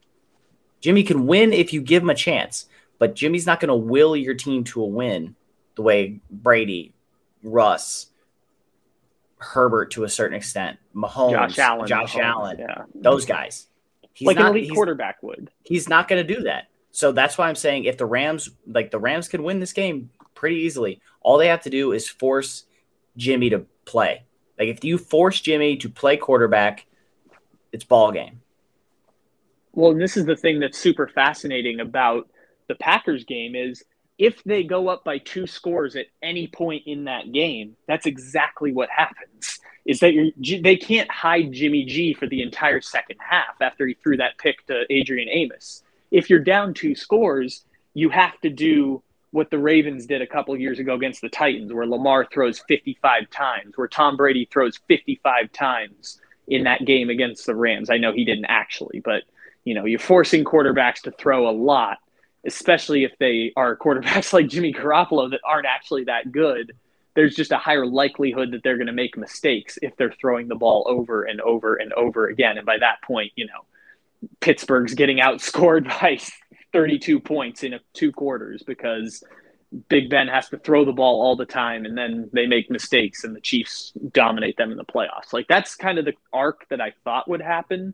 Jimmy 0.81 1.03
can 1.03 1.27
win 1.27 1.53
if 1.53 1.71
you 1.71 1.81
give 1.81 2.03
him 2.03 2.09
a 2.09 2.15
chance, 2.15 2.67
but 2.99 3.15
Jimmy's 3.15 3.45
not 3.45 3.59
going 3.59 3.69
to 3.69 3.75
will 3.75 4.15
your 4.15 4.33
team 4.33 4.63
to 4.65 4.81
a 4.81 4.87
win 4.87 5.35
the 5.75 5.81
way 5.81 6.19
Brady 6.29 6.94
Russ, 7.45 8.07
Herbert 9.37 9.91
to 9.91 10.03
a 10.03 10.09
certain 10.09 10.35
extent, 10.35 10.77
Mahomes, 10.95 11.31
Josh 11.31 11.59
Allen, 11.59 11.87
Josh 11.87 12.13
Mahomes, 12.13 12.23
Allen, 12.23 12.59
yeah. 12.59 12.83
those 12.93 13.25
guys. 13.25 13.67
He's 14.13 14.27
like 14.27 14.37
not, 14.37 14.47
an 14.47 14.51
elite 14.51 14.63
he's- 14.65 14.75
quarterback 14.75 15.21
would. 15.23 15.51
He's 15.63 15.89
not 15.89 16.07
going 16.07 16.25
to 16.25 16.35
do 16.35 16.43
that. 16.43 16.69
So 16.91 17.11
that's 17.11 17.37
why 17.37 17.49
I'm 17.49 17.55
saying 17.55 17.83
if 17.83 17.97
the 17.97 18.05
Rams, 18.05 18.49
like 18.65 18.89
the 18.89 18.99
Rams, 18.99 19.27
can 19.27 19.43
win 19.43 19.59
this 19.59 19.73
game 19.73 20.09
pretty 20.33 20.57
easily, 20.57 21.01
all 21.21 21.37
they 21.37 21.47
have 21.47 21.63
to 21.63 21.69
do 21.69 21.91
is 21.91 22.07
force 22.07 22.63
Jimmy 23.17 23.49
to 23.49 23.65
play. 23.83 24.23
Like 24.57 24.69
if 24.69 24.83
you 24.85 24.97
force 24.97 25.41
Jimmy 25.41 25.75
to 25.77 25.89
play 25.89 26.15
quarterback, 26.15 26.85
it's 27.73 27.83
ball 27.83 28.13
game. 28.13 28.41
Well, 29.73 29.91
and 29.91 29.99
this 29.99 30.15
is 30.15 30.25
the 30.25 30.37
thing 30.37 30.61
that's 30.61 30.77
super 30.77 31.07
fascinating 31.07 31.81
about 31.81 32.29
the 32.69 32.75
Packers 32.75 33.25
game 33.25 33.55
is 33.55 33.83
if 34.17 34.43
they 34.43 34.63
go 34.63 34.87
up 34.87 35.03
by 35.03 35.17
two 35.17 35.47
scores 35.47 35.95
at 35.95 36.07
any 36.21 36.47
point 36.47 36.83
in 36.85 37.05
that 37.05 37.31
game, 37.31 37.75
that's 37.87 38.05
exactly 38.05 38.71
what 38.71 38.89
happens. 38.89 39.59
Is 39.85 39.99
that 39.99 40.31
they 40.37 40.77
can't 40.77 41.11
hide 41.11 41.51
Jimmy 41.51 41.85
G 41.85 42.13
for 42.13 42.25
the 42.25 42.41
entire 42.41 42.81
second 42.81 43.17
half 43.19 43.61
after 43.61 43.85
he 43.85 43.93
threw 43.93 44.17
that 44.17 44.37
pick 44.37 44.65
to 44.67 44.83
Adrian 44.89 45.29
Amos. 45.29 45.83
If 46.11 46.29
you're 46.29 46.39
down 46.39 46.73
two 46.73 46.95
scores, 46.95 47.65
you 47.93 48.09
have 48.09 48.39
to 48.41 48.49
do 48.49 49.03
what 49.31 49.51
the 49.51 49.59
Ravens 49.59 50.05
did 50.05 50.21
a 50.21 50.27
couple 50.27 50.55
years 50.57 50.79
ago 50.79 50.95
against 50.95 51.21
the 51.21 51.29
Titans, 51.29 51.73
where 51.73 51.85
Lamar 51.85 52.25
throws 52.25 52.59
55 52.67 53.29
times, 53.29 53.77
where 53.77 53.87
Tom 53.87 54.15
Brady 54.15 54.47
throws 54.49 54.79
55 54.87 55.51
times 55.51 56.21
in 56.47 56.63
that 56.63 56.85
game 56.85 57.09
against 57.09 57.45
the 57.45 57.53
Rams. 57.53 57.89
I 57.89 57.97
know 57.97 58.13
he 58.13 58.23
didn't 58.23 58.45
actually, 58.45 59.01
but 59.03 59.23
you 59.65 59.73
know, 59.73 59.85
you're 59.85 59.99
forcing 59.99 60.45
quarterbacks 60.45 61.01
to 61.01 61.11
throw 61.11 61.49
a 61.49 61.51
lot, 61.51 61.97
especially 62.45 63.03
if 63.03 63.11
they 63.19 63.51
are 63.55 63.75
quarterbacks 63.75 64.33
like 64.33 64.47
Jimmy 64.47 64.73
Garoppolo 64.73 65.31
that 65.31 65.41
aren't 65.43 65.65
actually 65.65 66.05
that 66.05 66.31
good. 66.31 66.73
There's 67.15 67.35
just 67.35 67.51
a 67.51 67.57
higher 67.57 67.85
likelihood 67.85 68.51
that 68.51 68.63
they're 68.63 68.77
going 68.77 68.87
to 68.87 68.93
make 68.93 69.17
mistakes 69.17 69.79
if 69.81 69.95
they're 69.95 70.11
throwing 70.11 70.47
the 70.47 70.55
ball 70.55 70.85
over 70.87 71.23
and 71.23 71.39
over 71.41 71.75
and 71.75 71.93
over 71.93 72.27
again. 72.27 72.57
And 72.57 72.65
by 72.65 72.77
that 72.77 73.01
point, 73.03 73.31
you 73.35 73.45
know, 73.45 74.29
Pittsburgh's 74.41 74.93
getting 74.93 75.17
outscored 75.17 75.87
by 76.01 76.19
32 76.73 77.19
points 77.21 77.63
in 77.63 77.79
two 77.93 78.11
quarters 78.11 78.63
because 78.63 79.23
Big 79.87 80.09
Ben 80.09 80.27
has 80.27 80.49
to 80.49 80.57
throw 80.57 80.85
the 80.85 80.91
ball 80.91 81.21
all 81.21 81.35
the 81.35 81.45
time 81.45 81.85
and 81.85 81.97
then 81.97 82.29
they 82.33 82.47
make 82.47 82.69
mistakes 82.69 83.23
and 83.23 83.35
the 83.35 83.41
Chiefs 83.41 83.93
dominate 84.11 84.57
them 84.57 84.71
in 84.71 84.77
the 84.77 84.85
playoffs. 84.85 85.31
Like 85.31 85.47
that's 85.47 85.75
kind 85.75 85.97
of 85.97 86.05
the 86.05 86.13
arc 86.33 86.67
that 86.69 86.81
I 86.81 86.93
thought 87.03 87.29
would 87.29 87.41
happen 87.41 87.93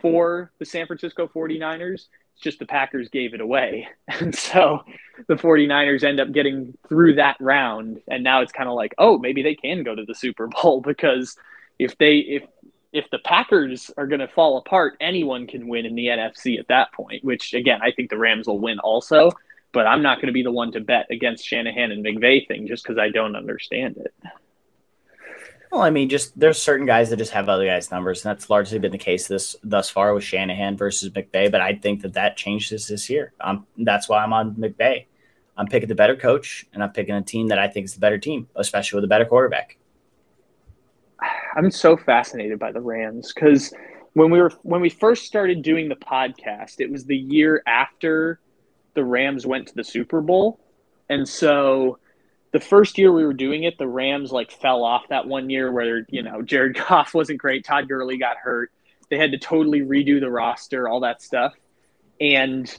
for 0.00 0.52
the 0.58 0.64
San 0.64 0.86
Francisco 0.86 1.28
49ers. 1.28 2.06
It's 2.34 2.42
just 2.42 2.58
the 2.58 2.66
Packers 2.66 3.08
gave 3.08 3.34
it 3.34 3.40
away. 3.40 3.88
And 4.20 4.34
so 4.34 4.84
the 5.28 5.36
49ers 5.36 6.04
end 6.04 6.20
up 6.20 6.32
getting 6.32 6.76
through 6.88 7.14
that 7.14 7.36
round 7.40 8.02
and 8.08 8.24
now 8.24 8.42
it's 8.42 8.52
kind 8.52 8.68
of 8.68 8.74
like, 8.74 8.94
"Oh, 8.98 9.18
maybe 9.18 9.42
they 9.42 9.54
can 9.54 9.82
go 9.82 9.94
to 9.94 10.04
the 10.04 10.14
Super 10.14 10.48
Bowl 10.48 10.80
because 10.92 11.36
if 11.78 11.96
they 11.98 12.16
if 12.18 12.44
if 12.92 13.08
the 13.10 13.18
Packers 13.20 13.90
are 13.96 14.06
going 14.06 14.20
to 14.20 14.28
fall 14.28 14.58
apart, 14.58 14.96
anyone 15.00 15.46
can 15.46 15.68
win 15.68 15.86
in 15.86 15.94
the 15.94 16.06
NFC 16.06 16.58
at 16.58 16.68
that 16.68 16.92
point, 16.92 17.24
which 17.24 17.54
again, 17.54 17.80
I 17.82 17.92
think 17.92 18.10
the 18.10 18.18
Rams 18.18 18.46
will 18.48 18.58
win 18.58 18.80
also, 18.80 19.30
but 19.72 19.86
I'm 19.86 20.02
not 20.02 20.16
going 20.16 20.26
to 20.26 20.32
be 20.32 20.42
the 20.42 20.50
one 20.50 20.72
to 20.72 20.80
bet 20.80 21.06
against 21.10 21.46
Shanahan 21.46 21.92
and 21.92 22.04
McVay 22.04 22.46
thing 22.48 22.66
just 22.66 22.82
because 22.82 22.98
I 22.98 23.10
don't 23.10 23.36
understand 23.36 23.96
it. 23.96 24.12
Well, 25.70 25.82
I 25.82 25.90
mean, 25.90 26.08
just 26.08 26.38
there's 26.38 26.60
certain 26.60 26.86
guys 26.86 27.10
that 27.10 27.16
just 27.18 27.30
have 27.32 27.48
other 27.48 27.66
guys' 27.66 27.92
numbers, 27.92 28.24
and 28.24 28.30
that's 28.30 28.50
largely 28.50 28.78
been 28.80 28.90
the 28.90 28.98
case 28.98 29.28
this 29.28 29.54
thus 29.62 29.88
far 29.88 30.12
with 30.14 30.24
Shanahan 30.24 30.76
versus 30.76 31.10
McVay. 31.10 31.50
But 31.50 31.60
I 31.60 31.74
think 31.74 32.02
that 32.02 32.14
that 32.14 32.36
changes 32.36 32.88
this 32.88 33.08
year. 33.08 33.32
That's 33.78 34.08
why 34.08 34.22
I'm 34.22 34.32
on 34.32 34.56
McVay. 34.56 35.06
I'm 35.56 35.66
picking 35.66 35.88
the 35.88 35.94
better 35.94 36.16
coach, 36.16 36.66
and 36.72 36.82
I'm 36.82 36.90
picking 36.90 37.14
a 37.14 37.22
team 37.22 37.48
that 37.48 37.58
I 37.58 37.68
think 37.68 37.84
is 37.84 37.94
the 37.94 38.00
better 38.00 38.18
team, 38.18 38.48
especially 38.56 38.96
with 38.96 39.04
a 39.04 39.08
better 39.08 39.24
quarterback. 39.24 39.76
I'm 41.54 41.70
so 41.70 41.96
fascinated 41.96 42.58
by 42.58 42.72
the 42.72 42.80
Rams 42.80 43.32
because 43.32 43.72
when 44.14 44.30
we 44.30 44.40
were 44.40 44.50
when 44.62 44.80
we 44.80 44.88
first 44.88 45.26
started 45.26 45.62
doing 45.62 45.88
the 45.88 45.96
podcast, 45.96 46.80
it 46.80 46.90
was 46.90 47.04
the 47.04 47.16
year 47.16 47.62
after 47.66 48.40
the 48.94 49.04
Rams 49.04 49.46
went 49.46 49.68
to 49.68 49.74
the 49.74 49.84
Super 49.84 50.20
Bowl, 50.20 50.58
and 51.08 51.28
so 51.28 51.98
the 52.52 52.60
first 52.60 52.98
year 52.98 53.12
we 53.12 53.24
were 53.24 53.34
doing 53.34 53.64
it, 53.64 53.78
the 53.78 53.86
Rams 53.86 54.32
like 54.32 54.50
fell 54.50 54.82
off 54.84 55.08
that 55.08 55.26
one 55.26 55.50
year 55.50 55.70
where 55.70 56.04
you 56.08 56.22
know 56.22 56.42
Jared 56.42 56.76
Goff 56.88 57.14
wasn't 57.14 57.38
great, 57.38 57.64
Todd 57.64 57.88
Gurley 57.88 58.18
got 58.18 58.36
hurt, 58.36 58.70
they 59.08 59.18
had 59.18 59.32
to 59.32 59.38
totally 59.38 59.80
redo 59.80 60.20
the 60.20 60.30
roster, 60.30 60.88
all 60.88 61.00
that 61.00 61.22
stuff, 61.22 61.54
and 62.20 62.74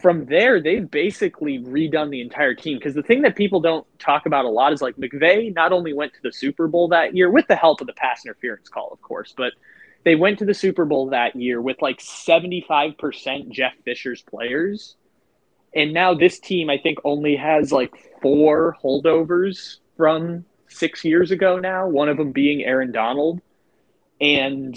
from 0.00 0.24
there 0.26 0.60
they've 0.62 0.90
basically 0.90 1.58
redone 1.58 2.10
the 2.10 2.20
entire 2.20 2.54
team. 2.54 2.78
Because 2.78 2.94
the 2.94 3.02
thing 3.02 3.22
that 3.22 3.36
people 3.36 3.60
don't 3.60 3.86
talk 3.98 4.26
about 4.26 4.44
a 4.44 4.48
lot 4.48 4.72
is 4.72 4.80
like 4.80 4.96
McVay 4.96 5.54
not 5.54 5.72
only 5.72 5.92
went 5.92 6.14
to 6.14 6.22
the 6.22 6.32
Super 6.32 6.68
Bowl 6.68 6.88
that 6.88 7.14
year 7.14 7.30
with 7.30 7.46
the 7.48 7.56
help 7.56 7.80
of 7.80 7.86
the 7.86 7.92
pass 7.92 8.24
interference 8.24 8.68
call, 8.68 8.90
of 8.92 9.00
course, 9.02 9.34
but 9.36 9.52
they 10.04 10.14
went 10.14 10.38
to 10.38 10.44
the 10.44 10.54
Super 10.54 10.84
Bowl 10.84 11.10
that 11.10 11.36
year 11.36 11.60
with 11.60 11.82
like 11.82 11.98
75% 11.98 13.50
Jeff 13.50 13.74
Fisher's 13.84 14.22
players. 14.22 14.96
And 15.74 15.92
now 15.92 16.14
this 16.14 16.40
team, 16.40 16.70
I 16.70 16.78
think, 16.78 16.98
only 17.04 17.36
has 17.36 17.70
like 17.70 18.09
four 18.20 18.76
holdovers 18.82 19.78
from 19.96 20.44
six 20.68 21.04
years 21.04 21.30
ago 21.30 21.58
now, 21.58 21.86
one 21.88 22.08
of 22.08 22.16
them 22.16 22.32
being 22.32 22.64
Aaron 22.64 22.92
Donald. 22.92 23.40
And 24.20 24.76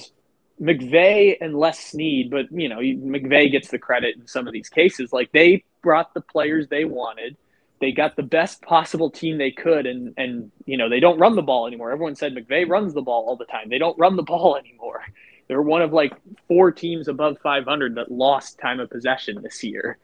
McVay 0.62 1.38
and 1.41 1.56
Les 1.58 1.78
Snead, 1.78 2.30
but 2.30 2.52
you 2.52 2.70
know, 2.70 2.78
McVay 2.78 3.52
gets 3.52 3.70
the 3.70 3.80
credit 3.80 4.16
in 4.16 4.28
some 4.28 4.48
of 4.48 4.54
these 4.54 4.70
cases. 4.70 5.12
Like 5.12 5.32
they 5.32 5.64
brought 5.82 6.14
the 6.14 6.22
players 6.22 6.68
they 6.68 6.86
wanted. 6.86 7.36
They 7.82 7.91
got 7.91 8.16
the 8.16 8.24
best 8.24 8.62
possible 8.62 9.10
team 9.10 9.38
they 9.38 9.52
could, 9.52 9.86
and 9.86 10.14
and 10.16 10.52
you 10.66 10.78
know 10.78 10.89
they 10.89 11.02
don't 11.02 11.20
run 11.20 11.36
the 11.36 11.41
ball 11.41 11.68
anymore. 11.68 11.91
Everyone 11.91 12.16
said 12.16 12.34
McVay 12.34 12.68
runs 12.68 12.94
the 12.94 13.02
ball 13.02 13.26
all 13.28 13.36
the 13.36 13.46
time. 13.46 13.70
They 13.70 13.78
don't 13.78 13.98
run 14.00 14.16
the 14.16 14.24
ball 14.24 14.56
anymore. 14.64 15.04
They're 15.48 15.62
one 15.62 15.82
of 15.82 15.91
like 15.91 16.14
four 16.48 16.72
teams 16.72 17.10
above 17.10 17.38
500 17.44 17.96
that 17.96 18.10
lost 18.10 18.60
time 18.60 18.80
of 18.80 18.89
possession 18.89 19.41
this 19.41 19.64
year. 19.64 19.98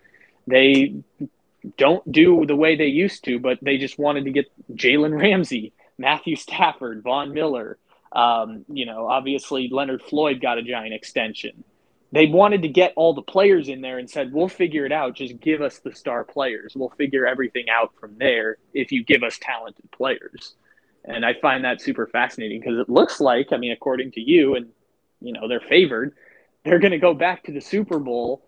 They 0.45 0.95
don't 1.77 2.09
do 2.11 2.45
the 2.45 2.55
way 2.55 2.75
they 2.75 2.87
used 2.87 3.25
to, 3.25 3.39
but 3.39 3.59
they 3.61 3.77
just 3.77 3.99
wanted 3.99 4.25
to 4.25 4.31
get 4.31 4.51
Jalen 4.73 5.19
Ramsey 5.19 5.73
Matthew 5.99 6.35
Stafford, 6.35 7.03
Von 7.03 7.33
Miller. 7.33 7.77
Um, 8.11 8.65
you 8.69 8.87
know, 8.87 9.07
obviously 9.07 9.69
Leonard 9.69 10.01
Floyd 10.01 10.41
got 10.41 10.57
a 10.57 10.63
giant 10.63 10.93
extension. 10.93 11.63
They 12.11 12.25
wanted 12.25 12.63
to 12.63 12.69
get 12.69 12.93
all 12.95 13.13
the 13.13 13.21
players 13.21 13.69
in 13.69 13.81
there 13.81 13.99
and 13.99 14.09
said, 14.09 14.33
"We'll 14.33 14.47
figure 14.47 14.85
it 14.85 14.91
out. 14.91 15.13
Just 15.13 15.39
give 15.39 15.61
us 15.61 15.77
the 15.77 15.93
star 15.93 16.23
players. 16.23 16.73
We'll 16.75 16.89
figure 16.89 17.27
everything 17.27 17.65
out 17.69 17.93
from 17.99 18.17
there 18.17 18.57
if 18.73 18.91
you 18.91 19.03
give 19.03 19.21
us 19.21 19.37
talented 19.39 19.91
players." 19.91 20.55
And 21.05 21.23
I 21.23 21.35
find 21.35 21.63
that 21.65 21.81
super 21.81 22.07
fascinating 22.07 22.61
because 22.61 22.79
it 22.79 22.89
looks 22.89 23.19
like, 23.19 23.49
I 23.51 23.57
mean, 23.57 23.71
according 23.71 24.13
to 24.13 24.21
you, 24.21 24.55
and 24.55 24.69
you 25.21 25.33
know, 25.33 25.47
they're 25.47 25.59
favored. 25.59 26.15
They're 26.63 26.79
going 26.79 26.91
to 26.91 26.97
go 26.97 27.13
back 27.13 27.43
to 27.43 27.51
the 27.51 27.61
Super 27.61 27.99
Bowl 27.99 28.43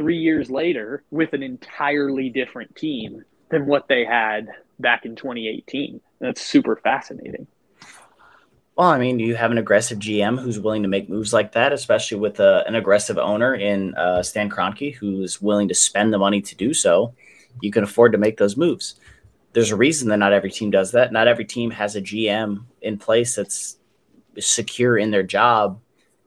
three 0.00 0.16
years 0.16 0.50
later 0.50 1.04
with 1.10 1.34
an 1.34 1.42
entirely 1.42 2.30
different 2.30 2.74
team 2.74 3.22
than 3.50 3.66
what 3.66 3.86
they 3.86 4.02
had 4.02 4.48
back 4.78 5.04
in 5.04 5.14
2018. 5.14 6.00
That's 6.20 6.40
super 6.40 6.76
fascinating. 6.76 7.46
Well, 8.76 8.88
I 8.88 8.98
mean, 8.98 9.18
you 9.18 9.36
have 9.36 9.50
an 9.50 9.58
aggressive 9.58 9.98
GM 9.98 10.40
who's 10.40 10.58
willing 10.58 10.84
to 10.84 10.88
make 10.88 11.10
moves 11.10 11.34
like 11.34 11.52
that, 11.52 11.74
especially 11.74 12.18
with 12.18 12.40
uh, 12.40 12.64
an 12.66 12.76
aggressive 12.76 13.18
owner 13.18 13.54
in 13.54 13.94
uh, 13.94 14.22
Stan 14.22 14.48
Kroenke 14.48 14.94
who's 14.94 15.42
willing 15.42 15.68
to 15.68 15.74
spend 15.74 16.14
the 16.14 16.18
money 16.18 16.40
to 16.40 16.54
do 16.54 16.72
so. 16.72 17.12
You 17.60 17.70
can 17.70 17.84
afford 17.84 18.12
to 18.12 18.18
make 18.18 18.38
those 18.38 18.56
moves. 18.56 18.94
There's 19.52 19.70
a 19.70 19.76
reason 19.76 20.08
that 20.08 20.16
not 20.16 20.32
every 20.32 20.50
team 20.50 20.70
does 20.70 20.92
that. 20.92 21.12
Not 21.12 21.28
every 21.28 21.44
team 21.44 21.72
has 21.72 21.94
a 21.94 22.00
GM 22.00 22.64
in 22.80 22.96
place 22.96 23.34
that's 23.34 23.76
secure 24.38 24.96
in 24.96 25.10
their 25.10 25.24
job 25.24 25.78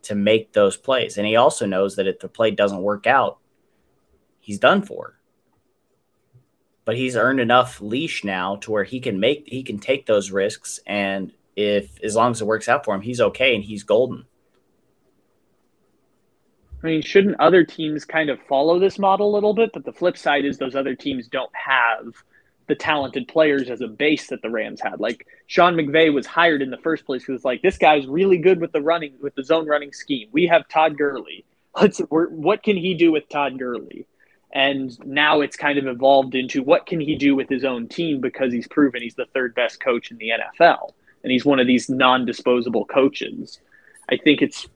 to 0.04 0.14
make 0.14 0.54
those 0.54 0.78
plays. 0.78 1.18
And 1.18 1.26
he 1.26 1.38
also 1.38 1.66
knows 1.66 1.96
that 1.96 2.06
if 2.06 2.20
the 2.20 2.28
play 2.28 2.52
doesn't 2.52 2.84
work 2.84 3.08
out, 3.08 3.40
he's 4.44 4.60
done 4.60 4.84
for. 4.84 5.18
But 6.86 6.98
he's 6.98 7.16
earned 7.16 7.40
enough 7.40 7.80
leash 7.80 8.24
now 8.24 8.58
to 8.58 8.72
where 8.72 8.84
he 8.84 9.00
can 9.00 9.20
make 9.20 9.48
he 9.48 9.64
can 9.64 9.80
take 9.80 10.06
those 10.06 10.32
risks 10.32 10.80
and 10.86 11.32
if 11.56 12.04
as 12.04 12.16
long 12.16 12.32
as 12.32 12.42
it 12.42 12.48
works 12.48 12.68
out 12.68 12.84
for 12.84 12.94
him, 12.94 13.02
he's 13.02 13.22
okay 13.22 13.56
and 13.56 13.64
he's 13.64 13.84
golden. 13.84 14.26
I 16.84 16.88
mean, 16.88 17.02
shouldn't 17.02 17.40
other 17.40 17.64
teams 17.64 18.04
kind 18.04 18.30
of 18.30 18.42
follow 18.42 18.78
this 18.78 19.00
model 19.00 19.32
a 19.32 19.34
little 19.34 19.54
bit? 19.54 19.72
But 19.72 19.86
the 19.86 19.94
flip 19.94 20.18
side 20.18 20.44
is 20.44 20.58
those 20.58 20.76
other 20.76 20.96
teams 20.96 21.30
don't 21.30 21.52
have 21.56 22.14
the 22.68 22.76
talented 22.76 23.28
players 23.28 23.70
as 23.70 23.82
a 23.82 23.88
base 23.88 24.28
that 24.28 24.42
the 24.42 24.50
Rams 24.50 24.82
had. 24.82 25.00
Like 25.00 25.26
Sean 25.48 25.76
McVay 25.76 26.14
was 26.14 26.26
hired 26.26 26.62
in 26.62 26.70
the 26.70 26.78
first 26.78 27.06
place 27.06 27.24
because 27.26 27.46
like 27.46 27.62
this 27.62 27.78
guy's 27.78 28.08
really 28.08 28.38
good 28.38 28.60
with 28.60 28.74
the 28.74 28.82
running 28.82 29.14
with 29.22 29.36
the 29.36 29.44
zone 29.44 29.68
running 29.68 29.94
scheme. 29.94 30.28
We 30.32 30.48
have 30.48 30.68
Todd 30.68 30.98
Gurley. 30.98 31.46
Let's 31.80 32.00
what 32.10 32.64
can 32.64 32.78
he 32.78 32.94
do 32.94 33.12
with 33.12 33.30
Todd 33.30 33.58
Gurley? 33.58 34.06
And 34.54 34.98
now 35.04 35.42
it's 35.42 35.58
kind 35.58 35.80
of 35.80 35.88
evolved 35.88 36.36
into 36.36 36.62
what 36.62 36.86
can 36.86 37.00
he 37.00 37.16
do 37.16 37.36
with 37.36 37.50
his 37.50 37.66
own 37.66 37.88
team 37.88 38.22
because 38.22 38.54
he's 38.54 38.68
proven 38.68 39.02
he's 39.02 39.16
the 39.16 39.26
third 39.34 39.56
best 39.56 39.82
coach 39.82 40.12
in 40.12 40.18
the 40.18 40.30
NFL 40.30 40.94
and 41.24 41.32
he's 41.32 41.44
one 41.44 41.60
of 41.60 41.68
these 41.68 41.90
non-disposable 41.90 42.86
coaches. 42.86 43.60
I 44.10 44.18
think 44.18 44.42
it's 44.42 44.68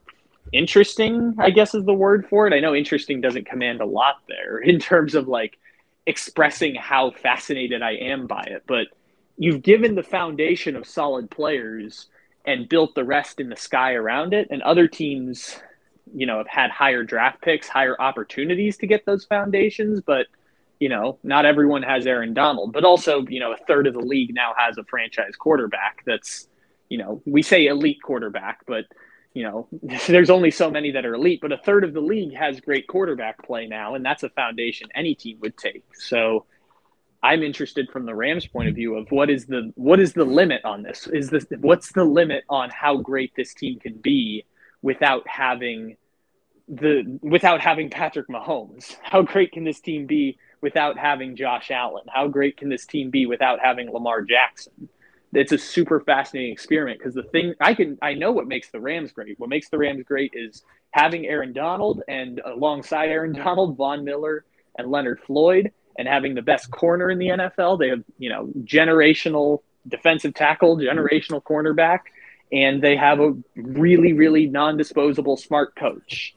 interesting, 0.51 1.35
I 1.37 1.51
guess 1.51 1.75
is 1.75 1.85
the 1.85 1.93
word 1.93 2.27
for 2.27 2.47
it. 2.47 2.53
I 2.53 2.59
know 2.59 2.73
interesting 2.73 3.21
doesn't 3.21 3.45
command 3.45 3.81
a 3.81 3.85
lot 3.85 4.15
there 4.27 4.57
in 4.63 4.79
terms 4.79 5.13
of 5.13 5.27
like 5.27 5.57
expressing 6.05 6.73
how 6.75 7.11
fascinated 7.11 7.81
I 7.81 7.93
am 7.93 8.27
by 8.27 8.43
it, 8.43 8.63
but 8.65 8.87
you've 9.37 9.61
given 9.61 9.93
the 9.93 10.03
foundation 10.03 10.75
of 10.75 10.87
solid 10.87 11.29
players 11.29 12.07
and 12.45 12.69
built 12.69 12.95
the 12.95 13.03
rest 13.03 13.41
in 13.41 13.49
the 13.49 13.57
sky 13.57 13.93
around 13.93 14.33
it 14.33 14.47
and 14.49 14.61
other 14.63 14.87
teams 14.87 15.59
you 16.13 16.25
know 16.25 16.37
have 16.37 16.47
had 16.47 16.71
higher 16.71 17.03
draft 17.03 17.41
picks 17.41 17.67
higher 17.67 17.95
opportunities 17.99 18.77
to 18.77 18.87
get 18.87 19.05
those 19.05 19.25
foundations 19.25 20.01
but 20.01 20.27
you 20.79 20.89
know 20.89 21.17
not 21.23 21.45
everyone 21.45 21.83
has 21.83 22.05
aaron 22.05 22.33
donald 22.33 22.73
but 22.73 22.83
also 22.83 23.25
you 23.27 23.39
know 23.39 23.51
a 23.51 23.57
third 23.67 23.87
of 23.87 23.93
the 23.93 23.99
league 23.99 24.33
now 24.33 24.53
has 24.57 24.77
a 24.77 24.83
franchise 24.85 25.35
quarterback 25.37 26.03
that's 26.05 26.47
you 26.89 26.97
know 26.97 27.21
we 27.25 27.41
say 27.41 27.67
elite 27.67 28.01
quarterback 28.01 28.59
but 28.65 28.85
you 29.37 29.43
know, 29.43 29.67
there's 30.07 30.31
only 30.31 30.49
so 30.49 30.71
many 30.71 30.89
that 30.91 31.05
are 31.05 31.13
elite, 31.13 31.41
but 31.41 31.51
a 31.51 31.57
third 31.57 31.83
of 31.83 31.93
the 31.93 32.01
league 32.01 32.33
has 32.33 32.59
great 32.59 32.87
quarterback 32.87 33.45
play 33.45 33.67
now, 33.67 33.93
and 33.93 34.03
that's 34.03 34.23
a 34.23 34.29
foundation 34.29 34.89
any 34.95 35.13
team 35.13 35.37
would 35.41 35.55
take. 35.55 35.83
So 35.93 36.45
I'm 37.21 37.43
interested 37.43 37.87
from 37.91 38.07
the 38.07 38.15
Rams' 38.15 38.47
point 38.47 38.67
of 38.67 38.73
view 38.73 38.95
of 38.95 39.11
what 39.11 39.29
is 39.29 39.45
the 39.45 39.71
what 39.75 39.99
is 39.99 40.13
the 40.13 40.25
limit 40.25 40.65
on 40.65 40.81
this? 40.81 41.05
Is 41.05 41.29
this 41.29 41.45
what's 41.59 41.91
the 41.91 42.03
limit 42.03 42.45
on 42.49 42.71
how 42.71 42.97
great 42.97 43.31
this 43.37 43.53
team 43.53 43.79
can 43.79 43.93
be 43.93 44.43
without 44.81 45.27
having 45.27 45.97
the 46.67 47.19
without 47.21 47.61
having 47.61 47.89
Patrick 47.89 48.27
Mahomes? 48.27 48.95
How 49.01 49.21
great 49.21 49.51
can 49.51 49.63
this 49.63 49.79
team 49.79 50.05
be 50.05 50.37
without 50.61 50.97
having 50.97 51.35
Josh 51.35 51.71
Allen? 51.71 52.05
How 52.13 52.27
great 52.27 52.57
can 52.57 52.69
this 52.69 52.85
team 52.85 53.09
be 53.09 53.25
without 53.25 53.59
having 53.59 53.91
Lamar 53.91 54.21
Jackson? 54.21 54.89
it's 55.33 55.51
a 55.51 55.57
super 55.57 55.99
fascinating 55.99 56.51
experiment 56.51 56.99
because 56.99 57.13
the 57.13 57.23
thing 57.23 57.53
I 57.59 57.73
can 57.73 57.97
I 58.01 58.13
know 58.13 58.31
what 58.31 58.47
makes 58.47 58.69
the 58.69 58.79
Rams 58.79 59.11
great. 59.11 59.39
What 59.39 59.49
makes 59.49 59.69
the 59.69 59.77
Rams 59.77 60.03
great 60.03 60.31
is 60.33 60.63
having 60.91 61.25
Aaron 61.27 61.53
Donald 61.53 62.01
and 62.07 62.41
alongside 62.45 63.09
Aaron 63.09 63.33
Donald, 63.43 63.77
Von 63.77 64.03
Miller 64.03 64.45
and 64.77 64.89
Leonard 64.89 65.19
Floyd, 65.25 65.71
and 65.97 66.07
having 66.07 66.35
the 66.35 66.41
best 66.41 66.71
corner 66.71 67.09
in 67.09 67.19
the 67.19 67.27
NFL. 67.27 67.79
They 67.79 67.89
have 67.89 68.03
you 68.17 68.29
know 68.29 68.49
generational 68.63 69.61
defensive 69.87 70.33
tackle, 70.33 70.77
generational 70.77 71.41
cornerback, 71.43 71.99
and 72.51 72.81
they 72.81 72.95
have 72.95 73.19
a 73.19 73.33
really 73.55 74.13
really 74.13 74.47
non-disposable 74.47 75.37
smart 75.37 75.75
coach. 75.75 76.35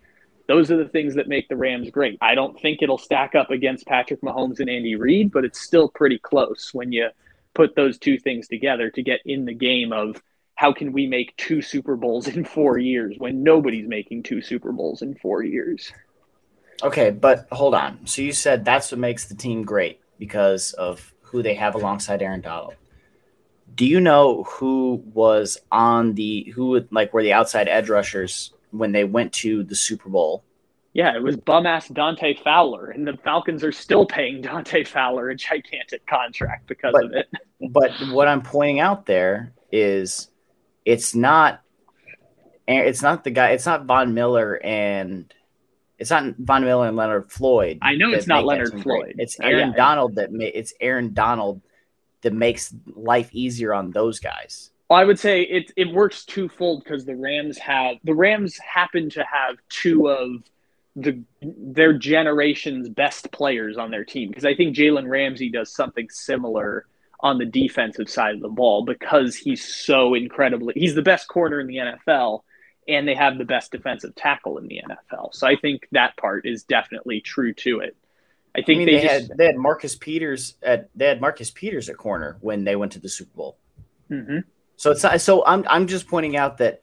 Those 0.48 0.70
are 0.72 0.76
the 0.76 0.88
things 0.88 1.14
that 1.14 1.28
make 1.28 1.48
the 1.48 1.56
Rams 1.56 1.90
great. 1.90 2.18
I 2.20 2.34
don't 2.34 2.60
think 2.60 2.82
it'll 2.82 2.98
stack 2.98 3.36
up 3.36 3.50
against 3.50 3.86
Patrick 3.86 4.20
Mahomes 4.20 4.58
and 4.58 4.68
Andy 4.68 4.96
Reid, 4.96 5.30
but 5.30 5.44
it's 5.44 5.60
still 5.60 5.88
pretty 5.88 6.18
close 6.18 6.74
when 6.74 6.90
you 6.90 7.10
put 7.54 7.76
those 7.76 7.98
two 7.98 8.18
things 8.18 8.48
together 8.48 8.90
to 8.90 9.02
get 9.02 9.20
in 9.24 9.44
the 9.44 9.54
game 9.54 9.92
of 9.92 10.20
how 10.56 10.72
can 10.72 10.92
we 10.92 11.06
make 11.06 11.36
two 11.36 11.62
Super 11.62 11.96
Bowls 11.96 12.28
in 12.28 12.44
four 12.44 12.78
years 12.78 13.14
when 13.18 13.42
nobody's 13.42 13.88
making 13.88 14.24
two 14.24 14.42
Super 14.42 14.72
Bowls 14.72 15.02
in 15.02 15.14
four 15.14 15.42
years. 15.42 15.92
Okay, 16.82 17.10
but 17.10 17.46
hold 17.52 17.74
on. 17.74 18.06
So 18.06 18.20
you 18.22 18.32
said 18.32 18.64
that's 18.64 18.90
what 18.90 18.98
makes 18.98 19.26
the 19.26 19.34
team 19.34 19.62
great 19.62 20.00
because 20.18 20.72
of 20.72 21.14
who 21.22 21.42
they 21.42 21.54
have 21.54 21.74
alongside 21.74 22.22
Aaron 22.22 22.40
Donald. 22.40 22.74
Do 23.74 23.86
you 23.86 24.00
know 24.00 24.44
who 24.44 25.02
was 25.14 25.58
on 25.70 26.14
the 26.14 26.52
who 26.54 26.68
would 26.68 26.88
like 26.92 27.12
were 27.12 27.22
the 27.22 27.32
outside 27.32 27.68
edge 27.68 27.88
rushers 27.88 28.52
when 28.70 28.92
they 28.92 29.04
went 29.04 29.32
to 29.32 29.62
the 29.64 29.74
Super 29.74 30.08
Bowl 30.08 30.44
yeah, 30.92 31.14
it 31.14 31.22
was 31.22 31.36
bum 31.36 31.66
ass 31.66 31.88
Dante 31.88 32.34
Fowler, 32.34 32.90
and 32.90 33.06
the 33.06 33.16
Falcons 33.18 33.62
are 33.62 33.70
still 33.70 34.04
paying 34.04 34.40
Dante 34.40 34.82
Fowler 34.82 35.30
a 35.30 35.36
gigantic 35.36 36.04
contract 36.06 36.66
because 36.66 36.92
but, 36.92 37.04
of 37.04 37.12
it. 37.12 37.28
but 37.70 37.92
what 38.10 38.26
I'm 38.26 38.42
pointing 38.42 38.80
out 38.80 39.06
there 39.06 39.52
is 39.70 40.28
it's 40.84 41.14
not 41.14 41.62
eh, 42.66 42.80
it's 42.80 43.02
not 43.02 43.22
the 43.22 43.30
guy 43.30 43.50
it's 43.50 43.66
not 43.66 43.84
Von 43.84 44.14
Miller 44.14 44.60
and 44.64 45.32
it's 45.96 46.10
not 46.10 46.34
Von 46.38 46.64
Miller 46.64 46.88
and 46.88 46.96
Leonard 46.96 47.30
Floyd. 47.30 47.78
I 47.82 47.94
know 47.94 48.10
it's 48.10 48.26
not 48.26 48.44
Leonard 48.44 48.82
Floyd. 48.82 48.82
Great. 48.82 49.16
It's 49.18 49.38
Aaron 49.38 49.70
yeah. 49.70 49.76
Donald 49.76 50.16
that 50.16 50.32
ma- 50.32 50.42
it's 50.42 50.74
Aaron 50.80 51.12
Donald 51.12 51.60
that 52.22 52.32
makes 52.32 52.74
life 52.94 53.30
easier 53.32 53.72
on 53.72 53.90
those 53.90 54.18
guys. 54.18 54.70
Well, 54.88 54.98
I 54.98 55.04
would 55.04 55.18
say 55.18 55.42
it 55.42 55.72
it 55.76 55.92
works 55.92 56.24
twofold 56.24 56.82
because 56.82 57.04
the 57.04 57.14
Rams 57.14 57.58
have 57.58 57.96
the 58.02 58.14
Rams 58.14 58.58
happen 58.58 59.08
to 59.10 59.24
have 59.24 59.56
two 59.68 60.08
of 60.08 60.42
the 60.96 61.22
their 61.40 61.92
generation's 61.92 62.88
best 62.88 63.30
players 63.30 63.76
on 63.76 63.90
their 63.90 64.04
team 64.04 64.28
because 64.28 64.44
I 64.44 64.54
think 64.54 64.76
Jalen 64.76 65.08
Ramsey 65.08 65.48
does 65.48 65.72
something 65.72 66.08
similar 66.10 66.86
on 67.20 67.38
the 67.38 67.44
defensive 67.44 68.08
side 68.08 68.34
of 68.34 68.40
the 68.40 68.48
ball 68.48 68.84
because 68.84 69.36
he's 69.36 69.64
so 69.64 70.14
incredibly 70.14 70.74
he's 70.76 70.96
the 70.96 71.02
best 71.02 71.28
corner 71.28 71.60
in 71.60 71.68
the 71.68 71.76
NFL 71.76 72.42
and 72.88 73.06
they 73.06 73.14
have 73.14 73.38
the 73.38 73.44
best 73.44 73.70
defensive 73.70 74.14
tackle 74.16 74.58
in 74.58 74.66
the 74.66 74.80
NFL. 74.84 75.32
So 75.32 75.46
I 75.46 75.54
think 75.54 75.86
that 75.92 76.16
part 76.16 76.46
is 76.46 76.64
definitely 76.64 77.20
true 77.20 77.54
to 77.54 77.80
it. 77.80 77.96
I 78.54 78.62
think 78.62 78.76
I 78.76 78.78
mean, 78.78 78.86
they, 78.86 78.94
they 78.96 79.02
just, 79.02 79.28
had 79.28 79.38
they 79.38 79.46
had 79.46 79.56
Marcus 79.56 79.94
Peters 79.94 80.56
at 80.62 80.90
they 80.94 81.06
had 81.06 81.20
Marcus 81.20 81.50
Peters 81.50 81.88
at 81.88 81.96
corner 81.96 82.36
when 82.40 82.64
they 82.64 82.76
went 82.76 82.92
to 82.92 82.98
the 82.98 83.08
Super 83.08 83.36
Bowl. 83.36 83.58
Mm-hmm. 84.10 84.38
So 84.76 84.90
it's 84.90 85.02
not, 85.02 85.20
so 85.20 85.44
I'm 85.46 85.64
I'm 85.68 85.86
just 85.86 86.08
pointing 86.08 86.36
out 86.36 86.58
that 86.58 86.80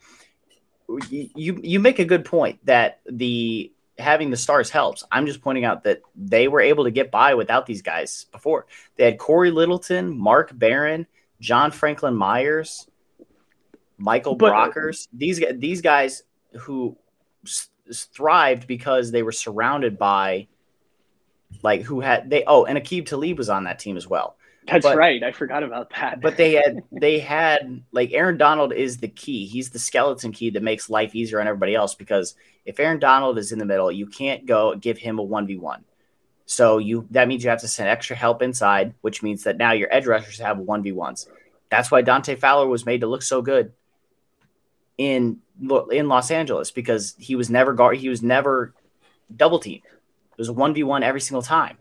you 1.09 1.59
you 1.61 1.79
make 1.79 1.99
a 1.99 2.05
good 2.05 2.23
point 2.23 2.65
that 2.65 3.01
the 3.05 3.71
having 3.97 4.29
the 4.29 4.37
stars 4.37 4.69
helps. 4.69 5.03
I'm 5.11 5.25
just 5.25 5.41
pointing 5.41 5.65
out 5.65 5.83
that 5.83 6.01
they 6.15 6.47
were 6.47 6.61
able 6.61 6.85
to 6.85 6.91
get 6.91 7.11
by 7.11 7.33
without 7.33 7.65
these 7.65 7.81
guys 7.81 8.27
before. 8.31 8.67
They 8.95 9.05
had 9.05 9.17
Cory 9.17 9.51
Littleton, 9.51 10.17
Mark 10.17 10.57
Barron, 10.57 11.07
John 11.41 11.71
Franklin 11.71 12.15
Myers, 12.15 12.87
Michael 13.97 14.35
but, 14.35 14.53
Brockers. 14.53 15.07
These 15.11 15.43
these 15.55 15.81
guys 15.81 16.23
who 16.59 16.97
s- 17.45 17.69
thrived 17.91 18.67
because 18.67 19.11
they 19.11 19.23
were 19.23 19.31
surrounded 19.31 19.97
by 19.97 20.47
like 21.63 21.81
who 21.81 21.99
had 21.99 22.29
they 22.29 22.43
oh 22.45 22.65
and 22.65 22.77
Aqib 22.77 23.05
Talib 23.05 23.37
was 23.37 23.49
on 23.49 23.63
that 23.65 23.79
team 23.79 23.97
as 23.97 24.07
well. 24.07 24.37
That's 24.67 24.85
but, 24.85 24.97
right. 24.97 25.23
I 25.23 25.31
forgot 25.31 25.63
about 25.63 25.91
that. 25.91 26.19
but 26.21 26.35
they 26.35 26.53
had 26.53 26.83
they 26.91 27.19
had 27.19 27.83
like 27.91 28.11
Aaron 28.11 28.37
Donald 28.37 28.73
is 28.73 28.97
the 28.97 29.07
key. 29.07 29.45
He's 29.45 29.69
the 29.69 29.79
skeleton 29.79 30.31
key 30.31 30.49
that 30.51 30.63
makes 30.63 30.89
life 30.89 31.15
easier 31.15 31.39
on 31.39 31.47
everybody 31.47 31.73
else 31.73 31.95
because 31.95 32.35
if 32.65 32.79
Aaron 32.79 32.99
Donald 32.99 33.37
is 33.37 33.51
in 33.51 33.59
the 33.59 33.65
middle, 33.65 33.91
you 33.91 34.07
can't 34.07 34.45
go 34.45 34.75
give 34.75 34.97
him 34.97 35.19
a 35.19 35.25
1v1. 35.25 35.83
So 36.45 36.79
you 36.79 37.07
that 37.11 37.27
means 37.27 37.43
you 37.43 37.49
have 37.49 37.61
to 37.61 37.67
send 37.67 37.89
extra 37.89 38.15
help 38.15 38.41
inside, 38.41 38.93
which 39.01 39.23
means 39.23 39.43
that 39.43 39.57
now 39.57 39.71
your 39.71 39.93
edge 39.93 40.05
rushers 40.05 40.39
have 40.39 40.57
1v1s. 40.57 41.27
That's 41.69 41.89
why 41.89 42.01
Dante 42.01 42.35
Fowler 42.35 42.67
was 42.67 42.85
made 42.85 43.01
to 43.01 43.07
look 43.07 43.21
so 43.21 43.41
good 43.41 43.71
in 44.97 45.39
in 45.91 46.07
Los 46.09 46.29
Angeles 46.29 46.71
because 46.71 47.15
he 47.17 47.35
was 47.35 47.49
never 47.49 47.73
guard 47.73 47.97
he 47.97 48.09
was 48.09 48.21
never 48.21 48.73
double 49.33 49.59
teamed. 49.59 49.83
It 50.37 50.41
was 50.41 50.49
a 50.49 50.53
one 50.53 50.73
v 50.73 50.83
one 50.83 51.03
every 51.03 51.21
single 51.21 51.41
time. 51.41 51.77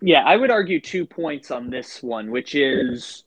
Yeah, 0.00 0.24
I 0.24 0.36
would 0.36 0.50
argue 0.50 0.80
two 0.80 1.06
points 1.06 1.50
on 1.50 1.70
this 1.70 2.02
one, 2.02 2.30
which 2.30 2.54
is 2.54 3.24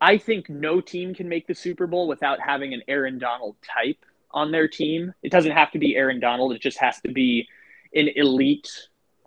I 0.00 0.18
think 0.18 0.50
no 0.50 0.80
team 0.80 1.14
can 1.14 1.28
make 1.28 1.46
the 1.46 1.54
Super 1.54 1.86
Bowl 1.86 2.08
without 2.08 2.38
having 2.40 2.74
an 2.74 2.82
Aaron 2.88 3.18
Donald 3.18 3.56
type 3.62 4.04
on 4.30 4.50
their 4.50 4.68
team. 4.68 5.14
It 5.22 5.32
doesn't 5.32 5.52
have 5.52 5.70
to 5.72 5.78
be 5.78 5.96
Aaron 5.96 6.20
Donald, 6.20 6.52
it 6.52 6.60
just 6.60 6.78
has 6.78 7.00
to 7.02 7.12
be 7.12 7.48
an 7.94 8.08
elite 8.16 8.68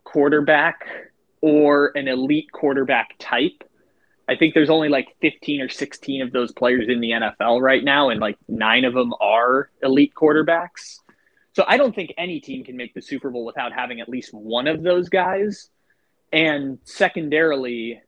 quarterback 0.03 0.85
or 1.41 1.91
an 1.95 2.07
elite 2.07 2.51
quarterback 2.51 3.15
type. 3.17 3.63
I 4.29 4.35
think 4.35 4.53
there's 4.53 4.69
only 4.69 4.89
like 4.89 5.07
15 5.21 5.61
or 5.61 5.69
16 5.69 6.21
of 6.21 6.31
those 6.31 6.51
players 6.51 6.89
in 6.89 6.99
the 6.99 7.11
NFL 7.11 7.61
right 7.61 7.84
now, 7.84 8.09
and 8.09 8.19
like 8.19 8.38
nine 8.47 8.84
of 8.84 8.93
them 8.93 9.13
are 9.21 9.69
elite 9.81 10.13
quarterbacks. 10.13 10.99
So 11.57 11.65
I 11.67 11.77
don't 11.77 11.95
think 11.95 12.13
any 12.19 12.39
team 12.39 12.63
can 12.63 12.77
make 12.77 12.93
the 12.93 13.01
Super 13.01 13.31
Bowl 13.31 13.43
without 13.43 13.73
having 13.73 13.99
at 13.99 14.07
least 14.07 14.31
one 14.31 14.67
of 14.67 14.84
those 14.84 15.09
guys. 15.09 15.71
And 16.31 16.77
secondarily, 16.84 17.99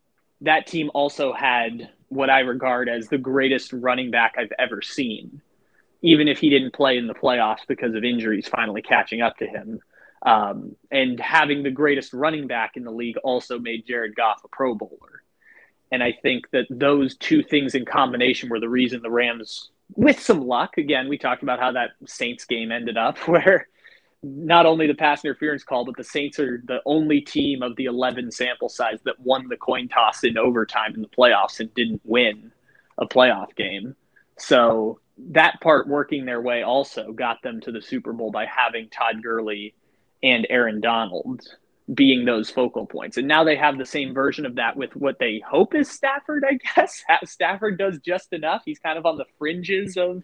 that 0.42 0.68
team 0.68 0.92
also 0.94 1.34
had 1.34 1.90
what 2.10 2.30
I 2.30 2.42
regard 2.42 2.90
as 2.90 3.08
the 3.08 3.18
greatest 3.18 3.74
running 3.74 4.12
back 4.12 4.36
I've 4.38 4.54
ever 4.60 4.84
seen, 4.84 5.42
even 6.04 6.28
if 6.28 6.38
he 6.38 6.52
didn't 6.52 6.76
play 6.76 7.00
in 7.00 7.08
the 7.08 7.16
playoffs 7.16 7.66
because 7.68 7.96
of 7.96 8.04
injuries 8.04 8.48
finally 8.48 8.84
catching 8.84 9.22
up 9.22 9.38
to 9.38 9.48
him. 9.48 9.80
Um, 10.22 10.76
and 10.92 11.20
having 11.20 11.64
the 11.64 11.72
greatest 11.72 12.14
running 12.14 12.46
back 12.46 12.74
in 12.76 12.84
the 12.84 12.92
league 12.92 13.18
also 13.24 13.58
made 13.58 13.88
Jared 13.88 14.16
Goff 14.16 14.44
a 14.46 14.48
Pro 14.48 14.76
Bowler. 14.76 15.24
And 15.92 16.04
I 16.04 16.12
think 16.12 16.52
that 16.52 16.68
those 16.70 17.18
two 17.18 17.42
things 17.42 17.74
in 17.74 17.86
combination 17.86 18.50
were 18.50 18.60
the 18.60 18.70
reason 18.70 19.02
the 19.02 19.10
Rams, 19.10 19.72
with 19.96 20.20
some 20.20 20.46
luck, 20.46 20.78
again, 20.78 21.10
we 21.10 21.18
talked 21.18 21.44
about 21.44 21.60
how 21.60 21.72
that 21.74 21.92
Saints 22.06 22.46
game 22.46 22.72
ended 22.72 22.98
up, 22.98 23.18
where 23.28 23.68
not 24.22 24.66
only 24.66 24.88
the 24.88 24.94
pass 24.94 25.24
interference 25.24 25.64
call, 25.64 25.86
but 25.86 25.96
the 25.96 26.04
Saints 26.04 26.40
are 26.40 26.62
the 26.66 26.82
only 26.86 27.22
team 27.22 27.62
of 27.62 27.76
the 27.76 27.86
11 27.86 28.32
sample 28.32 28.70
size 28.70 29.00
that 29.06 29.20
won 29.20 29.48
the 29.48 29.58
coin 29.58 29.88
toss 29.88 30.24
in 30.24 30.38
overtime 30.38 30.94
in 30.94 31.02
the 31.02 31.08
playoffs 31.08 31.60
and 31.60 31.74
didn't 31.74 32.02
win 32.04 32.52
a 32.98 33.08
playoff 33.08 33.56
game. 33.56 33.96
So 34.38 35.00
that 35.32 35.62
part 35.62 35.88
working 35.88 36.26
their 36.26 36.42
way 36.42 36.64
also 36.64 37.12
got 37.12 37.42
them 37.42 37.62
to 37.62 37.72
the 37.72 37.82
Super 37.82 38.14
Bowl 38.14 38.32
by 38.32 38.46
having 38.46 38.90
Todd 38.90 39.24
Gurley 39.24 39.74
and 40.22 40.46
Aaron 40.50 40.82
Donald 40.82 41.42
being 41.94 42.26
those 42.26 42.50
focal 42.50 42.86
points. 42.86 43.18
And 43.18 43.28
now 43.28 43.44
they 43.44 43.56
have 43.56 43.78
the 43.78 43.86
same 43.86 44.14
version 44.14 44.46
of 44.46 44.56
that 44.56 44.78
with 44.78 44.96
what 44.96 45.18
they 45.20 45.42
hope 45.48 45.74
is 45.74 45.90
Stafford, 45.90 46.44
I 46.48 46.60
guess. 46.76 47.04
Stafford 47.26 47.78
does 47.78 48.00
just 48.00 48.34
enough. 48.34 48.64
He's 48.66 48.80
kind 48.80 48.98
of 48.98 49.06
on 49.06 49.18
the 49.18 49.26
fringes 49.38 49.98
of 49.98 50.24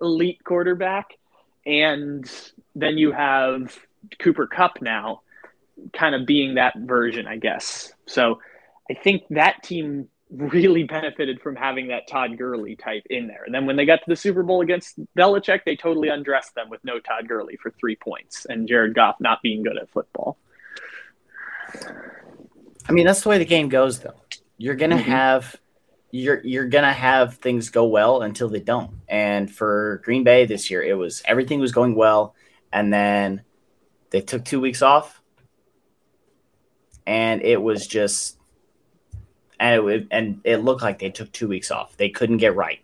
elite 0.00 0.42
quarterback. 0.44 1.14
And 1.66 2.30
then 2.74 2.98
you 2.98 3.12
have 3.12 3.78
Cooper 4.18 4.46
Kupp 4.46 4.82
now 4.82 5.22
kind 5.92 6.14
of 6.14 6.26
being 6.26 6.54
that 6.54 6.74
version, 6.76 7.26
I 7.26 7.36
guess. 7.36 7.92
So 8.06 8.40
I 8.90 8.94
think 8.94 9.22
that 9.30 9.62
team 9.62 10.08
really 10.30 10.82
benefited 10.82 11.40
from 11.40 11.54
having 11.54 11.88
that 11.88 12.08
Todd 12.08 12.36
Gurley 12.36 12.76
type 12.76 13.04
in 13.08 13.28
there. 13.28 13.44
And 13.44 13.54
then 13.54 13.66
when 13.66 13.76
they 13.76 13.86
got 13.86 13.96
to 13.96 14.04
the 14.08 14.16
Super 14.16 14.42
Bowl 14.42 14.62
against 14.62 14.98
Belichick, 15.16 15.60
they 15.64 15.76
totally 15.76 16.08
undressed 16.08 16.54
them 16.54 16.70
with 16.70 16.84
no 16.84 16.98
Todd 16.98 17.28
Gurley 17.28 17.56
for 17.56 17.70
three 17.70 17.96
points 17.96 18.46
and 18.46 18.66
Jared 18.66 18.94
Goff 18.94 19.16
not 19.20 19.42
being 19.42 19.62
good 19.62 19.78
at 19.78 19.90
football. 19.90 20.36
I 22.88 22.92
mean, 22.92 23.06
that's 23.06 23.22
the 23.22 23.28
way 23.28 23.38
the 23.38 23.44
game 23.44 23.68
goes, 23.68 24.00
though. 24.00 24.20
You're 24.58 24.74
gonna 24.74 24.96
mm-hmm. 24.96 25.10
have 25.10 25.56
you're 26.10 26.40
you're 26.44 26.68
gonna 26.68 26.92
have 26.92 27.34
things 27.38 27.70
go 27.70 27.86
well 27.86 28.22
until 28.22 28.48
they 28.48 28.60
don't. 28.60 29.00
And 29.08 29.50
for 29.50 30.00
Green 30.04 30.22
Bay 30.22 30.46
this 30.46 30.70
year, 30.70 30.82
it 30.82 30.94
was 30.94 31.22
everything 31.24 31.60
was 31.60 31.72
going 31.72 31.94
well, 31.94 32.34
and 32.72 32.92
then 32.92 33.42
they 34.10 34.20
took 34.20 34.44
two 34.44 34.60
weeks 34.60 34.82
off, 34.82 35.20
and 37.06 37.42
it 37.42 37.60
was 37.60 37.86
just 37.86 38.38
and 39.58 39.88
it, 39.88 40.06
and 40.10 40.40
it 40.44 40.58
looked 40.58 40.82
like 40.82 40.98
they 40.98 41.10
took 41.10 41.32
two 41.32 41.48
weeks 41.48 41.70
off. 41.70 41.96
They 41.96 42.10
couldn't 42.10 42.38
get 42.38 42.54
right. 42.54 42.80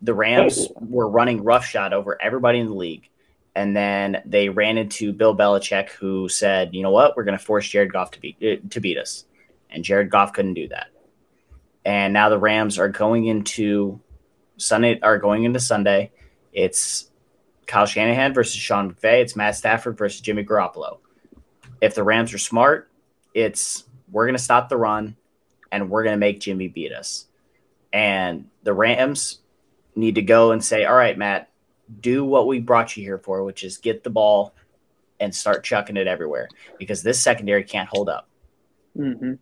The 0.00 0.14
Rams 0.14 0.68
were 0.80 1.08
running 1.08 1.44
roughshod 1.44 1.92
over 1.92 2.20
everybody 2.20 2.58
in 2.58 2.66
the 2.66 2.74
league. 2.74 3.08
And 3.54 3.76
then 3.76 4.22
they 4.24 4.48
ran 4.48 4.78
into 4.78 5.12
Bill 5.12 5.36
Belichick, 5.36 5.90
who 5.90 6.28
said, 6.28 6.74
"You 6.74 6.82
know 6.82 6.90
what? 6.90 7.16
We're 7.16 7.24
going 7.24 7.38
to 7.38 7.44
force 7.44 7.68
Jared 7.68 7.92
Goff 7.92 8.10
to 8.12 8.20
beat 8.20 8.36
uh, 8.42 8.66
to 8.70 8.80
beat 8.80 8.96
us," 8.96 9.26
and 9.70 9.84
Jared 9.84 10.10
Goff 10.10 10.32
couldn't 10.32 10.54
do 10.54 10.68
that. 10.68 10.86
And 11.84 12.14
now 12.14 12.28
the 12.28 12.38
Rams 12.38 12.78
are 12.78 12.88
going 12.88 13.26
into 13.26 14.00
Sunday. 14.56 14.98
Are 15.02 15.18
going 15.18 15.44
into 15.44 15.60
Sunday. 15.60 16.12
It's 16.52 17.10
Kyle 17.66 17.86
Shanahan 17.86 18.32
versus 18.32 18.56
Sean 18.56 18.94
McVay. 18.94 19.20
It's 19.20 19.36
Matt 19.36 19.56
Stafford 19.56 19.98
versus 19.98 20.20
Jimmy 20.22 20.44
Garoppolo. 20.44 20.98
If 21.80 21.94
the 21.94 22.04
Rams 22.04 22.32
are 22.32 22.38
smart, 22.38 22.90
it's 23.34 23.84
we're 24.10 24.26
going 24.26 24.36
to 24.36 24.42
stop 24.42 24.70
the 24.70 24.78
run, 24.78 25.16
and 25.70 25.90
we're 25.90 26.04
going 26.04 26.14
to 26.14 26.18
make 26.18 26.40
Jimmy 26.40 26.68
beat 26.68 26.92
us. 26.92 27.26
And 27.92 28.48
the 28.62 28.72
Rams 28.72 29.40
need 29.94 30.14
to 30.14 30.22
go 30.22 30.52
and 30.52 30.64
say, 30.64 30.86
"All 30.86 30.94
right, 30.94 31.18
Matt, 31.18 31.50
do 32.00 32.24
what 32.24 32.46
we 32.46 32.60
brought 32.60 32.96
you 32.96 33.02
here 33.02 33.18
for, 33.18 33.44
which 33.44 33.62
is 33.62 33.78
get 33.78 34.04
the 34.04 34.10
ball 34.10 34.54
and 35.20 35.34
start 35.34 35.64
chucking 35.64 35.96
it 35.96 36.06
everywhere 36.06 36.48
because 36.78 37.02
this 37.02 37.20
secondary 37.20 37.64
can't 37.64 37.88
hold 37.88 38.08
up. 38.08 38.28
Mm-hmm. 38.96 39.34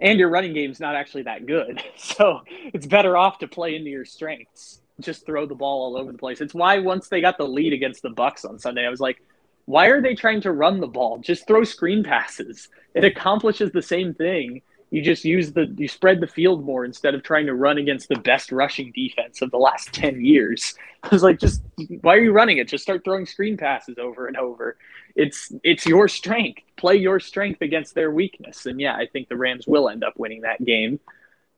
And 0.00 0.18
your 0.18 0.28
running 0.28 0.54
game's 0.54 0.80
not 0.80 0.94
actually 0.94 1.22
that 1.24 1.46
good. 1.46 1.82
So 1.96 2.40
it's 2.48 2.86
better 2.86 3.16
off 3.16 3.38
to 3.40 3.48
play 3.48 3.76
into 3.76 3.90
your 3.90 4.04
strengths. 4.04 4.80
Just 5.00 5.26
throw 5.26 5.46
the 5.46 5.54
ball 5.54 5.82
all 5.82 6.00
over 6.00 6.10
the 6.10 6.18
place. 6.18 6.40
It's 6.40 6.54
why 6.54 6.78
once 6.78 7.08
they 7.08 7.20
got 7.20 7.38
the 7.38 7.46
lead 7.46 7.72
against 7.72 8.02
the 8.02 8.10
Bucks 8.10 8.44
on 8.44 8.58
Sunday, 8.58 8.84
I 8.86 8.90
was 8.90 9.00
like, 9.00 9.22
why 9.66 9.86
are 9.86 10.00
they 10.00 10.14
trying 10.14 10.40
to 10.40 10.52
run 10.52 10.80
the 10.80 10.86
ball? 10.88 11.18
Just 11.18 11.46
throw 11.46 11.62
screen 11.62 12.02
passes. 12.02 12.68
It 12.94 13.04
accomplishes 13.04 13.70
the 13.70 13.82
same 13.82 14.14
thing 14.14 14.62
you 14.90 15.02
just 15.02 15.24
use 15.24 15.52
the 15.52 15.66
you 15.76 15.88
spread 15.88 16.20
the 16.20 16.26
field 16.26 16.64
more 16.64 16.84
instead 16.84 17.14
of 17.14 17.22
trying 17.22 17.46
to 17.46 17.54
run 17.54 17.78
against 17.78 18.08
the 18.08 18.18
best 18.18 18.52
rushing 18.52 18.92
defense 18.92 19.42
of 19.42 19.50
the 19.50 19.58
last 19.58 19.92
10 19.92 20.24
years. 20.24 20.74
I 21.02 21.08
was 21.10 21.22
like 21.22 21.38
just 21.38 21.62
why 22.00 22.16
are 22.16 22.20
you 22.22 22.32
running 22.32 22.58
it? 22.58 22.68
Just 22.68 22.82
start 22.82 23.04
throwing 23.04 23.26
screen 23.26 23.56
passes 23.56 23.98
over 23.98 24.26
and 24.26 24.36
over. 24.36 24.76
It's 25.14 25.52
it's 25.62 25.86
your 25.86 26.08
strength. 26.08 26.62
Play 26.76 26.96
your 26.96 27.20
strength 27.20 27.60
against 27.60 27.94
their 27.94 28.10
weakness. 28.10 28.66
And 28.66 28.80
yeah 28.80 28.94
i 28.94 29.06
think 29.06 29.28
the 29.28 29.36
rams 29.36 29.66
will 29.66 29.88
end 29.88 30.04
up 30.04 30.18
winning 30.18 30.42
that 30.42 30.64
game. 30.64 31.00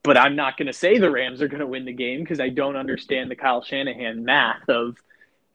But 0.03 0.17
i'm 0.17 0.35
not 0.35 0.57
going 0.57 0.67
to 0.67 0.73
say 0.73 0.97
the 0.97 1.11
rams 1.11 1.41
are 1.41 1.47
going 1.47 1.59
to 1.59 1.67
win 1.67 1.85
the 1.85 1.93
game 1.93 2.21
because 2.21 2.39
i 2.39 2.49
don't 2.49 2.75
understand 2.75 3.31
the 3.31 3.35
kyle 3.35 3.63
shanahan 3.63 4.25
math 4.25 4.67
of 4.67 4.97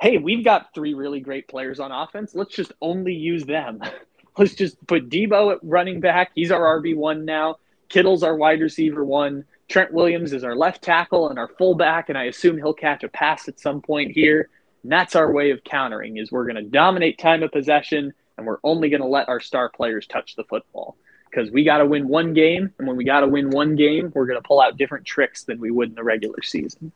hey 0.01 0.19
we've 0.19 0.45
got 0.45 0.75
three 0.75 0.95
really 0.95 1.21
great 1.21 1.49
players 1.49 1.81
on 1.81 1.93
offense. 1.93 2.35
Let's 2.35 2.55
just 2.55 2.73
only 2.81 3.15
use 3.15 3.45
them. 3.45 3.81
Let's 4.39 4.55
just 4.55 4.85
put 4.87 5.09
Deebo 5.09 5.53
at 5.55 5.59
running 5.63 6.01
back. 6.01 6.33
He's 6.35 6.51
our 6.51 6.81
RB1 6.81 7.25
now. 7.25 7.57
Kittle's 7.89 8.23
our 8.23 8.37
wide 8.37 8.61
receiver 8.61 9.05
one. 9.05 9.45
Trent 9.69 9.93
Williams 9.93 10.33
is 10.33 10.45
our 10.45 10.55
left 10.55 10.83
tackle 10.83 11.29
and 11.29 11.39
our 11.39 11.49
fullback, 11.49 12.09
and 12.09 12.17
I 12.17 12.25
assume 12.25 12.57
he'll 12.57 12.73
catch 12.73 13.03
a 13.03 13.09
pass 13.09 13.49
at 13.49 13.59
some 13.59 13.81
point 13.81 14.13
here. 14.13 14.49
And 14.83 14.93
that's 14.93 15.17
our 15.17 15.33
way 15.33 15.51
of 15.51 15.65
countering 15.65 16.17
is 16.17 16.31
we're 16.31 16.45
going 16.45 16.63
to 16.63 16.71
dominate 16.71 17.19
time 17.19 17.43
of 17.43 17.51
possession 17.51 18.13
and 18.37 18.47
we're 18.47 18.59
only 18.63 18.89
going 18.89 19.01
to 19.01 19.09
let 19.09 19.29
our 19.29 19.41
star 19.41 19.69
players 19.69 20.07
touch 20.07 20.37
the 20.37 20.45
football 20.45 20.97
because 21.31 21.51
we 21.51 21.65
got 21.65 21.79
to 21.79 21.87
win 21.87 22.09
one 22.09 22.33
game, 22.33 22.73
and 22.79 22.89
when 22.89 22.97
we 22.97 23.05
got 23.05 23.21
to 23.21 23.27
win 23.27 23.51
one 23.51 23.77
game, 23.77 24.11
we're 24.15 24.27
going 24.27 24.41
to 24.41 24.47
pull 24.47 24.61
out 24.61 24.77
different 24.77 25.05
tricks 25.05 25.45
than 25.45 25.61
we 25.61 25.71
would 25.71 25.91
in 25.91 25.95
the 25.95 26.05
regular 26.05 26.41
season. 26.43 26.93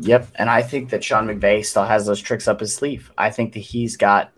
Yep, 0.00 0.28
and 0.34 0.50
I 0.50 0.62
think 0.62 0.90
that 0.90 1.04
Sean 1.04 1.26
McVay 1.26 1.64
still 1.64 1.84
has 1.84 2.04
those 2.06 2.20
tricks 2.20 2.48
up 2.48 2.60
his 2.60 2.74
sleeve. 2.74 3.10
I 3.16 3.30
think 3.30 3.52
that 3.54 3.60
he's 3.60 3.96
got 3.96 4.32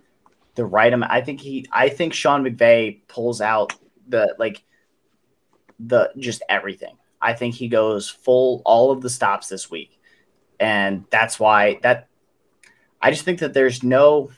the 0.54 0.64
right 0.64 0.92
amount. 0.92 1.10
I 1.10 1.20
think 1.20 1.40
he. 1.40 1.66
I 1.72 1.88
think 1.88 2.12
Sean 2.12 2.44
McVay 2.44 3.00
pulls 3.08 3.40
out 3.40 3.72
the 4.08 4.34
like 4.38 4.62
the 5.78 6.10
just 6.16 6.42
everything. 6.48 6.96
I 7.20 7.32
think 7.32 7.54
he 7.54 7.68
goes 7.68 8.08
full 8.08 8.62
all 8.64 8.90
of 8.90 9.00
the 9.00 9.10
stops 9.10 9.48
this 9.48 9.70
week. 9.70 9.98
And 10.60 11.04
that's 11.10 11.38
why 11.38 11.78
that 11.82 12.08
I 13.00 13.10
just 13.10 13.24
think 13.24 13.40
that 13.40 13.54
there's 13.54 13.82
no 13.82 14.30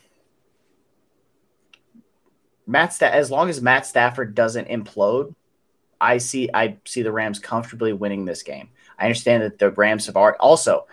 Matt 2.67 2.93
Sta- 2.93 3.07
as 3.07 3.31
long 3.31 3.49
as 3.49 3.61
Matt 3.61 3.85
Stafford 3.85 4.35
doesn't 4.35 4.67
implode, 4.67 5.35
I 5.99 6.17
see 6.17 6.49
I 6.53 6.77
see 6.85 7.01
the 7.01 7.11
Rams 7.11 7.39
comfortably 7.39 7.93
winning 7.93 8.25
this 8.25 8.43
game. 8.43 8.69
I 8.97 9.05
understand 9.05 9.43
that 9.43 9.57
the 9.57 9.71
Rams 9.71 10.05
have 10.05 10.15
already 10.15 10.37
also 10.39 10.85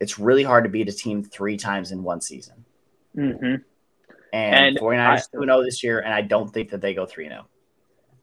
it's 0.00 0.18
really 0.18 0.42
hard 0.42 0.64
to 0.64 0.70
beat 0.70 0.88
a 0.88 0.92
team 0.92 1.22
three 1.22 1.56
times 1.56 1.92
in 1.92 2.02
one 2.02 2.20
season. 2.20 2.64
Mm-hmm. 3.16 3.62
And, 4.32 4.66
and 4.66 4.78
49ers 4.78 5.30
2 5.30 5.44
0 5.44 5.62
this 5.62 5.84
year, 5.84 6.00
and 6.00 6.12
I 6.12 6.22
don't 6.22 6.52
think 6.52 6.70
that 6.70 6.80
they 6.80 6.94
go 6.94 7.06
3 7.06 7.28
0. 7.28 7.46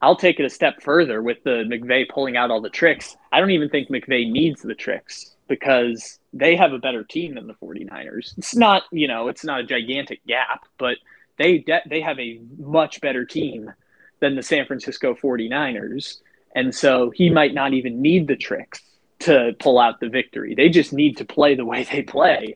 I'll 0.01 0.15
take 0.15 0.39
it 0.39 0.45
a 0.45 0.49
step 0.49 0.81
further 0.81 1.21
with 1.21 1.43
the 1.43 1.65
McVay 1.67 2.07
pulling 2.07 2.37
out 2.37 2.51
all 2.51 2.61
the 2.61 2.69
tricks. 2.69 3.17
I 3.31 3.39
don't 3.39 3.51
even 3.51 3.69
think 3.69 3.89
McVay 3.89 4.29
needs 4.29 4.61
the 4.61 4.75
tricks 4.75 5.35
because 5.47 6.19
they 6.31 6.55
have 6.55 6.73
a 6.73 6.79
better 6.79 7.03
team 7.03 7.35
than 7.35 7.47
the 7.47 7.55
49ers. 7.55 8.37
It's 8.37 8.55
not, 8.55 8.83
you 8.91 9.07
know, 9.07 9.27
it's 9.27 9.43
not 9.43 9.61
a 9.61 9.63
gigantic 9.63 10.25
gap, 10.25 10.65
but 10.77 10.97
they 11.37 11.57
de- 11.57 11.81
they 11.87 12.01
have 12.01 12.19
a 12.19 12.39
much 12.57 13.01
better 13.01 13.25
team 13.25 13.73
than 14.19 14.35
the 14.35 14.43
San 14.43 14.65
Francisco 14.65 15.15
49ers. 15.15 16.17
And 16.55 16.73
so 16.73 17.09
he 17.09 17.29
might 17.29 17.53
not 17.53 17.73
even 17.73 18.01
need 18.01 18.27
the 18.27 18.35
tricks 18.35 18.81
to 19.19 19.53
pull 19.59 19.79
out 19.79 19.99
the 19.99 20.09
victory. 20.09 20.55
They 20.55 20.69
just 20.69 20.93
need 20.93 21.17
to 21.17 21.25
play 21.25 21.55
the 21.55 21.65
way 21.65 21.83
they 21.91 22.03
play. 22.03 22.55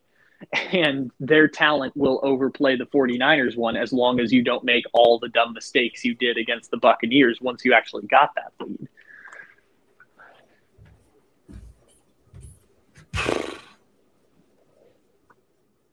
And 0.73 1.11
their 1.19 1.47
talent 1.47 1.95
will 1.95 2.19
overplay 2.23 2.75
the 2.75 2.85
49ers 2.85 3.55
one 3.55 3.77
as 3.77 3.93
long 3.93 4.19
as 4.19 4.33
you 4.33 4.43
don't 4.43 4.63
make 4.63 4.85
all 4.93 5.19
the 5.19 5.29
dumb 5.29 5.53
mistakes 5.53 6.03
you 6.03 6.15
did 6.15 6.37
against 6.37 6.71
the 6.71 6.77
Buccaneers 6.77 7.39
once 7.41 7.63
you 7.63 7.73
actually 7.73 8.07
got 8.07 8.31
that 8.35 8.53
lead. 8.59 8.87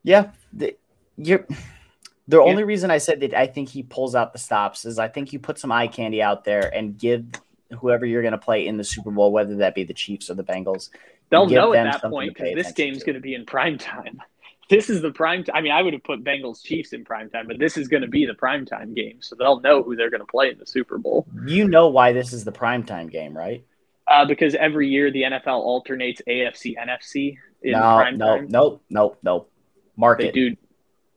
Yeah, 0.03 0.31
the, 0.53 0.77
you're 1.19 1.47
the 2.27 2.39
yeah. 2.39 2.43
only 2.43 2.65
reason 2.65 2.91
I 2.91 2.99
said 2.99 3.21
that 3.21 3.35
I 3.35 3.47
think 3.47 3.69
he 3.69 3.83
pulls 3.83 4.15
out 4.15 4.33
the 4.33 4.39
stops 4.39 4.85
is 4.85 4.99
I 4.99 5.09
think 5.09 5.33
you 5.33 5.39
put 5.39 5.59
some 5.59 5.73
eye 5.73 5.89
candy 5.89 6.23
out 6.23 6.45
there 6.45 6.75
and 6.75 6.97
give 6.97 7.27
whoever 7.79 8.07
you're 8.07 8.23
going 8.23 8.33
to 8.33 8.39
play 8.39 8.67
in 8.67 8.77
the 8.77 8.85
Super 8.85 9.11
Bowl, 9.11 9.33
whether 9.33 9.57
that 9.57 9.75
be 9.75 9.85
the 9.85 9.95
Chiefs 9.95 10.31
or 10.31 10.35
the 10.35 10.45
Bengals. 10.45 10.91
They'll 11.31 11.47
know 11.47 11.73
at 11.75 12.01
that 12.01 12.11
point 12.11 12.35
because 12.35 12.55
this 12.55 12.73
game's 12.73 13.03
going 13.05 13.15
to 13.15 13.21
be 13.21 13.35
in 13.35 13.47
prime 13.47 13.79
time. 13.79 14.21
This 14.71 14.89
is 14.89 15.03
the 15.03 15.11
prime. 15.11 15.43
T- 15.43 15.51
I 15.53 15.61
mean, 15.61 15.73
I 15.73 15.83
would 15.83 15.93
have 15.93 16.05
put 16.05 16.23
Bengals 16.23 16.63
Chiefs 16.63 16.93
in 16.93 17.05
prime 17.05 17.29
time, 17.29 17.49
but 17.49 17.59
this 17.59 17.77
is 17.77 17.89
going 17.89 18.03
to 18.03 18.09
be 18.09 18.25
the 18.25 18.35
prime 18.35 18.65
time 18.65 18.95
game, 18.95 19.21
so 19.21 19.35
they'll 19.35 19.61
know 19.61 19.83
who 19.83 19.97
they're 19.97 20.11
going 20.11 20.21
to 20.21 20.27
play 20.27 20.51
in 20.51 20.59
the 20.59 20.67
Super 20.67 20.97
Bowl. 20.97 21.27
You 21.45 21.67
know 21.67 21.89
why 21.89 22.13
this 22.13 22.33
is 22.33 22.45
the 22.45 22.53
prime 22.53 22.85
time 22.85 23.09
game, 23.09 23.37
right? 23.37 23.65
Uh, 24.07 24.25
because 24.25 24.55
every 24.55 24.89
year 24.89 25.11
the 25.11 25.23
NFL 25.23 25.61
alternates 25.61 26.23
AFC 26.27 26.77
NFC 26.79 27.37
in 27.63 27.73
no, 27.73 27.79
prime 27.81 28.17
no, 28.17 28.37
time. 28.37 28.49
No, 28.49 28.81
no, 28.89 29.17
no, 29.23 29.47
Market. 29.97 30.27
They 30.27 30.31
do. 30.31 30.57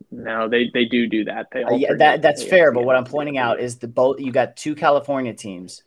No, 0.09 0.49
they 0.49 0.71
they 0.73 0.85
do 0.85 1.07
do 1.07 1.25
that. 1.25 1.47
They 1.51 1.63
uh, 1.63 1.75
yeah, 1.75 1.93
that 1.93 2.23
that's 2.23 2.43
fair. 2.43 2.71
But 2.71 2.85
what 2.85 2.95
I'm 2.95 3.05
pointing 3.05 3.37
out 3.37 3.59
is 3.59 3.77
the 3.77 3.87
both 3.87 4.19
you 4.19 4.31
got 4.31 4.57
two 4.57 4.73
California 4.73 5.33
teams. 5.33 5.83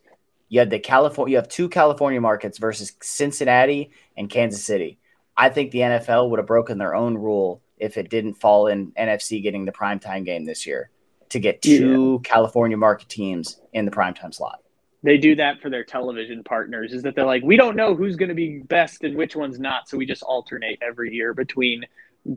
You 0.49 0.59
had 0.59 0.69
the 0.69 0.79
California. 0.79 1.31
You 1.31 1.37
have 1.37 1.49
two 1.49 1.67
California 1.67 2.21
markets 2.21 2.57
versus 2.57 2.93
Cincinnati 3.01 3.91
and 4.15 4.29
Kansas 4.29 4.63
City. 4.63 4.99
I 5.37 5.49
think 5.49 5.71
the 5.71 5.79
NFL 5.79 6.29
would 6.29 6.39
have 6.39 6.47
broken 6.47 6.77
their 6.77 6.95
own 6.95 7.15
rule 7.15 7.61
if 7.77 7.97
it 7.97 8.09
didn't 8.09 8.35
fall 8.35 8.67
in 8.67 8.91
NFC 8.93 9.41
getting 9.41 9.65
the 9.65 9.71
primetime 9.71 10.25
game 10.25 10.45
this 10.45 10.65
year 10.65 10.89
to 11.29 11.39
get 11.39 11.61
two 11.61 12.21
yeah. 12.23 12.29
California 12.29 12.77
market 12.77 13.07
teams 13.07 13.59
in 13.73 13.85
the 13.85 13.91
primetime 13.91 14.33
slot. 14.33 14.59
They 15.03 15.17
do 15.17 15.35
that 15.35 15.61
for 15.61 15.69
their 15.69 15.83
television 15.83 16.43
partners. 16.43 16.91
Is 16.91 17.03
that 17.03 17.15
they're 17.15 17.25
like, 17.25 17.43
we 17.43 17.55
don't 17.55 17.75
know 17.75 17.95
who's 17.95 18.15
going 18.15 18.29
to 18.29 18.35
be 18.35 18.59
best 18.59 19.03
and 19.03 19.15
which 19.15 19.35
one's 19.35 19.59
not, 19.59 19.87
so 19.87 19.97
we 19.97 20.05
just 20.05 20.23
alternate 20.23 20.79
every 20.81 21.13
year 21.13 21.33
between 21.33 21.85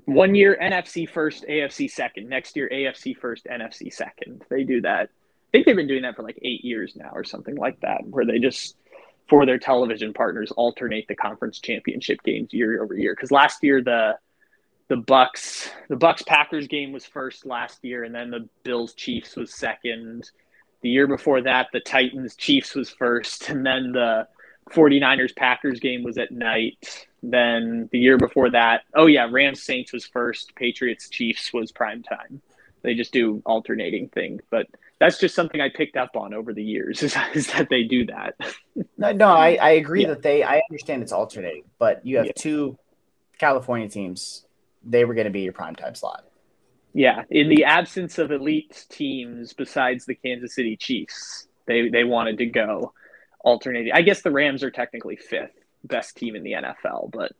one 0.04 0.34
year 0.34 0.58
NFC 0.60 1.08
first, 1.08 1.44
AFC 1.48 1.90
second. 1.90 2.28
Next 2.28 2.54
year 2.56 2.68
AFC 2.72 3.16
first, 3.16 3.46
NFC 3.46 3.92
second. 3.92 4.44
They 4.50 4.64
do 4.64 4.82
that. 4.82 5.08
I 5.08 5.50
think 5.50 5.66
they've 5.66 5.74
been 5.74 5.88
doing 5.88 6.02
that 6.02 6.16
for 6.16 6.22
like 6.22 6.38
eight 6.42 6.64
years 6.64 6.94
now 6.94 7.10
or 7.12 7.24
something 7.24 7.56
like 7.56 7.80
that, 7.80 8.06
where 8.06 8.26
they 8.26 8.38
just 8.38 8.76
for 9.30 9.46
their 9.46 9.58
television 9.58 10.12
partners 10.12 10.50
alternate 10.50 11.06
the 11.06 11.14
conference 11.14 11.60
championship 11.60 12.20
games 12.24 12.52
year 12.52 12.82
over 12.82 12.94
year. 12.94 13.14
Because 13.14 13.30
last 13.30 13.62
year 13.62 13.80
the 13.80 14.18
the 14.88 14.96
Bucks 14.96 15.70
the 15.88 15.96
Bucks 15.96 16.22
Packers 16.22 16.66
game 16.66 16.92
was 16.92 17.06
first 17.06 17.46
last 17.46 17.78
year, 17.82 18.02
and 18.02 18.12
then 18.12 18.30
the 18.30 18.48
Bills 18.64 18.92
Chiefs 18.92 19.36
was 19.36 19.54
second. 19.54 20.28
The 20.82 20.90
year 20.90 21.06
before 21.06 21.42
that, 21.42 21.68
the 21.72 21.78
Titans 21.80 22.34
Chiefs 22.34 22.74
was 22.74 22.90
first, 22.90 23.48
and 23.50 23.64
then 23.64 23.92
the 23.92 24.26
49ers 24.70 25.34
Packers 25.36 25.78
game 25.78 26.02
was 26.02 26.18
at 26.18 26.32
night. 26.32 27.06
Then 27.22 27.88
the 27.92 27.98
year 28.00 28.18
before 28.18 28.50
that, 28.50 28.82
oh 28.94 29.06
yeah, 29.06 29.28
Rams 29.30 29.62
Saints 29.62 29.92
was 29.92 30.06
first, 30.06 30.56
Patriots 30.56 31.08
Chiefs 31.08 31.52
was 31.52 31.70
prime 31.70 32.02
time. 32.02 32.42
They 32.82 32.94
just 32.94 33.12
do 33.12 33.42
alternating 33.44 34.08
thing, 34.08 34.40
but 34.50 34.66
that's 35.00 35.18
just 35.18 35.34
something 35.34 35.60
I 35.60 35.70
picked 35.70 35.96
up 35.96 36.14
on 36.14 36.34
over 36.34 36.52
the 36.52 36.62
years 36.62 37.02
is, 37.02 37.16
is 37.34 37.48
that 37.52 37.68
they 37.68 37.82
do 37.82 38.06
that. 38.06 38.34
no, 38.98 39.12
no, 39.12 39.28
I, 39.28 39.54
I 39.60 39.70
agree 39.70 40.02
yeah. 40.02 40.08
that 40.08 40.22
they 40.22 40.44
I 40.44 40.60
understand 40.70 41.02
it's 41.02 41.12
alternating, 41.12 41.64
but 41.78 42.06
you 42.06 42.18
have 42.18 42.26
yeah. 42.26 42.32
two 42.36 42.78
California 43.38 43.88
teams. 43.88 44.44
They 44.84 45.04
were 45.04 45.14
going 45.14 45.26
to 45.26 45.32
be 45.32 45.40
your 45.40 45.52
prime 45.52 45.74
time 45.74 45.94
slot. 45.94 46.24
Yeah, 46.92 47.22
in 47.30 47.48
the 47.48 47.64
absence 47.64 48.18
of 48.18 48.30
elite 48.30 48.86
teams 48.88 49.52
besides 49.52 50.06
the 50.06 50.14
Kansas 50.14 50.54
City 50.54 50.76
Chiefs, 50.76 51.46
they 51.66 51.88
they 51.88 52.04
wanted 52.04 52.38
to 52.38 52.46
go 52.46 52.92
alternating. 53.40 53.92
I 53.92 54.02
guess 54.02 54.22
the 54.22 54.30
Rams 54.30 54.62
are 54.62 54.70
technically 54.70 55.16
fifth 55.16 55.54
best 55.84 56.16
team 56.16 56.36
in 56.36 56.42
the 56.42 56.52
NFL, 56.52 57.10
but 57.12 57.32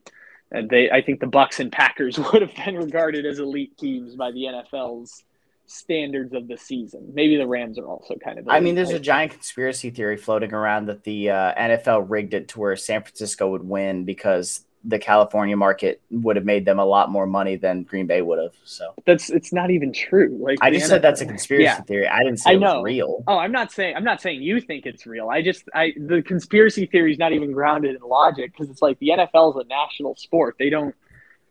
they 0.70 0.91
I 0.91 1.03
think 1.03 1.20
the 1.20 1.27
Bucks 1.27 1.61
and 1.61 1.70
Packers 1.70 2.19
would 2.32 2.43
have 2.43 2.55
been 2.55 2.77
regarded 2.77 3.27
as 3.27 3.39
elite 3.39 3.77
teams 3.77 4.15
by 4.15 4.31
the 4.31 4.45
NFL's 4.45 5.24
standards 5.70 6.34
of 6.34 6.48
the 6.48 6.56
season. 6.56 7.10
Maybe 7.14 7.36
the 7.36 7.47
Rams 7.47 7.78
are 7.78 7.86
also 7.86 8.16
kind 8.16 8.38
of. 8.38 8.48
I 8.48 8.60
mean, 8.60 8.74
there's 8.74 8.90
a 8.90 8.98
giant 8.98 9.32
conspiracy 9.32 9.90
theory 9.90 10.16
floating 10.16 10.52
around 10.52 10.86
that 10.86 11.05
the 11.05 11.30
uh, 11.30 11.55
NFL 11.55 12.06
rigged 12.09 12.34
it 12.34 12.48
to 12.48 12.60
where 12.60 12.76
San 12.76 13.02
Francisco 13.02 13.51
would 13.51 13.62
win 13.62 14.05
because 14.05 14.64
the 14.82 14.98
California 14.98 15.56
market 15.56 16.01
would 16.10 16.36
have 16.36 16.44
made 16.44 16.64
them 16.64 16.78
a 16.78 16.84
lot 16.84 17.10
more 17.10 17.26
money 17.26 17.55
than 17.55 17.82
Green 17.82 18.06
Bay 18.06 18.22
would 18.22 18.38
have. 18.38 18.55
So 18.64 18.94
that's 19.05 19.30
it's 19.30 19.52
not 19.52 19.70
even 19.70 19.92
true. 19.92 20.36
Like 20.40 20.59
I 20.62 20.70
just 20.70 20.86
NFL, 20.86 20.88
said 20.88 21.02
that's 21.02 21.20
a 21.20 21.26
conspiracy 21.26 21.64
yeah. 21.64 21.80
theory. 21.82 22.09
I 22.09 22.20
didn't 22.20 22.38
say 22.38 22.52
I 22.52 22.55
know. 22.55 22.82
real. 22.82 23.22
Oh, 23.28 23.38
I'm 23.38 23.52
not 23.52 23.72
saying 23.72 23.94
I'm 23.94 24.05
not 24.05 24.22
saying 24.22 24.42
you 24.42 24.60
think 24.60 24.86
it's 24.86 25.06
real. 25.06 25.28
I 25.28 25.42
just 25.42 25.64
I 25.74 25.92
the 25.98 26.22
conspiracy 26.22 26.86
theory 26.86 27.12
is 27.12 27.18
not 27.18 27.32
even 27.32 27.52
grounded 27.52 27.94
in 27.94 28.02
logic 28.02 28.52
because 28.52 28.70
it's 28.70 28.80
like 28.82 28.98
the 28.98 29.10
NFL 29.10 29.56
is 29.56 29.64
a 29.64 29.68
national 29.68 30.16
sport. 30.16 30.56
They 30.59 30.70
don't 30.70 30.94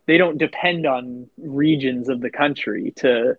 they 0.06 0.18
don't 0.18 0.38
depend 0.38 0.86
on 0.86 1.30
regions 1.38 2.08
of 2.08 2.20
the 2.20 2.30
country 2.30 2.92
to 2.96 3.38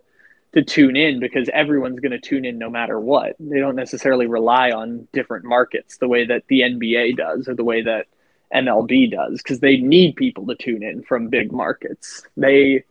to 0.54 0.62
tune 0.62 0.96
in 0.96 1.18
because 1.18 1.48
everyone's 1.52 2.00
going 2.00 2.12
to 2.12 2.20
tune 2.20 2.44
in 2.44 2.58
no 2.58 2.68
matter 2.68 3.00
what. 3.00 3.34
They 3.40 3.58
don't 3.58 3.76
necessarily 3.76 4.26
rely 4.26 4.70
on 4.70 5.08
different 5.12 5.44
markets 5.44 5.96
the 5.96 6.08
way 6.08 6.26
that 6.26 6.44
the 6.48 6.60
NBA 6.60 7.16
does 7.16 7.48
or 7.48 7.54
the 7.54 7.64
way 7.64 7.82
that 7.82 8.06
MLB 8.54 9.10
does 9.10 9.42
because 9.42 9.60
they 9.60 9.78
need 9.78 10.16
people 10.16 10.46
to 10.46 10.54
tune 10.54 10.82
in 10.82 11.02
from 11.02 11.28
big 11.28 11.52
markets. 11.52 12.22
They, 12.36 12.84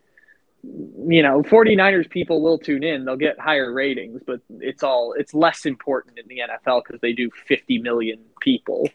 you 0.64 1.22
know, 1.22 1.44
49ers 1.44 2.10
people 2.10 2.42
will 2.42 2.58
tune 2.58 2.84
in. 2.84 3.06
They'll 3.06 3.16
get 3.16 3.40
higher 3.40 3.72
ratings, 3.72 4.22
but 4.26 4.42
it's 4.60 4.82
all, 4.82 5.14
it's 5.16 5.36
less 5.36 5.66
important 5.68 6.18
in 6.18 6.28
the 6.28 6.40
NFL 6.40 6.84
because 6.86 7.00
they 7.02 7.14
do 7.14 7.30
50 7.48 7.78
million 7.78 8.20
people 8.40 8.90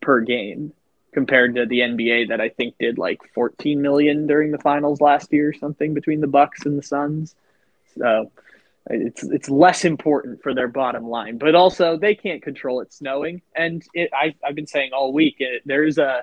per 0.00 0.20
game 0.20 0.72
compared 1.12 1.54
to 1.54 1.66
the 1.66 1.80
NBA 1.80 2.28
that 2.28 2.40
I 2.40 2.48
think 2.48 2.76
did 2.78 2.96
like 2.96 3.20
14 3.34 3.80
million 3.80 4.26
during 4.26 4.52
the 4.52 4.58
finals 4.58 5.00
last 5.02 5.32
year 5.32 5.50
or 5.50 5.52
something 5.54 5.92
between 5.92 6.20
the 6.20 6.26
Bucks 6.26 6.64
and 6.64 6.78
the 6.78 6.82
Suns. 6.82 7.34
So, 7.98 8.30
it's 8.88 9.24
it's 9.24 9.48
less 9.48 9.84
important 9.84 10.42
for 10.42 10.54
their 10.54 10.68
bottom 10.68 11.08
line, 11.08 11.38
but 11.38 11.54
also 11.54 11.96
they 11.96 12.14
can't 12.14 12.42
control 12.42 12.80
it 12.80 12.92
snowing. 12.92 13.42
And 13.54 13.82
it, 13.94 14.10
I, 14.14 14.34
I've 14.44 14.54
been 14.54 14.66
saying 14.66 14.92
all 14.92 15.12
week 15.12 15.36
it, 15.40 15.62
there's 15.64 15.98
a 15.98 16.22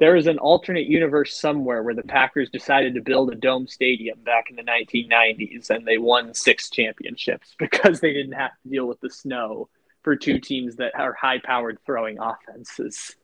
there 0.00 0.16
is 0.16 0.26
an 0.26 0.38
alternate 0.38 0.86
universe 0.86 1.38
somewhere 1.38 1.82
where 1.82 1.94
the 1.94 2.02
Packers 2.02 2.50
decided 2.50 2.94
to 2.94 3.00
build 3.00 3.30
a 3.30 3.36
dome 3.36 3.68
stadium 3.68 4.18
back 4.24 4.50
in 4.50 4.56
the 4.56 4.62
1990s 4.62 5.70
and 5.70 5.86
they 5.86 5.98
won 5.98 6.34
six 6.34 6.68
championships 6.68 7.54
because 7.58 8.00
they 8.00 8.12
didn't 8.12 8.32
have 8.32 8.50
to 8.62 8.68
deal 8.68 8.86
with 8.86 9.00
the 9.00 9.10
snow 9.10 9.68
for 10.02 10.16
two 10.16 10.38
teams 10.38 10.76
that 10.76 10.92
are 10.98 11.14
high 11.14 11.38
powered 11.38 11.78
throwing 11.86 12.18
offenses. 12.18 13.14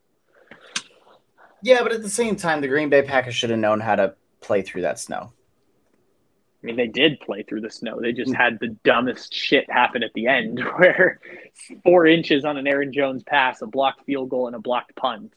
Yeah, 1.63 1.83
but 1.83 1.93
at 1.93 2.03
the 2.03 2.09
same 2.09 2.37
time, 2.37 2.63
the 2.63 2.69
Green 2.69 2.89
Bay 2.89 3.03
Packers 3.03 3.35
should 3.35 3.51
have 3.51 3.59
known 3.59 3.81
how 3.81 3.97
to 3.97 4.15
play 4.41 4.63
through 4.63 4.83
that 4.83 4.99
snow. 4.99 5.33
I 6.63 6.67
mean, 6.67 6.77
they 6.77 6.89
did 6.89 7.21
play 7.21 7.43
through 7.43 7.63
the 7.63 7.71
snow. 7.71 8.01
They 8.01 8.13
just 8.13 8.35
had 8.35 8.59
the 8.61 8.77
dumbest 8.85 9.33
shit 9.33 9.71
happen 9.71 10.03
at 10.03 10.13
the 10.15 10.27
end 10.27 10.61
where 10.77 11.21
four 11.83 12.07
inches 12.07 12.45
on 12.45 12.59
an 12.59 12.67
Aaron 12.67 12.93
Jones 12.93 13.23
pass, 13.23 13.63
a 13.63 13.67
blocked 13.67 14.05
field 14.05 14.29
goal, 14.29 14.47
and 14.47 14.55
a 14.55 14.61
blocked 14.61 14.95
punt. 14.95 15.33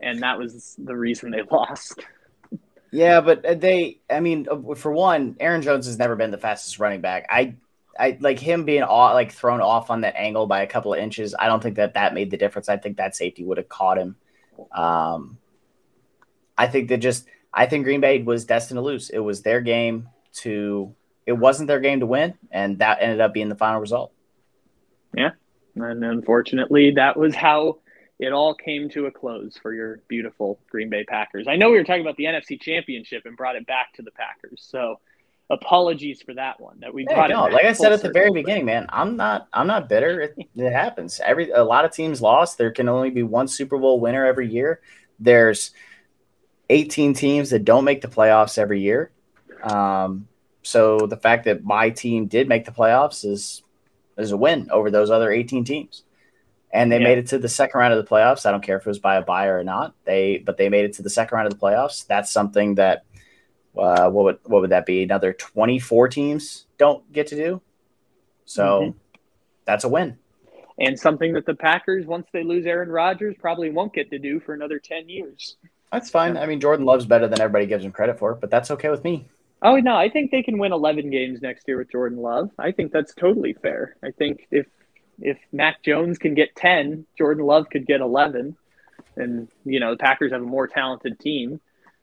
And 0.00 0.22
that 0.22 0.38
was 0.38 0.76
the 0.78 0.96
reason 0.96 1.32
they 1.32 1.42
lost. 1.50 2.04
Yeah, 2.92 3.20
but 3.20 3.60
they, 3.60 3.98
I 4.08 4.20
mean, 4.20 4.46
uh, 4.50 4.74
for 4.74 4.92
one, 4.92 5.36
Aaron 5.40 5.62
Jones 5.62 5.86
has 5.86 5.98
never 5.98 6.16
been 6.16 6.30
the 6.30 6.38
fastest 6.38 6.78
running 6.78 7.00
back. 7.00 7.26
I, 7.28 7.54
I 7.98 8.16
like 8.20 8.38
him 8.38 8.64
being 8.64 8.82
off, 8.82 9.14
like 9.14 9.32
thrown 9.32 9.60
off 9.60 9.90
on 9.90 10.02
that 10.02 10.16
angle 10.16 10.46
by 10.46 10.62
a 10.62 10.66
couple 10.66 10.94
of 10.94 11.00
inches. 11.00 11.34
I 11.36 11.46
don't 11.46 11.62
think 11.62 11.76
that 11.76 11.94
that 11.94 12.14
made 12.14 12.30
the 12.30 12.36
difference. 12.36 12.68
I 12.68 12.76
think 12.76 12.96
that 12.96 13.16
safety 13.16 13.44
would 13.44 13.58
have 13.58 13.68
caught 13.68 13.98
him. 13.98 14.16
Um, 14.72 15.38
I 16.56 16.68
think 16.68 16.88
that 16.88 16.98
just, 16.98 17.26
I 17.52 17.66
think 17.66 17.84
Green 17.84 18.00
Bay 18.00 18.22
was 18.22 18.44
destined 18.44 18.78
to 18.78 18.82
lose. 18.82 19.10
It 19.10 19.18
was 19.18 19.42
their 19.42 19.60
game 19.60 20.08
to 20.34 20.94
it 21.26 21.32
wasn't 21.32 21.68
their 21.68 21.80
game 21.80 22.00
to 22.00 22.06
win, 22.06 22.34
and 22.50 22.78
that 22.78 22.98
ended 23.00 23.20
up 23.20 23.32
being 23.32 23.48
the 23.48 23.54
final 23.54 23.80
result. 23.80 24.12
Yeah, 25.14 25.30
and 25.76 26.04
unfortunately, 26.04 26.92
that 26.92 27.16
was 27.16 27.34
how 27.34 27.78
it 28.18 28.32
all 28.32 28.54
came 28.54 28.88
to 28.90 29.06
a 29.06 29.10
close 29.10 29.58
for 29.60 29.72
your 29.72 30.00
beautiful 30.08 30.60
Green 30.70 30.90
Bay 30.90 31.04
Packers. 31.04 31.46
I 31.48 31.56
know 31.56 31.70
we 31.70 31.76
were 31.76 31.84
talking 31.84 32.02
about 32.02 32.16
the 32.16 32.24
NFC 32.24 32.60
Championship 32.60 33.22
and 33.24 33.36
brought 33.36 33.56
it 33.56 33.66
back 33.66 33.92
to 33.94 34.02
the 34.02 34.10
Packers, 34.10 34.66
so 34.68 35.00
apologies 35.50 36.22
for 36.22 36.32
that 36.34 36.60
one 36.60 36.78
that 36.80 36.94
we 36.94 37.04
yeah, 37.10 37.26
no, 37.26 37.44
like 37.46 37.64
I 37.64 37.72
said 37.72 37.92
at 37.92 38.02
the 38.02 38.12
very 38.12 38.30
beginning, 38.30 38.64
man, 38.64 38.86
I'm 38.88 39.16
not 39.16 39.48
I'm 39.52 39.66
not 39.66 39.88
bitter. 39.88 40.20
It, 40.20 40.36
it, 40.54 40.72
happens. 40.72 41.20
Every 41.24 41.50
a 41.50 41.64
lot 41.64 41.84
of 41.84 41.92
teams 41.92 42.22
lost. 42.22 42.56
There 42.56 42.70
can 42.70 42.88
only 42.88 43.10
be 43.10 43.24
one 43.24 43.48
Super 43.48 43.76
Bowl 43.76 44.00
winner 44.00 44.24
every 44.24 44.48
year. 44.48 44.80
There's 45.18 45.72
18 46.70 47.14
teams 47.14 47.50
that 47.50 47.64
don't 47.64 47.84
make 47.84 48.00
the 48.00 48.08
playoffs 48.08 48.58
every 48.58 48.80
year. 48.80 49.10
Um, 49.62 50.26
so 50.62 51.06
the 51.06 51.16
fact 51.16 51.44
that 51.44 51.64
my 51.64 51.90
team 51.90 52.26
did 52.26 52.48
make 52.48 52.64
the 52.64 52.70
playoffs 52.72 53.24
is 53.24 53.62
is 54.18 54.32
a 54.32 54.36
win 54.36 54.68
over 54.70 54.90
those 54.90 55.10
other 55.10 55.30
18 55.30 55.64
teams. 55.64 56.04
and 56.72 56.92
they 56.92 56.98
Yeah. 56.98 57.04
made 57.08 57.18
it 57.18 57.26
to 57.26 57.36
the 57.38 57.48
second 57.48 57.80
round 57.80 57.92
of 57.92 58.04
the 58.04 58.08
playoffs. 58.08 58.46
I 58.46 58.52
don't 58.52 58.62
care 58.62 58.76
if 58.76 58.82
it 58.86 58.88
was 58.88 59.00
by 59.00 59.16
a 59.16 59.22
buyer 59.22 59.58
or 59.58 59.64
not. 59.64 59.92
They 60.04 60.38
but 60.38 60.56
they 60.56 60.68
made 60.68 60.84
it 60.84 60.92
to 60.94 61.02
the 61.02 61.10
second 61.10 61.34
round 61.34 61.48
of 61.52 61.58
the 61.58 61.58
playoffs. 61.58 62.06
That's 62.06 62.30
something 62.30 62.76
that 62.76 63.04
uh, 63.76 64.08
what 64.10 64.24
would 64.24 64.38
what 64.44 64.60
would 64.60 64.70
that 64.70 64.86
be? 64.86 65.02
Another 65.02 65.32
twenty 65.32 65.80
four 65.80 66.06
teams 66.06 66.66
don't 66.78 67.10
get 67.12 67.26
to 67.28 67.34
do. 67.36 67.60
So 68.44 68.80
Mhm. 68.82 68.94
that's 69.64 69.82
a 69.84 69.88
win. 69.88 70.18
and 70.78 70.98
something 70.98 71.32
that 71.34 71.44
the 71.44 71.54
Packers, 71.54 72.06
once 72.06 72.26
they 72.32 72.42
lose 72.42 72.64
Aaron 72.64 72.88
Rodgers, 72.88 73.34
probably 73.38 73.70
won't 73.70 73.92
get 73.92 74.08
to 74.10 74.18
do 74.18 74.40
for 74.40 74.54
another 74.54 74.78
10 74.78 75.10
years. 75.10 75.56
That's 75.92 76.08
fine. 76.08 76.38
I 76.38 76.46
mean, 76.46 76.58
Jordan 76.58 76.86
Love's 76.86 77.04
better 77.04 77.28
than 77.28 77.38
everybody 77.38 77.66
gives 77.66 77.84
him 77.84 77.92
credit 77.92 78.18
for, 78.18 78.34
but 78.34 78.48
that's 78.50 78.70
okay 78.70 78.88
with 78.88 79.04
me. 79.04 79.28
Oh, 79.62 79.76
no, 79.76 79.94
I 79.94 80.08
think 80.08 80.30
they 80.30 80.42
can 80.42 80.58
win 80.58 80.72
11 80.72 81.10
games 81.10 81.42
next 81.42 81.68
year 81.68 81.78
with 81.78 81.92
Jordan 81.92 82.18
Love. 82.18 82.50
I 82.58 82.72
think 82.72 82.92
that's 82.92 83.14
totally 83.14 83.52
fair. 83.52 83.96
I 84.02 84.10
think 84.10 84.46
if 84.50 84.66
if 85.20 85.38
Mac 85.52 85.82
Jones 85.82 86.18
can 86.18 86.34
get 86.34 86.56
10, 86.56 87.04
Jordan 87.18 87.44
Love 87.44 87.68
could 87.70 87.86
get 87.86 88.00
11. 88.00 88.56
And, 89.16 89.48
you 89.64 89.80
know, 89.80 89.90
the 89.90 89.98
Packers 89.98 90.32
have 90.32 90.40
a 90.40 90.46
more 90.46 90.66
talented 90.66 91.18
team. 91.20 91.60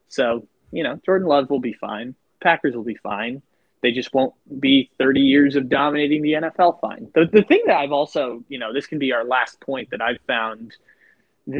So, 0.08 0.48
you 0.72 0.84
know, 0.84 1.00
Jordan 1.06 1.28
Love 1.28 1.50
will 1.50 1.60
be 1.60 1.74
fine. 1.74 2.16
Packers 2.42 2.76
will 2.76 2.84
be 2.84 2.96
fine. 2.96 3.42
They 3.82 3.92
just 3.92 4.14
won't 4.14 4.34
be 4.60 4.90
30 4.98 5.22
years 5.22 5.56
of 5.56 5.70
dominating 5.70 6.22
the 6.22 6.34
NFL 6.34 6.80
fine. 6.80 7.10
The, 7.14 7.26
the 7.26 7.44
thing 7.44 7.64
that 7.68 7.78
I've 7.78 7.92
also, 7.92 8.44
you 8.50 8.60
know, 8.60 8.74
this 8.74 8.88
can 8.88 9.00
be 9.00 9.14
our 9.14 9.24
last 9.24 9.60
point 9.62 9.90
that 9.92 10.02
I've 10.02 10.20
found 10.28 10.76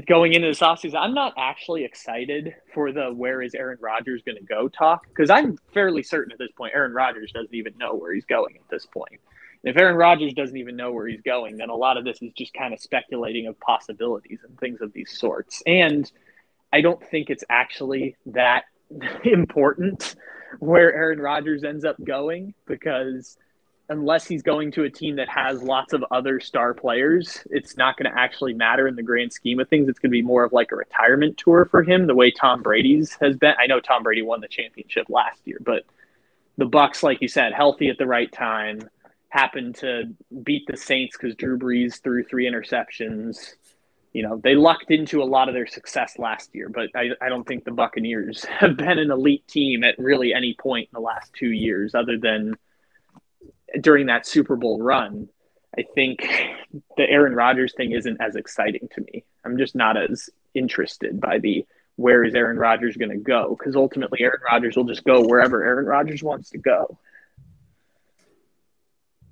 going 0.06 0.34
into 0.34 0.48
this 0.48 0.60
offseason, 0.60 0.96
I'm 0.96 1.14
not 1.14 1.34
actually 1.38 1.86
excited 1.86 2.56
for 2.74 2.92
the 2.92 3.14
where 3.14 3.42
is 3.42 3.56
Aaron 3.56 3.78
Rodgers 3.80 4.22
going 4.26 4.38
to 4.38 4.44
go 4.44 4.68
talk 4.68 5.08
because 5.08 5.30
I'm 5.30 5.58
fairly 5.74 6.04
certain 6.04 6.34
at 6.34 6.38
this 6.38 6.52
point 6.58 6.74
Aaron 6.76 6.94
Rodgers 6.94 7.32
doesn't 7.32 7.54
even 7.54 7.78
know 7.78 7.96
where 7.96 8.14
he's 8.14 8.26
going 8.26 8.56
at 8.58 8.70
this 8.70 8.86
point. 8.86 9.20
And 9.64 9.76
if 9.76 9.82
Aaron 9.82 9.96
Rodgers 9.96 10.34
doesn't 10.34 10.58
even 10.58 10.76
know 10.76 10.92
where 10.92 11.08
he's 11.08 11.22
going, 11.22 11.58
then 11.58 11.70
a 11.70 11.76
lot 11.76 11.98
of 11.98 12.04
this 12.04 12.22
is 12.22 12.32
just 12.34 12.54
kind 12.54 12.74
of 12.74 12.80
speculating 12.80 13.48
of 13.48 13.60
possibilities 13.60 14.40
and 14.48 14.58
things 14.60 14.82
of 14.82 14.94
these 14.94 15.18
sorts. 15.18 15.64
And 15.66 16.12
I 16.74 16.82
don't 16.82 17.04
think 17.10 17.30
it's 17.30 17.44
actually 17.50 18.18
that 18.28 18.66
important 19.24 20.16
where 20.60 20.94
Aaron 20.94 21.20
Rodgers 21.20 21.64
ends 21.64 21.86
up 21.86 21.96
going 22.04 22.54
because 22.68 23.38
unless 23.90 24.28
he's 24.28 24.42
going 24.42 24.72
to 24.72 24.84
a 24.84 24.90
team 24.90 25.16
that 25.16 25.30
has 25.30 25.64
lots 25.64 25.94
of 25.94 26.04
other 26.12 26.40
star 26.40 26.74
players, 26.74 27.40
it's 27.50 27.78
not 27.78 27.98
going 27.98 28.12
to 28.12 28.20
actually 28.20 28.54
matter 28.54 28.88
in 28.88 28.96
the 28.96 29.04
grand 29.04 29.32
scheme 29.32 29.60
of 29.60 29.70
things. 29.70 29.88
It's 29.88 30.00
going 30.00 30.10
to 30.10 30.18
be 30.18 30.22
more 30.22 30.44
of 30.44 30.52
like 30.52 30.72
a 30.72 30.76
retirement 30.76 31.38
tour 31.38 31.66
for 31.66 31.84
him, 31.84 32.08
the 32.08 32.16
way 32.16 32.32
Tom 32.32 32.62
Brady's 32.62 33.18
has 33.22 33.38
been. 33.38 33.54
I 33.60 33.68
know 33.68 33.80
Tom 33.80 34.04
Brady 34.04 34.22
won 34.22 34.42
the 34.42 34.48
championship 34.48 35.08
last 35.10 35.40
year, 35.46 35.60
but 35.64 35.86
the 36.58 36.66
Bucks, 36.66 37.02
like 37.02 37.22
you 37.22 37.28
said, 37.28 37.54
healthy 37.54 37.90
at 37.90 37.98
the 37.98 38.08
right 38.08 38.32
time, 38.32 38.90
happened 39.30 39.76
to 39.76 40.04
beat 40.44 40.66
the 40.68 40.76
Saints 40.78 41.16
because 41.18 41.36
Drew 41.36 41.58
Brees 41.58 42.02
threw 42.02 42.24
three 42.24 42.50
interceptions. 42.50 43.54
You 44.12 44.24
know, 44.24 44.42
they 44.44 44.56
lucked 44.56 44.92
into 44.92 45.22
a 45.22 45.26
lot 45.26 45.48
of 45.48 45.54
their 45.54 45.68
success 45.68 46.18
last 46.18 46.54
year, 46.54 46.70
but 46.70 46.90
I, 46.96 47.12
I 47.22 47.30
don't 47.30 47.48
think 47.48 47.64
the 47.64 47.72
Buccaneers 47.72 48.44
have 48.60 48.76
been 48.76 49.00
an 49.00 49.12
elite 49.12 49.48
team 49.48 49.84
at 49.86 49.98
really 49.98 50.34
any 50.34 50.56
point 50.56 50.90
in 50.92 50.98
the 50.98 51.06
last 51.06 51.32
two 51.34 51.52
years, 51.52 51.96
other 51.96 52.18
than 52.18 52.56
during 53.82 54.08
that 54.08 54.26
Super 54.26 54.56
Bowl 54.56 54.82
run. 54.82 55.30
I 55.78 55.84
think 55.96 56.28
the 56.98 57.10
Aaron 57.10 57.34
Rodgers 57.34 57.74
thing 57.76 57.92
isn't 57.92 58.20
as 58.20 58.36
exciting 58.36 58.90
to 58.96 59.02
me. 59.02 59.26
I'm 59.46 59.58
just 59.58 59.76
not 59.76 59.96
as 59.98 60.30
interested 60.54 61.20
by 61.20 61.40
the 61.40 61.66
where 61.98 62.24
is 62.24 62.36
Aaron 62.36 62.58
Rodgers 62.58 62.96
going 62.96 63.12
to 63.12 63.18
go 63.18 63.56
because 63.58 63.76
ultimately 63.76 64.22
Aaron 64.22 64.40
Rodgers 64.50 64.76
will 64.76 64.86
just 64.86 65.04
go 65.04 65.22
wherever 65.22 65.64
Aaron 65.64 65.86
Rodgers 65.86 66.24
wants 66.24 66.52
to 66.52 66.58
go. 66.58 66.98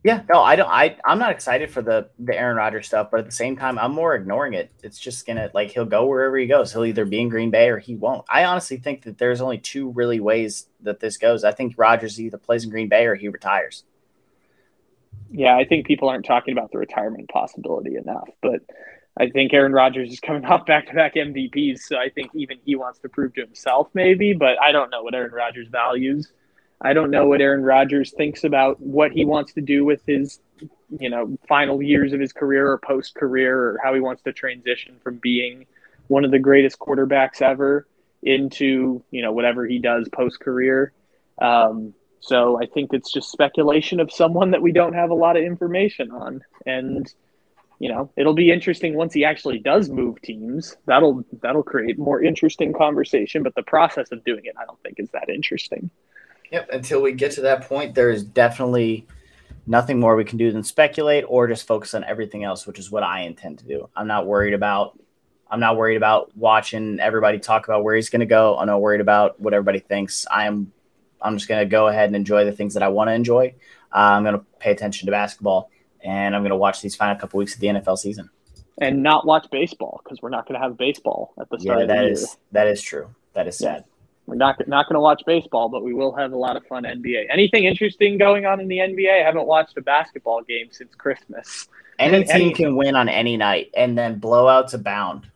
Yeah, 0.03 0.21
no, 0.29 0.39
I 0.39 0.55
don't. 0.55 0.69
I 0.69 0.97
I'm 1.03 1.17
not 1.17 1.31
excited 1.31 1.71
for 1.71 1.81
the 1.81 2.09
the 2.19 2.37
Aaron 2.37 2.57
Rodgers 2.57 2.85
stuff, 2.85 3.09
but 3.09 3.21
at 3.21 3.25
the 3.25 3.31
same 3.31 3.57
time, 3.57 3.79
I'm 3.79 3.91
more 3.91 4.13
ignoring 4.13 4.53
it. 4.53 4.71
It's 4.83 4.99
just 4.99 5.25
gonna 5.25 5.49
like 5.55 5.71
he'll 5.71 5.85
go 5.85 6.05
wherever 6.05 6.37
he 6.37 6.45
goes. 6.45 6.71
He'll 6.71 6.85
either 6.85 7.05
be 7.05 7.19
in 7.19 7.29
Green 7.29 7.49
Bay 7.49 7.69
or 7.69 7.79
he 7.79 7.95
won't. 7.95 8.23
I 8.29 8.43
honestly 8.43 8.77
think 8.77 9.01
that 9.05 9.17
there's 9.17 9.41
only 9.41 9.57
two 9.57 9.89
really 9.93 10.19
ways 10.19 10.67
that 10.81 10.99
this 10.99 11.17
goes. 11.17 11.43
I 11.43 11.53
think 11.53 11.73
Rodgers 11.75 12.21
either 12.21 12.37
plays 12.37 12.63
in 12.63 12.69
Green 12.69 12.87
Bay 12.87 13.07
or 13.07 13.15
he 13.15 13.29
retires. 13.29 13.83
Yeah, 15.31 15.55
I 15.55 15.65
think 15.65 15.85
people 15.85 16.09
aren't 16.09 16.25
talking 16.25 16.53
about 16.53 16.71
the 16.71 16.77
retirement 16.77 17.29
possibility 17.29 17.95
enough, 17.95 18.29
but 18.41 18.61
I 19.17 19.29
think 19.29 19.53
Aaron 19.53 19.71
Rodgers 19.71 20.11
is 20.11 20.19
coming 20.19 20.45
off 20.45 20.65
back 20.65 20.87
to 20.87 20.93
back 20.93 21.15
MVPs, 21.15 21.79
so 21.79 21.97
I 21.97 22.09
think 22.09 22.31
even 22.35 22.57
he 22.65 22.75
wants 22.75 22.99
to 22.99 23.09
prove 23.09 23.33
to 23.35 23.41
himself, 23.41 23.89
maybe. 23.93 24.33
But 24.33 24.61
I 24.61 24.71
don't 24.71 24.89
know 24.89 25.03
what 25.03 25.15
Aaron 25.15 25.31
Rodgers 25.31 25.67
values. 25.67 26.31
I 26.81 26.93
don't 26.93 27.09
know 27.09 27.25
what 27.25 27.41
Aaron 27.41 27.63
Rodgers 27.63 28.11
thinks 28.11 28.43
about 28.43 28.81
what 28.81 29.11
he 29.11 29.23
wants 29.23 29.53
to 29.53 29.61
do 29.61 29.85
with 29.85 30.05
his, 30.05 30.41
you 30.99 31.09
know, 31.09 31.37
final 31.47 31.81
years 31.81 32.11
of 32.11 32.19
his 32.19 32.33
career 32.33 32.69
or 32.69 32.77
post 32.77 33.15
career, 33.15 33.57
or 33.57 33.79
how 33.81 33.93
he 33.93 34.01
wants 34.01 34.21
to 34.23 34.33
transition 34.33 34.97
from 35.01 35.17
being 35.17 35.65
one 36.07 36.25
of 36.25 36.31
the 36.31 36.39
greatest 36.39 36.77
quarterbacks 36.77 37.41
ever 37.41 37.87
into, 38.21 39.01
you 39.09 39.21
know, 39.21 39.31
whatever 39.31 39.65
he 39.65 39.79
does 39.79 40.09
post 40.09 40.39
career. 40.41 40.91
Um, 41.39 41.93
so 42.25 42.59
I 42.59 42.65
think 42.65 42.91
it's 42.93 43.11
just 43.11 43.31
speculation 43.31 43.99
of 43.99 44.11
someone 44.11 44.51
that 44.51 44.61
we 44.61 44.71
don't 44.71 44.93
have 44.93 45.11
a 45.11 45.15
lot 45.15 45.37
of 45.37 45.43
information 45.43 46.11
on, 46.11 46.41
and 46.65 47.11
you 47.79 47.89
know, 47.89 48.09
it'll 48.15 48.33
be 48.33 48.51
interesting 48.51 48.95
once 48.95 49.13
he 49.13 49.25
actually 49.25 49.59
does 49.59 49.89
move 49.89 50.21
teams. 50.21 50.75
That'll 50.85 51.23
that'll 51.41 51.63
create 51.63 51.99
more 51.99 52.23
interesting 52.23 52.73
conversation. 52.73 53.43
But 53.43 53.53
the 53.55 53.63
process 53.63 54.11
of 54.11 54.23
doing 54.23 54.45
it, 54.45 54.55
I 54.59 54.65
don't 54.65 54.81
think 54.81 54.99
is 54.99 55.09
that 55.11 55.29
interesting. 55.29 55.89
Yep. 56.51 56.69
Until 56.71 57.01
we 57.01 57.11
get 57.11 57.31
to 57.33 57.41
that 57.41 57.67
point, 57.67 57.95
there 57.95 58.09
is 58.09 58.23
definitely 58.23 59.05
nothing 59.67 59.99
more 59.99 60.15
we 60.15 60.23
can 60.23 60.37
do 60.37 60.51
than 60.51 60.63
speculate 60.63 61.25
or 61.27 61.47
just 61.47 61.67
focus 61.67 61.93
on 61.93 62.03
everything 62.03 62.43
else, 62.43 62.65
which 62.65 62.79
is 62.79 62.89
what 62.89 63.03
I 63.03 63.21
intend 63.21 63.59
to 63.59 63.65
do. 63.65 63.89
I'm 63.95 64.07
not 64.07 64.25
worried 64.25 64.53
about. 64.53 64.97
I'm 65.49 65.59
not 65.59 65.77
worried 65.77 65.97
about 65.97 66.35
watching 66.35 66.99
everybody 66.99 67.37
talk 67.37 67.67
about 67.67 67.83
where 67.83 67.95
he's 67.95 68.09
going 68.09 68.21
to 68.21 68.25
go. 68.25 68.57
I'm 68.57 68.65
not 68.65 68.81
worried 68.81 69.01
about 69.01 69.39
what 69.39 69.53
everybody 69.53 69.79
thinks. 69.79 70.25
I 70.31 70.47
am. 70.47 70.71
I'm 71.21 71.37
just 71.37 71.47
going 71.47 71.59
to 71.59 71.65
go 71.69 71.87
ahead 71.87 72.07
and 72.09 72.15
enjoy 72.15 72.45
the 72.45 72.51
things 72.51 72.73
that 72.75 72.83
I 72.83 72.87
want 72.89 73.09
to 73.09 73.13
enjoy. 73.13 73.55
Uh, 73.93 73.97
I'm 73.97 74.23
going 74.23 74.37
to 74.37 74.45
pay 74.59 74.71
attention 74.71 75.05
to 75.07 75.11
basketball, 75.11 75.69
and 76.03 76.35
I'm 76.35 76.41
going 76.41 76.49
to 76.51 76.55
watch 76.57 76.81
these 76.81 76.95
final 76.95 77.15
couple 77.15 77.37
weeks 77.37 77.53
of 77.55 77.61
the 77.61 77.67
NFL 77.67 77.97
season. 77.97 78.29
And 78.79 79.01
not 79.01 79.25
watch 79.25 79.47
baseball 79.51 80.01
because 80.03 80.21
we're 80.21 80.29
not 80.29 80.47
going 80.47 80.59
to 80.59 80.65
have 80.67 80.77
baseball 80.77 81.33
at 81.39 81.49
the 81.49 81.59
start 81.59 81.77
Yeah, 81.79 81.83
of 81.83 81.87
the 81.87 81.93
that 81.95 82.03
year. 82.03 82.11
is 82.13 82.37
that 82.51 82.67
is 82.67 82.81
true. 82.81 83.07
That 83.33 83.47
is 83.47 83.59
Yeah. 83.61 83.75
sad. 83.75 83.85
We're 84.27 84.35
not 84.35 84.67
not 84.67 84.87
going 84.89 84.95
to 84.95 84.99
watch 85.01 85.21
baseball, 85.25 85.69
but 85.69 85.83
we 85.83 85.93
will 85.93 86.11
have 86.15 86.33
a 86.33 86.37
lot 86.37 86.57
of 86.57 86.65
fun 86.65 86.83
NBA. 86.83 87.27
Anything 87.31 87.65
interesting 87.65 88.17
going 88.17 88.45
on 88.45 88.59
in 88.59 88.67
the 88.67 88.79
NBA? 88.79 89.21
I 89.21 89.23
haven't 89.23 89.45
watched 89.45 89.77
a 89.77 89.81
basketball 89.81 90.41
game 90.41 90.67
since 90.71 90.93
Christmas. 90.95 91.67
Any 91.99 92.23
team 92.25 92.35
any- 92.47 92.53
can 92.53 92.75
win 92.75 92.95
on 92.95 93.07
any 93.07 93.37
night, 93.37 93.69
and 93.77 93.97
then 93.97 94.19
blowouts 94.19 94.73
abound. 94.73 95.27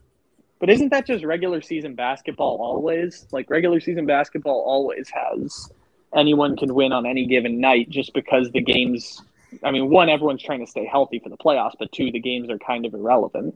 But 0.60 0.70
isn't 0.70 0.90
that 0.90 1.08
just 1.08 1.24
regular 1.24 1.62
season 1.62 1.96
basketball 1.96 2.58
always? 2.62 3.26
Like 3.32 3.50
regular 3.50 3.80
season 3.80 4.06
basketball 4.06 4.62
always 4.66 5.10
has 5.10 5.72
anyone 6.16 6.58
can 6.58 6.74
win 6.74 6.92
on 6.92 7.06
any 7.06 7.26
given 7.26 7.60
night 7.60 7.90
just 7.90 8.14
because 8.14 8.52
the 8.52 8.62
games 8.62 9.22
I 9.64 9.72
mean, 9.72 9.90
one, 9.90 10.10
everyone's 10.10 10.44
trying 10.44 10.60
to 10.60 10.68
stay 10.68 10.86
healthy 10.86 11.20
for 11.20 11.30
the 11.30 11.38
playoffs, 11.38 11.74
but 11.80 11.92
two, 11.92 12.12
the 12.12 12.20
games 12.20 12.50
are 12.50 12.60
kind 12.60 12.86
of 12.86 12.94
irrelevant. 12.94 13.56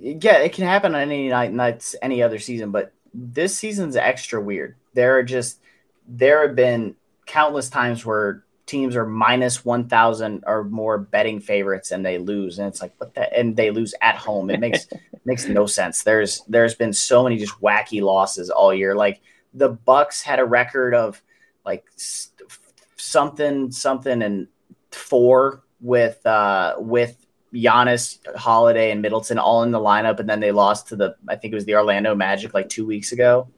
Yeah, 0.00 0.38
it 0.38 0.52
can 0.52 0.64
happen 0.64 0.94
on 0.94 1.00
any 1.00 1.28
night, 1.28 1.52
nights, 1.52 1.94
any 2.02 2.22
other 2.22 2.38
season, 2.38 2.70
but 2.70 2.92
this 3.14 3.56
season's 3.56 3.96
extra 3.96 4.40
weird. 4.40 4.74
There 4.94 5.16
are 5.18 5.22
just 5.22 5.60
there 6.08 6.46
have 6.46 6.56
been 6.56 6.94
countless 7.26 7.68
times 7.68 8.04
where 8.04 8.44
teams 8.66 8.96
are 8.96 9.06
minus 9.06 9.64
one 9.64 9.88
thousand 9.88 10.44
or 10.46 10.64
more 10.64 10.98
betting 10.98 11.40
favorites 11.40 11.92
and 11.92 12.04
they 12.04 12.18
lose, 12.18 12.58
and 12.58 12.68
it's 12.68 12.82
like 12.82 12.92
what 12.98 13.14
the 13.14 13.32
and 13.36 13.56
they 13.56 13.70
lose 13.70 13.94
at 14.00 14.16
home. 14.16 14.50
It 14.50 14.60
makes 14.60 14.86
makes 15.24 15.46
no 15.46 15.66
sense. 15.66 16.02
There's 16.02 16.42
there's 16.48 16.74
been 16.74 16.92
so 16.92 17.22
many 17.22 17.38
just 17.38 17.60
wacky 17.60 18.02
losses 18.02 18.50
all 18.50 18.74
year. 18.74 18.94
Like 18.94 19.20
the 19.54 19.70
Bucks 19.70 20.22
had 20.22 20.38
a 20.38 20.44
record 20.44 20.94
of 20.94 21.22
like 21.64 21.86
something 22.96 23.70
something 23.70 24.22
and 24.22 24.48
four 24.90 25.62
with 25.80 26.24
uh 26.26 26.74
with 26.78 27.26
Giannis, 27.54 28.18
Holiday, 28.36 28.90
and 28.90 29.00
Middleton 29.00 29.38
all 29.38 29.62
in 29.62 29.70
the 29.70 29.78
lineup, 29.78 30.20
and 30.20 30.28
then 30.28 30.40
they 30.40 30.52
lost 30.52 30.88
to 30.88 30.96
the 30.96 31.16
I 31.28 31.36
think 31.36 31.52
it 31.52 31.54
was 31.54 31.64
the 31.64 31.76
Orlando 31.76 32.14
Magic 32.14 32.52
like 32.52 32.68
two 32.68 32.84
weeks 32.84 33.12
ago. 33.12 33.48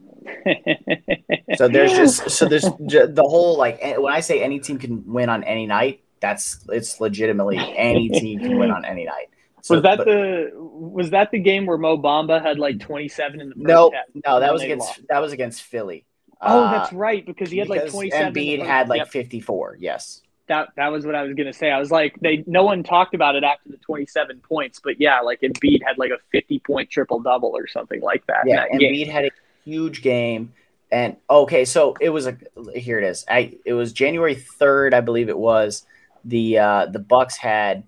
So 1.56 1.68
there's 1.68 1.92
just 1.92 2.30
so 2.36 2.46
there's 2.46 2.64
ju- 2.86 3.06
the 3.06 3.22
whole 3.22 3.56
like 3.56 3.80
when 3.98 4.12
I 4.12 4.20
say 4.20 4.42
any 4.42 4.58
team 4.60 4.78
can 4.78 5.04
win 5.12 5.28
on 5.28 5.44
any 5.44 5.66
night, 5.66 6.02
that's 6.20 6.64
it's 6.70 7.00
legitimately 7.00 7.58
any 7.76 8.08
team 8.20 8.40
can 8.40 8.58
win 8.58 8.70
on 8.70 8.84
any 8.84 9.04
night. 9.04 9.28
So, 9.62 9.74
was 9.74 9.82
that 9.82 9.98
but- 9.98 10.06
the 10.06 10.50
was 10.54 11.10
that 11.10 11.30
the 11.30 11.38
game 11.40 11.66
where 11.66 11.78
Mo 11.78 11.98
Bamba 11.98 12.40
had 12.42 12.58
like 12.58 12.80
twenty 12.80 13.08
seven 13.08 13.40
in 13.40 13.48
the 13.48 13.54
first 13.54 13.66
no 13.66 13.90
half? 13.92 14.04
no 14.26 14.34
And 14.36 14.42
that 14.42 14.52
was 14.52 14.62
against 14.62 14.86
lost? 14.86 15.00
that 15.08 15.18
was 15.20 15.32
against 15.32 15.62
Philly. 15.62 16.04
Oh, 16.40 16.62
Uh, 16.64 16.70
that's 16.78 16.92
right, 16.92 17.26
because 17.26 17.50
he 17.50 17.58
had 17.58 17.68
like 17.68 17.80
because 17.80 17.92
twenty 17.92 18.10
seven. 18.10 18.32
Embiid 18.32 18.64
had 18.64 18.88
like 18.88 19.08
54. 19.08 19.78
Yes. 19.80 20.22
that 20.46 20.68
that 20.76 20.88
was 20.92 21.04
what 21.04 21.16
I 21.16 21.22
was 21.22 21.34
gonna 21.34 21.52
say. 21.52 21.70
I 21.72 21.78
was 21.80 21.90
like, 21.90 22.14
they 22.20 22.44
no 22.46 22.62
one 22.62 22.84
talked 22.84 23.14
about 23.14 23.34
it 23.34 23.42
after 23.42 23.68
the 23.70 23.76
twenty 23.78 24.06
seven 24.06 24.38
points, 24.48 24.80
but 24.82 25.00
yeah, 25.00 25.20
like 25.20 25.40
Embiid 25.40 25.80
had 25.84 25.98
like 25.98 26.10
a 26.12 26.18
fifty 26.30 26.60
point 26.60 26.88
triple 26.90 27.18
double 27.20 27.50
or 27.56 27.66
something 27.66 28.00
like 28.00 28.24
that. 28.28 28.44
Yeah, 28.46 28.66
that 28.70 28.78
game. 28.78 28.94
Embiid 28.94 29.08
had 29.08 29.24
a 29.24 29.30
huge 29.68 30.02
game. 30.02 30.52
And 30.90 31.16
okay, 31.28 31.64
so 31.64 31.94
it 32.00 32.08
was 32.08 32.26
a 32.26 32.36
here 32.74 32.98
it 32.98 33.04
is. 33.04 33.24
I 33.28 33.58
it 33.64 33.74
was 33.74 33.92
January 33.92 34.34
third, 34.34 34.94
I 34.94 35.00
believe 35.00 35.28
it 35.28 35.38
was. 35.38 35.84
The 36.24 36.58
uh 36.58 36.86
the 36.86 36.98
Bucks 36.98 37.36
had 37.36 37.84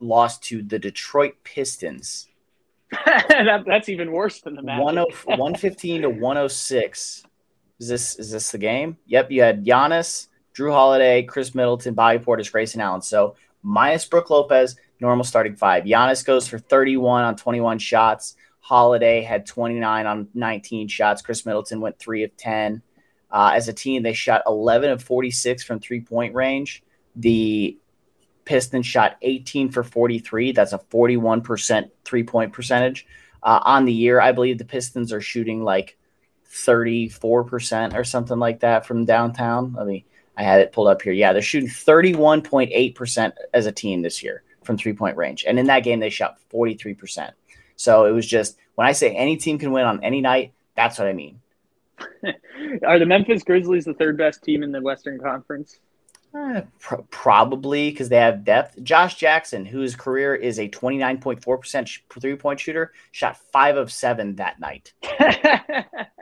lost 0.00 0.42
to 0.44 0.62
the 0.62 0.78
Detroit 0.78 1.34
Pistons. 1.42 2.28
that, 3.06 3.64
that's 3.66 3.88
even 3.88 4.12
worse 4.12 4.40
than 4.40 4.54
the 4.54 4.62
Magic. 4.62 4.84
115 5.24 6.02
to 6.02 6.10
106. 6.10 7.24
Is 7.78 7.88
this 7.88 8.18
is 8.18 8.30
this 8.30 8.50
the 8.52 8.58
game? 8.58 8.98
Yep, 9.06 9.30
you 9.30 9.42
had 9.42 9.64
Giannis, 9.64 10.28
Jrue 10.54 10.72
Holiday, 10.72 11.22
Khris 11.22 11.54
Middleton, 11.54 11.94
Bobby 11.94 12.18
Portis, 12.18 12.52
Grayson 12.52 12.80
Allen. 12.80 13.02
So 13.02 13.36
minus 13.62 14.04
Brook 14.04 14.30
Lopez, 14.30 14.76
normal 15.00 15.24
starting 15.24 15.56
five. 15.56 15.84
Giannis 15.84 16.24
goes 16.24 16.46
for 16.46 16.58
31 16.58 17.24
on 17.24 17.36
21 17.36 17.78
shots. 17.78 18.36
Holiday 18.66 19.22
had 19.22 19.46
29 19.46 20.06
on 20.06 20.26
19 20.34 20.88
shots. 20.88 21.22
Khris 21.22 21.46
Middleton 21.46 21.80
went 21.80 22.00
three 22.00 22.24
of 22.24 22.36
10. 22.36 22.82
Uh, 23.30 23.52
as 23.54 23.68
a 23.68 23.72
team, 23.72 24.02
they 24.02 24.12
shot 24.12 24.42
11 24.44 24.90
of 24.90 25.04
46 25.04 25.62
from 25.62 25.78
three 25.78 26.00
point 26.00 26.34
range. 26.34 26.82
The 27.14 27.78
Pistons 28.44 28.84
shot 28.84 29.18
18 29.22 29.70
for 29.70 29.84
43. 29.84 30.50
That's 30.50 30.72
a 30.72 30.80
41% 30.80 31.90
three 32.04 32.24
point 32.24 32.52
percentage. 32.52 33.06
Uh, 33.40 33.60
on 33.62 33.84
the 33.84 33.92
year, 33.92 34.20
I 34.20 34.32
believe 34.32 34.58
the 34.58 34.64
Pistons 34.64 35.12
are 35.12 35.20
shooting 35.20 35.62
like 35.62 35.96
34% 36.52 37.94
or 37.94 38.02
something 38.02 38.40
like 38.40 38.58
that 38.60 38.84
from 38.84 39.04
downtown. 39.04 39.74
Let 39.74 39.86
me, 39.86 40.06
I 40.36 40.42
had 40.42 40.60
it 40.60 40.72
pulled 40.72 40.88
up 40.88 41.02
here. 41.02 41.12
Yeah, 41.12 41.32
they're 41.32 41.40
shooting 41.40 41.70
31.8% 41.70 43.32
as 43.54 43.66
a 43.66 43.72
team 43.72 44.02
this 44.02 44.24
year 44.24 44.42
from 44.64 44.76
three 44.76 44.92
point 44.92 45.16
range. 45.16 45.44
And 45.46 45.56
in 45.56 45.66
that 45.66 45.84
game, 45.84 46.00
they 46.00 46.10
shot 46.10 46.40
43%. 46.52 47.30
So 47.76 48.06
it 48.06 48.12
was 48.12 48.26
just, 48.26 48.56
when 48.74 48.86
I 48.86 48.92
say 48.92 49.14
any 49.14 49.36
team 49.36 49.58
can 49.58 49.72
win 49.72 49.84
on 49.84 50.02
any 50.02 50.20
night, 50.20 50.52
that's 50.74 50.98
what 50.98 51.08
I 51.08 51.12
mean. 51.12 51.40
Are 52.86 52.98
the 52.98 53.06
Memphis 53.06 53.42
Grizzlies 53.42 53.84
the 53.84 53.94
third 53.94 54.18
best 54.18 54.42
team 54.42 54.62
in 54.62 54.72
the 54.72 54.80
Western 54.80 55.18
Conference? 55.18 55.78
Uh, 56.34 56.62
pr- 56.80 56.96
probably 57.10 57.90
because 57.90 58.08
they 58.08 58.16
have 58.16 58.44
depth. 58.44 58.82
Josh 58.82 59.14
Jackson, 59.14 59.64
whose 59.64 59.96
career 59.96 60.34
is 60.34 60.58
a 60.58 60.68
29.4% 60.68 61.98
three 62.20 62.36
point 62.36 62.60
shooter, 62.60 62.92
shot 63.12 63.38
five 63.52 63.76
of 63.76 63.90
seven 63.90 64.36
that 64.36 64.60
night. 64.60 64.92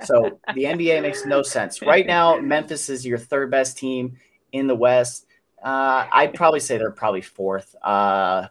so 0.03 0.39
the 0.55 0.65
NBA 0.65 1.03
makes 1.03 1.25
no 1.25 1.43
sense. 1.43 1.83
Right 1.83 2.07
now, 2.07 2.39
Memphis 2.39 2.89
is 2.89 3.05
your 3.05 3.19
third 3.19 3.51
best 3.51 3.77
team 3.77 4.17
in 4.53 4.69
the 4.69 4.75
West. 4.75 5.27
Uh, 5.63 6.07
I'd 6.13 6.35
probably 6.35 6.61
say 6.61 6.79
they're 6.79 6.93
probably 6.93 7.23
fourth. 7.23 7.75
Uh, 7.83 8.49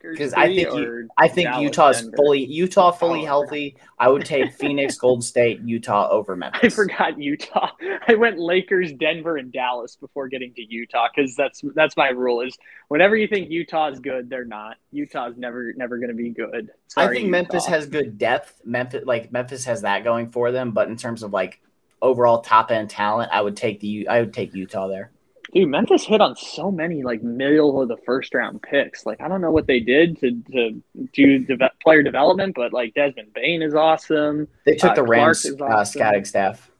because 0.00 0.32
I 0.34 0.46
think 0.46 0.72
you, 0.72 1.08
I 1.18 1.28
think 1.28 1.48
Dallas, 1.48 1.62
Utah's 1.62 2.00
Denver. 2.02 2.16
fully 2.16 2.44
Utah 2.44 2.90
fully 2.90 3.24
healthy. 3.24 3.76
I 3.98 4.08
would 4.08 4.24
take 4.24 4.52
Phoenix, 4.58 4.96
Golden 4.96 5.22
State, 5.22 5.60
Utah 5.60 6.08
over 6.10 6.36
Memphis. 6.36 6.60
I 6.62 6.68
forgot 6.68 7.18
Utah. 7.18 7.70
I 8.08 8.14
went 8.14 8.38
Lakers, 8.38 8.92
Denver, 8.92 9.36
and 9.36 9.52
Dallas 9.52 9.96
before 9.96 10.28
getting 10.28 10.52
to 10.54 10.62
Utah 10.62 11.08
because 11.14 11.36
that's 11.36 11.62
that's 11.74 11.96
my 11.96 12.08
rule. 12.08 12.40
Is 12.40 12.56
whenever 12.88 13.16
you 13.16 13.26
think 13.26 13.50
Utah 13.50 13.90
is 13.90 14.00
good, 14.00 14.30
they're 14.30 14.44
not. 14.44 14.76
Utah's 14.90 15.36
never 15.36 15.72
never 15.74 15.98
going 15.98 16.10
to 16.10 16.14
be 16.14 16.30
good. 16.30 16.70
Sorry, 16.88 17.06
I 17.06 17.10
think 17.10 17.26
Utah. 17.26 17.30
Memphis 17.30 17.66
has 17.66 17.86
good 17.86 18.18
depth. 18.18 18.60
Memphis 18.64 19.04
like 19.04 19.32
Memphis 19.32 19.64
has 19.64 19.82
that 19.82 20.04
going 20.04 20.30
for 20.30 20.52
them, 20.52 20.72
but 20.72 20.88
in 20.88 20.96
terms 20.96 21.22
of 21.22 21.32
like 21.32 21.60
overall 22.00 22.40
top 22.40 22.70
end 22.70 22.90
talent, 22.90 23.30
I 23.32 23.40
would 23.40 23.56
take 23.56 23.80
the 23.80 24.08
I 24.08 24.20
would 24.20 24.34
take 24.34 24.54
Utah 24.54 24.88
there. 24.88 25.10
Dude, 25.52 25.68
Memphis 25.68 26.04
hit 26.04 26.22
on 26.22 26.34
so 26.34 26.70
many 26.70 27.02
like 27.02 27.22
middle 27.22 27.82
of 27.82 27.88
the 27.88 27.98
first 28.06 28.34
round 28.34 28.62
picks. 28.62 29.04
Like 29.04 29.20
I 29.20 29.28
don't 29.28 29.42
know 29.42 29.50
what 29.50 29.66
they 29.66 29.80
did 29.80 30.18
to 30.20 30.42
to 30.52 30.82
do 31.12 31.38
de- 31.40 31.70
player 31.82 32.02
development, 32.02 32.54
but 32.54 32.72
like 32.72 32.94
Desmond 32.94 33.34
Bane 33.34 33.60
is 33.60 33.74
awesome. 33.74 34.48
They 34.64 34.76
took 34.76 34.92
uh, 34.92 34.94
the 34.94 35.02
Rams 35.02 35.44
uh, 35.44 35.52
awesome. 35.62 35.72
uh, 35.72 35.84
scouting 35.84 36.24
staff. 36.24 36.70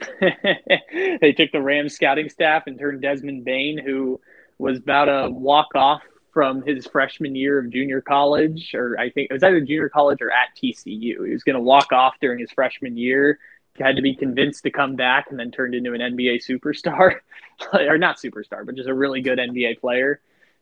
they 0.20 1.34
took 1.36 1.50
the 1.52 1.62
Rams 1.62 1.94
scouting 1.94 2.28
staff 2.28 2.64
and 2.66 2.78
turned 2.78 3.00
Desmond 3.00 3.44
Bane, 3.44 3.78
who 3.78 4.20
was 4.58 4.78
about 4.78 5.06
to 5.06 5.30
walk 5.30 5.74
off 5.74 6.02
from 6.32 6.62
his 6.62 6.86
freshman 6.86 7.34
year 7.34 7.58
of 7.58 7.70
junior 7.70 8.02
college, 8.02 8.74
or 8.74 8.98
I 8.98 9.10
think 9.10 9.30
it 9.30 9.32
was 9.32 9.42
either 9.42 9.60
junior 9.60 9.88
college 9.88 10.20
or 10.20 10.30
at 10.30 10.48
TCU. 10.62 10.84
He 11.26 11.32
was 11.32 11.42
going 11.42 11.56
to 11.56 11.62
walk 11.62 11.90
off 11.92 12.14
during 12.20 12.38
his 12.38 12.50
freshman 12.52 12.96
year 12.96 13.38
had 13.78 13.96
to 13.96 14.02
be 14.02 14.14
convinced 14.14 14.62
to 14.64 14.70
come 14.70 14.96
back 14.96 15.26
and 15.30 15.38
then 15.38 15.50
turned 15.50 15.74
into 15.74 15.94
an 15.94 16.00
NBA 16.00 16.44
superstar, 16.44 17.16
or 17.72 17.98
not 17.98 18.18
superstar, 18.18 18.64
but 18.64 18.74
just 18.74 18.88
a 18.88 18.94
really 18.94 19.20
good 19.20 19.38
NBA 19.38 19.80
player. 19.80 20.20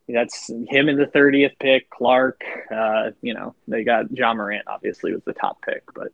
That's 0.09 0.49
him 0.49 0.89
in 0.89 0.97
the 0.97 1.07
30th 1.07 1.59
pick. 1.61 1.91
Clarke, 1.91 2.43
uh, 2.75 3.11
you 3.21 3.35
know, 3.35 3.55
they 3.67 3.85
got 3.85 4.13
John 4.13 4.39
Morant, 4.39 4.67
obviously, 4.67 5.13
was 5.13 5.23
the 5.25 5.35
top 5.35 5.61
pick, 5.61 5.83
but 5.95 6.13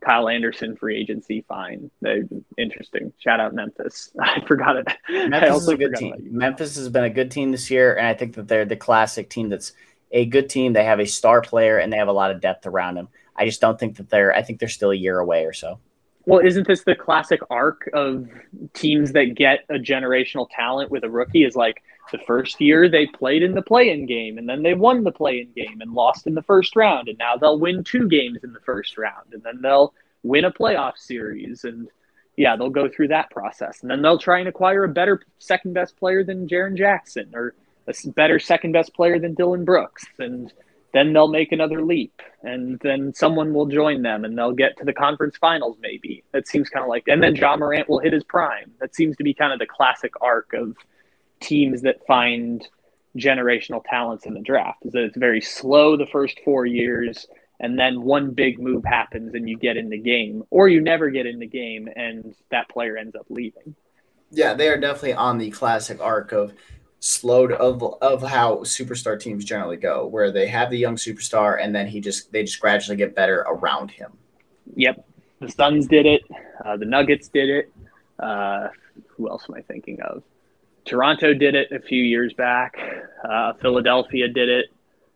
Kyle 0.00 0.28
Anderson 0.28 0.76
free 0.76 0.98
agency, 0.98 1.44
fine. 1.48 1.90
They 2.00 2.22
interesting. 2.58 3.12
Shout 3.18 3.40
out 3.40 3.54
Memphis. 3.54 4.10
I 4.20 4.40
forgot 4.46 4.76
it. 4.76 4.86
Memphis 5.08 5.62
is 5.62 5.68
a 5.68 5.76
good 5.76 5.94
team. 5.94 6.14
Memphis 6.30 6.76
has 6.76 6.88
been 6.88 7.04
a 7.04 7.10
good 7.10 7.30
team 7.30 7.52
this 7.52 7.70
year, 7.70 7.96
and 7.96 8.06
I 8.06 8.14
think 8.14 8.34
that 8.34 8.48
they're 8.48 8.64
the 8.64 8.76
classic 8.76 9.30
team 9.30 9.48
that's 9.48 9.72
a 10.12 10.24
good 10.24 10.48
team. 10.48 10.72
They 10.72 10.84
have 10.84 11.00
a 11.00 11.06
star 11.06 11.40
player 11.40 11.78
and 11.78 11.92
they 11.92 11.96
have 11.96 12.08
a 12.08 12.12
lot 12.12 12.30
of 12.30 12.40
depth 12.40 12.66
around 12.66 12.94
them. 12.94 13.08
I 13.36 13.44
just 13.44 13.60
don't 13.60 13.78
think 13.78 13.96
that 13.96 14.08
they're. 14.08 14.34
I 14.34 14.42
think 14.42 14.60
they're 14.60 14.68
still 14.68 14.90
a 14.90 14.96
year 14.96 15.18
away 15.18 15.44
or 15.44 15.52
so. 15.52 15.78
Well, 16.26 16.40
isn't 16.40 16.66
this 16.66 16.82
the 16.82 16.96
classic 16.96 17.40
arc 17.50 17.88
of 17.92 18.28
teams 18.74 19.12
that 19.12 19.36
get 19.36 19.64
a 19.68 19.74
generational 19.74 20.48
talent 20.50 20.90
with 20.90 21.04
a 21.04 21.10
rookie? 21.10 21.44
Is 21.44 21.54
like 21.54 21.82
the 22.10 22.18
first 22.18 22.60
year 22.60 22.88
they 22.88 23.06
played 23.06 23.44
in 23.44 23.54
the 23.54 23.62
play-in 23.62 24.06
game, 24.06 24.36
and 24.36 24.48
then 24.48 24.62
they 24.64 24.74
won 24.74 25.04
the 25.04 25.12
play-in 25.12 25.52
game 25.52 25.80
and 25.80 25.94
lost 25.94 26.26
in 26.26 26.34
the 26.34 26.42
first 26.42 26.74
round, 26.74 27.08
and 27.08 27.16
now 27.18 27.36
they'll 27.36 27.58
win 27.58 27.84
two 27.84 28.08
games 28.08 28.42
in 28.42 28.52
the 28.52 28.60
first 28.60 28.98
round, 28.98 29.32
and 29.32 29.42
then 29.44 29.60
they'll 29.62 29.94
win 30.24 30.44
a 30.44 30.50
playoff 30.50 30.98
series, 30.98 31.62
and 31.62 31.88
yeah, 32.36 32.56
they'll 32.56 32.70
go 32.70 32.88
through 32.88 33.08
that 33.08 33.30
process, 33.30 33.82
and 33.82 33.90
then 33.90 34.02
they'll 34.02 34.18
try 34.18 34.40
and 34.40 34.48
acquire 34.48 34.82
a 34.84 34.88
better 34.88 35.20
second 35.38 35.74
best 35.74 35.96
player 35.96 36.24
than 36.24 36.48
Jaren 36.48 36.76
Jackson, 36.76 37.30
or 37.34 37.54
a 37.86 37.94
better 38.10 38.40
second 38.40 38.72
best 38.72 38.92
player 38.94 39.20
than 39.20 39.34
Dillon 39.34 39.64
Brooks, 39.64 40.04
and 40.18 40.52
then 40.96 41.12
they'll 41.12 41.28
make 41.28 41.52
another 41.52 41.84
leap 41.84 42.22
and 42.42 42.80
then 42.80 43.12
someone 43.14 43.52
will 43.52 43.66
join 43.66 44.02
them 44.02 44.24
and 44.24 44.36
they'll 44.36 44.52
get 44.52 44.76
to 44.78 44.84
the 44.84 44.92
conference 44.92 45.36
finals 45.36 45.76
maybe. 45.80 46.24
That 46.32 46.48
seems 46.48 46.68
kind 46.68 46.82
of 46.82 46.88
like 46.88 47.04
and 47.06 47.22
then 47.22 47.34
john 47.34 47.60
Morant 47.60 47.88
will 47.88 47.98
hit 47.98 48.12
his 48.12 48.24
prime. 48.24 48.72
That 48.80 48.94
seems 48.94 49.16
to 49.16 49.24
be 49.24 49.34
kind 49.34 49.52
of 49.52 49.58
the 49.58 49.66
classic 49.66 50.12
arc 50.20 50.52
of 50.54 50.76
teams 51.40 51.82
that 51.82 52.06
find 52.06 52.66
generational 53.16 53.82
talents 53.88 54.26
in 54.26 54.34
the 54.34 54.40
draft 54.40 54.84
is 54.84 54.92
that 54.92 55.04
it's 55.04 55.16
very 55.16 55.40
slow 55.40 55.96
the 55.96 56.06
first 56.06 56.38
four 56.44 56.66
years 56.66 57.26
and 57.60 57.78
then 57.78 58.02
one 58.02 58.32
big 58.32 58.58
move 58.58 58.84
happens 58.84 59.34
and 59.34 59.48
you 59.48 59.56
get 59.56 59.76
in 59.76 59.88
the 59.88 59.98
game 59.98 60.42
or 60.50 60.68
you 60.68 60.80
never 60.80 61.10
get 61.10 61.26
in 61.26 61.38
the 61.38 61.46
game 61.46 61.88
and 61.96 62.34
that 62.50 62.68
player 62.68 62.96
ends 62.96 63.16
up 63.16 63.26
leaving. 63.28 63.74
Yeah 64.30 64.54
they 64.54 64.68
are 64.68 64.78
definitely 64.78 65.14
on 65.14 65.38
the 65.38 65.50
classic 65.50 66.00
arc 66.00 66.32
of 66.32 66.52
slowed 67.00 67.52
of 67.52 67.82
of 68.02 68.22
how 68.22 68.56
superstar 68.58 69.18
teams 69.18 69.44
generally 69.44 69.76
go, 69.76 70.06
where 70.06 70.30
they 70.30 70.46
have 70.48 70.70
the 70.70 70.78
young 70.78 70.96
superstar 70.96 71.62
and 71.62 71.74
then 71.74 71.86
he 71.86 72.00
just 72.00 72.32
they 72.32 72.42
just 72.42 72.60
gradually 72.60 72.96
get 72.96 73.14
better 73.14 73.40
around 73.48 73.90
him. 73.90 74.12
Yep, 74.74 75.06
the 75.40 75.50
Suns 75.50 75.86
did 75.86 76.06
it. 76.06 76.22
Uh, 76.64 76.76
the 76.76 76.84
Nuggets 76.84 77.28
did 77.28 77.48
it. 77.48 77.72
Uh, 78.18 78.68
who 79.08 79.28
else 79.28 79.46
am 79.48 79.54
I 79.54 79.60
thinking 79.62 80.00
of? 80.00 80.22
Toronto 80.84 81.34
did 81.34 81.54
it 81.54 81.72
a 81.72 81.80
few 81.80 82.02
years 82.02 82.32
back. 82.32 82.76
Uh, 83.28 83.52
Philadelphia 83.54 84.28
did 84.28 84.48
it. 84.48 84.66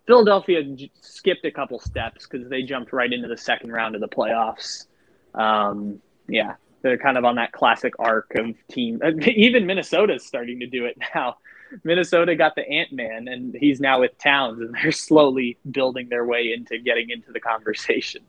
Philadelphia 0.07 0.65
j- 0.65 0.91
skipped 1.01 1.45
a 1.45 1.51
couple 1.51 1.79
steps 1.79 2.27
because 2.27 2.49
they 2.49 2.63
jumped 2.63 2.93
right 2.93 3.13
into 3.13 3.29
the 3.29 3.37
second 3.37 3.71
round 3.71 3.95
of 3.95 4.01
the 4.01 4.09
playoffs. 4.09 4.87
Um, 5.35 6.01
yeah, 6.29 6.55
they're 6.83 6.99
kind 6.99 7.17
of 7.17 7.25
on 7.25 7.37
that 7.37 7.53
classic 7.53 7.95
arc 7.99 8.33
of 8.35 8.57
team. 8.69 9.01
Even 9.27 9.67
Minnesota's 9.67 10.27
starting 10.27 10.61
to 10.61 10.67
do 10.67 10.87
it 10.87 10.99
now. 11.15 11.37
Minnesota 11.85 12.35
got 12.37 12.55
the 12.55 12.69
Ant 12.69 12.93
Man, 12.93 13.29
and 13.29 13.55
he's 13.55 13.81
now 13.81 14.01
with 14.01 14.17
Towns, 14.19 14.61
and 14.61 14.75
they're 14.75 14.93
slowly 14.93 15.59
building 15.71 16.09
their 16.09 16.25
way 16.25 16.53
into 16.53 16.79
getting 16.79 17.11
into 17.11 17.33
the 17.33 17.41
conversation. 17.41 18.23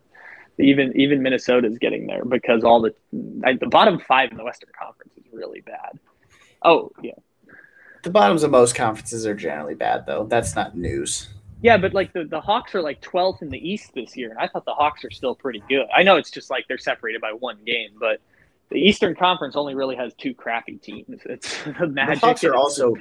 Even 0.59 0.95
even 0.99 1.23
Minnesota's 1.23 1.77
getting 1.77 2.07
there 2.07 2.23
because 2.26 2.63
all 2.63 2.81
the 2.81 2.93
the 3.11 3.68
bottom 3.68 3.99
five 3.99 4.31
in 4.31 4.38
the 4.38 4.43
Western 4.43 4.69
Conference 4.77 5.13
is 5.18 5.23
really 5.31 5.61
bad. 5.61 5.97
Oh 6.61 6.91
yeah, 7.01 7.13
the 8.03 8.09
bottoms 8.09 8.43
of 8.43 8.51
most 8.51 8.76
conferences 8.76 9.26
are 9.26 9.35
generally 9.35 9.76
bad, 9.76 10.05
though. 10.05 10.26
That's 10.26 10.55
not 10.55 10.76
news. 10.76 11.30
Yeah, 11.61 11.77
but 11.77 11.93
like 11.93 12.11
the, 12.13 12.23
the 12.26 12.41
Hawks 12.41 12.73
are 12.73 12.81
like 12.81 13.01
12th 13.01 13.43
in 13.43 13.49
the 13.49 13.69
East 13.69 13.91
this 13.93 14.18
year, 14.18 14.31
and 14.31 14.39
I 14.39 14.47
thought 14.47 14.65
the 14.65 14.73
Hawks 14.73 15.05
are 15.05 15.11
still 15.11 15.35
pretty 15.35 15.63
good. 15.69 15.85
I 15.95 16.01
know 16.01 16.15
it's 16.18 16.31
just 16.31 16.49
like 16.49 16.68
they're 16.68 16.80
separated 16.80 17.22
by 17.22 17.34
one 17.34 17.59
game, 17.65 17.91
but 17.99 18.19
the 18.72 18.77
Eastern 18.77 19.15
Conference 19.15 19.56
only 19.56 19.76
really 19.76 19.95
has 19.98 20.14
two 20.14 20.34
crappy 20.34 20.77
teams. 20.77 21.22
It's 21.26 21.64
the 21.80 21.88
Magic. 21.88 22.22
The 22.22 22.27
Hawks 22.27 22.43
are 22.43 22.56
also 22.56 22.95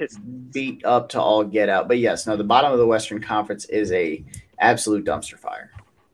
beat 0.51 0.85
up 0.85 1.09
to 1.09 1.21
all 1.21 1.43
get 1.43 1.69
out. 1.69 1.87
But 1.87 1.99
yes, 1.99 2.27
no, 2.27 2.35
the 2.35 2.43
bottom 2.43 2.71
of 2.71 2.77
the 2.77 2.85
Western 2.85 3.21
Conference 3.21 3.65
is 3.65 3.91
a 3.91 4.23
absolute 4.59 5.05
dumpster 5.05 5.39
fire. 5.39 5.71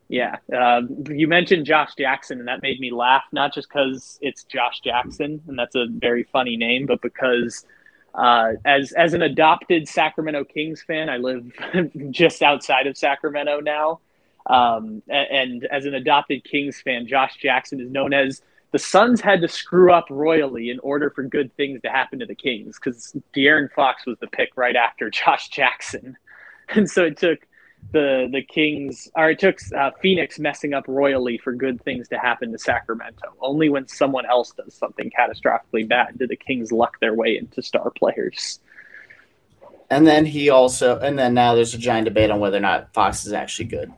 Yeah, 0.08 0.36
uh, 0.56 0.82
you 1.10 1.28
mentioned 1.28 1.66
Josh 1.66 1.90
Jackson, 1.98 2.38
and 2.38 2.48
that 2.48 2.62
made 2.62 2.80
me 2.80 2.90
laugh. 2.90 3.24
Not 3.32 3.52
just 3.52 3.68
because 3.68 4.18
it's 4.22 4.44
Josh 4.44 4.80
Jackson, 4.80 5.42
and 5.48 5.58
that's 5.58 5.74
a 5.74 5.86
very 5.90 6.22
funny 6.22 6.56
name, 6.56 6.86
but 6.86 7.02
because 7.02 7.66
uh, 8.14 8.52
as 8.64 8.92
as 8.92 9.12
an 9.12 9.22
adopted 9.22 9.86
Sacramento 9.88 10.44
Kings 10.44 10.82
fan, 10.82 11.10
I 11.10 11.18
live 11.18 11.52
just 12.10 12.42
outside 12.42 12.86
of 12.86 12.96
Sacramento 12.96 13.60
now, 13.60 14.00
um, 14.46 15.02
and, 15.08 15.62
and 15.62 15.64
as 15.66 15.84
an 15.84 15.94
adopted 15.94 16.44
Kings 16.44 16.80
fan, 16.80 17.06
Josh 17.06 17.36
Jackson 17.36 17.80
is 17.80 17.90
known 17.90 18.14
as 18.14 18.40
the 18.70 18.78
Suns 18.78 19.20
had 19.20 19.40
to 19.40 19.48
screw 19.48 19.92
up 19.92 20.06
royally 20.10 20.70
in 20.70 20.78
order 20.80 21.10
for 21.10 21.22
good 21.22 21.54
things 21.56 21.80
to 21.82 21.88
happen 21.88 22.18
to 22.18 22.26
the 22.26 22.34
Kings 22.34 22.78
because 22.78 23.16
De'Aaron 23.34 23.72
Fox 23.72 24.06
was 24.06 24.18
the 24.20 24.26
pick 24.26 24.50
right 24.56 24.76
after 24.76 25.10
Josh 25.10 25.48
Jackson. 25.48 26.16
and 26.68 26.88
so 26.88 27.04
it 27.04 27.16
took 27.16 27.40
the 27.92 28.28
the 28.30 28.42
Kings, 28.42 29.08
or 29.14 29.30
it 29.30 29.38
took 29.38 29.58
uh, 29.76 29.90
Phoenix 30.02 30.38
messing 30.38 30.74
up 30.74 30.84
royally 30.88 31.38
for 31.38 31.52
good 31.52 31.82
things 31.82 32.08
to 32.08 32.18
happen 32.18 32.52
to 32.52 32.58
Sacramento. 32.58 33.32
Only 33.40 33.68
when 33.68 33.86
someone 33.88 34.26
else 34.26 34.52
does 34.52 34.74
something 34.74 35.10
catastrophically 35.16 35.88
bad 35.88 36.18
do 36.18 36.26
the 36.26 36.36
Kings 36.36 36.72
luck 36.72 36.98
their 37.00 37.14
way 37.14 37.38
into 37.38 37.62
star 37.62 37.90
players. 37.90 38.60
And 39.90 40.06
then 40.06 40.26
he 40.26 40.50
also, 40.50 40.98
and 40.98 41.18
then 41.18 41.32
now 41.32 41.54
there's 41.54 41.72
a 41.72 41.78
giant 41.78 42.04
debate 42.04 42.30
on 42.30 42.40
whether 42.40 42.58
or 42.58 42.60
not 42.60 42.92
Fox 42.92 43.24
is 43.24 43.32
actually 43.32 43.66
good. 43.66 43.90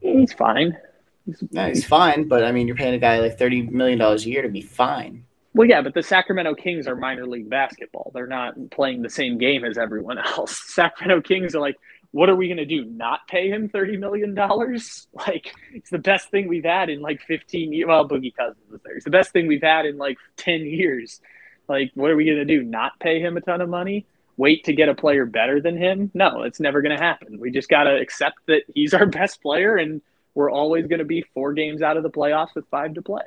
He's 0.00 0.32
fine. 0.32 0.78
He's, 1.26 1.84
fine, 1.84 2.28
but 2.28 2.44
I 2.44 2.52
mean, 2.52 2.66
you're 2.66 2.76
paying 2.76 2.94
a 2.94 2.98
guy 2.98 3.20
like 3.20 3.38
thirty 3.38 3.62
million 3.62 3.98
dollars 3.98 4.24
a 4.26 4.30
year 4.30 4.42
to 4.42 4.48
be 4.48 4.62
fine. 4.62 5.24
Well, 5.52 5.68
yeah, 5.68 5.82
but 5.82 5.94
the 5.94 6.02
Sacramento 6.02 6.54
Kings 6.54 6.86
are 6.86 6.94
minor 6.94 7.26
league 7.26 7.50
basketball. 7.50 8.12
They're 8.14 8.26
not 8.26 8.54
playing 8.70 9.02
the 9.02 9.10
same 9.10 9.36
game 9.36 9.64
as 9.64 9.78
everyone 9.78 10.18
else. 10.24 10.62
Sacramento 10.72 11.22
Kings 11.22 11.54
are 11.54 11.60
like, 11.60 11.76
what 12.12 12.28
are 12.28 12.36
we 12.36 12.46
going 12.48 12.56
to 12.56 12.64
do? 12.64 12.84
Not 12.84 13.26
pay 13.28 13.50
him 13.50 13.68
$30 13.68 13.98
million? 13.98 14.36
Like, 15.12 15.52
it's 15.72 15.90
the 15.90 15.98
best 15.98 16.30
thing 16.30 16.48
we've 16.48 16.64
had 16.64 16.88
in 16.88 17.00
like 17.00 17.20
15 17.22 17.72
years. 17.72 17.86
Well, 17.86 18.08
Boogie 18.08 18.34
Cousins 18.34 18.72
is 18.72 18.80
there. 18.84 18.96
It's 18.96 19.04
the 19.04 19.10
best 19.10 19.32
thing 19.32 19.46
we've 19.46 19.62
had 19.62 19.86
in 19.86 19.98
like 19.98 20.18
10 20.36 20.60
years. 20.62 21.20
Like, 21.68 21.90
what 21.94 22.10
are 22.10 22.16
we 22.16 22.24
going 22.24 22.38
to 22.38 22.44
do? 22.44 22.62
Not 22.62 22.98
pay 23.00 23.20
him 23.20 23.36
a 23.36 23.40
ton 23.40 23.60
of 23.60 23.68
money? 23.68 24.06
Wait 24.36 24.64
to 24.64 24.72
get 24.72 24.88
a 24.88 24.94
player 24.94 25.26
better 25.26 25.60
than 25.60 25.76
him? 25.76 26.10
No, 26.14 26.42
it's 26.42 26.60
never 26.60 26.80
going 26.80 26.96
to 26.96 27.02
happen. 27.02 27.38
We 27.38 27.50
just 27.50 27.68
got 27.68 27.84
to 27.84 27.96
accept 27.96 28.38
that 28.46 28.62
he's 28.74 28.94
our 28.94 29.06
best 29.20 29.42
player 29.42 29.76
and 29.76 30.00
we're 30.34 30.50
always 30.50 30.86
going 30.86 30.98
to 30.98 31.04
be 31.04 31.24
four 31.34 31.52
games 31.52 31.82
out 31.82 31.96
of 31.96 32.02
the 32.02 32.10
playoffs 32.10 32.54
with 32.54 32.66
five 32.70 32.94
to 32.94 33.02
play. 33.02 33.22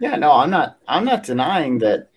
Yeah, 0.00 0.16
no, 0.16 0.32
I'm 0.32 0.50
not. 0.50 0.78
I'm 0.86 1.04
not 1.04 1.22
denying 1.22 1.78
that 1.78 2.08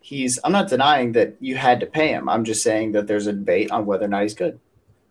he's. 0.00 0.38
I'm 0.44 0.52
not 0.52 0.68
denying 0.68 1.12
that 1.12 1.36
you 1.40 1.56
had 1.56 1.80
to 1.80 1.86
pay 1.86 2.08
him. 2.08 2.28
I'm 2.28 2.44
just 2.44 2.62
saying 2.62 2.92
that 2.92 3.06
there's 3.06 3.26
a 3.26 3.32
debate 3.32 3.70
on 3.70 3.86
whether 3.86 4.04
or 4.04 4.08
not 4.08 4.22
he's 4.22 4.34
good. 4.34 4.60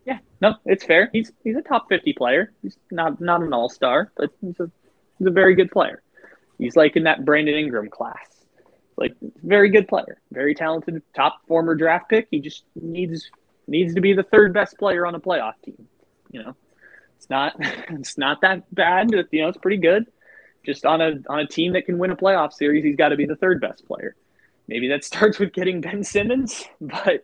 Yeah, 0.05 0.19
no, 0.39 0.55
it's 0.65 0.85
fair. 0.85 1.09
He's 1.11 1.31
he's 1.43 1.55
a 1.55 1.61
top 1.61 1.87
50 1.89 2.13
player. 2.13 2.51
He's 2.61 2.77
not 2.91 3.19
not 3.19 3.41
an 3.41 3.53
all 3.53 3.69
star, 3.69 4.11
but 4.15 4.29
he's 4.41 4.59
a 4.59 4.69
he's 5.17 5.27
a 5.27 5.31
very 5.31 5.55
good 5.55 5.71
player. 5.71 6.01
He's 6.57 6.75
like 6.75 6.95
in 6.95 7.03
that 7.03 7.25
Brandon 7.25 7.55
Ingram 7.55 7.89
class. 7.89 8.27
Like 8.97 9.15
very 9.41 9.69
good 9.69 9.87
player, 9.87 10.21
very 10.31 10.53
talented, 10.53 11.01
top 11.15 11.41
former 11.47 11.73
draft 11.73 12.09
pick. 12.09 12.27
He 12.29 12.39
just 12.39 12.65
needs 12.75 13.31
needs 13.67 13.95
to 13.95 14.01
be 14.01 14.13
the 14.13 14.23
third 14.23 14.53
best 14.53 14.77
player 14.77 15.07
on 15.07 15.15
a 15.15 15.19
playoff 15.19 15.53
team. 15.63 15.87
You 16.29 16.43
know, 16.43 16.55
it's 17.21 17.29
not 17.29 17.55
it's 17.59 18.17
not 18.17 18.41
that 18.41 18.73
bad. 18.73 19.11
You 19.31 19.41
know, 19.41 19.49
it's 19.49 19.57
pretty 19.57 19.77
good 19.77 20.07
just 20.65 20.85
on 20.85 21.01
a 21.01 21.13
on 21.29 21.39
a 21.39 21.47
team 21.47 21.73
that 21.73 21.85
can 21.85 21.97
win 21.97 22.11
a 22.11 22.15
playoff 22.15 22.53
series, 22.53 22.83
he's 22.83 22.95
got 22.95 23.09
to 23.09 23.15
be 23.15 23.25
the 23.25 23.35
third 23.35 23.61
best 23.61 23.85
player. 23.87 24.15
Maybe 24.67 24.87
that 24.89 25.03
starts 25.03 25.39
with 25.39 25.53
getting 25.53 25.81
Ben 25.81 26.03
Simmons, 26.03 26.63
but 26.81 27.23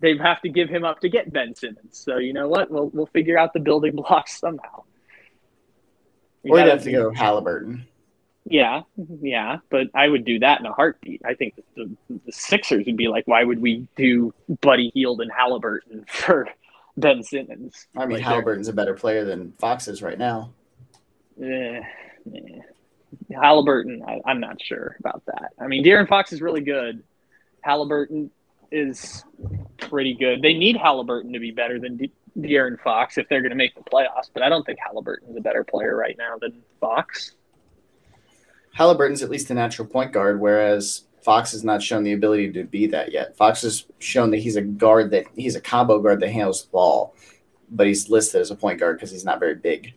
they 0.00 0.16
have 0.16 0.40
to 0.42 0.48
give 0.48 0.68
him 0.68 0.84
up 0.84 1.00
to 1.00 1.08
get 1.08 1.32
Ben 1.32 1.54
Simmons. 1.54 1.98
So 1.98 2.18
you 2.18 2.32
know 2.32 2.48
what? 2.48 2.70
We'll 2.70 2.88
we'll 2.88 3.06
figure 3.06 3.38
out 3.38 3.52
the 3.52 3.60
building 3.60 3.96
blocks 3.96 4.38
somehow. 4.38 4.84
You 6.42 6.54
or 6.54 6.60
you 6.60 6.70
have 6.70 6.82
to 6.82 6.92
go 6.92 7.12
Halliburton. 7.12 7.86
Yeah, 8.44 8.82
yeah, 9.20 9.58
but 9.70 9.86
I 9.94 10.08
would 10.08 10.24
do 10.24 10.40
that 10.40 10.58
in 10.58 10.66
a 10.66 10.72
heartbeat. 10.72 11.22
I 11.24 11.34
think 11.34 11.54
the, 11.76 11.96
the 12.08 12.32
Sixers 12.32 12.86
would 12.86 12.96
be 12.96 13.06
like, 13.06 13.28
why 13.28 13.44
would 13.44 13.62
we 13.62 13.86
do 13.94 14.34
Buddy 14.60 14.90
Hield 14.94 15.20
and 15.20 15.30
Halliburton 15.30 16.04
for 16.08 16.48
Ben 16.96 17.22
Simmons? 17.22 17.86
I 17.96 18.06
mean, 18.06 18.18
like 18.18 18.26
Halliburton's 18.26 18.68
a 18.68 18.72
better 18.72 18.94
player 18.94 19.24
than 19.24 19.52
Fox 19.52 19.88
is 19.88 20.02
right 20.02 20.18
now. 20.18 20.52
Yeah, 21.36 21.80
yeah. 22.30 22.62
Halliburton, 23.34 24.02
I, 24.06 24.30
am 24.30 24.40
not 24.40 24.60
sure 24.60 24.96
about 25.00 25.22
that. 25.26 25.52
I 25.58 25.66
mean, 25.66 25.84
De'Aaron 25.84 26.08
Fox 26.08 26.32
is 26.32 26.40
really 26.40 26.60
good. 26.60 27.02
Halliburton 27.62 28.30
is 28.70 29.24
pretty 29.78 30.14
good. 30.14 30.42
They 30.42 30.54
need 30.54 30.76
Halliburton 30.76 31.32
to 31.32 31.38
be 31.38 31.50
better 31.50 31.78
than 31.78 31.96
De- 31.96 32.12
De'Aaron 32.38 32.80
Fox 32.80 33.18
if 33.18 33.28
they're 33.28 33.42
going 33.42 33.50
to 33.50 33.56
make 33.56 33.74
the 33.74 33.82
playoffs, 33.82 34.30
but 34.32 34.42
I 34.42 34.48
don't 34.48 34.64
think 34.64 34.78
Halliburton's 34.78 35.36
a 35.36 35.40
better 35.40 35.64
player 35.64 35.96
right 35.96 36.16
now 36.18 36.36
than 36.40 36.62
Fox. 36.80 37.32
Halliburton's 38.74 39.22
at 39.22 39.30
least 39.30 39.50
a 39.50 39.54
natural 39.54 39.86
point 39.86 40.12
guard, 40.12 40.40
whereas 40.40 41.04
Fox 41.22 41.52
has 41.52 41.64
not 41.64 41.82
shown 41.82 42.02
the 42.02 42.12
ability 42.12 42.52
to 42.52 42.64
be 42.64 42.86
that 42.88 43.12
yet. 43.12 43.36
Fox 43.36 43.62
has 43.62 43.86
shown 43.98 44.30
that 44.30 44.38
he's 44.38 44.56
a 44.56 44.62
guard 44.62 45.10
that 45.12 45.24
he's 45.36 45.56
a 45.56 45.60
combo 45.60 45.98
guard 46.00 46.20
that 46.20 46.30
handles 46.30 46.64
the 46.64 46.70
ball, 46.70 47.14
but 47.70 47.86
he's 47.86 48.08
listed 48.10 48.40
as 48.40 48.50
a 48.50 48.56
point 48.56 48.80
guard 48.80 48.96
because 48.96 49.10
he's 49.10 49.24
not 49.24 49.40
very 49.40 49.54
big. 49.54 49.94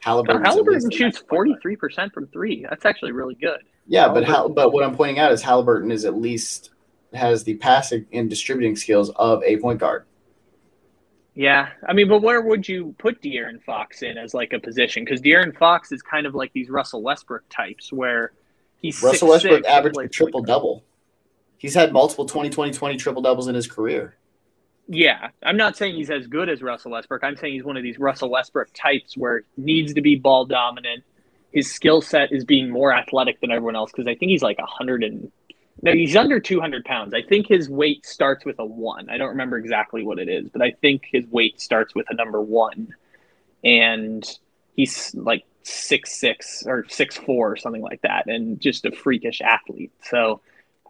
Halliburton. 0.00 0.44
Halliburton 0.44 0.90
shoots 0.90 1.18
forty 1.18 1.54
three 1.62 1.76
percent 1.76 2.12
from 2.12 2.26
three. 2.28 2.66
That's 2.68 2.84
actually 2.84 3.12
really 3.12 3.34
good. 3.34 3.60
Yeah, 3.86 4.08
but 4.08 4.54
but 4.54 4.72
what 4.72 4.84
I'm 4.84 4.96
pointing 4.96 5.18
out 5.18 5.32
is 5.32 5.42
Halliburton 5.42 5.90
is 5.90 6.04
at 6.04 6.16
least 6.16 6.70
has 7.12 7.44
the 7.44 7.54
passing 7.54 8.06
and 8.12 8.30
distributing 8.30 8.76
skills 8.76 9.10
of 9.10 9.42
a 9.42 9.56
point 9.58 9.80
guard. 9.80 10.04
Yeah, 11.34 11.68
I 11.88 11.92
mean, 11.92 12.08
but 12.08 12.22
where 12.22 12.40
would 12.40 12.68
you 12.68 12.94
put 12.98 13.22
De'Aaron 13.22 13.62
Fox 13.62 14.02
in 14.02 14.18
as 14.18 14.34
like 14.34 14.52
a 14.52 14.58
position? 14.58 15.04
Because 15.04 15.20
De'Aaron 15.20 15.56
Fox 15.56 15.92
is 15.92 16.02
kind 16.02 16.26
of 16.26 16.34
like 16.34 16.52
these 16.52 16.68
Russell 16.68 17.02
Westbrook 17.02 17.44
types, 17.48 17.92
where 17.92 18.32
he's 18.80 19.02
Russell 19.02 19.28
Westbrook 19.28 19.64
averaged 19.66 19.98
a 19.98 20.08
triple 20.08 20.42
uh, 20.42 20.46
double. 20.46 20.84
He's 21.58 21.74
had 21.74 21.92
multiple 21.92 22.26
20 22.26 22.50
20 22.50 22.72
20 22.72 22.96
triple 22.96 23.22
doubles 23.22 23.48
in 23.48 23.54
his 23.54 23.66
career. 23.66 24.16
Yeah, 24.88 25.28
I'm 25.42 25.56
not 25.56 25.76
saying 25.76 25.94
he's 25.94 26.10
as 26.10 26.26
good 26.26 26.48
as 26.48 26.62
Russell 26.62 26.90
Westbrook. 26.90 27.22
I'm 27.22 27.36
saying 27.36 27.54
he's 27.54 27.64
one 27.64 27.76
of 27.76 27.82
these 27.82 27.98
Russell 27.98 28.30
Westbrook 28.30 28.68
types 28.74 29.16
where 29.16 29.44
needs 29.56 29.94
to 29.94 30.00
be 30.00 30.16
ball 30.16 30.46
dominant. 30.46 31.04
His 31.52 31.70
skill 31.72 32.00
set 32.00 32.32
is 32.32 32.44
being 32.44 32.70
more 32.70 32.92
athletic 32.92 33.40
than 33.40 33.50
everyone 33.50 33.76
else 33.76 33.92
because 33.92 34.06
I 34.06 34.14
think 34.14 34.30
he's 34.30 34.42
like 34.42 34.58
100 34.58 35.04
and 35.04 35.30
no, 35.82 35.92
he's 35.92 36.16
under 36.16 36.40
200 36.40 36.84
pounds. 36.84 37.14
I 37.14 37.22
think 37.22 37.46
his 37.46 37.68
weight 37.68 38.04
starts 38.04 38.44
with 38.44 38.58
a 38.58 38.64
one. 38.64 39.08
I 39.08 39.16
don't 39.16 39.30
remember 39.30 39.56
exactly 39.56 40.02
what 40.02 40.18
it 40.18 40.28
is, 40.28 40.48
but 40.50 40.60
I 40.60 40.72
think 40.72 41.04
his 41.10 41.26
weight 41.26 41.60
starts 41.60 41.94
with 41.94 42.06
a 42.10 42.14
number 42.14 42.40
one, 42.40 42.94
and 43.64 44.24
he's 44.76 45.14
like 45.14 45.44
six 45.62 46.18
six 46.18 46.64
or 46.66 46.86
six 46.88 47.16
four 47.16 47.52
or 47.52 47.56
something 47.56 47.82
like 47.82 48.02
that, 48.02 48.26
and 48.28 48.60
just 48.60 48.84
a 48.84 48.92
freakish 48.92 49.40
athlete. 49.40 49.92
So, 50.02 50.40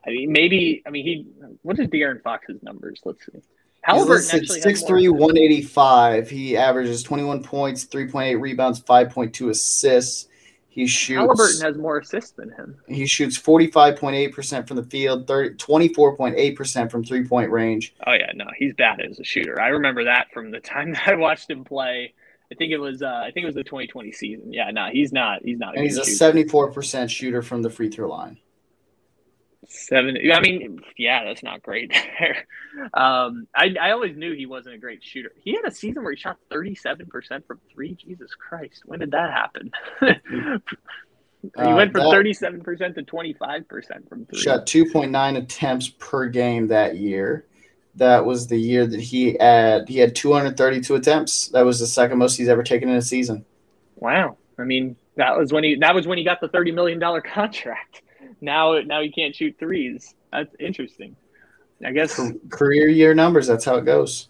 I 0.06 0.10
mean, 0.10 0.32
maybe 0.32 0.82
I 0.86 0.90
mean 0.90 1.04
he. 1.04 1.26
What 1.62 1.78
is 1.78 1.88
De'Aaron 1.88 2.22
Fox's 2.22 2.62
numbers? 2.62 3.00
Let's 3.04 3.24
see. 3.26 3.40
Halliburton 3.82 4.40
He's 4.40 4.56
actually 4.56 4.60
6'3", 4.60 5.10
185. 5.10 6.28
He 6.28 6.56
averages 6.56 7.02
21 7.02 7.42
points, 7.42 7.86
3.8 7.86 8.38
rebounds, 8.38 8.80
5.2 8.82 9.48
assists. 9.48 10.28
He 10.68 10.86
shoots. 10.86 11.18
Halliburton 11.18 11.62
has 11.62 11.76
more 11.76 11.98
assists 11.98 12.30
than 12.32 12.50
him. 12.50 12.76
He 12.86 13.06
shoots 13.06 13.36
45.8% 13.38 14.68
from 14.68 14.76
the 14.76 14.84
field, 14.84 15.26
30, 15.26 15.56
24.8% 15.56 16.90
from 16.90 17.04
three 17.04 17.26
point 17.26 17.50
range. 17.50 17.94
Oh, 18.06 18.12
yeah. 18.12 18.30
No, 18.34 18.46
he's 18.56 18.74
bad 18.74 19.00
as 19.00 19.18
a 19.18 19.24
shooter. 19.24 19.60
I 19.60 19.68
remember 19.68 20.04
that 20.04 20.30
from 20.32 20.50
the 20.50 20.60
time 20.60 20.92
that 20.94 21.08
I 21.08 21.14
watched 21.16 21.50
him 21.50 21.64
play. 21.64 22.14
I 22.52 22.56
think 22.56 22.72
it 22.72 22.78
was 22.78 23.02
uh, 23.02 23.22
I 23.24 23.30
think 23.30 23.44
it 23.44 23.46
was 23.46 23.54
the 23.54 23.64
2020 23.64 24.12
season. 24.12 24.52
Yeah, 24.52 24.70
no, 24.70 24.88
he's 24.92 25.12
not. 25.12 25.42
He's 25.44 25.58
not. 25.58 25.74
A 25.74 25.78
and 25.78 25.84
he's 25.84 25.98
a 25.98 26.02
74% 26.02 27.08
shooter 27.08 27.42
from 27.42 27.62
the 27.62 27.70
free 27.70 27.90
throw 27.90 28.08
line. 28.08 28.38
Seven. 29.68 30.16
I 30.32 30.40
mean, 30.40 30.80
yeah, 30.98 31.24
that's 31.24 31.44
not 31.44 31.62
great. 31.62 31.92
um, 32.94 33.46
I 33.54 33.74
I 33.80 33.92
always 33.92 34.16
knew 34.16 34.34
he 34.34 34.46
wasn't 34.46 34.74
a 34.74 34.78
great 34.78 35.04
shooter. 35.04 35.30
He 35.44 35.54
had 35.54 35.64
a 35.64 35.70
season 35.70 36.02
where 36.02 36.12
he 36.12 36.18
shot 36.18 36.38
thirty 36.50 36.74
seven 36.74 37.06
percent 37.06 37.46
from 37.46 37.60
three. 37.72 37.94
Jesus 37.94 38.34
Christ, 38.34 38.82
when 38.84 38.98
did 38.98 39.12
that 39.12 39.30
happen? 39.30 39.70
he 40.00 41.62
uh, 41.62 41.76
went 41.76 41.92
from 41.92 42.10
thirty 42.10 42.32
seven 42.32 42.62
percent 42.62 42.96
to 42.96 43.04
twenty 43.04 43.32
five 43.34 43.68
percent 43.68 44.08
from 44.08 44.26
three. 44.26 44.40
Shot 44.40 44.66
two 44.66 44.90
point 44.90 45.12
nine 45.12 45.36
attempts 45.36 45.88
per 45.88 46.26
game 46.26 46.66
that 46.68 46.96
year. 46.96 47.46
That 47.96 48.24
was 48.24 48.46
the 48.46 48.56
year 48.58 48.86
that 48.86 49.00
he 49.00 49.36
had 49.38 49.88
he 49.88 49.98
had 49.98 50.14
two 50.14 50.32
hundred 50.32 50.56
thirty 50.56 50.80
two 50.80 50.94
attempts. 50.94 51.48
That 51.48 51.64
was 51.64 51.80
the 51.80 51.86
second 51.86 52.18
most 52.18 52.36
he's 52.36 52.48
ever 52.48 52.62
taken 52.62 52.88
in 52.88 52.96
a 52.96 53.02
season. 53.02 53.44
Wow. 53.96 54.36
I 54.58 54.64
mean, 54.64 54.96
that 55.16 55.36
was 55.36 55.52
when 55.52 55.64
he 55.64 55.76
that 55.76 55.94
was 55.94 56.06
when 56.06 56.18
he 56.18 56.24
got 56.24 56.40
the 56.40 56.48
thirty 56.48 56.72
million 56.72 56.98
dollar 56.98 57.20
contract 57.20 58.02
now 58.40 58.78
now 58.80 59.02
he 59.02 59.10
can't 59.10 59.34
shoot 59.34 59.56
threes. 59.58 60.14
That's 60.32 60.54
interesting. 60.58 61.16
I 61.84 61.92
guess 61.92 62.20
career 62.50 62.88
year 62.88 63.14
numbers. 63.14 63.46
That's 63.46 63.64
how 63.64 63.76
it 63.76 63.84
goes. 63.84 64.28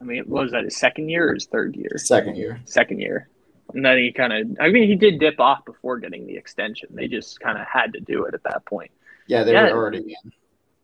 I 0.00 0.04
mean, 0.04 0.24
what 0.26 0.44
was 0.44 0.52
that 0.52 0.64
his 0.64 0.76
second 0.76 1.08
year 1.08 1.30
or 1.30 1.34
his 1.34 1.46
third 1.46 1.76
year? 1.76 1.96
Second 1.96 2.36
year. 2.36 2.60
Second 2.64 3.00
year. 3.00 3.28
And 3.72 3.84
then 3.84 3.98
he 3.98 4.12
kind 4.12 4.32
of, 4.32 4.56
I 4.60 4.68
mean, 4.68 4.88
he 4.88 4.96
did 4.96 5.20
dip 5.20 5.38
off 5.38 5.64
before 5.64 5.98
getting 5.98 6.26
the 6.26 6.36
extension. 6.36 6.88
They 6.92 7.06
just 7.06 7.40
kind 7.40 7.56
of 7.56 7.66
had 7.66 7.92
to 7.94 8.00
do 8.00 8.24
it 8.24 8.34
at 8.34 8.42
that 8.42 8.64
point. 8.66 8.90
Yeah, 9.28 9.44
they 9.44 9.52
yeah, 9.52 9.72
were 9.72 9.78
already 9.78 10.16
in. 10.24 10.32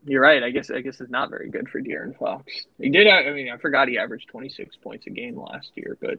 You're 0.04 0.22
right. 0.22 0.42
I 0.42 0.50
guess 0.50 0.70
I 0.70 0.80
guess 0.80 1.00
it's 1.00 1.10
not 1.10 1.30
very 1.30 1.50
good 1.50 1.68
for 1.68 1.80
De'Aaron 1.80 2.16
Fox. 2.16 2.66
He 2.78 2.88
did. 2.88 3.06
I 3.06 3.30
mean, 3.32 3.50
I 3.50 3.56
forgot 3.56 3.88
he 3.88 3.98
averaged 3.98 4.28
26 4.28 4.76
points 4.76 5.06
a 5.06 5.10
game 5.10 5.38
last 5.38 5.72
year, 5.74 5.96
but 6.00 6.18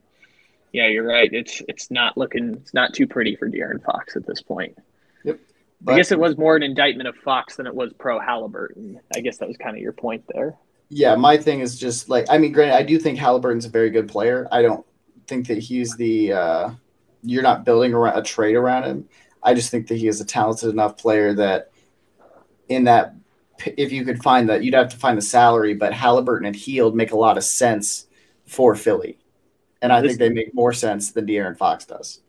yeah, 0.72 0.88
you're 0.88 1.08
right. 1.08 1.32
It's 1.32 1.62
it's 1.68 1.90
not 1.90 2.18
looking. 2.18 2.56
It's 2.56 2.74
not 2.74 2.94
too 2.94 3.08
pretty 3.08 3.36
for 3.36 3.50
De'Aaron 3.50 3.84
Fox 3.84 4.16
at 4.16 4.28
this 4.28 4.42
point. 4.42 4.78
Yep. 5.24 5.40
But, 5.82 5.94
I 5.94 5.98
guess 5.98 6.12
it 6.12 6.20
was 6.20 6.38
more 6.38 6.56
an 6.58 6.64
indictment 6.64 7.08
of 7.08 7.16
Fox 7.16 7.56
than 7.56 7.66
it 7.66 7.74
was 7.74 7.94
pro 7.94 8.20
Halliburton. 8.20 9.00
I 9.16 9.22
guess 9.22 9.38
that 9.38 9.48
was 9.48 9.58
kind 9.58 9.76
of 9.76 9.82
your 9.82 9.94
point 9.94 10.26
there. 10.34 10.58
Yeah, 10.90 11.16
my 11.16 11.38
thing 11.38 11.62
is 11.62 11.80
just 11.80 12.10
like 12.10 12.26
I 12.30 12.38
mean, 12.38 12.52
granted, 12.52 12.76
I 12.76 12.84
do 12.84 13.00
think 13.00 13.18
Halliburton's 13.18 13.66
a 13.66 13.70
very 13.70 13.90
good 13.90 14.10
player. 14.10 14.48
I 14.52 14.62
don't 14.62 14.86
think 15.28 15.48
that 15.48 15.60
he's 15.60 15.96
the 15.96 16.34
uh, 16.34 16.70
you're 17.24 17.44
not 17.44 17.64
building 17.64 17.94
around 17.94 18.18
a 18.18 18.24
trade 18.24 18.56
around 18.56 18.84
him. 18.84 19.10
I 19.42 19.54
just 19.54 19.72
think 19.72 19.88
that 19.88 19.96
he 19.96 20.08
is 20.08 20.20
a 20.20 20.26
talented 20.26 20.70
enough 20.70 20.98
player 20.98 21.34
that 21.36 21.72
in 22.68 22.84
that 22.84 23.14
if 23.78 23.92
you 23.92 24.06
could 24.06 24.22
find 24.24 24.50
that 24.50 24.64
you'd 24.64 24.74
have 24.74 24.90
to 24.90 24.98
find 24.98 25.18
the 25.18 25.22
salary, 25.22 25.74
but 25.74 25.94
Halliburton 25.94 26.46
and 26.46 26.56
Hield 26.56 26.96
make 26.96 27.12
a 27.12 27.18
lot 27.18 27.38
of 27.38 27.44
sense 27.44 28.08
for 28.46 28.76
Philly, 28.76 29.18
and 29.82 29.92
I 29.92 30.02
This- 30.02 30.12
think 30.12 30.20
they 30.20 30.30
make 30.30 30.54
more 30.54 30.74
sense 30.74 31.12
than 31.12 31.26
De'Aaron 31.28 31.58
Fox 31.58 31.86
does. 31.86 32.22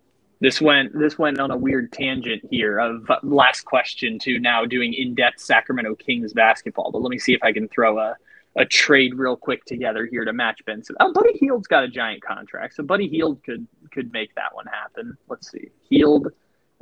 This 0.43 0.59
went 0.61 0.99
this 0.99 1.19
went 1.19 1.39
on 1.39 1.51
a 1.51 1.57
weird 1.57 1.93
tangent 1.93 2.43
here 2.51 2.79
of 2.79 3.11
uh, 3.11 3.19
last 3.23 3.63
question 3.67 4.19
to 4.21 4.39
now 4.39 4.65
doing 4.65 4.95
in 4.95 5.15
depth 5.15 5.39
Sacramento 5.39 5.95
Kings 5.97 6.33
basketball. 6.33 6.91
But 6.91 7.03
let 7.03 7.11
me 7.11 7.19
see 7.19 7.35
if 7.35 7.43
I 7.43 7.53
can 7.53 7.69
throw 7.69 7.99
a, 7.99 8.17
a 8.57 8.65
trade 8.65 9.13
real 9.15 9.37
quick 9.37 9.67
together 9.67 10.07
here 10.07 10.25
to 10.25 10.33
match 10.33 10.65
Benson. 10.65 10.97
Oh, 10.99 11.13
Buddy 11.13 11.35
Hield's 11.35 11.67
got 11.69 11.85
a 11.85 11.89
giant 11.89 12.23
contract, 12.23 12.75
so 12.75 12.83
Buddy 12.83 13.07
Hield 13.07 13.43
could 13.45 13.67
could 13.91 14.15
make 14.15 14.35
that 14.37 14.55
one 14.55 14.65
happen. 14.67 15.15
Let's 15.29 15.51
see, 15.51 15.69
Hield 15.91 16.33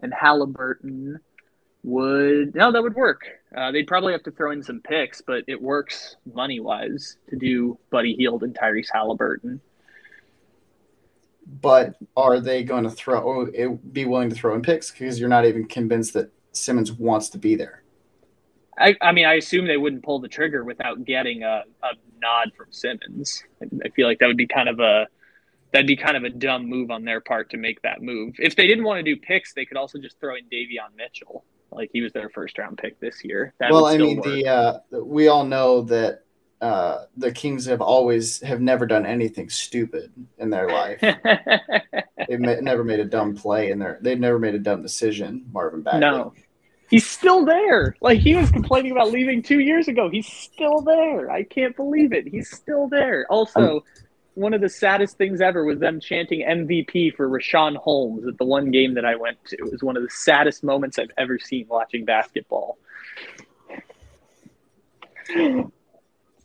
and 0.04 0.14
Halliburton 0.14 1.18
would 1.88 2.54
no 2.54 2.70
that 2.70 2.82
would 2.82 2.94
work. 2.94 3.22
Uh, 3.56 3.72
they'd 3.72 3.86
probably 3.86 4.12
have 4.12 4.22
to 4.22 4.30
throw 4.30 4.50
in 4.50 4.62
some 4.62 4.80
picks, 4.80 5.22
but 5.22 5.42
it 5.48 5.60
works 5.60 6.16
money 6.34 6.60
wise 6.60 7.16
to 7.30 7.36
do 7.36 7.78
Buddy 7.90 8.14
Hield 8.14 8.42
and 8.42 8.54
Tyrese 8.54 8.88
Halliburton. 8.92 9.60
But 11.62 11.94
are 12.14 12.40
they 12.40 12.62
going 12.62 12.84
to 12.84 12.90
throw? 12.90 13.46
It, 13.46 13.92
be 13.92 14.04
willing 14.04 14.28
to 14.28 14.36
throw 14.36 14.54
in 14.54 14.60
picks 14.60 14.90
because 14.90 15.18
you're 15.18 15.30
not 15.30 15.46
even 15.46 15.66
convinced 15.66 16.12
that 16.12 16.30
Simmons 16.52 16.92
wants 16.92 17.30
to 17.30 17.38
be 17.38 17.56
there. 17.56 17.82
I, 18.78 18.94
I 19.00 19.12
mean, 19.12 19.24
I 19.24 19.34
assume 19.34 19.66
they 19.66 19.78
wouldn't 19.78 20.04
pull 20.04 20.20
the 20.20 20.28
trigger 20.28 20.62
without 20.62 21.04
getting 21.04 21.42
a, 21.42 21.64
a 21.82 21.88
nod 22.20 22.52
from 22.56 22.66
Simmons. 22.70 23.42
I, 23.62 23.66
I 23.86 23.88
feel 23.90 24.06
like 24.06 24.18
that 24.18 24.26
would 24.26 24.36
be 24.36 24.46
kind 24.46 24.68
of 24.68 24.78
a 24.78 25.06
that'd 25.72 25.86
be 25.86 25.96
kind 25.96 26.16
of 26.16 26.24
a 26.24 26.30
dumb 26.30 26.66
move 26.66 26.90
on 26.90 27.04
their 27.04 27.20
part 27.20 27.50
to 27.50 27.56
make 27.56 27.82
that 27.82 28.02
move. 28.02 28.34
If 28.38 28.56
they 28.56 28.66
didn't 28.66 28.84
want 28.84 28.98
to 28.98 29.02
do 29.02 29.20
picks, 29.20 29.52
they 29.52 29.64
could 29.64 29.76
also 29.76 29.98
just 29.98 30.18
throw 30.20 30.34
in 30.36 30.44
Davion 30.44 30.96
Mitchell, 30.96 31.44
like 31.70 31.90
he 31.92 32.00
was 32.00 32.12
their 32.12 32.30
first 32.30 32.58
round 32.58 32.78
pick 32.78 32.98
this 33.00 33.24
year. 33.24 33.54
That 33.58 33.72
well, 33.72 33.86
I 33.86 33.98
mean, 33.98 34.16
work. 34.18 34.24
the 34.26 34.46
uh, 34.46 34.78
we 35.02 35.28
all 35.28 35.44
know 35.44 35.82
that 35.82 36.24
uh, 36.60 37.04
the 37.16 37.30
Kings 37.32 37.66
have 37.66 37.80
always 37.80 38.40
have 38.40 38.60
never 38.60 38.86
done 38.86 39.06
anything 39.06 39.48
stupid 39.48 40.12
in 40.38 40.50
their 40.50 40.68
life. 40.68 41.00
They've 42.28 42.40
ma- 42.40 42.60
never 42.60 42.84
made 42.84 43.00
a 43.00 43.04
dumb 43.04 43.36
play 43.36 43.70
in 43.70 43.78
their. 43.78 43.98
They've 44.00 44.18
never 44.18 44.38
made 44.38 44.54
a 44.54 44.58
dumb 44.58 44.82
decision. 44.82 45.46
Marvin 45.52 45.82
Bagley. 45.82 46.00
no, 46.00 46.34
he's 46.90 47.06
still 47.06 47.44
there. 47.44 47.94
Like 48.00 48.18
he 48.18 48.34
was 48.34 48.50
complaining 48.50 48.92
about 48.92 49.10
leaving 49.10 49.42
two 49.42 49.60
years 49.60 49.88
ago. 49.88 50.08
He's 50.10 50.26
still 50.26 50.80
there. 50.80 51.30
I 51.30 51.44
can't 51.44 51.76
believe 51.76 52.12
it. 52.12 52.26
He's 52.26 52.50
still 52.50 52.88
there. 52.88 53.26
Also. 53.30 53.84
One 54.38 54.54
of 54.54 54.60
the 54.60 54.68
saddest 54.68 55.18
things 55.18 55.40
ever 55.40 55.64
was 55.64 55.80
them 55.80 55.98
chanting 55.98 56.46
MVP 56.46 57.16
for 57.16 57.28
Richaun 57.28 57.74
Holmes 57.74 58.24
at 58.24 58.38
the 58.38 58.44
one 58.44 58.70
game 58.70 58.94
that 58.94 59.04
I 59.04 59.16
went 59.16 59.44
to. 59.46 59.56
It 59.56 59.72
was 59.72 59.82
one 59.82 59.96
of 59.96 60.04
the 60.04 60.10
saddest 60.10 60.62
moments 60.62 60.96
I've 60.96 61.10
ever 61.18 61.40
seen 61.40 61.66
watching 61.68 62.04
basketball. 62.04 62.78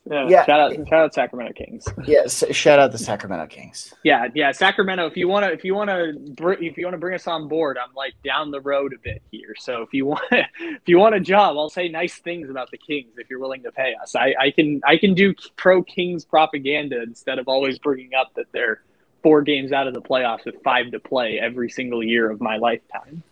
Yeah, 0.09 0.27
Yeah. 0.27 0.45
shout 0.45 0.59
out, 0.59 0.73
shout 0.87 0.99
out 0.99 1.13
Sacramento 1.13 1.53
Kings. 1.53 1.87
Yes. 2.05 2.43
Shout 2.51 2.77
out 2.79 2.91
the 2.91 2.97
Sacramento 2.97 3.47
Kings. 3.47 3.93
Yeah, 4.03 4.27
yeah, 4.35 4.51
Sacramento. 4.51 5.05
If 5.07 5.15
you 5.15 5.27
want 5.29 5.45
to, 5.45 5.51
if 5.53 5.63
you 5.63 5.73
want 5.75 5.89
to, 5.89 6.49
if 6.61 6.77
you 6.77 6.85
want 6.85 6.93
to 6.93 6.97
bring 6.97 7.15
us 7.15 7.25
on 7.27 7.47
board, 7.47 7.77
I'm 7.77 7.93
like 7.95 8.13
down 8.23 8.51
the 8.51 8.59
road 8.59 8.93
a 8.93 8.97
bit 9.01 9.21
here. 9.31 9.55
So 9.57 9.81
if 9.81 9.93
you 9.93 10.05
want, 10.07 10.21
if 10.31 10.87
you 10.87 10.99
want 10.99 11.15
a 11.15 11.19
job, 11.21 11.57
I'll 11.57 11.69
say 11.69 11.87
nice 11.87 12.15
things 12.17 12.49
about 12.49 12.69
the 12.71 12.77
Kings 12.77 13.13
if 13.17 13.29
you're 13.29 13.39
willing 13.39 13.63
to 13.63 13.71
pay 13.71 13.95
us. 14.01 14.15
I, 14.15 14.35
I 14.39 14.51
can, 14.51 14.81
I 14.85 14.97
can 14.97 15.13
do 15.13 15.33
pro 15.55 15.81
Kings 15.83 16.25
propaganda 16.25 17.01
instead 17.01 17.39
of 17.39 17.47
always 17.47 17.79
bringing 17.79 18.13
up 18.13 18.33
that 18.35 18.47
they're 18.51 18.81
four 19.21 19.41
games 19.41 19.71
out 19.71 19.87
of 19.87 19.93
the 19.93 20.01
playoffs 20.01 20.43
with 20.45 20.61
five 20.63 20.91
to 20.91 20.99
play 20.99 21.39
every 21.39 21.69
single 21.69 22.03
year 22.03 22.29
of 22.29 22.41
my 22.41 22.57
lifetime. 22.57 23.23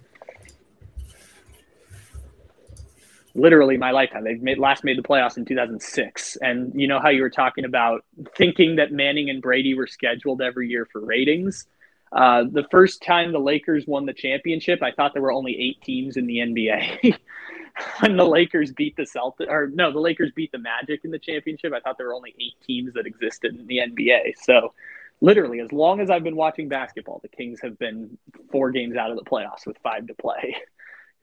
Literally 3.34 3.78
my 3.78 3.92
lifetime. 3.92 4.24
They 4.24 4.36
made 4.36 4.58
last 4.58 4.84
made 4.84 4.98
the 4.98 5.04
playoffs 5.04 5.38
in 5.38 5.46
2006, 5.46 6.38
and 6.42 6.74
you 6.76 6.88
know 6.88 7.00
how 7.00 7.10
you 7.10 7.22
were 7.22 7.30
talking 7.30 7.64
about 7.64 8.04
thinking 8.36 8.76
that 8.76 8.92
Manning 8.92 9.30
and 9.30 9.42
Brady 9.42 9.74
were 9.74 9.88
scheduled 9.88 10.42
every 10.42 10.70
year 10.70 10.86
for 10.92 11.04
ratings. 11.04 11.66
Uh, 12.12 12.44
the 12.52 12.66
first 12.70 13.02
time 13.02 13.32
the 13.32 13.40
Lakers 13.40 13.88
won 13.88 14.06
the 14.06 14.14
championship, 14.14 14.84
I 14.84 14.92
thought 14.92 15.14
there 15.14 15.22
were 15.22 15.32
only 15.32 15.58
eight 15.58 15.82
teams 15.82 16.18
in 16.18 16.26
the 16.26 16.38
NBA. 16.40 17.18
when 18.00 18.18
the 18.18 18.26
Lakers 18.26 18.72
beat 18.74 18.96
the 18.98 19.04
Celtics, 19.04 19.48
or 19.48 19.68
no, 19.74 19.92
the 19.92 20.00
Lakers 20.00 20.32
beat 20.36 20.52
the 20.52 20.58
Magic 20.58 21.06
in 21.06 21.12
the 21.12 21.20
championship, 21.20 21.74
I 21.74 21.80
thought 21.80 21.98
there 21.98 22.08
were 22.08 22.14
only 22.14 22.36
eight 22.40 22.56
teams 22.66 22.94
that 22.94 23.06
existed 23.06 23.58
in 23.58 23.66
the 23.68 23.78
NBA. 23.78 24.34
So, 24.42 24.74
literally, 25.22 25.62
as 25.62 25.72
long 25.72 26.02
as 26.02 26.10
I've 26.10 26.24
been 26.24 26.36
watching 26.36 26.68
basketball, 26.68 27.20
the 27.22 27.30
Kings 27.30 27.62
have 27.62 27.80
been 27.80 28.18
four 28.52 28.72
games 28.72 28.98
out 28.98 29.12
of 29.12 29.18
the 29.18 29.24
playoffs 29.24 29.66
with 29.66 29.78
five 29.84 30.08
to 30.08 30.14
play. 30.14 30.58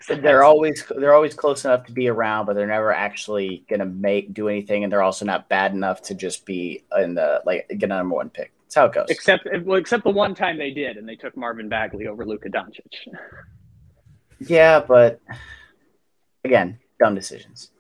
They're 0.07 0.45
always 0.45 0.85
they're 0.97 1.15
always 1.15 1.35
close 1.35 1.65
enough 1.65 1.87
to 1.87 1.93
be 1.93 2.09
around, 2.09 2.47
but 2.47 2.55
they're 2.55 2.67
never 2.67 2.93
actually 2.93 3.65
gonna 3.69 3.85
make 3.85 4.33
do 4.33 4.49
anything, 4.49 4.85
and 4.85 4.93
they're 4.93 5.03
also 5.03 5.25
not 5.25 5.49
bad 5.49 5.73
enough 5.73 6.03
to 6.03 6.15
just 6.15 6.47
be 6.47 6.85
in 6.97 7.15
the 7.15 7.43
like 7.45 7.67
get 7.69 7.85
a 7.85 7.89
number 7.89 8.15
one 8.15 8.31
pick. 8.31 8.53
That's 8.63 8.75
how 8.77 8.87
it 8.87 8.93
goes. 8.93 9.07
except 9.09 9.49
well, 9.65 9.79
except 9.79 10.05
the 10.05 10.11
one 10.11 10.35
time 10.35 10.57
they 10.57 10.71
did, 10.71 10.99
and 10.99 11.09
they 11.09 11.17
took 11.17 11.37
Marvin 11.37 11.69
Bagley 11.69 12.07
over 12.07 12.25
Luka 12.25 12.49
Doncic. 12.49 12.93
Yeah, 14.41 14.81
but 14.87 15.21
again, 16.45 16.79
dumb 17.01 17.17
decisions. 17.17 17.73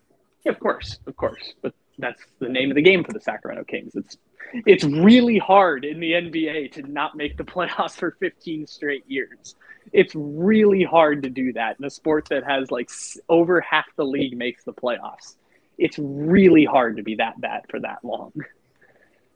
Yeah, 0.45 0.53
of 0.53 0.59
course, 0.59 0.99
of 1.07 1.15
course. 1.16 1.55
But 1.62 1.73
that's 1.99 2.23
the 2.40 2.49
name 2.49 2.70
of 2.70 2.74
the 2.74 2.82
game 2.82 3.05
for 3.05 3.12
the 3.12 3.20
Sacramento 3.20 3.65
Kings. 3.65 3.95
It's 3.95 4.16
it's 4.52 4.85
really 4.85 5.39
hard 5.39 5.85
in 5.85 6.01
the 6.01 6.12
NBA 6.12 6.73
to 6.73 6.82
not 6.82 7.16
make 7.16 7.36
the 7.36 7.44
playoffs 7.44 7.93
for 7.93 8.12
15 8.12 8.66
straight 8.66 9.05
years. 9.06 9.55
It's 9.93 10.15
really 10.15 10.85
hard 10.85 11.23
to 11.23 11.31
do 11.31 11.52
that 11.55 11.78
in 11.78 11.85
a 11.85 11.90
sport 11.90 12.28
that 12.28 12.44
has 12.44 12.70
like 12.70 12.90
over 13.28 13.60
half 13.60 13.86
the 13.97 14.05
league 14.05 14.36
makes 14.36 14.65
the 14.65 14.73
playoffs. 14.73 15.36
It's 15.78 15.98
really 15.98 16.65
hard 16.65 16.97
to 16.97 17.02
be 17.02 17.16
that 17.16 17.40
bad 17.40 17.62
for 17.70 17.81
that 17.81 17.98
long. 18.02 18.32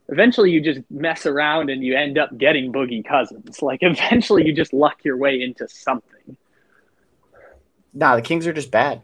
Eventually, 0.09 0.51
you 0.51 0.61
just 0.61 0.81
mess 0.91 1.25
around 1.25 1.71
and 1.71 1.83
you 1.83 1.97
end 1.97 2.19
up 2.19 2.37
getting 2.37 2.73
Boogie 2.73 3.05
Cousins. 3.05 3.63
Like, 3.63 3.79
eventually, 3.83 4.45
you 4.45 4.53
just 4.53 4.73
luck 4.73 5.05
your 5.05 5.17
way 5.17 5.41
into 5.41 5.69
something. 5.69 6.37
Nah, 7.95 8.17
the 8.17 8.23
Kings 8.23 8.47
are 8.47 8.53
just 8.53 8.71
bad. 8.71 9.03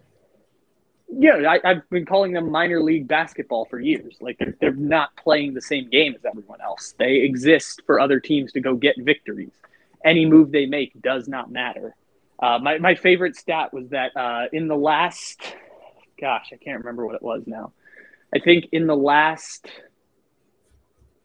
Yeah, 1.11 1.37
I, 1.49 1.59
I've 1.65 1.89
been 1.91 2.05
calling 2.05 2.33
them 2.33 2.51
minor 2.51 2.83
league 2.83 3.09
basketball 3.09 3.65
for 3.65 3.81
years. 3.81 4.17
Like 4.21 4.39
they're, 4.39 4.55
they're 4.61 4.75
not 4.75 5.17
playing 5.17 5.55
the 5.55 5.63
same 5.63 5.89
game 5.89 6.15
as 6.15 6.25
everyone 6.25 6.61
else. 6.61 6.95
They 6.99 7.17
exist 7.17 7.83
for 7.87 7.99
other 7.99 8.21
teams 8.21 8.53
to 8.53 8.61
go 8.61 8.75
get 8.75 8.97
victories. 8.99 9.53
Any 10.05 10.27
move 10.27 10.53
they 10.53 10.67
make 10.67 11.01
does 11.01 11.27
not 11.27 11.51
matter. 11.51 11.95
Uh, 12.41 12.59
my 12.61 12.79
my 12.79 12.95
favorite 12.95 13.37
stat 13.37 13.73
was 13.73 13.89
that 13.89 14.17
uh, 14.17 14.45
in 14.53 14.69
the 14.69 14.77
last, 14.77 15.41
gosh, 16.21 16.51
I 16.53 16.57
can't 16.57 16.79
remember 16.79 17.05
what 17.07 17.15
it 17.17 17.23
was 17.23 17.43
now. 17.47 17.73
I 18.33 18.39
think 18.39 18.67
in 18.71 18.87
the 18.87 18.95
last, 18.95 19.67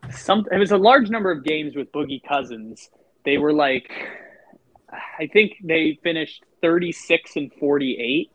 some 0.10 0.46
it 0.52 0.58
was 0.58 0.72
a 0.72 0.78
large 0.78 1.10
number 1.10 1.30
of 1.30 1.44
games 1.44 1.76
with 1.76 1.92
Boogie 1.92 2.24
Cousins. 2.24 2.90
They 3.26 3.38
were 3.38 3.54
like, 3.54 3.92
I 5.20 5.28
think 5.28 5.58
they 5.64 6.00
finished 6.02 6.44
thirty 6.62 6.94
six 6.94 7.36
and 7.36 7.52
forty 7.60 7.98
eight 8.00 8.32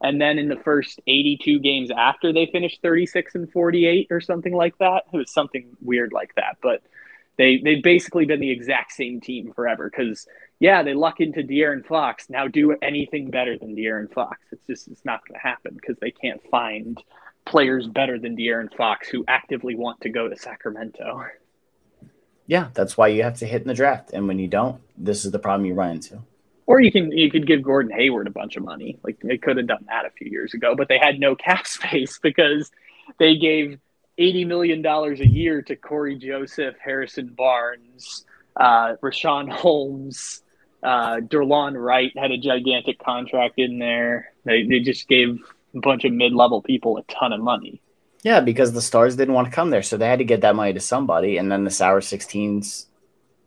and 0.00 0.20
then 0.20 0.38
in 0.38 0.48
the 0.48 0.56
first 0.56 1.00
82 1.06 1.58
games 1.60 1.90
after 1.90 2.32
they 2.32 2.46
finished 2.46 2.80
36 2.82 3.34
and 3.34 3.52
48 3.52 4.08
or 4.10 4.20
something 4.20 4.54
like 4.54 4.76
that 4.78 5.04
it 5.12 5.16
was 5.16 5.30
something 5.30 5.76
weird 5.80 6.12
like 6.12 6.34
that. 6.36 6.56
But 6.62 6.82
they 7.36 7.58
they've 7.58 7.82
basically 7.82 8.26
been 8.26 8.40
the 8.40 8.50
exact 8.50 8.92
same 8.92 9.20
team 9.20 9.52
forever 9.52 9.90
because 9.90 10.26
yeah 10.58 10.82
they 10.82 10.94
luck 10.94 11.20
into 11.20 11.42
De'Aaron 11.42 11.84
Fox. 11.84 12.28
Now 12.28 12.48
do 12.48 12.76
anything 12.82 13.30
better 13.30 13.58
than 13.58 13.76
De'Aaron 13.76 14.12
Fox. 14.12 14.38
It's 14.52 14.66
just 14.66 14.88
it's 14.88 15.04
not 15.04 15.26
going 15.26 15.38
to 15.40 15.46
happen 15.46 15.74
because 15.74 15.96
they 16.00 16.10
can't 16.10 16.42
find 16.50 17.02
players 17.46 17.86
better 17.86 18.18
than 18.18 18.36
De'Aaron 18.36 18.74
Fox 18.76 19.08
who 19.08 19.24
actively 19.26 19.74
want 19.74 20.00
to 20.02 20.10
go 20.10 20.28
to 20.28 20.36
Sacramento. 20.36 21.24
Yeah, 22.46 22.68
that's 22.74 22.96
why 22.96 23.08
you 23.08 23.22
have 23.22 23.38
to 23.38 23.46
hit 23.46 23.62
in 23.62 23.68
the 23.68 23.74
draft, 23.74 24.10
and 24.12 24.26
when 24.26 24.40
you 24.40 24.48
don't, 24.48 24.80
this 24.98 25.24
is 25.24 25.30
the 25.30 25.38
problem 25.38 25.66
you 25.66 25.74
run 25.74 25.92
into. 25.92 26.20
Or 26.70 26.80
you 26.80 26.92
can 26.92 27.10
you 27.10 27.32
could 27.32 27.48
give 27.48 27.62
Gordon 27.62 27.90
Hayward 27.90 28.28
a 28.28 28.30
bunch 28.30 28.54
of 28.54 28.62
money. 28.62 28.96
Like 29.02 29.18
they 29.24 29.38
could 29.38 29.56
have 29.56 29.66
done 29.66 29.86
that 29.88 30.04
a 30.06 30.10
few 30.10 30.30
years 30.30 30.54
ago, 30.54 30.76
but 30.76 30.86
they 30.86 30.98
had 30.98 31.18
no 31.18 31.34
cap 31.34 31.66
space 31.78 32.20
because 32.22 32.70
they 33.18 33.36
gave 33.36 33.80
eighty 34.18 34.44
million 34.44 34.80
dollars 34.80 35.18
a 35.18 35.26
year 35.26 35.62
to 35.62 35.74
Cory 35.74 36.14
Joseph, 36.14 36.76
Harrison 36.80 37.34
Barnes, 37.36 38.24
uh, 38.54 38.94
Richaun 39.02 39.50
Holmes, 39.50 40.42
uh, 40.84 41.16
Delon 41.16 41.74
Wright 41.74 42.12
had 42.16 42.30
a 42.30 42.38
gigantic 42.38 43.00
contract 43.00 43.54
in 43.58 43.80
there. 43.80 44.32
They 44.44 44.62
they 44.62 44.78
just 44.78 45.08
gave 45.08 45.40
a 45.74 45.80
bunch 45.80 46.04
of 46.04 46.12
mid 46.12 46.34
level 46.34 46.62
people 46.62 46.98
a 46.98 47.02
ton 47.12 47.32
of 47.32 47.40
money. 47.40 47.82
Yeah, 48.22 48.38
because 48.38 48.70
the 48.70 48.80
stars 48.80 49.16
didn't 49.16 49.34
want 49.34 49.48
to 49.48 49.52
come 49.52 49.70
there, 49.70 49.82
so 49.82 49.96
they 49.96 50.06
had 50.06 50.20
to 50.20 50.24
get 50.24 50.42
that 50.42 50.54
money 50.54 50.72
to 50.74 50.80
somebody, 50.80 51.36
and 51.36 51.50
then 51.50 51.64
the 51.64 51.70
sour 51.70 52.00
16s 52.00 52.86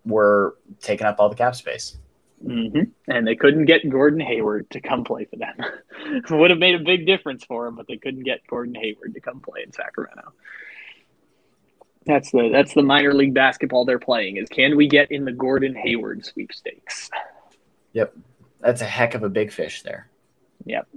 were 0.04 0.58
taking 0.82 1.08
up 1.08 1.22
all 1.22 1.30
the 1.30 1.38
cap 1.38 1.56
space. 1.56 1.96
Hmm 2.44 2.82
And 3.08 3.26
they 3.26 3.36
couldn't 3.36 3.66
get 3.66 3.90
Gordon 3.90 4.20
Hayward 4.20 4.70
to 4.72 4.82
come 4.82 5.04
play 5.04 5.26
for 5.26 5.38
them. 5.38 5.56
it 6.06 6.30
would 6.30 6.50
have 6.50 6.60
made 6.60 6.76
a 6.76 6.84
big 6.84 7.06
difference 7.06 7.44
for 7.46 7.66
them, 7.66 7.76
but 7.76 7.88
they 7.88 7.98
couldn't 7.98 8.24
get 8.24 8.46
Gordon 8.48 8.76
Hayward 8.76 9.14
to 9.14 9.22
come 9.22 9.40
play 9.40 9.64
in 9.66 9.72
Sacramento. 9.72 10.34
That's 12.06 12.32
the 12.32 12.50
that's 12.52 12.74
the 12.74 12.84
minor 12.84 13.14
league 13.14 13.34
basketball 13.34 13.86
they're 13.86 13.98
playing. 13.98 14.36
Is 14.36 14.50
can 14.50 14.76
we 14.76 14.88
get 14.88 15.10
in 15.10 15.24
the 15.24 15.32
Gordon 15.32 15.74
Hayward 15.74 16.26
sweepstakes? 16.26 17.10
Yep. 17.94 18.14
That's 18.60 18.82
a 18.82 18.86
heck 18.86 19.16
of 19.16 19.24
a 19.24 19.30
big 19.30 19.52
fish 19.52 19.84
there. 19.84 20.10
Yep. 20.66 20.88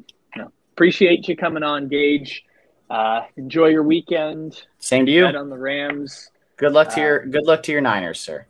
Appreciate 0.76 1.26
you 1.26 1.36
coming 1.36 1.62
on, 1.62 1.88
Gage. 1.88 2.44
Uh, 2.90 3.22
enjoy 3.36 3.68
your 3.68 3.82
weekend. 3.82 4.66
Same 4.78 5.06
to 5.06 5.12
you. 5.12 5.24
Bet 5.24 5.34
on 5.34 5.48
the 5.48 5.56
Rams. 5.56 6.30
Good 6.58 6.72
luck 6.72 6.90
to 6.90 7.00
your 7.00 7.24
good 7.24 7.46
luck 7.46 7.62
to 7.62 7.72
your 7.72 7.80
Niners, 7.80 8.20
sir. 8.20 8.46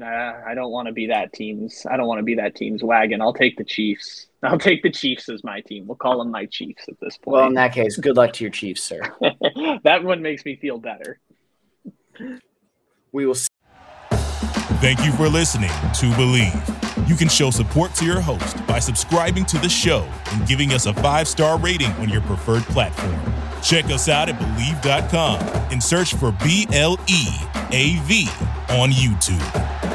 Uh, 0.00 0.04
I 0.04 0.54
don't 0.54 0.72
want 0.72 0.88
to 0.88 0.92
be 0.92 1.06
that 1.06 1.32
team's. 1.32 1.86
I 1.88 1.96
don't 1.96 2.08
want 2.08 2.18
to 2.18 2.24
be 2.24 2.34
that 2.34 2.54
team's 2.56 2.82
wagon. 2.82 3.20
I'll 3.20 3.32
take 3.32 3.56
the 3.56 3.64
Chiefs. 3.64 4.26
I'll 4.42 4.58
take 4.58 4.82
the 4.82 4.90
Chiefs 4.90 5.28
as 5.28 5.44
my 5.44 5.60
team. 5.60 5.86
We'll 5.86 5.96
call 5.96 6.18
them 6.18 6.30
my 6.30 6.46
Chiefs 6.46 6.88
at 6.88 6.98
this 7.00 7.16
point. 7.16 7.34
Well, 7.34 7.46
in 7.46 7.54
that 7.54 7.72
case, 7.72 7.96
good 7.96 8.16
luck 8.16 8.32
to 8.34 8.44
your 8.44 8.50
Chiefs, 8.50 8.82
sir. 8.82 9.00
that 9.84 10.02
one 10.02 10.20
makes 10.20 10.44
me 10.44 10.56
feel 10.56 10.78
better. 10.78 11.20
We 13.12 13.26
will. 13.26 13.34
See- 13.34 13.48
Thank 14.80 15.04
you 15.04 15.12
for 15.12 15.28
listening 15.28 15.70
to 15.70 16.06
Bleav. 16.16 17.08
You 17.08 17.14
can 17.14 17.28
show 17.28 17.50
support 17.50 17.94
to 17.94 18.04
your 18.04 18.20
host 18.20 18.66
by 18.66 18.78
subscribing 18.78 19.46
to 19.46 19.58
the 19.58 19.68
show 19.68 20.06
and 20.32 20.46
giving 20.46 20.72
us 20.72 20.86
a 20.86 20.94
five 20.94 21.28
star 21.28 21.58
rating 21.58 21.90
on 21.92 22.08
your 22.08 22.20
preferred 22.22 22.64
platform. 22.64 23.18
Check 23.62 23.86
us 23.86 24.08
out 24.08 24.28
at 24.28 24.38
Bleav.com 24.38 25.40
and 25.72 25.82
search 25.82 26.14
for 26.14 26.32
B 26.44 26.66
L 26.72 26.98
E 27.08 27.28
A 27.70 27.96
V 28.06 28.28
on 28.70 28.90
YouTube. 28.90 29.93